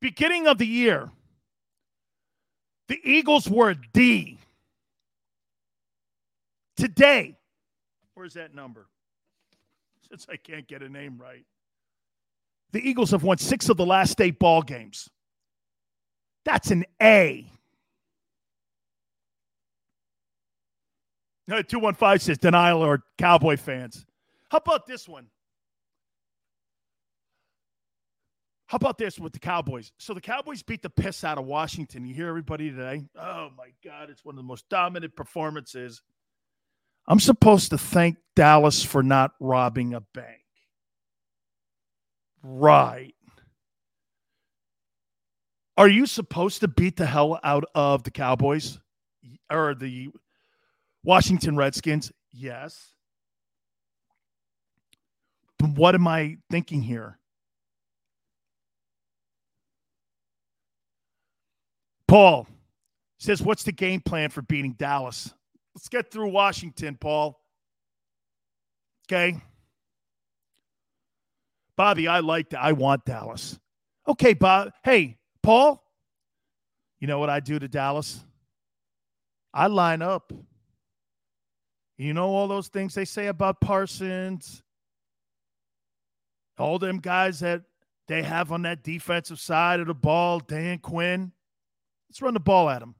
Beginning 0.00 0.46
of 0.46 0.58
the 0.58 0.66
year, 0.66 1.10
the 2.88 3.00
Eagles 3.02 3.48
were 3.48 3.70
a 3.70 3.76
D. 3.92 4.38
Today, 6.76 7.36
where's 8.14 8.34
that 8.34 8.54
number? 8.54 8.86
Since 10.08 10.26
I 10.30 10.36
can't 10.36 10.66
get 10.66 10.82
a 10.82 10.88
name 10.88 11.18
right. 11.20 11.44
The 12.72 12.86
Eagles 12.88 13.10
have 13.10 13.22
won 13.22 13.38
six 13.38 13.68
of 13.68 13.76
the 13.76 13.86
last 13.86 14.20
eight 14.20 14.38
ball 14.38 14.62
games. 14.62 15.08
That's 16.44 16.70
an 16.70 16.84
A. 17.02 17.50
Uh, 21.50 21.62
215 21.62 22.18
says 22.18 22.38
denial 22.38 22.82
or 22.82 23.02
Cowboy 23.16 23.56
fans. 23.56 24.04
How 24.50 24.58
about 24.58 24.86
this 24.86 25.08
one? 25.08 25.26
How 28.68 28.76
about 28.76 28.98
this 28.98 29.18
with 29.18 29.32
the 29.32 29.38
Cowboys? 29.38 29.92
So 29.98 30.12
the 30.12 30.20
Cowboys 30.20 30.62
beat 30.62 30.82
the 30.82 30.90
piss 30.90 31.24
out 31.24 31.38
of 31.38 31.46
Washington. 31.46 32.04
You 32.04 32.14
hear 32.14 32.28
everybody 32.28 32.70
today? 32.70 33.02
Oh 33.16 33.48
my 33.56 33.70
God, 33.82 34.10
it's 34.10 34.22
one 34.26 34.34
of 34.34 34.36
the 34.36 34.42
most 34.42 34.68
dominant 34.68 35.16
performances. 35.16 36.02
I'm 37.06 37.18
supposed 37.18 37.70
to 37.70 37.78
thank 37.78 38.18
Dallas 38.36 38.84
for 38.84 39.02
not 39.02 39.32
robbing 39.40 39.94
a 39.94 40.02
bank. 40.12 40.42
Right. 42.42 43.14
Are 45.78 45.88
you 45.88 46.04
supposed 46.04 46.60
to 46.60 46.68
beat 46.68 46.96
the 46.96 47.06
hell 47.06 47.40
out 47.42 47.64
of 47.74 48.02
the 48.02 48.10
Cowboys 48.10 48.78
or 49.50 49.74
the 49.74 50.10
Washington 51.02 51.56
Redskins? 51.56 52.12
Yes. 52.32 52.92
But 55.58 55.70
what 55.70 55.94
am 55.94 56.06
I 56.06 56.36
thinking 56.50 56.82
here? 56.82 57.17
Paul 62.08 62.48
says, 63.18 63.42
What's 63.42 63.62
the 63.62 63.72
game 63.72 64.00
plan 64.00 64.30
for 64.30 64.42
beating 64.42 64.72
Dallas? 64.72 65.32
Let's 65.74 65.88
get 65.88 66.10
through 66.10 66.30
Washington, 66.30 66.96
Paul. 66.96 67.38
Okay. 69.06 69.40
Bobby, 71.76 72.08
I 72.08 72.18
like 72.20 72.50
that. 72.50 72.60
I 72.60 72.72
want 72.72 73.04
Dallas. 73.04 73.60
Okay, 74.08 74.34
Bob. 74.34 74.72
Hey, 74.82 75.18
Paul, 75.42 75.84
you 76.98 77.06
know 77.06 77.20
what 77.20 77.30
I 77.30 77.38
do 77.38 77.58
to 77.58 77.68
Dallas? 77.68 78.24
I 79.54 79.68
line 79.68 80.02
up. 80.02 80.32
You 81.96 82.14
know 82.14 82.28
all 82.28 82.48
those 82.48 82.68
things 82.68 82.94
they 82.94 83.04
say 83.04 83.26
about 83.26 83.60
Parsons, 83.60 84.62
all 86.58 86.78
them 86.78 86.98
guys 86.98 87.40
that 87.40 87.62
they 88.06 88.22
have 88.22 88.50
on 88.52 88.62
that 88.62 88.82
defensive 88.82 89.40
side 89.40 89.80
of 89.80 89.86
the 89.86 89.94
ball, 89.94 90.40
Dan 90.40 90.78
Quinn. 90.78 91.32
Let's 92.08 92.22
run 92.22 92.34
the 92.34 92.40
ball 92.40 92.70
at 92.70 92.80
them. 92.80 92.94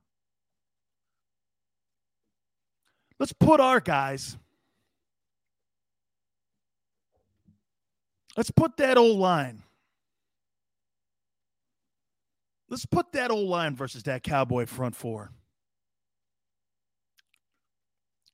Let's 3.18 3.32
put 3.32 3.60
our 3.60 3.80
guys. 3.80 4.36
Let's 8.36 8.50
put 8.50 8.76
that 8.76 8.96
old 8.96 9.18
line. 9.18 9.62
Let's 12.68 12.86
put 12.86 13.12
that 13.12 13.30
old 13.30 13.48
line 13.48 13.74
versus 13.74 14.04
that 14.04 14.22
Cowboy 14.22 14.66
front 14.66 14.94
four. 14.94 15.32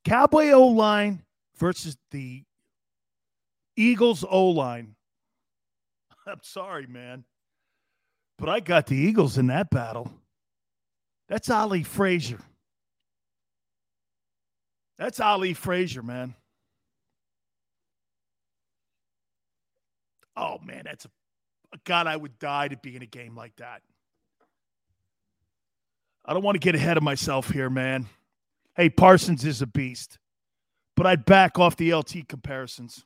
Cowboy 0.05 0.51
O 0.51 0.67
line 0.67 1.23
versus 1.57 1.97
the 2.11 2.43
Eagles 3.77 4.25
O 4.29 4.51
line. 4.51 4.97
I'm 6.27 6.41
sorry, 6.43 6.87
man. 6.87 7.25
But 8.37 8.49
I 8.49 8.61
got 8.61 8.87
the 8.87 8.97
Eagles 8.97 9.39
in 9.39 9.47
that 9.47 9.71
battle. 9.71 10.13
That's 11.29 11.51
Ali 11.51 11.83
Frazier. 11.83 12.41
That's 14.99 15.21
Ali 15.21 15.55
Frazier, 15.55 16.03
man. 16.03 16.35
Oh, 20.37 20.59
man, 20.65 20.83
that's 20.85 21.05
a, 21.05 21.11
a 21.73 21.79
God, 21.85 22.07
I 22.07 22.17
would 22.17 22.39
die 22.39 22.69
to 22.69 22.77
be 22.77 22.97
in 22.97 23.03
a 23.03 23.07
game 23.07 23.37
like 23.37 23.57
that. 23.57 23.83
I 26.25 26.33
don't 26.33 26.43
want 26.43 26.57
to 26.57 26.61
get 26.61 26.75
ahead 26.75 26.97
of 26.97 27.03
myself 27.03 27.51
here, 27.51 27.71
man. 27.71 28.07
Hey, 28.77 28.89
Parsons 28.89 29.45
is 29.45 29.63
a 29.63 29.67
beast, 29.67 30.19
but 30.97 31.07
I'd 31.07 31.25
back 31.25 31.59
off 31.59 31.77
the 31.77 31.95
LT 31.95 32.29
comparisons. 32.29 33.05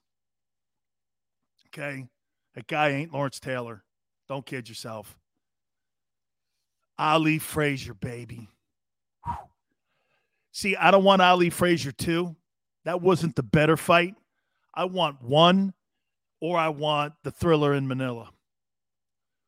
Okay. 1.66 2.07
That 2.55 2.66
guy 2.66 2.90
ain't 2.90 3.12
Lawrence 3.12 3.39
Taylor. 3.39 3.85
Don't 4.28 4.45
kid 4.45 4.69
yourself. 4.69 5.16
Ali 6.99 7.39
Frazier, 7.39 7.95
baby. 7.95 8.49
See, 10.53 10.75
I 10.75 10.91
don't 10.91 11.05
want 11.05 11.23
Ali 11.23 11.51
Frazier 11.51 11.93
too. 11.93 12.35
That 12.85 13.01
wasn't 13.01 13.37
the 13.37 13.43
better 13.43 13.77
fight. 13.77 14.15
I 14.75 14.85
want 14.85 15.23
one, 15.23 15.75
or 16.41 16.59
I 16.59 16.69
want 16.69 17.15
the 17.23 17.31
thriller 17.31 17.75
in 17.75 17.87
Manila. 17.87 18.31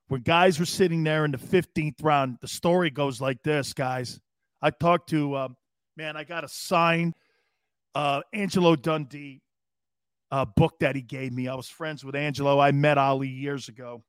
Where 0.08 0.20
guys 0.20 0.58
were 0.58 0.66
sitting 0.66 1.04
there 1.04 1.24
in 1.24 1.30
the 1.30 1.38
15th 1.38 2.02
round, 2.02 2.38
the 2.40 2.48
story 2.48 2.90
goes 2.90 3.20
like 3.20 3.42
this, 3.42 3.72
guys. 3.72 4.20
I 4.60 4.70
talked 4.70 5.08
to, 5.10 5.34
uh, 5.34 5.48
man, 5.96 6.16
I 6.16 6.24
got 6.24 6.44
a 6.44 6.48
signed 6.48 7.14
uh, 7.94 8.22
Angelo 8.32 8.76
Dundee 8.76 9.40
uh, 10.30 10.44
book 10.44 10.78
that 10.80 10.96
he 10.96 11.02
gave 11.02 11.32
me. 11.32 11.48
I 11.48 11.54
was 11.54 11.68
friends 11.68 12.04
with 12.04 12.14
Angelo. 12.14 12.58
I 12.58 12.72
met 12.72 12.98
Ali 12.98 13.28
years 13.28 13.68
ago. 13.68 14.02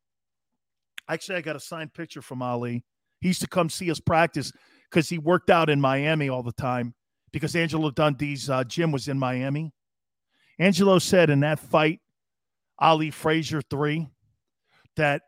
Actually, 1.07 1.37
I 1.37 1.41
got 1.41 1.55
a 1.55 1.59
signed 1.59 1.93
picture 1.93 2.21
from 2.21 2.41
Ali. 2.41 2.83
He 3.21 3.29
used 3.29 3.41
to 3.41 3.47
come 3.47 3.69
see 3.69 3.89
us 3.91 3.99
practice 3.99 4.51
because 4.89 5.07
he 5.07 5.17
worked 5.17 5.49
out 5.49 5.69
in 5.69 5.79
Miami 5.79 6.27
all 6.27 6.43
the 6.43 6.51
time 6.51 6.93
because 7.31 7.55
Angelo 7.55 7.91
Dundee's 7.91 8.49
uh, 8.49 8.63
gym 8.63 8.91
was 8.91 9.07
in 9.07 9.17
Miami. 9.17 9.71
Angelo 10.59 10.99
said 10.99 11.29
in 11.29 11.39
that 11.41 11.59
fight, 11.59 11.99
Ali 12.79 13.11
Frazier 13.11 13.61
three, 13.61 14.07
that 14.97 15.21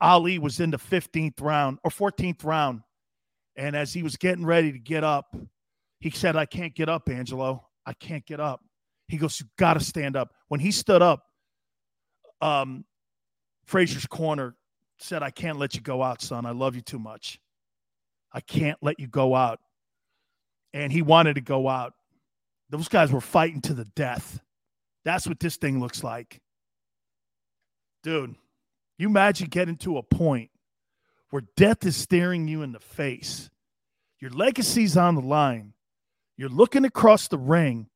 Ali 0.00 0.38
was 0.38 0.60
in 0.60 0.70
the 0.70 0.78
15th 0.78 1.40
round 1.40 1.78
or 1.84 1.90
14th 1.90 2.44
round. 2.44 2.80
And 3.56 3.76
as 3.76 3.92
he 3.92 4.02
was 4.02 4.16
getting 4.16 4.44
ready 4.44 4.72
to 4.72 4.78
get 4.78 5.04
up, 5.04 5.36
he 6.00 6.10
said, 6.10 6.36
I 6.36 6.44
can't 6.44 6.74
get 6.74 6.88
up, 6.88 7.08
Angelo. 7.08 7.68
I 7.86 7.92
can't 7.92 8.26
get 8.26 8.40
up. 8.40 8.60
He 9.08 9.16
goes, 9.16 9.38
You 9.38 9.46
got 9.58 9.74
to 9.74 9.80
stand 9.80 10.16
up. 10.16 10.32
When 10.48 10.60
he 10.60 10.70
stood 10.70 11.02
up, 11.02 11.24
um, 12.40 12.84
Frazier's 13.66 14.06
corner 14.06 14.56
said, 14.98 15.22
I 15.22 15.30
can't 15.30 15.58
let 15.58 15.74
you 15.74 15.80
go 15.80 16.02
out, 16.02 16.22
son. 16.22 16.46
I 16.46 16.50
love 16.50 16.74
you 16.74 16.80
too 16.80 16.98
much. 16.98 17.40
I 18.32 18.40
can't 18.40 18.78
let 18.82 18.98
you 18.98 19.06
go 19.06 19.34
out. 19.34 19.60
And 20.72 20.92
he 20.92 21.02
wanted 21.02 21.34
to 21.34 21.40
go 21.40 21.68
out. 21.68 21.94
Those 22.70 22.88
guys 22.88 23.12
were 23.12 23.20
fighting 23.20 23.60
to 23.62 23.74
the 23.74 23.84
death. 23.84 24.40
That's 25.04 25.26
what 25.26 25.38
this 25.38 25.56
thing 25.56 25.80
looks 25.80 26.02
like. 26.02 26.40
Dude, 28.02 28.34
you 28.98 29.08
imagine 29.08 29.48
getting 29.48 29.76
to 29.78 29.98
a 29.98 30.02
point 30.02 30.50
where 31.30 31.42
death 31.56 31.84
is 31.84 31.96
staring 31.96 32.48
you 32.48 32.62
in 32.62 32.72
the 32.72 32.80
face. 32.80 33.50
Your 34.20 34.30
legacy's 34.30 34.96
on 34.96 35.14
the 35.14 35.20
line. 35.20 35.74
You're 36.36 36.48
looking 36.48 36.84
across 36.84 37.28
the 37.28 37.38
ring 37.38 37.88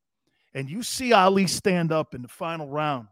and 0.53 0.69
you 0.69 0.83
see 0.83 1.13
Ali 1.13 1.47
stand 1.47 1.91
up 1.91 2.13
in 2.13 2.21
the 2.21 2.27
final 2.27 2.67
round, 2.67 3.07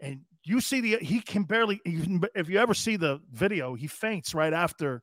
and 0.00 0.20
you 0.44 0.60
see 0.60 0.80
the 0.80 0.98
he 1.00 1.20
can 1.20 1.44
barely. 1.44 1.80
If 1.84 2.48
you 2.48 2.58
ever 2.58 2.74
see 2.74 2.96
the 2.96 3.20
video, 3.32 3.74
he 3.74 3.86
faints 3.86 4.34
right 4.34 4.52
after 4.52 5.02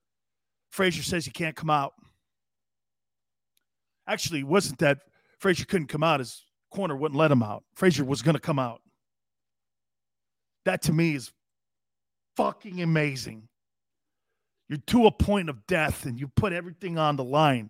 Frazier 0.71 1.03
says 1.03 1.25
he 1.25 1.31
can't 1.31 1.55
come 1.55 1.69
out. 1.69 1.93
Actually, 4.07 4.39
it 4.39 4.47
wasn't 4.47 4.79
that 4.79 4.99
Frazier 5.39 5.65
couldn't 5.65 5.87
come 5.87 6.03
out; 6.03 6.19
his 6.19 6.43
corner 6.71 6.95
wouldn't 6.95 7.17
let 7.17 7.31
him 7.31 7.43
out. 7.43 7.63
Frazier 7.75 8.03
was 8.03 8.21
going 8.21 8.35
to 8.35 8.41
come 8.41 8.59
out. 8.59 8.81
That 10.65 10.81
to 10.83 10.93
me 10.93 11.15
is 11.15 11.31
fucking 12.35 12.81
amazing. 12.81 13.47
You're 14.67 14.79
to 14.87 15.07
a 15.07 15.11
point 15.11 15.49
of 15.49 15.65
death, 15.67 16.05
and 16.05 16.19
you 16.19 16.27
put 16.27 16.53
everything 16.53 16.97
on 16.97 17.15
the 17.15 17.23
line. 17.23 17.69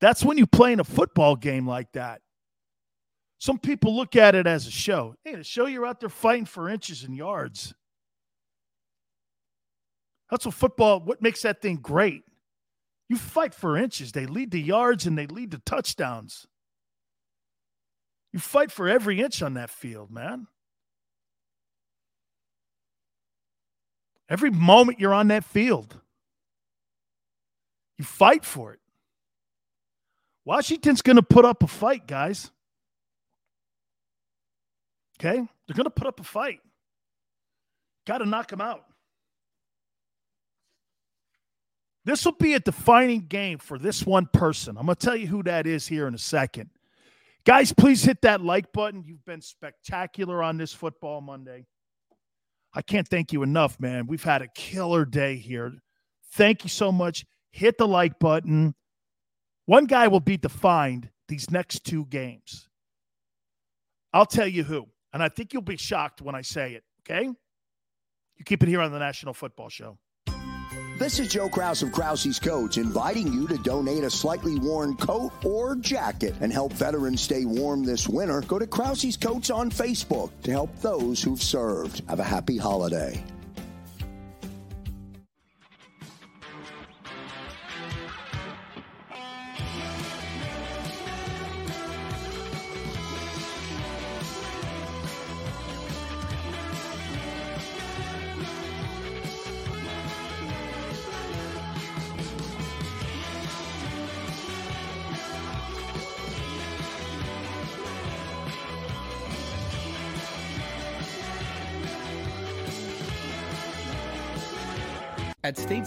That's 0.00 0.24
when 0.24 0.38
you 0.38 0.46
play 0.46 0.72
in 0.72 0.80
a 0.80 0.84
football 0.84 1.34
game 1.34 1.66
like 1.66 1.92
that. 1.92 2.20
Some 3.38 3.58
people 3.58 3.94
look 3.96 4.16
at 4.16 4.34
it 4.34 4.46
as 4.46 4.66
a 4.66 4.70
show. 4.70 5.14
Hey, 5.24 5.36
to 5.36 5.44
show 5.44 5.66
you're 5.66 5.86
out 5.86 6.00
there 6.00 6.08
fighting 6.08 6.44
for 6.44 6.68
inches 6.68 7.04
and 7.04 7.16
yards. 7.16 7.72
That's 10.30 10.44
what 10.44 10.54
football, 10.54 11.00
what 11.00 11.22
makes 11.22 11.42
that 11.42 11.62
thing 11.62 11.76
great. 11.76 12.24
You 13.08 13.16
fight 13.16 13.54
for 13.54 13.76
inches. 13.76 14.12
They 14.12 14.26
lead 14.26 14.50
to 14.52 14.58
yards 14.58 15.06
and 15.06 15.16
they 15.16 15.26
lead 15.26 15.52
to 15.52 15.58
touchdowns. 15.58 16.46
You 18.32 18.38
fight 18.38 18.70
for 18.70 18.88
every 18.88 19.20
inch 19.20 19.40
on 19.40 19.54
that 19.54 19.70
field, 19.70 20.10
man. 20.10 20.46
Every 24.28 24.50
moment 24.50 25.00
you're 25.00 25.14
on 25.14 25.28
that 25.28 25.44
field, 25.44 25.98
you 27.96 28.04
fight 28.04 28.44
for 28.44 28.74
it. 28.74 28.80
Washington's 30.44 31.00
going 31.00 31.16
to 31.16 31.22
put 31.22 31.46
up 31.46 31.62
a 31.62 31.66
fight, 31.66 32.06
guys. 32.06 32.50
Okay? 35.18 35.36
They're 35.66 35.74
going 35.74 35.84
to 35.84 35.90
put 35.90 36.06
up 36.06 36.20
a 36.20 36.24
fight. 36.24 36.60
Got 38.06 38.18
to 38.18 38.26
knock 38.26 38.48
them 38.48 38.60
out. 38.60 38.84
This 42.04 42.24
will 42.24 42.32
be 42.32 42.54
a 42.54 42.60
defining 42.60 43.26
game 43.26 43.58
for 43.58 43.78
this 43.78 44.06
one 44.06 44.26
person. 44.32 44.78
I'm 44.78 44.86
going 44.86 44.96
to 44.96 45.06
tell 45.06 45.16
you 45.16 45.26
who 45.26 45.42
that 45.42 45.66
is 45.66 45.86
here 45.86 46.06
in 46.06 46.14
a 46.14 46.18
second. 46.18 46.70
Guys, 47.44 47.72
please 47.72 48.02
hit 48.02 48.22
that 48.22 48.40
like 48.40 48.72
button. 48.72 49.04
You've 49.06 49.24
been 49.24 49.42
spectacular 49.42 50.42
on 50.42 50.56
this 50.56 50.72
football 50.72 51.20
Monday. 51.20 51.66
I 52.74 52.82
can't 52.82 53.06
thank 53.06 53.32
you 53.32 53.42
enough, 53.42 53.78
man. 53.80 54.06
We've 54.06 54.22
had 54.22 54.42
a 54.42 54.48
killer 54.54 55.04
day 55.04 55.36
here. 55.36 55.72
Thank 56.32 56.64
you 56.64 56.70
so 56.70 56.92
much. 56.92 57.24
Hit 57.50 57.76
the 57.78 57.88
like 57.88 58.18
button. 58.18 58.74
One 59.66 59.86
guy 59.86 60.08
will 60.08 60.20
be 60.20 60.36
defined 60.36 61.10
these 61.28 61.50
next 61.50 61.84
two 61.84 62.06
games. 62.06 62.68
I'll 64.12 64.26
tell 64.26 64.48
you 64.48 64.64
who. 64.64 64.86
And 65.12 65.22
I 65.22 65.28
think 65.28 65.52
you'll 65.52 65.62
be 65.62 65.76
shocked 65.76 66.20
when 66.20 66.34
I 66.34 66.42
say 66.42 66.74
it, 66.74 66.84
okay? 67.02 67.24
You 67.24 68.44
keep 68.44 68.62
it 68.62 68.68
here 68.68 68.80
on 68.80 68.92
the 68.92 68.98
National 68.98 69.34
Football 69.34 69.68
Show. 69.68 69.98
This 70.98 71.20
is 71.20 71.28
Joe 71.28 71.48
Kraus 71.48 71.82
of 71.82 71.92
Krause's 71.92 72.40
Coats 72.40 72.76
inviting 72.76 73.32
you 73.32 73.46
to 73.46 73.56
donate 73.58 74.02
a 74.02 74.10
slightly 74.10 74.58
worn 74.58 74.96
coat 74.96 75.30
or 75.44 75.76
jacket 75.76 76.34
and 76.40 76.52
help 76.52 76.72
veterans 76.72 77.20
stay 77.20 77.44
warm 77.44 77.84
this 77.84 78.08
winter. 78.08 78.40
Go 78.40 78.58
to 78.58 78.66
Krause's 78.66 79.16
Coats 79.16 79.48
on 79.48 79.70
Facebook 79.70 80.32
to 80.42 80.50
help 80.50 80.76
those 80.80 81.22
who've 81.22 81.40
served. 81.40 82.02
Have 82.08 82.18
a 82.18 82.24
happy 82.24 82.56
holiday. 82.56 83.22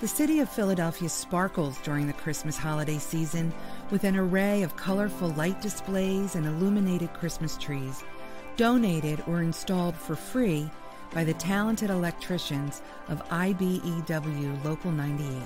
The 0.00 0.08
city 0.08 0.40
of 0.40 0.48
Philadelphia 0.48 1.10
sparkles 1.10 1.78
during 1.82 2.06
the 2.06 2.14
Christmas 2.14 2.56
holiday 2.56 2.96
season 2.96 3.52
with 3.90 4.04
an 4.04 4.16
array 4.16 4.62
of 4.62 4.74
colorful 4.74 5.28
light 5.32 5.60
displays 5.60 6.36
and 6.36 6.46
illuminated 6.46 7.12
Christmas 7.12 7.58
trees, 7.58 8.02
donated 8.56 9.22
or 9.26 9.42
installed 9.42 9.94
for 9.94 10.16
free 10.16 10.70
by 11.12 11.22
the 11.22 11.34
talented 11.34 11.90
electricians 11.90 12.80
of 13.08 13.22
IBEW 13.28 14.64
Local 14.64 14.90
98. 14.90 15.42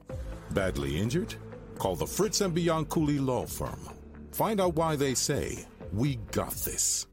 Badly 0.50 0.98
injured? 0.98 1.34
Call 1.78 1.96
the 1.96 2.06
Fritz 2.06 2.40
and 2.40 2.56
Bianculli 2.56 3.24
Law 3.24 3.46
Firm. 3.46 3.80
Find 4.32 4.60
out 4.60 4.74
why 4.76 4.96
they 4.96 5.14
say, 5.14 5.66
We 5.92 6.16
got 6.32 6.52
this. 6.52 7.06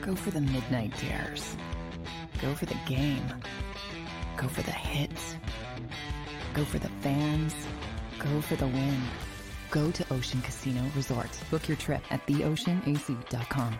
Go 0.00 0.16
for 0.16 0.30
the 0.30 0.40
midnight 0.40 0.92
dares. 1.00 1.56
Go 2.40 2.54
for 2.54 2.66
the 2.66 2.76
game. 2.86 3.26
Go 4.36 4.48
for 4.48 4.62
the 4.62 4.72
hits. 4.72 5.36
Go 6.54 6.64
for 6.64 6.78
the 6.78 6.90
fans. 7.00 7.54
Go 8.18 8.40
for 8.40 8.56
the 8.56 8.66
win. 8.66 9.00
Go 9.70 9.90
to 9.92 10.04
Ocean 10.12 10.42
Casino 10.42 10.82
Resort. 10.96 11.30
Book 11.50 11.68
your 11.68 11.76
trip 11.76 12.02
at 12.10 12.26
theoceanac.com. 12.26 13.78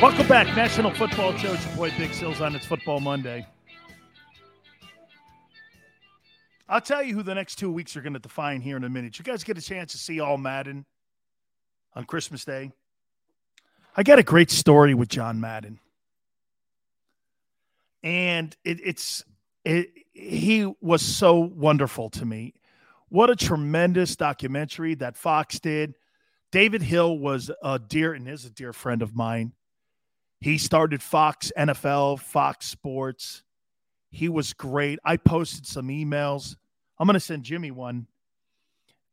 Welcome 0.00 0.28
back, 0.28 0.46
National 0.56 0.90
Football 0.94 1.36
Show. 1.36 1.52
It's 1.52 1.66
your 1.66 1.76
boy 1.76 1.92
Big 1.98 2.14
Sills 2.14 2.40
on 2.40 2.56
its 2.56 2.64
Football 2.64 3.00
Monday. 3.00 3.46
I'll 6.66 6.80
tell 6.80 7.02
you 7.02 7.14
who 7.14 7.22
the 7.22 7.34
next 7.34 7.56
two 7.56 7.70
weeks 7.70 7.94
are 7.98 8.00
going 8.00 8.14
to 8.14 8.18
define 8.18 8.62
here 8.62 8.78
in 8.78 8.84
a 8.84 8.88
minute. 8.88 9.18
You 9.18 9.26
guys 9.26 9.44
get 9.44 9.58
a 9.58 9.60
chance 9.60 9.92
to 9.92 9.98
see 9.98 10.18
all 10.18 10.38
Madden 10.38 10.86
on 11.94 12.06
Christmas 12.06 12.46
Day. 12.46 12.72
I 13.94 14.02
got 14.02 14.18
a 14.18 14.22
great 14.22 14.50
story 14.50 14.94
with 14.94 15.10
John 15.10 15.38
Madden, 15.38 15.78
and 18.02 18.56
it, 18.64 18.80
it's 18.82 19.22
it, 19.66 19.90
he 20.14 20.72
was 20.80 21.02
so 21.02 21.40
wonderful 21.40 22.08
to 22.08 22.24
me. 22.24 22.54
What 23.10 23.28
a 23.28 23.36
tremendous 23.36 24.16
documentary 24.16 24.94
that 24.94 25.18
Fox 25.18 25.60
did. 25.60 25.94
David 26.52 26.80
Hill 26.80 27.18
was 27.18 27.50
a 27.62 27.78
dear 27.78 28.14
and 28.14 28.26
is 28.26 28.46
a 28.46 28.50
dear 28.50 28.72
friend 28.72 29.02
of 29.02 29.14
mine. 29.14 29.52
He 30.40 30.56
started 30.56 31.02
Fox 31.02 31.52
NFL, 31.56 32.20
Fox 32.20 32.66
Sports. 32.66 33.42
He 34.10 34.28
was 34.28 34.52
great. 34.54 34.98
I 35.04 35.16
posted 35.16 35.66
some 35.66 35.88
emails. 35.88 36.56
I'm 36.98 37.06
going 37.06 37.14
to 37.14 37.20
send 37.20 37.44
Jimmy 37.44 37.70
one 37.70 38.06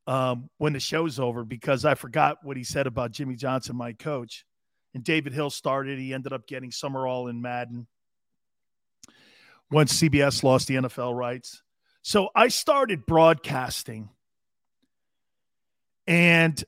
um, 0.07 0.49
when 0.57 0.73
the 0.73 0.79
show's 0.79 1.19
over 1.19 1.43
because 1.43 1.85
I 1.85 1.95
forgot 1.95 2.37
what 2.43 2.57
he 2.57 2.63
said 2.63 2.87
about 2.87 3.11
Jimmy 3.11 3.35
Johnson, 3.35 3.75
my 3.75 3.93
coach. 3.93 4.45
And 4.93 5.03
David 5.03 5.33
Hill 5.33 5.49
started. 5.49 5.99
He 5.99 6.13
ended 6.13 6.33
up 6.33 6.47
getting 6.47 6.71
Summerall 6.71 7.27
in 7.27 7.41
Madden 7.41 7.87
once 9.69 10.01
CBS 10.01 10.43
lost 10.43 10.67
the 10.67 10.75
NFL 10.75 11.13
rights. 11.13 11.61
So 12.01 12.29
I 12.33 12.47
started 12.47 13.05
broadcasting. 13.05 14.09
And 16.07 16.63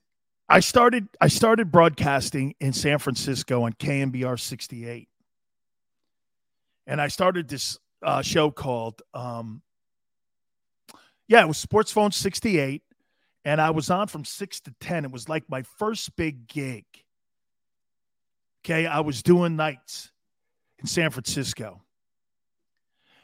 I 0.49 0.61
started 0.61 1.07
I 1.21 1.27
started 1.27 1.71
broadcasting 1.71 2.55
in 2.59 2.73
San 2.73 2.97
Francisco 2.97 3.63
on 3.63 3.73
KNBR 3.73 4.39
68. 4.39 5.07
And 6.87 6.99
I 6.99 7.07
started 7.07 7.47
this 7.47 7.77
uh, 8.01 8.23
show 8.23 8.49
called 8.49 9.03
um, 9.13 9.61
yeah, 11.27 11.41
it 11.41 11.47
was 11.47 11.57
Sports 11.57 11.91
Phone 11.91 12.11
68 12.11 12.81
and 13.45 13.61
I 13.61 13.69
was 13.69 13.91
on 13.91 14.07
from 14.07 14.25
6 14.25 14.59
to 14.61 14.73
10. 14.79 15.05
It 15.05 15.11
was 15.11 15.29
like 15.29 15.43
my 15.49 15.61
first 15.61 16.15
big 16.15 16.47
gig. 16.47 16.85
Okay, 18.65 18.87
I 18.87 19.01
was 19.01 19.21
doing 19.21 19.55
nights 19.55 20.11
in 20.79 20.87
San 20.87 21.11
Francisco. 21.11 21.83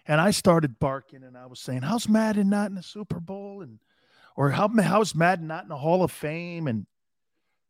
And 0.06 0.22
I 0.22 0.30
started 0.30 0.77
barking 0.77 1.23
and 1.23 1.35
I 1.35 1.47
was 1.47 1.60
saying, 1.60 1.81
"How's 1.81 2.07
Madden 2.07 2.49
not 2.49 2.69
in 2.69 2.76
the 2.76 2.84
Super 2.84 3.19
Bowl?" 3.19 3.64
and 3.64 3.80
or 4.35 4.52
how 4.52 4.68
how's 4.68 5.15
Madden 5.15 5.47
not 5.47 5.64
in 5.64 5.69
the 5.69 5.77
Hall 5.77 6.03
of 6.03 6.11
Fame 6.11 6.68
and 6.68 6.85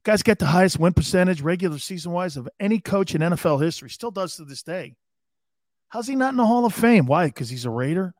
Guys 0.05 0.21
get 0.21 0.37
the 0.37 0.45
highest 0.45 0.79
win 0.79 0.93
percentage 0.93 1.41
regular 1.41 1.79
season 1.79 2.11
wise 2.11 2.37
of 2.37 2.47
any 2.59 2.79
coach 2.79 3.15
in 3.15 3.21
NFL 3.21 3.61
history. 3.61 3.89
Still 3.89 4.11
does 4.11 4.35
to 4.35 4.45
this 4.45 4.61
day. 4.61 4.95
How's 5.89 6.07
he 6.07 6.15
not 6.15 6.31
in 6.33 6.37
the 6.37 6.45
Hall 6.45 6.63
of 6.63 6.75
Fame? 6.75 7.07
Why? 7.07 7.25
Because 7.25 7.49
he's 7.49 7.65
a 7.65 7.71
Raider? 7.71 8.13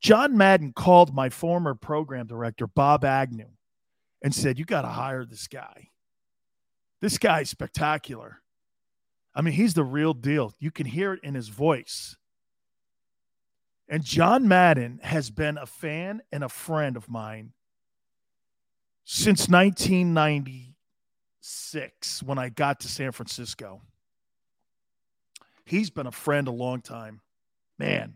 John 0.00 0.34
Madden 0.38 0.72
called 0.72 1.14
my 1.14 1.28
former 1.28 1.74
program 1.74 2.26
director, 2.26 2.66
Bob 2.66 3.04
Agnew, 3.04 3.50
and 4.22 4.34
said, 4.34 4.58
You 4.58 4.64
got 4.64 4.82
to 4.82 4.88
hire 4.88 5.26
this 5.26 5.46
guy. 5.46 5.90
This 7.02 7.18
guy's 7.18 7.50
spectacular. 7.50 8.40
I 9.34 9.42
mean, 9.42 9.52
he's 9.52 9.74
the 9.74 9.84
real 9.84 10.14
deal. 10.14 10.54
You 10.58 10.70
can 10.70 10.86
hear 10.86 11.12
it 11.12 11.20
in 11.22 11.34
his 11.34 11.48
voice. 11.48 12.16
And 13.90 14.02
John 14.02 14.48
Madden 14.48 15.00
has 15.02 15.30
been 15.30 15.58
a 15.58 15.66
fan 15.66 16.22
and 16.32 16.42
a 16.42 16.48
friend 16.48 16.96
of 16.96 17.10
mine 17.10 17.52
since 19.04 19.50
1990 19.50 20.73
six 21.44 22.22
when 22.22 22.38
I 22.38 22.48
got 22.48 22.80
to 22.80 22.88
San 22.88 23.12
Francisco. 23.12 23.82
He's 25.66 25.90
been 25.90 26.06
a 26.06 26.12
friend 26.12 26.48
a 26.48 26.52
long 26.52 26.80
time, 26.80 27.20
man. 27.78 28.14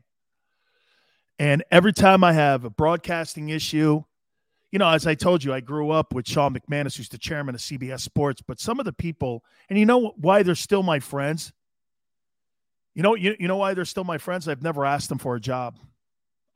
And 1.38 1.62
every 1.70 1.92
time 1.92 2.24
I 2.24 2.32
have 2.32 2.64
a 2.64 2.70
broadcasting 2.70 3.50
issue, 3.50 4.02
you 4.72 4.78
know, 4.78 4.88
as 4.88 5.06
I 5.06 5.14
told 5.14 5.44
you, 5.44 5.52
I 5.52 5.60
grew 5.60 5.90
up 5.90 6.14
with 6.14 6.26
Sean 6.26 6.54
McManus, 6.54 6.96
who's 6.96 7.08
the 7.08 7.18
chairman 7.18 7.54
of 7.54 7.60
CBS 7.60 8.00
Sports. 8.00 8.42
But 8.46 8.60
some 8.60 8.78
of 8.78 8.86
the 8.86 8.92
people, 8.92 9.44
and 9.68 9.78
you 9.78 9.86
know 9.86 10.14
why 10.16 10.42
they're 10.42 10.54
still 10.54 10.82
my 10.82 10.98
friends? 10.98 11.52
You 12.94 13.02
know, 13.02 13.14
you, 13.14 13.36
you 13.38 13.46
know 13.46 13.56
why 13.56 13.74
they're 13.74 13.84
still 13.84 14.04
my 14.04 14.18
friends? 14.18 14.48
I've 14.48 14.62
never 14.62 14.84
asked 14.84 15.08
them 15.08 15.18
for 15.18 15.36
a 15.36 15.40
job. 15.40 15.78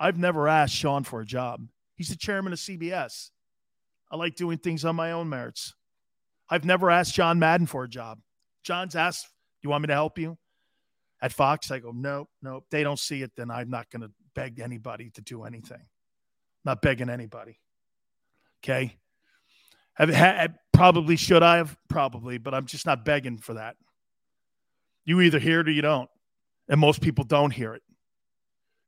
I've 0.01 0.19
never 0.19 0.49
asked 0.49 0.75
Sean 0.75 1.05
for 1.05 1.21
a 1.21 1.27
job. 1.27 1.69
He's 1.95 2.09
the 2.09 2.17
chairman 2.17 2.53
of 2.53 2.59
CBS. 2.59 3.31
I 4.11 4.17
like 4.17 4.35
doing 4.35 4.59
things 4.59 4.85
on 4.85 4.97
my 4.97 5.13
own 5.13 5.29
merits. 5.29 5.75
I've 6.53 6.67
never 6.67 6.91
asked 6.91 7.15
John 7.15 7.39
Madden 7.39 7.67
for 7.67 7.85
a 7.85 7.89
job. 7.89 8.19
John's 8.63 8.95
asked 8.95 9.27
You 9.63 9.71
want 9.71 9.83
me 9.83 9.87
to 9.87 9.95
help 9.95 10.19
you? 10.19 10.37
At 11.23 11.33
Fox, 11.33 11.71
I 11.71 11.79
go, 11.79 11.93
no, 11.93 12.29
no. 12.43 12.65
They 12.71 12.83
don't 12.83 12.99
see 12.99 13.23
it, 13.23 13.31
then 13.37 13.51
I'm 13.51 13.71
not 13.71 13.89
going 13.89 14.03
to 14.03 14.11
beg 14.35 14.61
anybody 14.61 15.09
to 15.15 15.23
do 15.23 15.45
anything. 15.45 15.81
Not 16.63 16.83
begging 16.83 17.09
anybody. 17.09 17.59
Okay. 18.63 18.99
Have, 19.95 20.11
have 20.11 20.51
eh, 20.51 20.53
probably 20.75 21.17
should 21.17 21.43
I 21.43 21.57
have 21.57 21.75
probably, 21.89 22.37
but 22.37 22.53
I'm 22.53 22.67
just 22.67 22.85
not 22.85 23.03
begging 23.03 23.39
for 23.39 23.55
that. 23.55 23.77
You 25.07 25.23
either 25.23 25.39
hear 25.39 25.61
it 25.61 25.69
or 25.69 25.73
you 25.73 25.83
don't, 25.83 26.11
and 26.69 26.79
most 26.79 27.01
people 27.01 27.25
don't 27.25 27.51
hear 27.51 27.73
it 27.73 27.83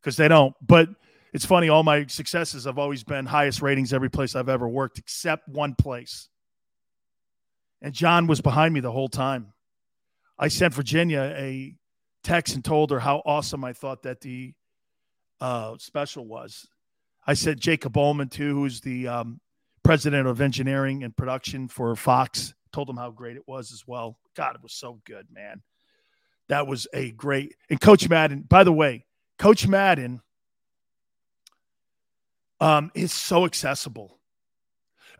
because 0.02 0.18
they 0.18 0.28
don't. 0.28 0.54
But 0.60 0.90
it's 1.32 1.46
funny. 1.46 1.70
All 1.70 1.82
my 1.82 2.04
successes 2.08 2.66
have 2.66 2.78
always 2.78 3.04
been 3.04 3.24
highest 3.24 3.62
ratings 3.62 3.94
every 3.94 4.10
place 4.10 4.36
I've 4.36 4.50
ever 4.50 4.68
worked, 4.68 4.98
except 4.98 5.48
one 5.48 5.74
place. 5.74 6.28
And 7.84 7.92
John 7.92 8.26
was 8.26 8.40
behind 8.40 8.72
me 8.72 8.80
the 8.80 8.90
whole 8.90 9.10
time. 9.10 9.52
I 10.38 10.48
sent 10.48 10.72
Virginia 10.72 11.34
a 11.36 11.76
text 12.22 12.54
and 12.54 12.64
told 12.64 12.90
her 12.90 12.98
how 12.98 13.20
awesome 13.26 13.62
I 13.62 13.74
thought 13.74 14.04
that 14.04 14.22
the 14.22 14.54
uh, 15.38 15.74
special 15.76 16.26
was. 16.26 16.66
I 17.26 17.34
said 17.34 17.60
Jacob 17.60 17.92
Bowman, 17.92 18.30
too, 18.30 18.54
who's 18.54 18.80
the 18.80 19.08
um, 19.08 19.38
president 19.82 20.26
of 20.26 20.40
engineering 20.40 21.04
and 21.04 21.14
production 21.14 21.68
for 21.68 21.94
Fox. 21.94 22.54
Told 22.72 22.88
him 22.88 22.96
how 22.96 23.10
great 23.10 23.36
it 23.36 23.46
was 23.46 23.70
as 23.70 23.86
well. 23.86 24.16
God, 24.34 24.54
it 24.54 24.62
was 24.62 24.72
so 24.72 25.02
good, 25.04 25.26
man. 25.30 25.60
That 26.48 26.66
was 26.66 26.88
a 26.94 27.10
great. 27.10 27.54
And 27.68 27.78
Coach 27.78 28.08
Madden, 28.08 28.46
by 28.48 28.64
the 28.64 28.72
way, 28.72 29.04
Coach 29.38 29.68
Madden 29.68 30.22
um, 32.60 32.90
is 32.94 33.12
so 33.12 33.44
accessible. 33.44 34.18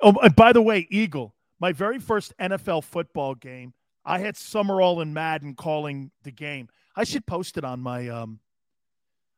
Oh, 0.01 0.15
and 0.23 0.35
by 0.35 0.55
the 0.55 0.62
way, 0.62 0.89
Eagle, 0.91 1.35
my 1.65 1.73
very 1.73 1.99
first 1.99 2.35
NFL 2.39 2.85
football 2.85 3.35
game, 3.35 3.73
I 4.05 4.19
had 4.19 4.36
Summerall 4.36 5.01
and 5.01 5.15
Madden 5.15 5.55
calling 5.55 6.11
the 6.23 6.31
game. 6.31 6.69
I 6.95 7.05
should 7.05 7.24
post 7.24 7.57
it 7.57 7.65
on 7.65 7.81
my 7.81 8.07
um, 8.11 8.39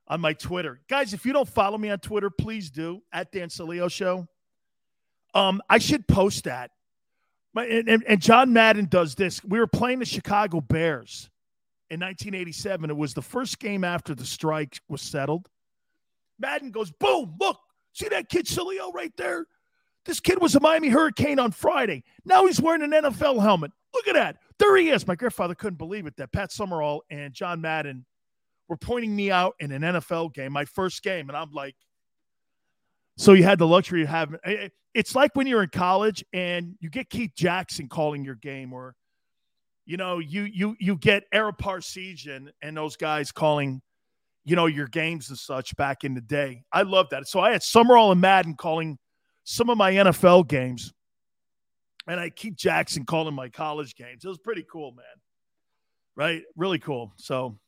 on 0.09 0.21
my 0.21 0.33
Twitter. 0.33 0.81
Guys, 0.89 1.15
if 1.15 1.25
you 1.25 1.33
don't 1.33 1.49
follow 1.49 1.79
me 1.79 1.89
on 1.89 2.01
Twitter, 2.01 2.29
please 2.29 2.69
do 2.69 3.01
at 3.13 3.31
Dan 3.31 3.49
Sileo 3.49 3.89
Show. 3.89 4.27
Um, 5.35 5.63
I 5.71 5.79
should 5.79 6.09
post 6.09 6.43
that. 6.47 6.73
And, 7.55 7.89
and, 7.89 8.03
and 8.09 8.21
John 8.21 8.53
Madden 8.53 8.87
does 8.87 9.15
this. 9.15 9.45
We 9.45 9.61
were 9.61 9.69
playing 9.69 10.01
the 10.01 10.05
Chicago 10.05 10.61
Bears 10.61 11.31
in 11.91 12.01
1987. 12.01 12.91
It 12.91 12.97
was 12.97 13.15
the 13.15 13.23
first 13.23 13.61
game 13.61 13.85
after 13.85 14.17
the 14.17 14.27
strike 14.27 14.81
was 14.89 15.01
settled. 15.01 15.49
Madden 16.41 16.73
goes, 16.73 16.91
boom, 16.91 17.37
look, 17.39 17.61
see 17.93 18.09
that 18.09 18.29
kid 18.29 18.47
Sileo 18.47 18.93
right 18.93 19.17
there? 19.17 19.47
This 20.07 20.21
kid 20.21 20.41
was 20.41 20.55
a 20.55 20.61
Miami 20.61 20.89
Hurricane 20.89 21.39
on 21.39 21.51
Friday. 21.51 22.05
Now 22.25 22.47
he's 22.47 22.61
wearing 22.61 22.83
an 22.83 22.93
NFL 22.93 23.41
helmet. 23.43 23.73
Look 23.93 24.09
at 24.09 24.15
that. 24.15 24.37
There 24.59 24.77
he 24.77 24.91
is. 24.91 25.07
My 25.07 25.17
grandfather 25.17 25.55
couldn't 25.55 25.79
believe 25.79 26.07
it 26.07 26.17
that 26.17 26.33
Pat 26.33 26.53
Summerall 26.53 27.03
and 27.11 27.35
John 27.35 27.61
Madden 27.61 28.07
were 28.69 28.77
pointing 28.77 29.15
me 29.15 29.31
out 29.31 29.55
in 29.59 29.73
an 29.73 29.83
NFL 29.83 30.35
game, 30.35 30.53
my 30.53 30.65
first 30.65 31.03
game. 31.03 31.29
And 31.29 31.37
I'm 31.37 31.53
like, 31.53 31.75
so 33.17 33.33
you 33.33 33.45
had 33.45 33.59
the 33.59 33.67
luxury 33.67 34.03
of 34.03 34.09
having 34.09 34.39
it's 34.97 35.15
like 35.15 35.35
when 35.35 35.47
you're 35.47 35.63
in 35.63 35.69
college 35.69 36.25
and 36.33 36.75
you 36.81 36.89
get 36.89 37.11
Keith 37.11 37.33
Jackson 37.37 37.87
calling 37.87 38.25
your 38.25 38.35
game, 38.35 38.73
or 38.73 38.95
you 39.85 39.99
know, 39.99 40.19
you 40.21 40.45
you 40.45 40.75
you 40.81 40.97
get 40.97 41.25
Ara 41.33 41.53
Parseghian 41.53 42.49
and 42.63 42.77
those 42.77 42.97
guys 42.97 43.31
calling, 43.31 43.83
you 44.45 44.57
know, 44.57 44.67
your 44.67 44.89
games 44.89 45.29
and 45.29 45.39
such 45.39 45.77
back 45.77 46.05
in 46.05 46.15
the 46.15 46.23
day. 46.23 46.65
I 46.73 46.83
love 46.83 47.11
that. 47.11 47.29
So 47.29 47.41
I 47.41 47.51
had 47.51 47.63
Summerall 47.63 48.11
and 48.11 48.21
Madden 48.21 48.55
calling 48.55 48.99
some 49.47 49.71
of 49.71 49.79
my 49.79 49.93
NFL 49.93 50.49
games. 50.49 50.93
And 52.09 52.21
I 52.21 52.31
Keith 52.31 52.57
Jackson 52.57 53.05
calling 53.05 53.35
my 53.35 53.49
college 53.49 53.95
games. 53.95 54.25
It 54.25 54.29
was 54.29 54.39
pretty 54.39 54.65
cool, 54.71 54.93
man. 54.93 55.05
Right? 56.15 56.43
Really 56.57 56.79
cool. 56.79 57.13
So 57.17 57.59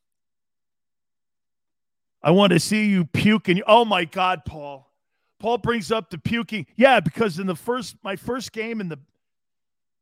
I 2.22 2.32
want 2.32 2.52
to 2.52 2.60
see 2.60 2.86
you 2.86 3.04
puking. 3.04 3.62
Oh 3.66 3.84
my 3.84 4.04
God, 4.04 4.44
Paul. 4.44 4.90
Paul 5.38 5.58
brings 5.58 5.92
up 5.92 6.10
the 6.10 6.18
puking. 6.18 6.66
Yeah, 6.76 6.98
because 6.98 7.38
in 7.38 7.46
the 7.46 7.54
first 7.54 7.96
my 8.02 8.16
first 8.16 8.52
game 8.52 8.80
in 8.80 8.88
the 8.88 8.98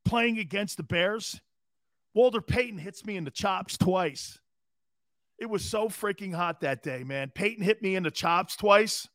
playing 0.05 0.39
against 0.39 0.79
the 0.79 0.83
Bears, 0.83 1.41
Walter 2.15 2.41
Payton 2.41 2.79
hits 2.79 3.05
me 3.05 3.17
in 3.17 3.25
the 3.25 3.31
chops 3.31 3.77
twice. 3.77 4.39
It 5.39 5.47
was 5.47 5.63
so 5.63 5.91
freaking 5.91 6.35
hot 6.35 6.63
that 6.63 6.83
day, 6.83 7.05
man. 7.05 7.31
Payton 7.35 7.63
hit 7.63 7.83
me 7.83 7.97
in 7.97 8.03
the 8.03 8.11
chops 8.11 8.57
twice. 8.57 9.09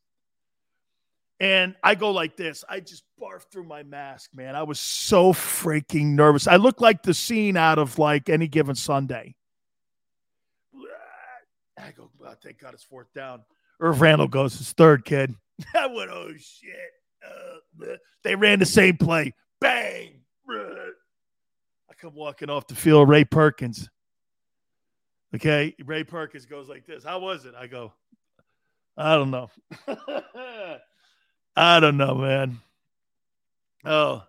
And 1.42 1.76
I 1.84 1.96
go 1.96 2.12
like 2.12 2.38
this. 2.38 2.64
I 2.70 2.82
just 2.82 3.04
barf 3.20 3.42
through 3.52 3.64
my 3.64 3.82
mask, 3.82 4.30
man. 4.32 4.56
I 4.56 4.62
was 4.62 4.80
so 4.80 5.34
freaking 5.34 6.14
nervous. 6.14 6.46
I 6.46 6.58
looked 6.58 6.82
like 6.82 7.02
the 7.02 7.16
scene 7.16 7.58
out 7.58 7.80
of 7.80 7.98
like 7.98 8.30
any 8.30 8.48
given 8.48 8.76
Sunday. 8.76 9.34
I 11.80 11.90
go, 11.98 12.12
oh, 12.24 12.36
thank 12.44 12.60
God 12.60 12.76
it's 12.76 12.84
fourth 12.84 13.12
down. 13.16 13.42
Irv 13.80 14.02
Randle 14.02 14.28
goes, 14.28 14.62
it's 14.62 14.72
third 14.74 15.04
kid. 15.04 15.34
I 15.76 15.88
went, 15.88 16.12
oh 16.12 16.30
shit. 16.38 16.76
Uh, 17.28 17.96
they 18.24 18.36
ran 18.36 18.60
the 18.60 18.66
same 18.68 18.98
play. 18.98 19.34
Bang. 19.60 20.22
I 20.48 21.94
come 22.00 22.14
walking 22.14 22.52
off 22.52 22.68
the 22.68 22.76
field, 22.76 23.10
Ray 23.10 23.26
Perkins. 23.26 23.90
Okay. 25.34 25.74
Ray 25.84 26.04
Perkins 26.04 26.46
goes 26.46 26.70
like 26.70 26.86
this. 26.86 27.04
How 27.04 27.18
was 27.18 27.46
it? 27.46 27.56
I 27.58 27.66
go, 27.66 27.94
I 28.96 29.16
don't 29.16 29.32
know. 29.32 29.50
I 31.56 31.80
don't 31.80 31.98
know, 31.98 32.16
man. 32.16 32.62
Oh, 33.84 34.24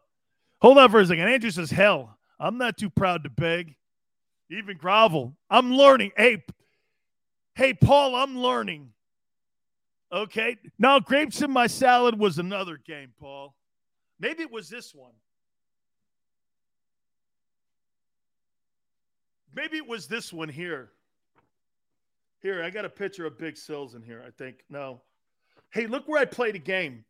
hold 0.60 0.78
on 0.78 0.90
for 0.90 1.00
a 1.00 1.06
second. 1.06 1.28
Andrew 1.28 1.50
says, 1.50 1.70
hell, 1.70 2.16
I'm 2.40 2.58
not 2.58 2.76
too 2.76 2.90
proud 2.90 3.24
to 3.24 3.30
beg, 3.30 3.74
even 4.50 4.76
grovel. 4.76 5.34
I'm 5.50 5.74
learning. 5.74 6.12
Hey, 6.16 6.42
hey, 7.54 7.74
Paul, 7.74 8.16
I'm 8.16 8.38
learning. 8.38 8.90
Okay. 10.10 10.56
Now, 10.78 11.00
grapes 11.00 11.42
in 11.42 11.50
my 11.50 11.66
salad 11.66 12.18
was 12.18 12.38
another 12.38 12.76
game, 12.76 13.12
Paul. 13.18 13.54
Maybe 14.20 14.42
it 14.42 14.52
was 14.52 14.68
this 14.68 14.94
one. 14.94 15.12
Maybe 19.54 19.76
it 19.76 19.86
was 19.86 20.06
this 20.06 20.32
one 20.32 20.48
here. 20.48 20.90
Here, 22.40 22.62
I 22.62 22.70
got 22.70 22.84
a 22.84 22.90
picture 22.90 23.26
of 23.26 23.38
Big 23.38 23.56
Sills 23.56 23.94
in 23.94 24.02
here, 24.02 24.22
I 24.26 24.30
think. 24.30 24.64
No. 24.68 25.00
Hey, 25.70 25.86
look 25.86 26.08
where 26.08 26.20
I 26.20 26.24
played 26.24 26.56
a 26.56 26.58
game 26.58 27.04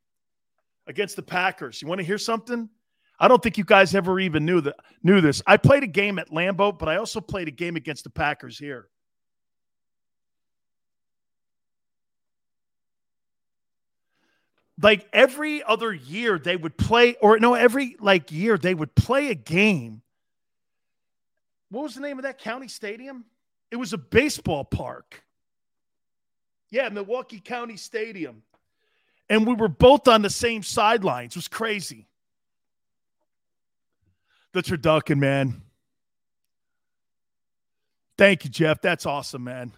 against 0.87 1.17
the 1.17 1.23
Packers. 1.23 1.81
You 1.81 1.89
want 1.89 2.01
to 2.01 2.07
hear 2.07 2.19
something? 2.19 2.69
I 3.19 3.29
don't 3.29 3.43
think 3.43 3.57
you 3.57 3.65
guys 3.65 3.95
ever 3.95 4.19
even 4.19 4.45
knew 4.45 4.61
that 4.63 4.77
knew 5.03 5.21
this. 5.21 5.43
I 5.47 5.57
played 5.57 5.83
a 5.83 5.89
game 5.89 6.19
at 6.19 6.31
Lambeau, 6.31 6.77
but 6.77 6.89
I 6.89 6.97
also 6.97 7.21
played 7.21 7.49
a 7.49 7.53
game 7.53 7.77
against 7.77 8.05
the 8.05 8.11
Packers 8.11 8.59
here. 8.59 8.89
Like 14.81 15.07
every 15.13 15.63
other 15.63 15.93
year 15.93 16.39
they 16.39 16.57
would 16.57 16.77
play 16.77 17.15
or 17.21 17.39
no, 17.39 17.55
every 17.55 17.97
like 18.01 18.33
year 18.33 18.59
they 18.59 18.75
would 18.75 18.95
play 18.97 19.31
a 19.31 19.35
game. 19.35 20.03
What 21.71 21.85
was 21.85 21.95
the 21.95 22.01
name 22.01 22.19
of 22.19 22.25
that 22.25 22.39
county 22.39 22.69
stadium? 22.69 23.25
It 23.71 23.77
was 23.77 23.93
a 23.93 23.99
baseball 23.99 24.65
park. 24.65 25.23
Yeah, 26.71 26.89
Milwaukee 26.89 27.41
County 27.41 27.77
Stadium 27.77 28.43
and 29.33 29.47
we 29.47 29.55
were 29.55 29.67
both 29.67 30.09
on 30.09 30.21
the 30.21 30.29
same 30.29 30.63
sidelines. 30.63 31.33
It 31.33 31.39
was 31.39 31.49
crazy. 31.49 32.07
The 34.53 34.63
turducken, 34.63 35.17
man. 35.19 35.63
Thank 38.19 38.45
you, 38.45 38.51
Jeff. 38.51 38.83
That's 38.83 39.07
awesome, 39.07 39.45
man. 39.45 39.73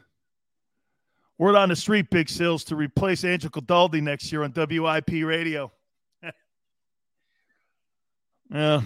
Word 1.39 1.55
on 1.55 1.69
the 1.69 1.77
street, 1.77 2.11
Big 2.11 2.29
Sills, 2.29 2.65
to 2.65 2.75
replace 2.75 3.23
Angelo 3.23 3.51
Cataldi 3.51 4.03
next 4.03 4.33
year 4.33 4.43
on 4.43 4.53
WIP 4.53 5.25
radio. 5.25 5.71
yeah. 8.51 8.83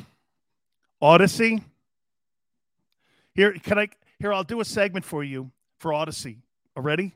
Audacy. 1.01 1.62
Here, 3.32 3.55
can 3.55 3.78
I 3.78 3.89
here, 4.19 4.35
I'll 4.35 4.45
do 4.45 4.61
a 4.61 4.66
segment 4.66 5.07
for 5.07 5.24
you 5.24 5.51
for 5.78 5.93
Audacy. 5.93 6.36
Already? 6.77 7.15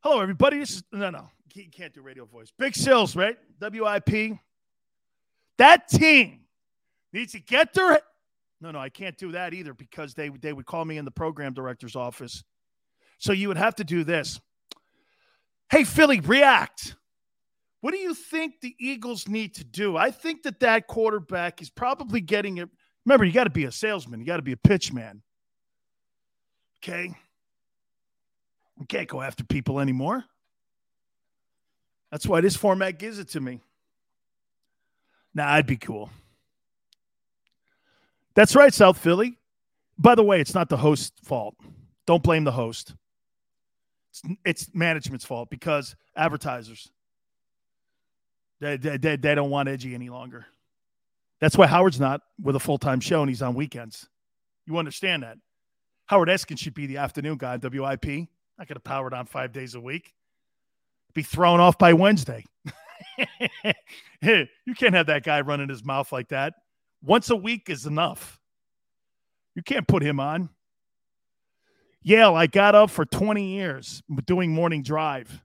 Hello, 0.00 0.18
everybody. 0.20 0.58
This 0.58 0.76
is 0.76 0.84
no, 0.90 1.10
no 1.10 1.28
he 1.52 1.66
can't 1.66 1.92
do 1.92 2.02
radio 2.02 2.24
voice. 2.24 2.52
Big 2.58 2.74
Sills, 2.74 3.14
right? 3.14 3.36
WIP. 3.60 4.38
That 5.58 5.88
team 5.88 6.40
needs 7.12 7.32
to 7.32 7.40
get 7.40 7.74
their. 7.74 8.00
No, 8.60 8.70
no, 8.70 8.78
I 8.78 8.88
can't 8.88 9.16
do 9.18 9.32
that 9.32 9.54
either 9.54 9.74
because 9.74 10.14
they 10.14 10.28
they 10.28 10.52
would 10.52 10.66
call 10.66 10.84
me 10.84 10.96
in 10.96 11.04
the 11.04 11.10
program 11.10 11.52
director's 11.52 11.96
office. 11.96 12.42
So 13.18 13.32
you 13.32 13.48
would 13.48 13.56
have 13.56 13.76
to 13.76 13.84
do 13.84 14.04
this. 14.04 14.40
Hey, 15.70 15.84
Philly, 15.84 16.20
react. 16.20 16.96
What 17.80 17.92
do 17.92 17.98
you 17.98 18.14
think 18.14 18.60
the 18.60 18.74
Eagles 18.78 19.28
need 19.28 19.54
to 19.54 19.64
do? 19.64 19.96
I 19.96 20.10
think 20.10 20.42
that 20.44 20.60
that 20.60 20.86
quarterback 20.86 21.60
is 21.60 21.70
probably 21.70 22.20
getting 22.20 22.58
it. 22.58 22.68
Remember, 23.04 23.24
you 23.24 23.32
got 23.32 23.44
to 23.44 23.50
be 23.50 23.64
a 23.64 23.72
salesman. 23.72 24.20
You 24.20 24.26
got 24.26 24.36
to 24.36 24.42
be 24.42 24.52
a 24.52 24.56
pitch 24.56 24.92
man. 24.92 25.22
Okay. 26.78 27.12
You 28.78 28.86
can't 28.86 29.08
go 29.08 29.20
after 29.20 29.44
people 29.44 29.80
anymore. 29.80 30.24
That's 32.12 32.26
why 32.26 32.42
this 32.42 32.54
format 32.54 32.98
gives 32.98 33.18
it 33.18 33.30
to 33.30 33.40
me. 33.40 33.60
Nah, 35.34 35.48
I'd 35.48 35.66
be 35.66 35.78
cool. 35.78 36.10
That's 38.34 38.54
right, 38.54 38.72
South 38.72 38.98
Philly. 38.98 39.38
By 39.98 40.14
the 40.14 40.22
way, 40.22 40.40
it's 40.40 40.54
not 40.54 40.68
the 40.68 40.76
host's 40.76 41.12
fault. 41.26 41.56
Don't 42.06 42.22
blame 42.22 42.44
the 42.44 42.52
host. 42.52 42.94
It's, 44.10 44.22
it's 44.44 44.74
management's 44.74 45.24
fault 45.24 45.48
because 45.48 45.96
advertisers 46.14 46.90
they, 48.62 48.76
they, 48.76 48.96
they, 48.96 49.16
they 49.16 49.34
don't 49.34 49.50
want 49.50 49.68
edgy 49.68 49.92
any 49.92 50.08
longer. 50.08 50.46
That's 51.40 51.58
why 51.58 51.66
Howard's 51.66 51.98
not 51.98 52.20
with 52.40 52.54
a 52.54 52.60
full 52.60 52.78
time 52.78 53.00
show 53.00 53.20
and 53.20 53.28
he's 53.28 53.42
on 53.42 53.54
weekends. 53.54 54.08
You 54.66 54.78
understand 54.78 55.24
that? 55.24 55.38
Howard 56.06 56.28
Eskin 56.28 56.56
should 56.56 56.74
be 56.74 56.86
the 56.86 56.98
afternoon 56.98 57.38
guy 57.38 57.54
on 57.54 57.60
WIP. 57.60 58.06
Not 58.58 58.68
going 58.68 58.74
to 58.74 58.80
power 58.80 59.08
it 59.08 59.14
on 59.14 59.26
five 59.26 59.52
days 59.52 59.74
a 59.74 59.80
week. 59.80 60.14
Be 61.14 61.22
thrown 61.22 61.60
off 61.60 61.78
by 61.78 61.92
Wednesday. 61.92 62.44
you 64.22 64.74
can't 64.76 64.94
have 64.94 65.06
that 65.06 65.24
guy 65.24 65.40
running 65.40 65.68
his 65.68 65.84
mouth 65.84 66.12
like 66.12 66.28
that. 66.28 66.54
Once 67.02 67.30
a 67.30 67.36
week 67.36 67.68
is 67.68 67.86
enough. 67.86 68.38
You 69.54 69.62
can't 69.62 69.86
put 69.86 70.02
him 70.02 70.20
on. 70.20 70.48
Yale, 72.02 72.34
I 72.34 72.46
got 72.46 72.74
up 72.74 72.90
for 72.90 73.04
20 73.04 73.44
years 73.44 74.02
doing 74.24 74.50
morning 74.50 74.82
drive. 74.82 75.44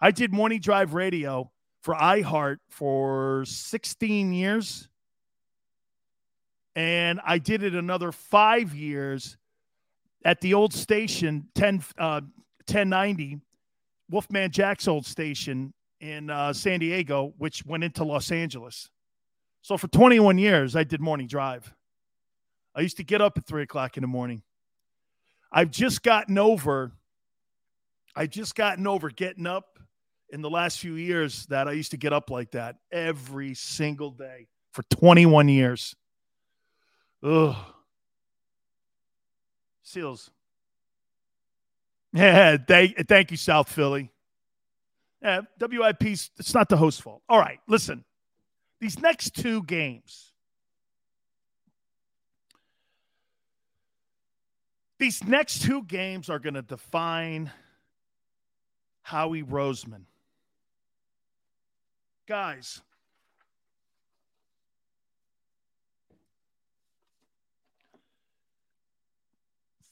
I 0.00 0.10
did 0.10 0.32
morning 0.32 0.60
drive 0.60 0.94
radio 0.94 1.50
for 1.82 1.94
iHeart 1.94 2.56
for 2.68 3.44
16 3.46 4.32
years. 4.32 4.88
And 6.74 7.20
I 7.24 7.38
did 7.38 7.62
it 7.62 7.74
another 7.74 8.12
five 8.12 8.74
years 8.74 9.36
at 10.24 10.40
the 10.40 10.54
old 10.54 10.74
station, 10.74 11.46
10, 11.54 11.84
uh, 11.98 12.20
1090, 12.66 13.40
Wolfman 14.08 14.50
Jack's 14.50 14.86
old 14.86 15.06
station 15.06 15.72
in 16.00 16.30
uh, 16.30 16.52
San 16.52 16.80
Diego, 16.80 17.34
which 17.38 17.64
went 17.64 17.84
into 17.84 18.04
Los 18.04 18.30
Angeles. 18.30 18.90
So 19.62 19.76
for 19.76 19.88
21 19.88 20.38
years, 20.38 20.76
I 20.76 20.84
did 20.84 21.00
morning 21.00 21.26
drive. 21.26 21.72
I 22.74 22.80
used 22.82 22.98
to 22.98 23.04
get 23.04 23.20
up 23.20 23.38
at 23.38 23.46
three 23.46 23.62
o'clock 23.62 23.96
in 23.96 24.02
the 24.02 24.06
morning. 24.06 24.42
I've 25.50 25.70
just 25.70 26.02
gotten 26.02 26.38
over, 26.38 26.92
I've 28.14 28.30
just 28.30 28.54
gotten 28.54 28.86
over 28.86 29.10
getting 29.10 29.46
up 29.46 29.78
in 30.30 30.42
the 30.42 30.50
last 30.50 30.78
few 30.78 30.94
years 30.94 31.46
that 31.46 31.68
I 31.68 31.72
used 31.72 31.92
to 31.92 31.96
get 31.96 32.12
up 32.12 32.30
like 32.30 32.50
that 32.52 32.76
every 32.92 33.54
single 33.54 34.10
day 34.10 34.48
for 34.72 34.82
21 34.90 35.48
years. 35.48 35.96
Ugh. 37.22 37.56
Seals. 39.82 40.30
Yeah, 42.16 42.56
thank, 42.66 43.08
thank 43.08 43.30
you, 43.30 43.36
South 43.36 43.68
Philly. 43.68 44.10
Uh, 45.22 45.42
yeah, 45.60 45.66
WIP's, 45.68 46.30
it's 46.38 46.54
not 46.54 46.68
the 46.68 46.76
host's 46.76 47.00
fault. 47.00 47.22
All 47.28 47.38
right, 47.38 47.58
listen. 47.68 48.04
These 48.80 49.00
next 49.00 49.34
two 49.34 49.62
games, 49.62 50.32
these 54.98 55.24
next 55.24 55.62
two 55.62 55.82
games 55.82 56.28
are 56.28 56.38
going 56.38 56.54
to 56.54 56.62
define 56.62 57.50
Howie 59.02 59.42
Roseman. 59.42 60.02
Guys, 62.26 62.82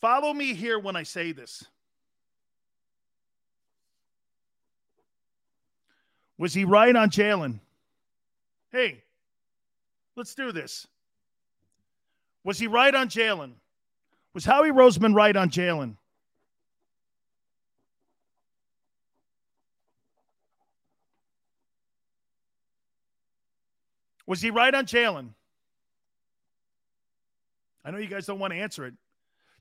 follow 0.01 0.35
me 0.35 0.53
here 0.53 0.79
when 0.79 0.97
I 0.97 1.05
say 1.05 1.33
this. 1.33 1.65
Was 6.39 6.53
he 6.53 6.65
right 6.65 6.95
on 6.95 7.11
Jalen? 7.11 7.61
Hey, 8.73 9.03
let's 10.17 10.35
do 10.35 10.53
this. 10.53 10.87
Was 12.43 12.59
he 12.59 12.67
right 12.67 12.95
on 12.95 13.09
Jalen? 13.09 13.53
Was 14.35 14.45
Howie 14.45 14.71
Roseman 14.71 15.15
right 15.15 15.35
on 15.37 15.49
Jalen? 15.49 15.97
Was 24.27 24.41
he 24.41 24.51
right 24.51 24.75
on 24.75 24.87
Jalen? 24.87 25.29
I 27.85 27.91
know 27.91 27.99
you 27.99 28.07
guys 28.07 28.27
don't 28.27 28.39
want 28.39 28.53
to 28.53 28.59
answer 28.59 28.87
it. 28.87 28.95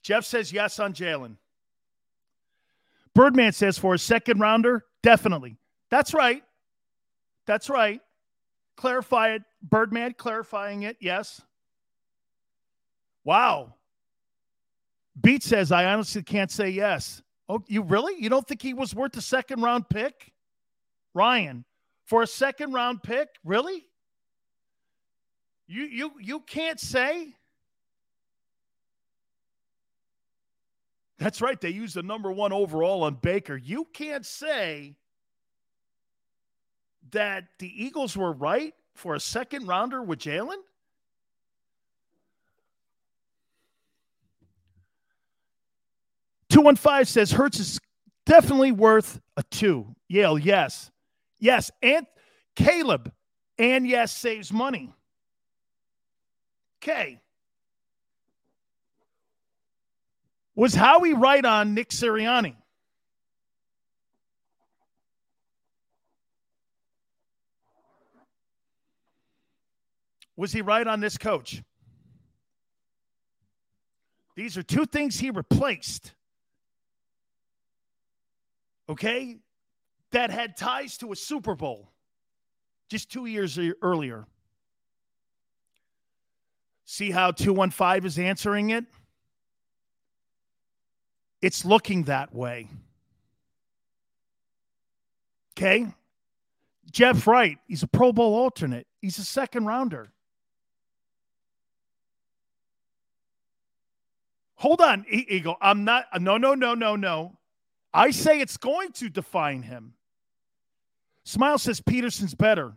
Jeff 0.02 0.26
says 0.26 0.52
yes 0.52 0.80
on 0.80 0.94
Jalen. 0.94 1.36
Birdman 3.14 3.52
says 3.52 3.78
for 3.78 3.94
a 3.94 4.00
second 4.00 4.40
rounder, 4.40 4.86
definitely. 5.02 5.58
That's 5.90 6.14
right. 6.14 6.44
That's 7.46 7.70
right. 7.70 8.02
Clarify 8.76 9.36
it. 9.36 9.44
Birdman 9.62 10.14
clarifying 10.14 10.84
it. 10.84 10.98
Yes. 11.00 11.42
Wow. 13.24 13.76
Beat 15.22 15.44
says, 15.44 15.72
I 15.72 15.86
honestly 15.86 16.24
can't 16.24 16.52
say 16.52 16.70
yes. 16.70 17.22
Oh, 17.48 17.64
you 17.68 17.82
really? 17.82 18.22
You 18.22 18.30
don't 18.30 18.48
think 18.48 18.62
he 18.62 18.74
was 18.74 18.96
worth 18.96 19.16
a 19.18 19.22
second 19.22 19.62
round 19.62 19.88
pick? 19.90 20.32
Ryan, 21.14 21.66
for 22.06 22.24
a 22.24 22.28
second 22.28 22.74
round 22.74 23.04
pick? 23.04 23.30
Really? 23.44 23.86
You 25.68 25.84
you 25.84 26.12
you 26.20 26.40
can't 26.42 26.80
say. 26.80 27.34
That's 31.20 31.42
right. 31.42 31.60
They 31.60 31.70
used 31.70 31.96
the 31.96 32.04
number 32.04 32.32
one 32.32 32.52
overall 32.52 33.04
on 33.04 33.16
Baker. 33.16 33.56
You 33.56 33.88
can't 33.94 34.26
say 34.26 34.96
that 37.14 37.46
the 37.58 37.84
Eagles 37.84 38.16
were 38.16 38.32
right 38.32 38.76
for 38.94 39.16
a 39.16 39.20
second 39.20 39.68
rounder 39.68 40.04
with 40.04 40.20
Jalen? 40.20 40.58
Two 46.50 46.62
one 46.62 46.76
five 46.76 47.08
says 47.08 47.32
Hurts 47.32 47.60
is 47.60 47.80
definitely 48.26 48.72
worth 48.72 49.20
a 49.38 49.44
two. 49.50 49.96
Yale, 50.08 50.38
yes, 50.38 50.92
yes, 51.40 51.72
and 51.82 52.06
Caleb, 52.56 53.12
and 53.58 53.88
yes, 53.88 54.16
saves 54.16 54.54
money. 54.54 54.94
Okay. 56.84 57.20
Was 60.56 60.76
Howie 60.76 61.14
right 61.14 61.44
on 61.44 61.74
Nick 61.74 61.90
Sirianni? 61.90 62.56
Was 70.36 70.52
he 70.52 70.62
right 70.62 70.86
on 70.86 71.00
this 71.00 71.18
coach? 71.18 71.62
These 74.36 74.58
are 74.58 74.64
two 74.64 74.86
things 74.86 75.20
he 75.20 75.30
replaced. 75.30 76.14
Okay? 78.90 79.38
That 80.12 80.32
had 80.32 80.58
ties 80.58 80.98
to 81.00 81.12
a 81.12 81.16
Super 81.16 81.56
Bowl 81.56 81.90
just 82.90 83.12
two 83.12 83.26
years 83.26 83.60
earlier. 83.82 84.26
See 86.86 87.12
how 87.12 87.32
215 87.32 88.06
is 88.06 88.20
answering 88.20 88.70
it? 88.72 88.86
It's 91.42 91.66
looking 91.66 92.04
that 92.04 92.34
way. 92.34 92.70
Okay? 95.58 95.88
Jeff 96.92 97.26
Wright, 97.26 97.58
he's 97.68 97.84
a 97.84 97.88
Pro 97.88 98.14
Bowl 98.14 98.36
alternate. 98.36 98.86
He's 99.02 99.18
a 99.18 99.26
second 99.26 99.66
rounder. 99.66 100.12
Hold 104.64 104.80
on, 104.80 105.06
Eagle. 105.10 105.58
I'm 105.60 105.84
not. 105.84 106.06
No, 106.22 106.38
no, 106.38 106.54
no, 106.54 106.74
no, 106.74 106.96
no. 106.96 107.36
I 107.94 108.12
say 108.12 108.40
it's 108.40 108.56
going 108.56 108.94
to 108.94 109.10
define 109.10 109.62
him. 109.62 109.94
Smile 111.26 111.58
says 111.58 111.82
Pederson's 111.82 112.34
better. 112.34 112.72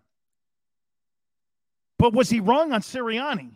But 1.96 2.12
was 2.12 2.28
he 2.28 2.40
wrong 2.40 2.72
on 2.72 2.80
Sirianni? 2.80 3.52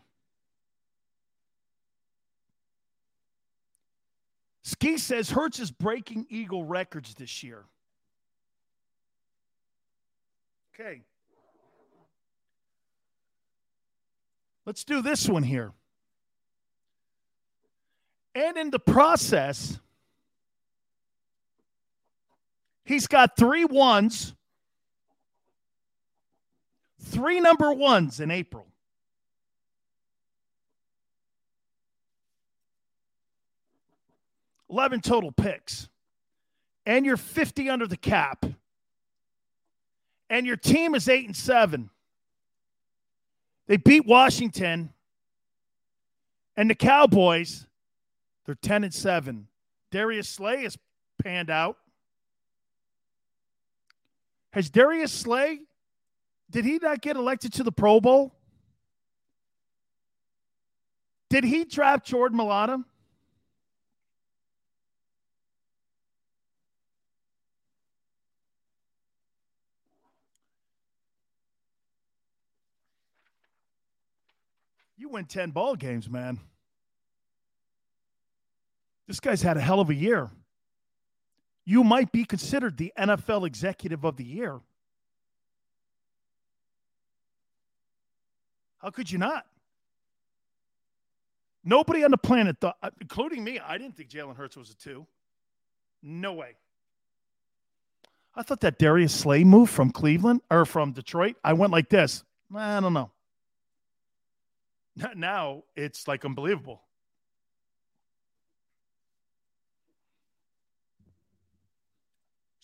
Ski 4.62 4.96
says 4.96 5.30
Hurts 5.30 5.58
is 5.58 5.72
breaking 5.72 6.28
Eagle 6.30 6.62
records 6.62 7.16
this 7.16 7.42
year. 7.42 7.64
Okay. 10.72 11.00
Let's 14.64 14.84
do 14.84 15.02
this 15.02 15.28
one 15.28 15.42
here. 15.42 15.72
And 18.34 18.56
in 18.56 18.70
the 18.70 18.78
process, 18.78 19.78
he's 22.84 23.06
got 23.06 23.36
three 23.36 23.64
ones, 23.64 24.34
three 27.00 27.40
number 27.40 27.72
ones 27.72 28.20
in 28.20 28.30
April. 28.30 28.66
Eleven 34.68 35.00
total 35.00 35.32
picks, 35.32 35.88
and 36.86 37.04
you're 37.04 37.16
50 37.16 37.68
under 37.68 37.88
the 37.88 37.96
cap, 37.96 38.46
and 40.28 40.46
your 40.46 40.56
team 40.56 40.94
is 40.94 41.08
eight 41.08 41.26
and 41.26 41.36
seven. 41.36 41.90
They 43.66 43.76
beat 43.76 44.06
Washington 44.06 44.92
and 46.56 46.70
the 46.70 46.76
Cowboys 46.76 47.66
They're 48.46 48.54
10 48.54 48.84
and 48.84 48.94
7. 48.94 49.46
Darius 49.90 50.28
Slay 50.28 50.62
has 50.62 50.78
panned 51.22 51.50
out. 51.50 51.76
Has 54.52 54.70
Darius 54.70 55.12
Slay, 55.12 55.60
did 56.50 56.64
he 56.64 56.78
not 56.78 57.00
get 57.00 57.16
elected 57.16 57.52
to 57.54 57.62
the 57.62 57.72
Pro 57.72 58.00
Bowl? 58.00 58.34
Did 61.28 61.44
he 61.44 61.64
draft 61.64 62.04
Jordan 62.04 62.38
Mailata? 62.38 62.84
You 74.96 75.08
win 75.08 75.24
10 75.24 75.52
ball 75.52 75.76
games, 75.76 76.10
man. 76.10 76.40
This 79.10 79.18
guy's 79.18 79.42
had 79.42 79.56
a 79.56 79.60
hell 79.60 79.80
of 79.80 79.90
a 79.90 79.94
year. 79.94 80.30
You 81.64 81.82
might 81.82 82.12
be 82.12 82.24
considered 82.24 82.76
the 82.76 82.92
NFL 82.96 83.44
executive 83.44 84.04
of 84.04 84.16
the 84.16 84.22
year. 84.22 84.60
How 88.78 88.90
could 88.90 89.10
you 89.10 89.18
not? 89.18 89.46
Nobody 91.64 92.04
on 92.04 92.12
the 92.12 92.18
planet 92.18 92.58
thought, 92.60 92.76
uh, 92.84 92.90
including 93.00 93.42
me, 93.42 93.58
I 93.58 93.78
didn't 93.78 93.96
think 93.96 94.10
Jalen 94.10 94.36
Hurts 94.36 94.56
was 94.56 94.70
a 94.70 94.76
two. 94.76 95.04
No 96.04 96.34
way. 96.34 96.54
I 98.36 98.44
thought 98.44 98.60
that 98.60 98.78
Darius 98.78 99.12
Slay 99.12 99.42
move 99.42 99.70
from 99.70 99.90
Cleveland 99.90 100.40
or 100.52 100.64
from 100.64 100.92
Detroit, 100.92 101.34
I 101.42 101.54
went 101.54 101.72
like 101.72 101.88
this. 101.88 102.22
I 102.54 102.78
don't 102.78 102.92
know. 102.92 103.10
Now 105.16 105.64
it's 105.74 106.06
like 106.06 106.24
unbelievable. 106.24 106.82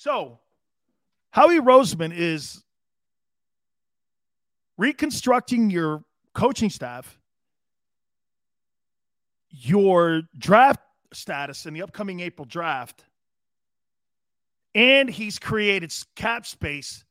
So, 0.06 0.38
Howie 1.32 1.58
Roseman 1.58 2.12
is 2.16 2.62
reconstructing 4.78 5.68
your 5.68 6.04
coaching 6.32 6.70
staff, 6.70 7.18
your 9.50 10.22
draft 10.38 10.78
status 11.12 11.66
in 11.66 11.74
the 11.74 11.82
upcoming 11.82 12.20
April 12.20 12.44
draft, 12.44 13.04
and 14.76 15.10
he's 15.10 15.40
created 15.40 15.92
cap 16.14 16.46
space 16.46 17.04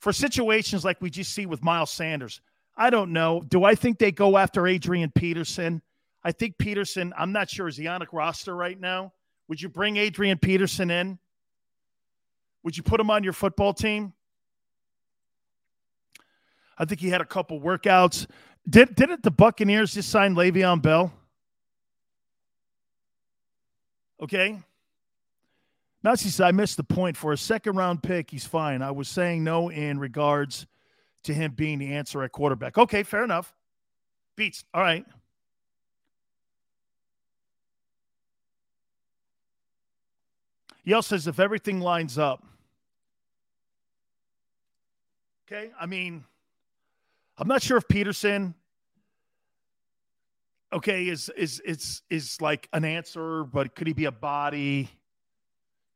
for 0.00 0.12
situations 0.12 0.84
like 0.84 1.00
we 1.00 1.10
just 1.10 1.32
see 1.32 1.46
with 1.46 1.62
Miles 1.62 1.92
Sanders. 1.92 2.40
I 2.76 2.90
don't 2.90 3.12
know. 3.12 3.44
Do 3.46 3.62
I 3.62 3.76
think 3.76 4.00
they 4.00 4.10
go 4.10 4.36
after 4.38 4.66
Adrian 4.66 5.12
Peterson? 5.12 5.80
I 6.24 6.32
think 6.32 6.58
Peterson, 6.58 7.14
I'm 7.16 7.30
not 7.30 7.48
sure, 7.48 7.68
is 7.68 7.76
he 7.76 7.86
on 7.86 8.02
a 8.02 8.06
roster 8.10 8.56
right 8.56 8.80
now? 8.80 9.12
Would 9.46 9.62
you 9.62 9.68
bring 9.68 9.98
Adrian 9.98 10.38
Peterson 10.38 10.90
in? 10.90 11.20
Would 12.68 12.76
you 12.76 12.82
put 12.82 13.00
him 13.00 13.08
on 13.10 13.24
your 13.24 13.32
football 13.32 13.72
team? 13.72 14.12
I 16.76 16.84
think 16.84 17.00
he 17.00 17.08
had 17.08 17.22
a 17.22 17.24
couple 17.24 17.58
workouts. 17.58 18.26
Did 18.68 18.94
didn't 18.94 19.22
the 19.22 19.30
Buccaneers 19.30 19.94
just 19.94 20.10
sign 20.10 20.34
Le'Veon 20.34 20.82
Bell? 20.82 21.10
Okay. 24.20 24.58
Nazi 26.02 26.28
said 26.28 26.46
I 26.46 26.50
missed 26.52 26.76
the 26.76 26.84
point. 26.84 27.16
For 27.16 27.32
a 27.32 27.38
second 27.38 27.76
round 27.76 28.02
pick, 28.02 28.30
he's 28.30 28.44
fine. 28.44 28.82
I 28.82 28.90
was 28.90 29.08
saying 29.08 29.42
no 29.42 29.70
in 29.70 29.98
regards 29.98 30.66
to 31.22 31.32
him 31.32 31.52
being 31.52 31.78
the 31.78 31.94
answer 31.94 32.22
at 32.22 32.32
quarterback. 32.32 32.76
Okay, 32.76 33.02
fair 33.02 33.24
enough. 33.24 33.54
Beats. 34.36 34.62
All 34.74 34.82
right. 34.82 35.06
Yale 40.84 41.00
says 41.00 41.26
if 41.26 41.40
everything 41.40 41.80
lines 41.80 42.18
up. 42.18 42.44
Okay, 45.50 45.70
I 45.80 45.86
mean, 45.86 46.24
I'm 47.38 47.48
not 47.48 47.62
sure 47.62 47.78
if 47.78 47.88
Peterson, 47.88 48.54
okay, 50.70 51.08
is 51.08 51.30
is 51.38 51.60
is 51.60 52.02
is 52.10 52.38
like 52.42 52.68
an 52.74 52.84
answer, 52.84 53.44
but 53.44 53.74
could 53.74 53.86
he 53.86 53.94
be 53.94 54.04
a 54.04 54.12
body? 54.12 54.90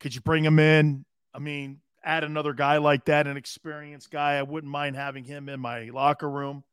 Could 0.00 0.14
you 0.14 0.22
bring 0.22 0.42
him 0.42 0.58
in? 0.58 1.04
I 1.34 1.38
mean, 1.38 1.80
add 2.02 2.24
another 2.24 2.54
guy 2.54 2.78
like 2.78 3.04
that, 3.04 3.26
an 3.26 3.36
experienced 3.36 4.10
guy. 4.10 4.38
I 4.38 4.42
wouldn't 4.42 4.72
mind 4.72 4.96
having 4.96 5.22
him 5.22 5.50
in 5.50 5.60
my 5.60 5.90
locker 5.90 6.30
room. 6.30 6.64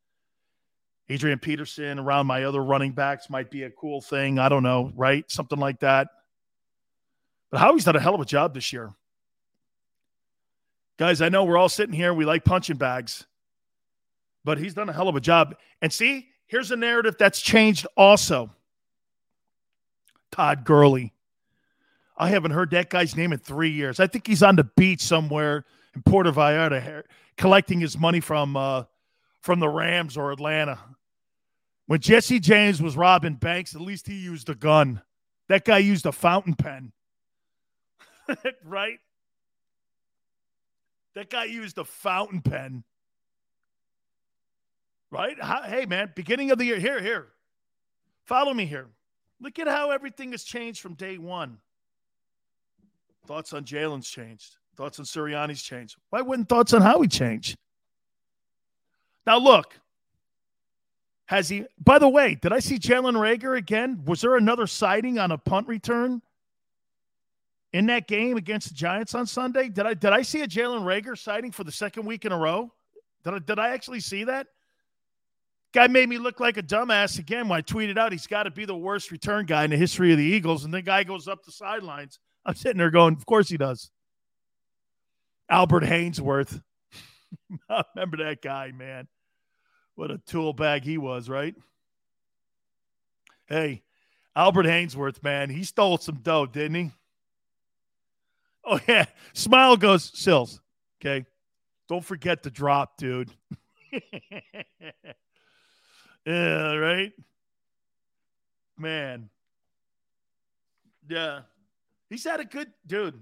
Adrian 1.10 1.40
Peterson 1.40 2.00
around 2.00 2.28
my 2.28 2.46
other 2.46 2.64
running 2.64 2.94
backs 2.94 3.30
might 3.30 3.52
be 3.52 3.64
a 3.64 3.70
cool 3.72 4.00
thing. 4.00 4.40
I 4.40 4.48
don't 4.48 4.64
know, 4.64 4.94
right? 4.96 5.30
Something 5.30 5.60
like 5.60 5.82
that. 5.82 6.08
But 7.52 7.60
Howie's 7.60 7.84
done 7.84 7.98
a 7.98 8.00
hell 8.00 8.16
of 8.16 8.22
a 8.22 8.26
job 8.26 8.54
this 8.54 8.72
year. 8.72 8.94
Guys, 11.00 11.22
I 11.22 11.30
know 11.30 11.46
we're 11.46 11.58
all 11.58 11.70
sitting 11.70 11.96
here. 11.96 12.14
We 12.14 12.26
like 12.26 12.44
punching 12.44 12.76
bags, 12.76 13.26
but 14.44 14.58
he's 14.58 14.74
done 14.74 14.90
a 14.90 14.94
hell 14.94 15.08
of 15.08 15.16
a 15.16 15.22
job. 15.22 15.56
And 15.82 15.94
see, 15.94 16.28
here's 16.46 16.72
a 16.72 16.76
narrative 16.76 17.16
that's 17.18 17.40
changed 17.40 17.88
also. 17.96 18.52
Todd 20.30 20.66
Gurley. 20.66 21.14
I 22.18 22.28
haven't 22.28 22.52
heard 22.52 22.72
that 22.72 22.90
guy's 22.90 23.16
name 23.16 23.32
in 23.32 23.40
three 23.40 23.70
years. 23.70 24.02
I 24.02 24.08
think 24.08 24.28
he's 24.28 24.44
on 24.44 24.58
the 24.58 24.66
beach 24.66 25.00
somewhere 25.00 25.64
in 25.96 26.04
Puerto 26.04 26.34
Vallarta 26.34 27.04
collecting 27.38 27.80
his 27.80 27.98
money 27.98 28.20
from 28.20 28.58
uh, 28.58 28.84
from 29.40 29.62
the 29.62 29.70
Rams 29.70 30.18
or 30.18 30.34
Atlanta. 30.34 30.80
When 31.86 32.02
Jesse 32.02 32.42
James 32.42 32.82
was 32.82 32.98
robbing 32.98 33.36
banks, 33.36 33.74
at 33.74 33.80
least 33.80 34.06
he 34.06 34.16
used 34.16 34.50
a 34.50 34.56
gun. 34.56 35.02
That 35.48 35.64
guy 35.64 35.78
used 35.78 36.06
a 36.06 36.12
fountain 36.12 36.56
pen. 36.56 36.92
right? 38.66 39.00
That 41.20 41.30
guy 41.30 41.44
used 41.44 41.78
a 41.78 41.84
fountain 41.84 42.42
pen. 42.42 42.82
Right? 45.12 45.36
Hey, 45.66 45.86
man, 45.86 46.14
beginning 46.16 46.50
of 46.52 46.58
the 46.58 46.64
year. 46.64 46.80
Here, 46.80 47.02
here. 47.02 47.28
Follow 48.24 48.54
me 48.54 48.66
here. 48.66 48.88
Look 49.42 49.60
at 49.60 49.68
how 49.68 49.92
everything 49.92 50.32
has 50.32 50.44
changed 50.46 50.80
from 50.80 50.94
day 50.94 51.18
one. 51.18 51.58
Thoughts 53.28 53.52
on 53.52 53.66
Jalen's 53.66 54.10
changed. 54.10 54.56
Thoughts 54.78 54.98
on 54.98 55.04
Sirianni's 55.04 55.62
changed. 55.62 55.98
Why 56.10 56.22
wouldn't 56.22 56.48
thoughts 56.48 56.74
on 56.74 56.82
Howie 56.82 57.10
change? 57.10 57.58
Now, 59.28 59.40
look. 59.40 59.78
Has 61.26 61.50
he, 61.50 61.66
by 61.84 62.00
the 62.00 62.08
way, 62.08 62.36
did 62.36 62.54
I 62.54 62.60
see 62.60 62.80
Jalen 62.80 63.16
Reagor 63.16 63.58
again? 63.58 64.04
Was 64.06 64.22
there 64.22 64.38
another 64.38 64.68
sighting 64.68 65.20
on 65.20 65.34
a 65.34 65.38
punt 65.38 65.68
return 65.68 66.22
in 67.74 67.86
that 67.88 68.08
game 68.08 68.38
against 68.38 68.70
the 68.70 68.76
Giants 68.76 69.14
on 69.16 69.26
Sunday? 69.26 69.70
Did 69.70 69.86
I 69.86 69.94
did 69.94 70.12
I 70.12 70.22
see 70.22 70.42
a 70.42 70.48
Jalen 70.48 70.82
Reagor 70.82 71.18
sighting 71.18 71.52
for 71.52 71.64
the 71.64 71.72
second 71.72 72.06
week 72.06 72.26
in 72.26 72.32
a 72.32 72.38
row? 72.38 72.72
Did 73.24 73.34
I, 73.34 73.40
did 73.40 73.60
I 73.60 73.70
actually 73.70 74.00
see 74.00 74.24
that? 74.26 74.48
Guy 75.72 75.88
made 75.88 76.10
me 76.10 76.18
look 76.18 76.40
like 76.40 76.58
a 76.58 76.64
dumbass 76.64 77.20
again 77.20 77.48
when 77.48 77.60
I 77.60 77.62
tweeted 77.62 77.98
out 77.98 78.12
he's 78.12 78.26
got 78.26 78.44
to 78.44 78.52
be 78.52 78.66
the 78.66 78.76
worst 78.76 79.12
return 79.12 79.46
guy 79.46 79.66
in 79.66 79.70
the 79.70 79.78
history 79.78 80.12
of 80.12 80.18
the 80.18 80.24
Eagles. 80.24 80.66
And 80.66 80.74
the 80.74 80.82
guy 80.82 81.04
goes 81.04 81.28
up 81.28 81.44
the 81.44 81.52
sidelines. 81.52 82.18
I'm 82.46 82.56
sitting 82.56 82.80
there 82.80 82.90
going, 82.90 83.16
Of 83.16 83.26
course 83.26 83.50
he 83.50 83.58
does. 83.58 83.92
Albert 85.48 85.84
Haynesworth. 85.84 86.62
I 87.70 87.84
remember 87.96 88.18
that 88.18 88.42
guy, 88.42 88.72
man. 88.72 89.08
What 89.96 90.12
a 90.12 90.18
tool 90.18 90.54
bag 90.54 90.84
he 90.84 90.98
was, 90.98 91.30
right? 91.30 91.54
Hey, 93.48 93.84
Albert 94.36 94.66
Haynesworth, 94.66 95.22
man, 95.24 95.50
he 95.50 95.64
stole 95.64 95.98
some 95.98 96.18
dough, 96.18 96.46
didn't 96.46 96.76
he? 96.76 96.92
Oh 98.72 98.80
yeah, 98.88 99.06
smile 99.34 99.76
goes 99.78 100.12
Sills. 100.14 100.62
Okay, 101.02 101.26
don't 101.88 102.06
forget 102.06 102.44
the 102.44 102.52
drop, 102.52 102.98
dude. 102.98 103.32
yeah, 106.24 106.74
right. 106.76 107.12
Man, 108.78 109.32
yeah, 111.10 111.42
he's 112.12 112.24
had 112.24 112.40
a 112.40 112.46
good 112.46 112.72
dude. 112.86 113.20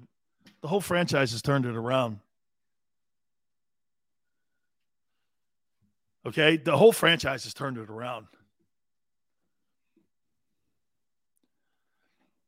The 0.61 0.68
whole 0.68 0.82
franchise 0.82 1.32
has 1.32 1.41
turned 1.41 1.65
it 1.65 1.78
around. 1.78 2.19
Okay, 6.26 6.57
the 6.57 6.76
whole 6.76 6.91
franchise 6.91 7.45
has 7.45 7.53
turned 7.53 7.78
it 7.78 7.90
around. 7.90 8.28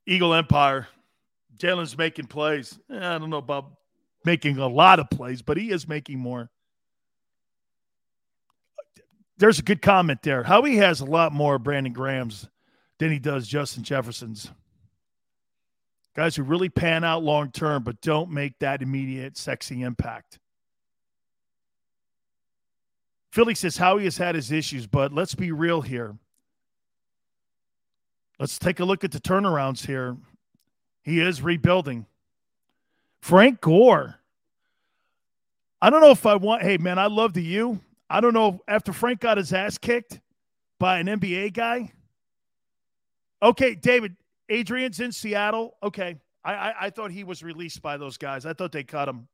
Eagle 0.06 0.34
Empire 0.34 0.90
Jalen's 1.60 1.98
making 1.98 2.28
plays. 2.28 2.80
Eh, 2.92 2.98
I 2.98 3.18
don't 3.18 3.30
know 3.30 3.38
about 3.38 3.72
making 4.26 4.58
a 4.58 4.68
lot 4.68 5.00
of 5.00 5.10
plays, 5.10 5.42
but 5.42 5.58
he 5.58 5.72
is 5.72 5.88
making 5.88 6.20
more. 6.20 6.50
There's 9.38 9.60
a 9.60 9.64
good 9.64 9.82
comment 9.82 10.22
there. 10.22 10.44
Howie 10.44 10.78
has 10.78 11.00
a 11.00 11.06
lot 11.06 11.32
more 11.32 11.60
Brandon 11.60 11.94
Graham's 11.94 12.48
than 12.98 13.12
he 13.12 13.20
does 13.20 13.48
Justin 13.48 13.84
Jefferson's. 13.84 14.52
Guys 16.16 16.36
who 16.36 16.44
really 16.44 16.68
pan 16.68 17.04
out 17.04 17.24
long 17.24 17.52
term, 17.52 17.84
but 17.84 18.02
don't 18.02 18.32
make 18.32 18.60
that 18.60 18.82
immediate 18.82 19.38
sexy 19.38 19.82
impact. 19.82 20.40
Philly 23.32 23.56
says 23.56 23.78
Howie 23.78 24.06
has 24.06 24.18
had 24.18 24.36
his 24.36 24.52
issues, 24.52 24.88
but 24.88 25.14
let's 25.14 25.36
be 25.36 25.52
real 25.52 25.82
here. 25.82 26.18
Let's 28.40 28.58
take 28.58 28.80
a 28.80 28.86
look 28.86 29.04
at 29.04 29.12
the 29.12 29.20
turnarounds 29.20 29.86
here. 29.86 30.18
He 31.04 31.20
is 31.20 31.42
rebuilding. 31.42 32.06
Frank 33.22 33.62
Gore. 33.62 34.20
I 35.82 35.90
don't 35.90 36.02
know 36.02 36.12
if 36.12 36.26
I 36.26 36.36
want, 36.36 36.62
hey, 36.62 36.78
man, 36.78 37.00
I 37.00 37.08
love 37.08 37.34
the 37.34 37.44
U. 37.44 37.80
I 38.10 38.22
don't 38.22 38.34
know 38.34 38.62
after 38.68 38.92
Frank 38.92 39.22
got 39.22 39.38
his 39.38 39.54
ass 39.54 39.78
kicked 39.78 40.20
by 40.78 41.00
an 41.00 41.08
NBA 41.08 41.54
guy. 41.54 41.92
Okay, 43.42 43.76
David, 43.76 44.16
Adrian's 44.50 45.00
in 45.00 45.12
Seattle. 45.12 45.76
Okay. 45.82 46.18
I, 46.44 46.54
I, 46.54 46.74
I 46.82 46.90
thought 46.90 47.12
he 47.12 47.24
was 47.24 47.44
released 47.44 47.82
by 47.82 47.98
those 47.98 48.18
guys. 48.18 48.46
I 48.46 48.54
thought 48.54 48.72
they 48.72 48.84
cut 48.84 49.08
him. 49.08 49.28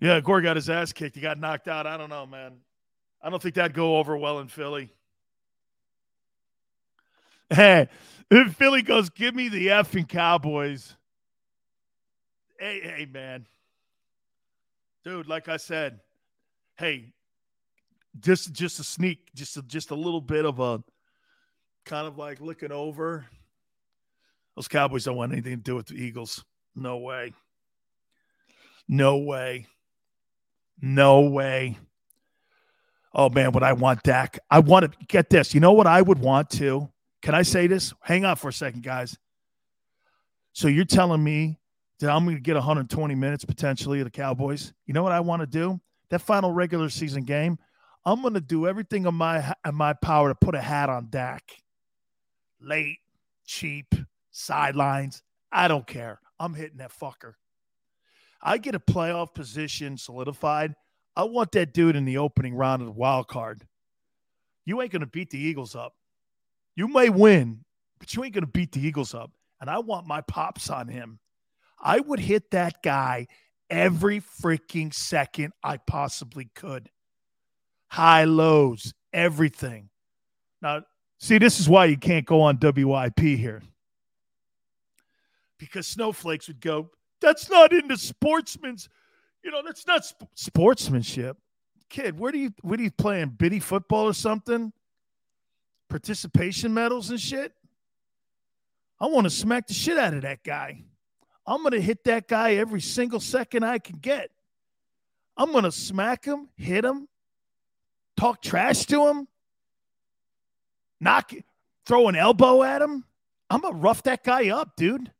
Yeah, 0.00 0.20
Gore 0.20 0.42
got 0.42 0.56
his 0.56 0.68
ass 0.68 0.92
kicked. 0.92 1.16
He 1.16 1.22
got 1.22 1.38
knocked 1.38 1.68
out. 1.68 1.86
I 1.86 1.96
don't 1.96 2.10
know, 2.10 2.26
man. 2.26 2.52
I 3.22 3.30
don't 3.30 3.42
think 3.42 3.54
that'd 3.54 3.74
go 3.74 3.96
over 3.96 4.16
well 4.16 4.40
in 4.40 4.48
Philly. 4.48 4.90
Hey, 7.48 7.88
if 8.30 8.54
Philly 8.54 8.82
goes, 8.82 9.10
give 9.10 9.34
me 9.34 9.48
the 9.48 9.68
effing 9.68 10.08
Cowboys. 10.08 10.96
Hey, 12.58 12.80
hey, 12.80 13.06
man. 13.12 13.46
Dude, 15.04 15.28
like 15.28 15.48
I 15.48 15.56
said, 15.56 16.00
hey, 16.76 17.12
just 18.18 18.52
just 18.52 18.80
a 18.80 18.84
sneak, 18.84 19.32
just 19.34 19.56
a, 19.56 19.62
just 19.62 19.90
a 19.90 19.94
little 19.94 20.20
bit 20.20 20.44
of 20.44 20.58
a 20.58 20.82
kind 21.84 22.06
of 22.06 22.18
like 22.18 22.40
looking 22.40 22.72
over. 22.72 23.26
Those 24.56 24.68
Cowboys 24.68 25.04
don't 25.04 25.16
want 25.16 25.32
anything 25.32 25.56
to 25.58 25.62
do 25.62 25.76
with 25.76 25.86
the 25.86 25.94
Eagles. 25.94 26.44
No 26.74 26.96
way. 26.96 27.34
No 28.88 29.18
way. 29.18 29.66
No 30.80 31.20
way. 31.20 31.78
Oh 33.14 33.30
man, 33.30 33.52
what 33.52 33.62
I 33.62 33.74
want 33.74 34.02
Dak. 34.02 34.38
I 34.50 34.58
want 34.58 34.90
to 34.90 35.06
get 35.06 35.30
this. 35.30 35.54
You 35.54 35.60
know 35.60 35.72
what 35.72 35.86
I 35.86 36.02
would 36.02 36.18
want 36.18 36.50
to? 36.50 36.90
Can 37.22 37.34
I 37.34 37.42
say 37.42 37.66
this? 37.66 37.92
Hang 38.00 38.24
on 38.24 38.36
for 38.36 38.48
a 38.48 38.52
second, 38.52 38.82
guys. 38.82 39.16
So 40.52 40.68
you're 40.68 40.84
telling 40.84 41.22
me 41.22 41.58
that 42.00 42.10
I'm 42.10 42.24
going 42.24 42.36
to 42.36 42.42
get 42.42 42.54
120 42.54 43.14
minutes 43.14 43.44
potentially 43.44 44.00
of 44.00 44.04
the 44.04 44.10
Cowboys? 44.10 44.72
You 44.86 44.94
know 44.94 45.02
what 45.02 45.12
I 45.12 45.20
want 45.20 45.40
to 45.40 45.46
do? 45.46 45.80
That 46.10 46.20
final 46.20 46.52
regular 46.52 46.88
season 46.88 47.24
game, 47.24 47.58
I'm 48.04 48.22
going 48.22 48.34
to 48.34 48.40
do 48.40 48.66
everything 48.66 49.06
in 49.06 49.14
my 49.14 49.52
in 49.66 49.74
my 49.74 49.92
power 49.92 50.28
to 50.28 50.34
put 50.34 50.54
a 50.54 50.60
hat 50.60 50.88
on 50.88 51.08
Dak. 51.10 51.42
Late, 52.60 52.98
cheap, 53.44 53.94
sidelines. 54.30 55.22
I 55.50 55.68
don't 55.68 55.86
care. 55.86 56.20
I'm 56.38 56.54
hitting 56.54 56.78
that 56.78 56.92
fucker. 56.92 57.34
I 58.42 58.58
get 58.58 58.74
a 58.74 58.80
playoff 58.80 59.34
position 59.34 59.98
solidified. 59.98 60.74
I 61.16 61.24
want 61.24 61.52
that 61.52 61.72
dude 61.72 61.96
in 61.96 62.04
the 62.04 62.18
opening 62.18 62.54
round 62.54 62.82
of 62.82 62.86
the 62.86 62.92
wild 62.92 63.26
card. 63.26 63.66
You 64.64 64.80
ain't 64.82 64.92
going 64.92 65.00
to 65.00 65.06
beat 65.06 65.30
the 65.30 65.38
Eagles 65.38 65.74
up. 65.74 65.94
You 66.76 66.88
may 66.88 67.08
win, 67.08 67.64
but 67.98 68.14
you 68.14 68.22
ain't 68.22 68.34
going 68.34 68.44
to 68.44 68.50
beat 68.50 68.72
the 68.72 68.86
Eagles 68.86 69.14
up. 69.14 69.32
And 69.60 69.70
I 69.70 69.78
want 69.78 70.06
my 70.06 70.20
pops 70.20 70.68
on 70.68 70.88
him. 70.88 71.18
I 71.80 72.00
would 72.00 72.20
hit 72.20 72.50
that 72.50 72.82
guy 72.82 73.26
every 73.70 74.20
freaking 74.20 74.92
second 74.92 75.52
I 75.62 75.78
possibly 75.78 76.50
could. 76.54 76.90
High 77.88 78.24
lows, 78.24 78.92
everything. 79.12 79.88
Now, 80.60 80.82
see, 81.18 81.38
this 81.38 81.58
is 81.58 81.68
why 81.68 81.86
you 81.86 81.96
can't 81.96 82.26
go 82.26 82.42
on 82.42 82.58
WIP 82.60 83.20
here. 83.20 83.62
Because 85.58 85.86
snowflakes 85.86 86.48
would 86.48 86.60
go, 86.60 86.90
that's 87.20 87.48
not 87.48 87.72
into 87.72 87.96
sportsman's, 87.96 88.88
you 89.42 89.50
know, 89.50 89.62
that's 89.64 89.86
not 89.86 90.04
sp- 90.04 90.28
sportsmanship. 90.34 91.38
Kid, 91.88 92.18
where 92.18 92.32
do 92.32 92.38
you 92.38 92.52
what 92.62 92.78
are 92.78 92.82
you 92.82 92.90
playing? 92.90 93.30
Biddy 93.30 93.60
football 93.60 94.06
or 94.06 94.12
something? 94.12 94.72
Participation 95.88 96.74
medals 96.74 97.10
and 97.10 97.20
shit? 97.20 97.52
I 99.00 99.06
want 99.06 99.24
to 99.24 99.30
smack 99.30 99.66
the 99.66 99.74
shit 99.74 99.98
out 99.98 100.14
of 100.14 100.22
that 100.22 100.42
guy. 100.42 100.82
I'm 101.46 101.62
going 101.62 101.72
to 101.72 101.80
hit 101.80 102.04
that 102.04 102.26
guy 102.26 102.54
every 102.54 102.80
single 102.80 103.20
second 103.20 103.62
I 103.62 103.78
can 103.78 103.98
get. 103.98 104.30
I'm 105.36 105.52
going 105.52 105.64
to 105.64 105.72
smack 105.72 106.24
him, 106.24 106.48
hit 106.56 106.84
him, 106.84 107.08
talk 108.16 108.40
trash 108.42 108.86
to 108.86 109.06
him, 109.06 109.28
knock, 110.98 111.32
throw 111.84 112.08
an 112.08 112.16
elbow 112.16 112.62
at 112.62 112.82
him. 112.82 113.04
I'm 113.50 113.60
going 113.60 113.74
to 113.74 113.80
rough 113.80 114.02
that 114.04 114.24
guy 114.24 114.48
up, 114.48 114.76
dude. 114.76 115.12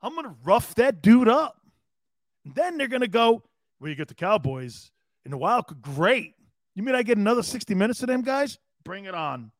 I'm 0.00 0.14
going 0.14 0.26
to 0.26 0.36
rough 0.44 0.74
that 0.76 1.02
dude 1.02 1.28
up. 1.28 1.60
And 2.44 2.54
then 2.54 2.78
they're 2.78 2.88
going 2.88 3.00
to 3.00 3.08
go, 3.08 3.42
well, 3.80 3.90
you 3.90 3.94
get 3.96 4.08
the 4.08 4.14
Cowboys 4.14 4.90
in 5.24 5.30
the 5.30 5.36
wild. 5.36 5.64
Great. 5.82 6.34
You 6.74 6.82
mean 6.82 6.94
I 6.94 7.02
get 7.02 7.18
another 7.18 7.42
60 7.42 7.74
minutes 7.74 8.02
of 8.02 8.08
them 8.08 8.22
guys? 8.22 8.58
Bring 8.82 9.04
it 9.04 9.14
on. 9.14 9.50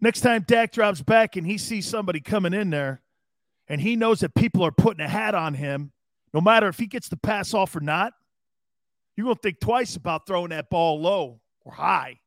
Next 0.00 0.20
time 0.20 0.44
Dak 0.46 0.72
drops 0.72 1.00
back 1.00 1.36
and 1.36 1.46
he 1.46 1.58
sees 1.58 1.86
somebody 1.86 2.20
coming 2.20 2.52
in 2.52 2.70
there 2.70 3.00
and 3.68 3.80
he 3.80 3.96
knows 3.96 4.20
that 4.20 4.34
people 4.34 4.62
are 4.62 4.70
putting 4.70 5.04
a 5.04 5.08
hat 5.08 5.34
on 5.34 5.54
him, 5.54 5.92
no 6.34 6.40
matter 6.40 6.68
if 6.68 6.78
he 6.78 6.86
gets 6.86 7.08
the 7.08 7.16
pass 7.16 7.54
off 7.54 7.74
or 7.74 7.80
not, 7.80 8.12
you're 9.16 9.24
going 9.24 9.36
to 9.36 9.42
think 9.42 9.60
twice 9.60 9.96
about 9.96 10.26
throwing 10.26 10.50
that 10.50 10.68
ball 10.68 11.00
low 11.00 11.40
or 11.64 11.72
high. 11.72 12.20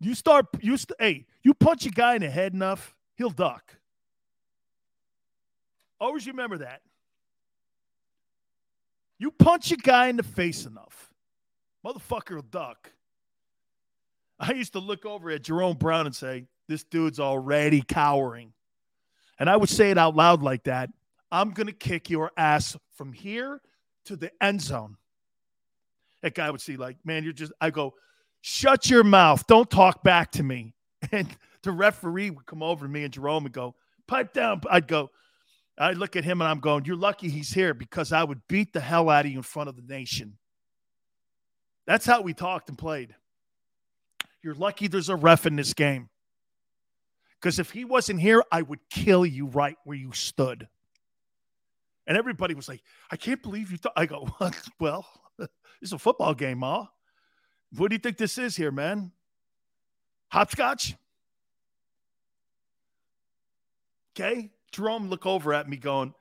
You 0.00 0.14
start, 0.14 0.46
you 0.60 0.76
st- 0.76 0.96
hey, 0.98 1.26
you 1.42 1.54
punch 1.54 1.86
a 1.86 1.90
guy 1.90 2.14
in 2.14 2.20
the 2.20 2.28
head 2.28 2.52
enough, 2.52 2.94
he'll 3.16 3.30
duck. 3.30 3.74
Always 5.98 6.26
remember 6.26 6.58
that. 6.58 6.82
You 9.18 9.30
punch 9.30 9.72
a 9.72 9.76
guy 9.76 10.08
in 10.08 10.16
the 10.16 10.22
face 10.22 10.66
enough, 10.66 11.13
motherfucker 11.84 12.36
will 12.36 12.42
duck. 12.42 12.90
I 14.38 14.52
used 14.52 14.72
to 14.72 14.80
look 14.80 15.06
over 15.06 15.30
at 15.30 15.42
Jerome 15.42 15.76
Brown 15.76 16.06
and 16.06 16.14
say, 16.14 16.46
This 16.68 16.84
dude's 16.84 17.20
already 17.20 17.82
cowering. 17.82 18.52
And 19.38 19.50
I 19.50 19.56
would 19.56 19.68
say 19.68 19.90
it 19.90 19.98
out 19.98 20.14
loud 20.14 20.42
like 20.42 20.64
that 20.64 20.90
I'm 21.30 21.50
going 21.50 21.66
to 21.66 21.72
kick 21.72 22.10
your 22.10 22.30
ass 22.36 22.76
from 22.94 23.12
here 23.12 23.60
to 24.04 24.16
the 24.16 24.30
end 24.40 24.62
zone. 24.62 24.96
That 26.22 26.34
guy 26.34 26.50
would 26.50 26.60
see, 26.60 26.76
like, 26.76 26.96
man, 27.04 27.24
you're 27.24 27.32
just, 27.32 27.52
I 27.60 27.70
go, 27.70 27.94
shut 28.40 28.88
your 28.88 29.04
mouth. 29.04 29.46
Don't 29.46 29.68
talk 29.68 30.02
back 30.02 30.30
to 30.32 30.42
me. 30.42 30.74
And 31.12 31.28
the 31.62 31.70
referee 31.70 32.30
would 32.30 32.46
come 32.46 32.62
over 32.62 32.86
to 32.86 32.90
me 32.90 33.04
and 33.04 33.12
Jerome 33.12 33.42
would 33.42 33.52
go, 33.52 33.74
pipe 34.06 34.32
down. 34.32 34.62
I'd 34.70 34.88
go, 34.88 35.10
I 35.76 35.92
look 35.92 36.16
at 36.16 36.24
him 36.24 36.40
and 36.40 36.48
I'm 36.48 36.60
going, 36.60 36.86
You're 36.86 36.96
lucky 36.96 37.28
he's 37.28 37.52
here 37.52 37.74
because 37.74 38.10
I 38.10 38.24
would 38.24 38.40
beat 38.48 38.72
the 38.72 38.80
hell 38.80 39.10
out 39.10 39.26
of 39.26 39.30
you 39.30 39.36
in 39.36 39.42
front 39.42 39.68
of 39.68 39.76
the 39.76 39.82
nation. 39.82 40.38
That's 41.86 42.06
how 42.06 42.22
we 42.22 42.34
talked 42.34 42.68
and 42.68 42.78
played. 42.78 43.14
You're 44.42 44.54
lucky 44.54 44.88
there's 44.88 45.08
a 45.08 45.16
ref 45.16 45.46
in 45.46 45.56
this 45.56 45.74
game. 45.74 46.08
Because 47.40 47.58
if 47.58 47.70
he 47.70 47.84
wasn't 47.84 48.20
here, 48.20 48.42
I 48.50 48.62
would 48.62 48.80
kill 48.88 49.26
you 49.26 49.46
right 49.46 49.76
where 49.84 49.96
you 49.96 50.12
stood. 50.12 50.66
And 52.06 52.16
everybody 52.16 52.54
was 52.54 52.68
like, 52.68 52.82
I 53.10 53.16
can't 53.16 53.42
believe 53.42 53.70
you 53.70 53.78
thought. 53.78 53.92
I 53.96 54.06
go, 54.06 54.28
Well, 54.80 55.06
it's 55.82 55.92
a 55.92 55.98
football 55.98 56.34
game, 56.34 56.58
Ma. 56.58 56.86
What 57.76 57.88
do 57.88 57.94
you 57.94 57.98
think 57.98 58.16
this 58.16 58.38
is 58.38 58.56
here, 58.56 58.70
man? 58.70 59.12
Hopscotch? 60.28 60.94
Okay. 64.16 64.50
Jerome 64.72 65.08
look 65.08 65.26
over 65.26 65.52
at 65.54 65.68
me 65.68 65.76
going, 65.76 66.14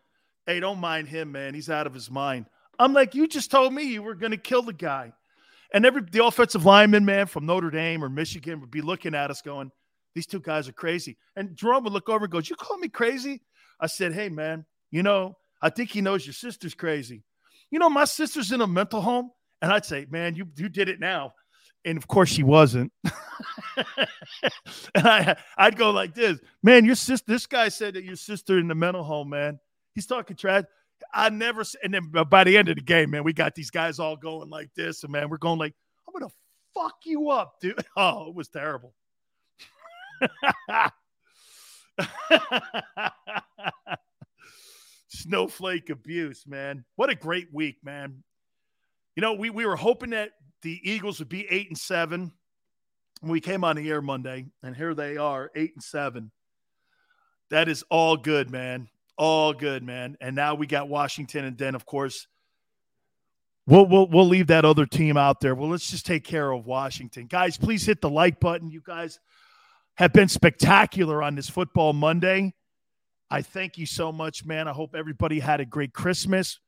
Hey, 0.45 0.60
don't 0.60 0.80
mind 0.80 1.07
him, 1.07 1.31
man. 1.31 1.53
He's 1.53 1.69
out 1.69 1.88
of 1.88 1.94
his 1.94 2.11
mind. 2.11 2.48
I'm 2.77 2.91
like, 2.91 3.15
you 3.15 3.27
just 3.27 3.49
told 3.49 3.73
me 3.73 3.84
you 3.84 4.03
were 4.03 4.15
going 4.15 4.31
to 4.31 4.38
kill 4.38 4.61
the 4.61 4.73
guy. 4.73 5.14
And 5.73 5.85
every 5.85 6.03
the 6.03 6.23
offensive 6.23 6.65
lineman, 6.65 7.03
man, 7.03 7.25
from 7.25 7.45
Notre 7.45 7.71
Dame 7.71 8.03
or 8.03 8.09
Michigan 8.09 8.61
would 8.61 8.71
be 8.71 8.81
looking 8.81 9.15
at 9.15 9.31
us 9.31 9.41
going, 9.41 9.71
these 10.13 10.27
two 10.27 10.39
guys 10.39 10.69
are 10.69 10.73
crazy. 10.73 11.17
And 11.35 11.55
Jerome 11.55 11.83
would 11.83 11.93
look 11.93 12.09
over 12.09 12.25
and 12.25 12.31
goes, 12.31 12.49
you 12.49 12.55
call 12.55 12.77
me 12.77 12.89
crazy? 12.89 13.41
I 13.79 13.87
said, 13.87 14.13
hey, 14.13 14.29
man, 14.29 14.65
you 14.91 15.01
know, 15.01 15.35
I 15.61 15.69
think 15.69 15.89
he 15.89 16.01
knows 16.01 16.25
your 16.25 16.33
sister's 16.33 16.75
crazy. 16.75 17.23
You 17.71 17.79
know, 17.79 17.89
my 17.89 18.05
sister's 18.05 18.51
in 18.51 18.61
a 18.61 18.67
mental 18.67 19.01
home. 19.01 19.31
And 19.61 19.71
I'd 19.71 19.85
say, 19.85 20.05
man, 20.09 20.35
you, 20.35 20.45
you 20.57 20.69
did 20.69 20.89
it 20.89 20.99
now. 20.99 21.33
And 21.85 21.97
of 21.97 22.07
course 22.07 22.29
she 22.29 22.43
wasn't. 22.43 22.91
and 24.93 25.07
I, 25.07 25.35
I'd 25.57 25.77
go 25.77 25.91
like 25.91 26.13
this, 26.13 26.39
man, 26.61 26.85
your 26.85 26.95
sister, 26.95 27.25
this 27.27 27.45
guy 27.45 27.69
said 27.69 27.95
that 27.95 28.03
your 28.03 28.15
sister 28.15 28.59
in 28.59 28.67
the 28.67 28.75
mental 28.75 29.03
home, 29.03 29.29
man. 29.29 29.59
He's 29.95 30.05
talking 30.05 30.35
trash. 30.35 30.63
I 31.14 31.30
never, 31.30 31.64
and 31.84 31.94
then 31.94 32.11
uh, 32.15 32.23
by 32.23 32.44
the 32.44 32.57
end 32.57 32.69
of 32.69 32.76
the 32.76 32.81
game, 32.81 33.11
man, 33.11 33.23
we 33.23 33.34
got 33.34 33.53
these 33.53 33.69
guys 33.69 33.99
all 33.99 34.15
going 34.15 34.49
like 34.49 34.73
this. 34.76 35.03
And 35.03 35.11
man, 35.11 35.30
we're 35.30 35.38
going 35.38 35.60
like, 35.60 35.76
I'm 36.07 36.19
to 36.22 36.34
fuck 36.73 36.95
you 37.06 37.30
up, 37.30 37.60
dude. 37.61 37.85
Oh, 37.95 38.30
it 38.30 38.35
was 38.35 38.49
terrible. 38.49 38.94
Snowflake 45.10 45.90
abuse, 45.90 46.45
man. 46.48 46.85
What 46.95 47.10
a 47.11 47.15
great 47.15 47.53
week, 47.53 47.77
man. 47.84 48.23
You 49.15 49.22
know, 49.22 49.34
we, 49.34 49.52
we 49.52 49.65
were 49.65 49.76
hoping 49.76 50.10
that 50.11 50.31
the 50.64 50.80
Eagles 50.84 51.19
would 51.19 51.30
be 51.30 51.45
eight 51.49 51.68
and 51.68 51.77
seven. 51.77 52.31
We 53.22 53.40
came 53.40 53.64
on 53.64 53.76
the 53.76 53.88
air 53.90 54.02
Monday, 54.02 54.48
and 54.64 54.76
here 54.76 54.95
they 54.95 55.18
are, 55.18 55.52
eight 55.56 55.73
and 55.76 55.84
seven. 55.84 56.31
That 57.52 57.69
is 57.69 57.84
all 57.90 58.18
good, 58.18 58.49
man. 58.49 58.90
All 59.18 59.53
good, 59.53 59.84
man. 59.84 60.18
And 60.19 60.35
now 60.35 60.56
we 60.56 60.68
got 60.68 60.90
Washington, 60.90 61.45
and 61.45 61.57
then 61.57 61.76
of 61.76 61.85
course 61.85 62.27
We'll, 63.65 63.85
we'll 63.85 64.07
we'll 64.07 64.27
leave 64.27 64.48
that 64.48 64.65
other 64.65 64.85
team 64.85 65.15
out 65.15 65.40
there. 65.40 65.56
Well, 65.56 65.69
let's 65.69 65.90
just 65.90 66.06
take 66.06 66.26
care 66.26 66.52
of 66.52 66.65
Washington, 66.65 67.27
guys. 67.27 67.57
Please 67.57 67.85
hit 67.85 68.02
the 68.02 68.10
like 68.10 68.40
button. 68.40 68.69
You 68.69 68.81
guys 68.85 69.19
have 69.95 70.11
been 70.11 70.27
spectacular 70.27 71.23
on 71.23 71.35
this 71.35 71.49
football 71.49 71.94
Monday. 71.94 72.53
I 73.31 73.41
thank 73.41 73.77
you 73.77 73.85
so 73.85 74.11
much, 74.11 74.45
man. 74.45 74.68
I 74.68 74.73
hope 74.73 74.95
everybody 74.95 75.40
had 75.40 75.61
a 75.61 75.65
great 75.65 75.94
Christmas. 75.94 76.60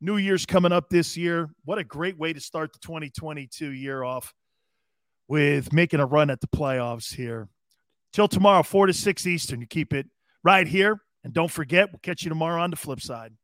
New 0.00 0.18
Year's 0.18 0.44
coming 0.44 0.72
up 0.72 0.90
this 0.90 1.16
year. 1.16 1.48
What 1.64 1.78
a 1.78 1.84
great 1.84 2.18
way 2.18 2.32
to 2.32 2.40
start 2.40 2.72
the 2.72 2.80
2022 2.80 3.70
year 3.70 4.02
off 4.02 4.34
with 5.28 5.72
making 5.72 6.00
a 6.00 6.06
run 6.06 6.28
at 6.28 6.40
the 6.40 6.48
playoffs 6.48 7.14
here. 7.14 7.48
Till 8.12 8.28
tomorrow, 8.28 8.62
4 8.62 8.88
to 8.88 8.92
6 8.92 9.26
Eastern. 9.26 9.60
You 9.62 9.66
keep 9.66 9.94
it 9.94 10.06
right 10.44 10.66
here. 10.66 11.00
And 11.24 11.32
don't 11.32 11.50
forget, 11.50 11.92
we'll 11.92 12.00
catch 12.02 12.22
you 12.22 12.28
tomorrow 12.28 12.62
on 12.62 12.70
the 12.70 12.76
flip 12.76 13.00
side. 13.00 13.34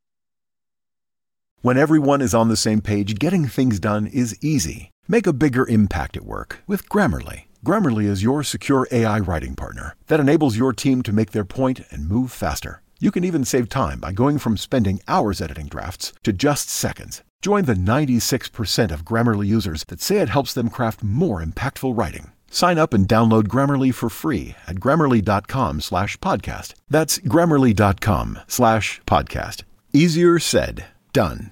When 1.61 1.77
everyone 1.77 2.23
is 2.23 2.35
on 2.35 2.49
the 2.49 2.57
same 2.57 2.81
page, 2.81 3.19
getting 3.19 3.47
things 3.47 3.81
done 3.81 4.07
is 4.07 4.39
easy. 4.43 4.91
Make 5.09 5.27
a 5.27 5.33
bigger 5.33 5.67
impact 5.67 6.17
at 6.17 6.25
work 6.25 6.63
with 6.67 6.89
Grammarly. 6.89 7.45
Grammarly 7.65 8.05
is 8.05 8.23
your 8.23 8.45
secure 8.45 8.87
AI 8.93 9.19
writing 9.19 9.57
partner 9.57 9.97
that 10.07 10.21
enables 10.21 10.57
your 10.57 10.73
team 10.73 11.03
to 11.03 11.13
make 11.13 11.33
their 11.33 11.45
point 11.45 11.81
and 11.91 12.09
move 12.09 12.31
faster. 12.31 12.83
You 13.01 13.11
can 13.11 13.25
even 13.25 13.45
save 13.45 13.69
time 13.69 13.99
by 14.01 14.13
going 14.13 14.39
from 14.39 14.57
spending 14.57 15.01
hours 15.09 15.41
editing 15.41 15.67
drafts 15.67 16.13
to 16.23 16.33
just 16.33 16.69
seconds. 16.69 17.23
Join 17.43 17.65
the 17.65 17.75
96% 17.75 18.93
of 18.93 19.05
Grammarly 19.05 19.47
users 19.47 19.85
that 19.85 20.01
say 20.01 20.19
it 20.19 20.29
helps 20.29 20.55
them 20.55 20.69
craft 20.69 21.03
more 21.03 21.43
impactful 21.43 21.97
writing. 21.97 22.33
Sign 22.51 22.79
up 22.79 22.93
and 22.93 23.07
download 23.07 23.45
Grammarly 23.45 23.95
for 23.95 24.09
free 24.09 24.55
at 24.67 24.77
grammarly.com 24.77 25.81
slash 25.81 26.17
podcast. 26.19 26.75
That's 26.91 27.19
grammarly.com 27.19 28.41
slash 28.47 29.01
podcast. 29.07 29.63
Easier 29.93 30.39
said, 30.39 30.87
done. 31.13 31.51